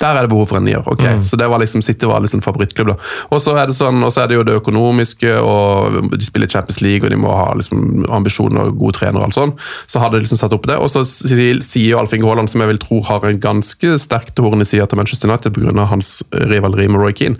der 0.00 0.16
er 0.16 0.26
det 0.26 0.32
behov 0.32 0.48
for 0.48 0.60
en 0.60 0.64
nier. 0.64 0.82
ok. 0.86 1.02
Mm. 1.02 1.24
Så 1.26 1.36
det 1.36 1.48
var 1.50 1.60
liksom, 1.60 1.82
City 1.82 2.08
var 2.08 2.22
liksom 2.24 2.42
favorittklubb. 2.42 2.88
da. 2.88 2.96
Og 3.30 3.42
så 3.42 3.54
er 3.60 3.68
det 3.68 3.76
sånn, 3.76 4.02
og 4.04 4.12
så 4.14 4.22
er 4.22 4.30
det 4.30 4.38
jo 4.38 4.44
det 4.48 4.56
økonomiske, 4.60 5.34
og 5.40 6.10
de 6.14 6.24
spiller 6.24 6.48
Champions 6.50 6.80
League, 6.80 7.04
og 7.04 7.12
de 7.12 7.20
må 7.20 7.32
ha 7.34 7.50
liksom 7.58 8.06
ambisjoner 8.08 8.70
og 8.70 8.78
gode 8.80 8.98
trenere. 8.98 9.22
og 9.22 9.28
alt 9.28 9.38
sånn. 9.38 9.54
Så 9.86 10.00
hadde 10.02 10.18
de 10.18 10.24
liksom 10.24 10.40
satt 10.40 10.56
opp 10.56 10.66
det. 10.70 10.78
Og 10.80 10.90
så 10.92 11.04
sier 11.04 11.90
jo 11.90 11.98
Alf 12.00 12.14
Inge 12.16 12.28
Haaland, 12.28 12.50
som 12.50 12.64
jeg 12.64 12.72
vil 12.72 12.82
tro 12.82 13.02
har 13.08 13.26
en 13.26 13.40
ganske 13.40 13.96
sterkt 14.00 14.38
horn 14.40 14.64
i 14.64 14.68
sida 14.68 14.86
til 14.86 15.00
Manchester 15.00 15.28
United 15.30 15.54
pga. 15.54 15.86
hans 15.90 16.22
rivaleri 16.32 16.88
med 16.88 17.00
Roy 17.00 17.12
Keane. 17.12 17.36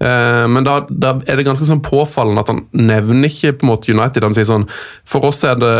Eh, 0.00 0.46
men 0.48 0.64
da, 0.64 0.80
da 0.90 1.14
er 1.26 1.36
det 1.36 1.46
ganske 1.46 1.66
sånn 1.68 1.82
påfallende 1.84 2.42
at 2.44 2.52
han 2.52 2.64
nevner 2.72 3.30
ikke 3.30 3.54
på 3.58 3.66
en 3.66 3.72
måte 3.72 3.92
United. 3.92 4.24
Han 4.26 4.36
sier 4.36 4.48
sånn 4.48 4.68
For 5.08 5.24
oss 5.26 5.42
er 5.44 5.58
det, 5.60 5.76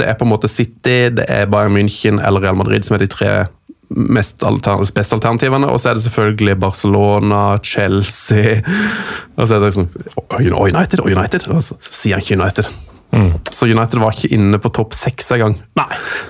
det 0.00 0.08
er 0.08 0.16
på 0.18 0.26
en 0.26 0.32
måte 0.32 0.50
City, 0.50 1.10
det 1.16 1.26
er 1.28 1.48
Bayern 1.50 1.76
München 1.76 2.20
eller 2.22 2.44
Real 2.44 2.58
Madrid 2.58 2.86
som 2.86 2.96
er 2.96 3.04
de 3.04 3.10
tre 3.10 3.30
mest 3.90 4.42
alter, 4.46 4.82
beste 4.96 5.16
alternativene. 5.18 5.68
Og 5.70 5.80
så 5.80 5.90
er 5.90 5.98
det 5.98 6.06
selvfølgelig 6.06 6.58
Barcelona, 6.62 7.44
Chelsea 7.62 8.60
Og 9.36 9.46
så 9.46 9.56
er 9.56 9.60
det 9.62 9.72
liksom 9.72 9.88
United, 10.40 11.00
og 11.00 11.10
United! 11.12 11.48
Og 11.52 11.62
så 11.62 11.78
sier 11.90 12.16
han 12.16 12.24
ikke 12.24 12.38
United. 12.40 12.70
Så 13.54 13.68
United 13.70 14.00
var 14.02 14.12
ikke 14.12 14.34
inne 14.34 14.58
på 14.60 14.68
topp 14.74 14.92
seks 14.96 15.30
engang. 15.32 15.54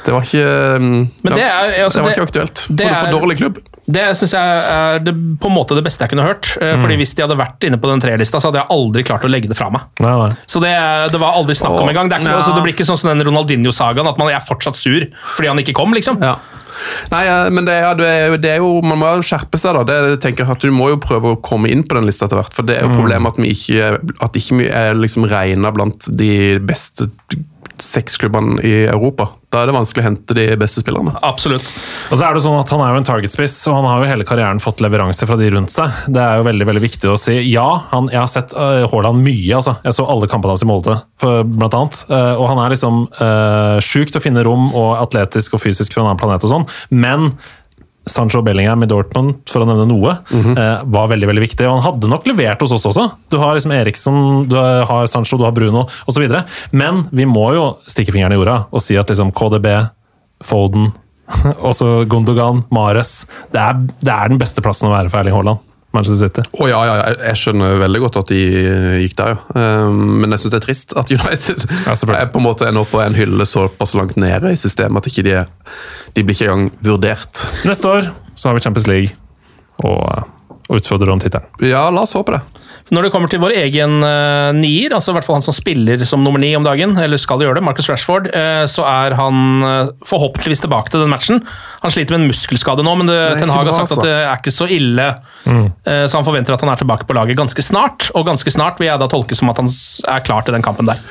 Det 0.05 0.13
var 0.13 0.27
ikke 0.27 0.43
Men 0.79 1.09
det 1.25 1.43
er- 1.43 1.85
altså, 1.85 1.99
det 1.99 2.05
var 2.05 2.13
ikke 2.13 2.27
aktuelt. 2.29 2.67
det 2.69 2.87
er 2.87 2.95
for 3.01 3.21
dårlig 3.21 3.39
klubb. 3.41 3.59
Det 3.87 4.03
syns 4.19 4.33
jeg 4.35 4.63
er 4.67 4.99
det, 4.99 5.15
på 5.41 5.47
en 5.47 5.55
måte 5.55 5.75
det 5.75 5.85
beste 5.87 6.03
jeg 6.03 6.11
kunne 6.11 6.27
hørt. 6.27 6.59
Mm. 6.61 6.81
Fordi 6.83 6.97
Hvis 6.97 7.15
de 7.15 7.23
hadde 7.23 7.39
vært 7.39 7.63
inne 7.65 7.79
på 7.79 7.89
den 7.89 8.01
trelista, 8.01 8.39
så 8.43 8.51
hadde 8.51 8.61
jeg 8.63 8.71
aldri 8.71 9.03
klart 9.07 9.23
å 9.25 9.31
legge 9.31 9.49
det 9.49 9.57
fra 9.57 9.71
meg. 9.71 9.83
Nei, 10.01 10.11
nei. 10.11 10.31
Så 10.47 10.61
det, 10.61 10.75
det 11.13 11.21
var 11.23 11.39
aldri 11.39 11.55
snakk 11.55 11.81
om 11.81 11.89
engang. 11.89 12.11
Det, 12.11 12.19
er 12.19 12.21
ikke, 12.27 12.35
ja. 12.35 12.37
altså, 12.43 12.55
det 12.55 12.63
blir 12.67 12.75
ikke 12.75 12.87
sånn 12.87 12.99
som 12.99 13.11
den 13.11 13.27
Ronaldinho-sagaen, 13.27 14.07
at 14.11 14.19
man 14.19 14.29
er 14.29 14.43
fortsatt 14.43 14.77
sur 14.77 15.07
fordi 15.37 15.49
han 15.49 15.59
ikke 15.59 15.75
kom, 15.75 15.95
liksom. 15.95 16.19
Ja. 16.23 16.37
Nei, 17.13 17.25
men 17.51 17.65
det, 17.69 17.75
er- 17.81 17.95
det, 17.99 18.07
er, 18.11 18.27
jo- 18.33 18.37
det 18.43 18.51
er 18.51 18.57
jo, 18.63 18.71
Man 18.85 18.99
må 19.01 19.13
jo 19.19 19.25
skjerpe 19.27 19.59
seg. 19.61 19.75
da. 19.79 19.85
Det, 19.89 20.21
tenker 20.25 20.45
jeg 20.45 20.57
at 20.57 20.61
Du 20.67 20.71
må 20.75 20.91
jo 20.93 20.99
prøve 21.03 21.35
å 21.37 21.41
komme 21.41 21.71
inn 21.73 21.83
på 21.87 21.97
den 21.99 22.07
lista 22.09 22.27
etter 22.29 22.41
hvert. 22.41 22.55
For 22.57 22.63
det 22.69 22.77
er 22.79 22.87
jo 22.87 22.95
problemet 22.99 23.33
at 23.35 23.43
vi 23.43 23.53
ikke, 23.55 23.91
at 24.27 24.37
ikke 24.41 24.61
vi 24.61 24.69
er 24.69 24.95
liksom 24.99 25.25
regna 25.31 25.73
blant 25.75 26.09
de 26.19 26.59
beste 26.61 27.09
seks 27.83 28.17
klubbene 28.23 28.61
i 28.65 28.75
Europa. 28.89 29.31
Da 29.57 29.63
er 29.63 29.71
det 29.71 29.77
vanskelig 29.79 30.03
å 30.05 30.07
hente 30.11 30.37
de 30.37 30.45
beste 30.61 30.83
spillerne. 30.83 31.15
Absolutt. 31.25 31.65
Og 32.11 32.19
så 32.19 32.27
er 32.27 32.37
det 32.37 32.45
sånn 32.45 32.59
at 32.59 32.73
Han 32.75 32.83
er 32.85 32.93
jo 32.93 33.01
en 33.01 33.09
targetspiss, 33.09 33.57
og 33.71 33.79
han 33.79 33.89
har 33.89 34.03
jo 34.03 34.11
hele 34.11 34.27
karrieren 34.29 34.61
fått 34.61 34.83
leveranse 34.85 35.29
fra 35.29 35.39
de 35.41 35.49
rundt 35.55 35.73
seg. 35.73 35.95
Det 36.13 36.21
er 36.21 36.41
jo 36.41 36.47
veldig 36.47 36.69
veldig 36.69 36.85
viktig 36.85 37.11
å 37.13 37.17
si. 37.21 37.39
Ja, 37.49 37.67
han, 37.93 38.11
jeg 38.13 38.21
har 38.21 38.31
sett 38.31 38.53
uh, 38.53 39.11
mye. 39.17 39.57
altså. 39.57 39.79
Jeg 39.87 39.97
så 39.97 40.07
alle 40.13 40.29
kampene 40.29 40.53
hans 40.53 40.65
i 40.67 40.69
Molde, 40.69 40.99
blant 41.23 41.79
annet. 41.79 42.03
Uh, 42.11 42.35
og 42.37 42.51
han 42.53 42.61
er 42.63 42.75
liksom 42.75 43.07
uh, 43.17 43.79
sjuk 43.81 44.13
til 44.13 44.21
å 44.21 44.25
finne 44.25 44.45
rom 44.45 44.69
og 44.75 44.97
atletisk 45.01 45.57
og 45.57 45.65
fysisk 45.65 45.97
fra 45.97 46.05
en 46.05 46.11
annen 46.11 46.21
planet 46.21 46.45
og 46.45 46.53
sånn. 46.53 46.69
Men 46.93 47.33
Sancho 48.07 48.43
Bellingham 48.43 48.85
i 48.85 48.87
Dortmund, 48.87 49.41
for 49.51 49.65
å 49.65 49.67
nevne 49.67 49.87
noe, 49.91 50.13
eh, 50.31 50.83
var 50.85 51.09
veldig 51.11 51.27
veldig 51.27 51.43
viktig. 51.43 51.67
Og 51.67 51.81
han 51.81 51.93
hadde 51.93 52.11
nok 52.11 52.27
levert 52.27 52.61
hos 52.63 52.73
oss 52.73 52.87
også. 52.87 53.07
Du 53.31 53.39
har 53.39 53.57
liksom 53.57 53.73
Eriksen, 53.75 54.49
du 54.49 54.55
har 54.57 55.07
Sancho, 55.11 55.37
du 55.37 55.45
har 55.45 55.53
Bruno 55.53 55.87
osv. 56.07 56.45
Men 56.73 57.09
vi 57.11 57.25
må 57.27 57.53
jo 57.55 57.79
stikke 57.87 58.13
fingeren 58.15 58.33
i 58.33 58.39
jorda 58.39 58.67
og 58.71 58.81
si 58.81 58.97
at 58.97 59.11
liksom 59.11 59.33
KDB, 59.35 59.91
Foden, 60.45 60.93
også 61.71 62.07
Gundogan, 62.07 62.65
Mares 62.71 63.27
det 63.51 63.59
er, 63.59 63.75
det 64.05 64.13
er 64.13 64.29
den 64.29 64.39
beste 64.39 64.63
plassen 64.63 64.89
å 64.91 64.95
være 64.95 65.11
for 65.11 65.19
Erling 65.19 65.35
Haaland. 65.35 65.59
Manchester 65.95 66.29
City. 66.29 66.45
Oh, 66.61 66.67
ja, 66.69 66.81
ja, 66.85 66.95
ja, 66.99 67.13
jeg 67.31 67.41
skjønner 67.41 67.79
veldig 67.81 68.01
godt 68.05 68.19
at 68.21 68.31
de 68.33 68.41
gikk 69.05 69.17
der, 69.19 69.35
ja. 69.35 69.63
Um, 69.87 70.01
men 70.21 70.35
jeg 70.35 70.43
syns 70.43 70.53
det 70.53 70.59
er 70.59 70.67
trist 70.67 70.97
at 70.99 71.13
United 71.17 71.67
er 71.67 72.31
på 72.33 72.43
en 72.43 72.47
måte 72.47 72.71
nå 72.75 72.85
på 72.91 73.01
en 73.05 73.17
hylle 73.17 73.47
såpass 73.49 73.97
langt 73.97 74.19
nede 74.21 74.53
i 74.53 74.61
systemet 74.61 75.05
at 75.05 75.11
ikke 75.13 75.25
de, 75.27 75.37
de 76.17 76.25
blir 76.25 76.37
ikke 76.37 76.51
engang 76.51 76.71
vurdert. 76.85 77.45
Neste 77.69 77.93
år 77.93 78.11
så 78.35 78.51
har 78.51 78.59
vi 78.59 78.67
Champions 78.67 78.91
League 78.91 79.15
og, 79.85 80.27
og 80.67 80.81
utfordrer 80.81 81.13
om 81.15 81.23
tittelen. 81.23 81.47
Ja, 81.63 81.87
la 81.95 82.03
oss 82.07 82.17
håpe 82.19 82.37
det. 82.37 82.43
Når 82.95 83.07
det 83.07 83.11
kommer 83.11 83.31
til 83.31 83.41
vår 83.43 83.55
egen 83.59 83.99
uh, 84.05 84.55
nier, 84.55 84.93
altså 84.95 85.11
i 85.11 85.17
hvert 85.17 85.27
fall 85.27 85.41
han 85.41 85.45
som 85.47 85.55
spiller 85.57 86.05
som 86.07 86.23
nummer 86.23 86.39
ni 86.39 86.53
om 86.55 86.63
dagen, 86.67 86.93
eller 87.03 87.19
skal 87.19 87.43
gjøre 87.43 87.59
det, 87.59 87.65
Marcus 87.67 87.89
Rashford, 87.91 88.29
uh, 88.31 88.63
så 88.71 88.85
er 88.87 89.17
han 89.19 89.65
uh, 89.65 89.91
forhåpentligvis 90.07 90.63
tilbake 90.63 90.95
til 90.95 91.03
den 91.03 91.11
matchen. 91.11 91.43
Han 91.83 91.95
sliter 91.95 92.15
med 92.15 92.25
en 92.25 92.31
muskelskade 92.31 92.87
nå, 92.87 92.95
men 93.01 93.11
det, 93.11 93.19
Det 93.19 93.41
Ten 93.43 93.55
Hag 93.55 93.67
har 93.67 93.75
sagt 93.75 93.91
altså. 93.91 94.03
at 94.03 94.07
det 94.07 94.15
er 94.19 94.39
ikke 94.39 94.55
så 94.55 94.69
ille. 94.71 95.09
Eh, 95.47 96.05
så 96.07 96.19
han 96.19 96.27
forventer 96.27 96.55
at 96.55 96.63
han 96.65 96.73
er 96.73 96.81
tilbake 96.81 97.07
på 97.09 97.17
laget 97.17 97.39
ganske 97.39 97.63
snart, 97.63 98.09
og 98.15 98.27
ganske 98.29 98.51
snart 98.55 98.81
vil 98.83 98.91
jeg 98.91 99.03
da 99.03 99.09
tolke 99.11 99.39
som 99.39 99.51
at 99.53 99.61
han 99.63 99.71
er 99.71 100.25
klar 100.27 100.47
til 100.47 100.57
den 100.57 100.65
kampen 100.65 100.89
der. 100.91 101.03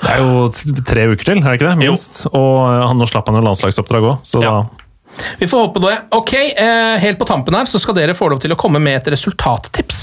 Det 0.00 0.14
er 0.14 0.22
jo 0.24 0.46
tre 0.88 1.06
uker 1.12 1.26
til, 1.28 1.40
er 1.42 1.52
det 1.52 1.58
ikke 1.60 1.68
det? 1.70 1.78
Minst. 1.80 2.22
Og 2.32 2.52
eh, 2.64 2.84
han, 2.88 3.00
nå 3.00 3.08
slapp 3.08 3.28
han 3.30 3.40
jo 3.40 3.44
landslagsoppdrag 3.44 4.08
òg, 4.12 4.22
så 4.26 4.44
Ja. 4.44 4.54
Vi 5.40 5.48
får 5.50 5.66
håpe 5.66 5.82
det. 5.84 5.96
Ok, 6.16 6.34
eh, 6.34 6.96
Helt 7.02 7.18
på 7.18 7.28
tampen 7.28 7.56
her 7.56 7.68
så 7.68 7.80
skal 7.82 7.96
dere 7.98 8.16
få 8.16 8.28
lov 8.32 8.42
til 8.42 8.54
å 8.54 8.58
komme 8.60 8.80
med 8.82 9.00
et 9.00 9.10
resultattips. 9.14 10.02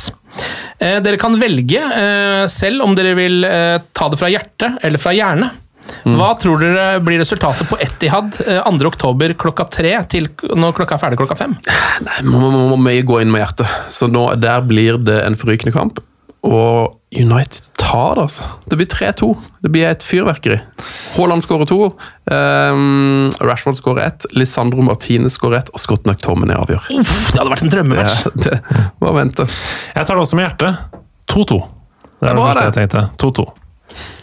Eh, 0.79 0.97
dere 1.03 1.19
kan 1.21 1.37
velge 1.39 1.79
eh, 1.81 2.43
selv 2.51 2.85
om 2.85 2.95
dere 2.97 3.15
vil 3.17 3.47
eh, 3.47 3.77
ta 3.97 4.09
det 4.11 4.19
fra 4.19 4.29
hjertet 4.31 4.83
eller 4.85 5.01
fra 5.01 5.15
hjernet. 5.15 5.63
Hva 6.03 6.33
tror 6.39 6.59
dere 6.59 6.99
blir 7.03 7.21
resultatet 7.21 7.69
på 7.69 7.77
Etihad 7.79 8.35
eh, 8.43 8.59
2. 8.59 8.89
oktober 8.89 9.33
klokka 9.39 9.67
tre 9.71 9.93
til 10.11 10.27
når 10.51 10.75
klokka 10.75 10.97
er 10.97 11.03
ferdig 11.03 11.19
klokka 11.21 11.37
fem? 11.39 11.55
Nei, 12.03 12.19
må, 12.27 12.41
må, 12.51 12.65
må 12.75 12.79
vi 12.89 13.05
gå 13.07 13.21
inn 13.23 13.31
med 13.31 13.45
hjertet. 13.45 13.71
Så 13.93 14.09
nå, 14.11 14.29
der 14.41 14.65
blir 14.67 14.99
det 15.07 15.21
en 15.23 15.39
forrykende 15.39 15.75
kamp. 15.75 16.03
Og 16.47 16.97
United 17.11 17.65
tar 17.79 18.15
det, 18.15 18.21
altså. 18.21 18.43
Det 18.65 18.77
blir 18.79 18.87
3-2. 18.91 19.29
Det 19.63 19.71
blir 19.71 19.87
et 19.89 20.03
fyrverkeri. 20.03 20.57
Haaland 21.15 21.43
skårer 21.43 21.67
to. 21.69 21.79
Um, 22.31 23.29
Rashford 23.43 23.79
skårer 23.79 24.09
ett. 24.09 24.27
Lisandro 24.35 24.83
Martinez 24.85 25.35
skårer 25.39 25.61
ett. 25.61 25.71
Og 25.75 25.83
Scott 25.83 26.07
McTominay 26.07 26.59
avgjør. 26.59 26.89
Uff, 26.99 27.13
det 27.31 27.39
hadde 27.39 27.53
vært 27.53 27.65
en 27.67 27.73
drømmematch. 27.73 28.25
Det, 28.35 28.57
det, 28.63 29.13
vente. 29.19 29.47
Jeg 29.95 30.09
tar 30.09 30.19
det 30.19 30.23
også 30.23 30.39
med 30.39 30.47
hjertet. 30.47 30.99
2-2. 31.31 31.61
Det 32.17 32.27
er 32.27 32.33
det 32.33 32.35
bra, 32.39 32.51
første 32.51 32.67
jeg 32.67 32.77
tenkte. 32.81 33.05
2-2. 33.23 33.47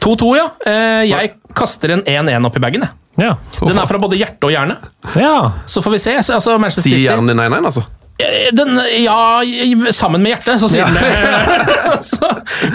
2-2, 0.04 0.30
ja. 0.36 0.46
Eh, 0.68 1.02
jeg 1.08 1.34
kaster 1.56 1.96
en 1.96 2.04
1-1 2.04 2.48
opp 2.48 2.60
i 2.60 2.64
bagen. 2.64 2.86
jeg. 2.86 3.00
Ja. 3.20 3.36
Den 3.60 3.78
er 3.78 3.86
fra 3.88 4.00
både 4.02 4.18
hjerte 4.18 4.48
og 4.48 4.54
hjerne. 4.54 4.76
ja. 5.16 5.36
Så 5.66 5.82
får 5.84 5.96
vi 5.96 6.00
se. 6.04 6.16
Så, 6.22 6.38
altså, 6.40 6.58
Manchester 6.58 6.90
Sier 6.90 7.04
hjernen 7.06 7.32
din 7.32 7.40
1-1, 7.40 7.68
altså? 7.70 7.84
Eh, 8.18 8.54
Den, 8.54 8.80
ja, 9.02 9.42
sammen 9.90 10.22
med 10.22 10.34
hjertet, 10.34 10.60
så 10.62 10.68
sier 10.70 10.86
den 10.86 10.94
det. 10.94 11.02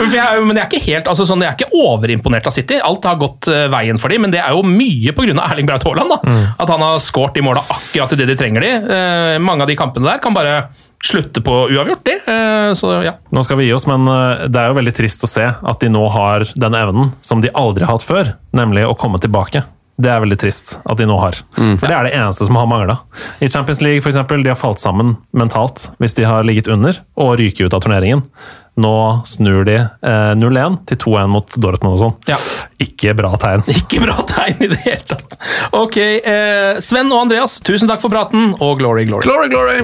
jeg, 0.17 0.41
men 0.43 0.57
jeg 0.57 0.63
er 0.63 0.67
ikke 0.67 0.83
helt, 0.83 1.07
altså 1.07 1.27
sånn, 1.27 1.45
jeg 1.45 1.53
er 1.53 1.57
ikke 1.57 1.79
overimponert 1.79 2.49
av 2.49 2.55
City. 2.55 2.79
Alt 2.83 3.07
har 3.07 3.19
gått 3.21 3.47
uh, 3.51 3.67
veien 3.71 3.99
for 4.01 4.11
dem, 4.11 4.25
men 4.25 4.35
det 4.35 4.41
er 4.43 4.55
jo 4.55 4.65
mye 4.67 5.15
pga. 5.15 5.31
Erling 5.45 5.69
Braut 5.69 5.87
Haaland. 5.87 6.17
Mm. 6.25 6.43
At 6.59 6.73
han 6.73 6.83
har 6.83 6.99
skåret 7.03 7.39
de 7.39 7.45
måla 7.45 7.63
akkurat 7.69 8.13
i 8.15 8.19
det 8.19 8.29
de 8.33 8.37
trenger 8.39 8.65
de. 8.65 8.75
Uh, 8.83 9.39
mange 9.43 9.63
av 9.63 9.71
de 9.71 9.79
kampene 9.79 10.09
der 10.09 10.21
kan 10.23 10.35
bare 10.35 10.61
slutte 10.99 11.39
på 11.39 11.55
uavgjort, 11.71 12.03
de. 12.03 12.17
Uh, 12.27 12.75
så 12.75 12.97
ja. 13.05 13.15
Nå 13.31 13.43
skal 13.47 13.61
vi 13.61 13.69
gi 13.69 13.75
oss, 13.75 13.87
men 13.87 14.03
det 14.51 14.59
er 14.59 14.73
jo 14.73 14.79
veldig 14.81 14.95
trist 14.97 15.23
å 15.23 15.31
se 15.31 15.47
at 15.47 15.83
de 15.83 15.91
nå 15.93 16.03
har 16.11 16.49
den 16.59 16.75
evnen 16.75 17.13
som 17.23 17.43
de 17.43 17.53
aldri 17.55 17.87
har 17.87 17.95
hatt 17.95 18.07
før, 18.07 18.35
nemlig 18.55 18.83
å 18.89 18.97
komme 18.99 19.21
tilbake. 19.23 19.63
Det 19.99 20.07
er 20.13 20.21
veldig 20.23 20.37
trist 20.39 20.77
at 20.87 20.99
de 20.99 21.05
nå 21.09 21.17
har. 21.19 21.35
For 21.57 21.83
det 21.83 21.95
er 21.95 22.07
det 22.07 22.13
eneste 22.15 22.47
som 22.47 22.55
har 22.55 22.69
mangla. 22.71 22.95
I 23.43 23.49
Champions 23.51 23.81
League 23.83 23.99
for 24.05 24.13
eksempel, 24.13 24.43
de 24.45 24.53
har 24.53 24.59
falt 24.59 24.79
sammen 24.79 25.17
mentalt 25.35 25.89
hvis 25.99 26.15
de 26.15 26.23
har 26.27 26.47
ligget 26.47 26.69
under 26.71 27.01
og 27.19 27.35
ryker 27.41 27.67
ut 27.67 27.75
av 27.75 27.83
turneringen. 27.83 28.23
Nå 28.79 28.93
snur 29.27 29.65
de 29.67 29.75
eh, 29.75 30.33
0-1 30.39 30.77
til 30.87 30.99
2-1 31.03 31.31
mot 31.33 31.57
Dortmund 31.59 31.97
og 31.97 31.99
sånn. 31.99 32.13
Ja. 32.31 32.37
Ikke 32.79 33.11
bra 33.17 33.33
tegn. 33.41 33.65
Ikke 33.75 33.99
bra 34.05 34.15
tegn 34.29 34.63
i 34.63 34.69
det 34.71 34.79
hele 34.85 35.03
tatt. 35.09 35.35
Ok, 35.75 35.97
eh, 35.99 36.79
Sven 36.83 37.11
og 37.11 37.25
Andreas, 37.25 37.57
tusen 37.65 37.91
takk 37.91 37.99
for 38.05 38.13
praten, 38.13 38.53
og 38.63 38.79
glory, 38.79 39.03
glory. 39.09 39.27
Glory, 39.27 39.51
glory! 39.51 39.83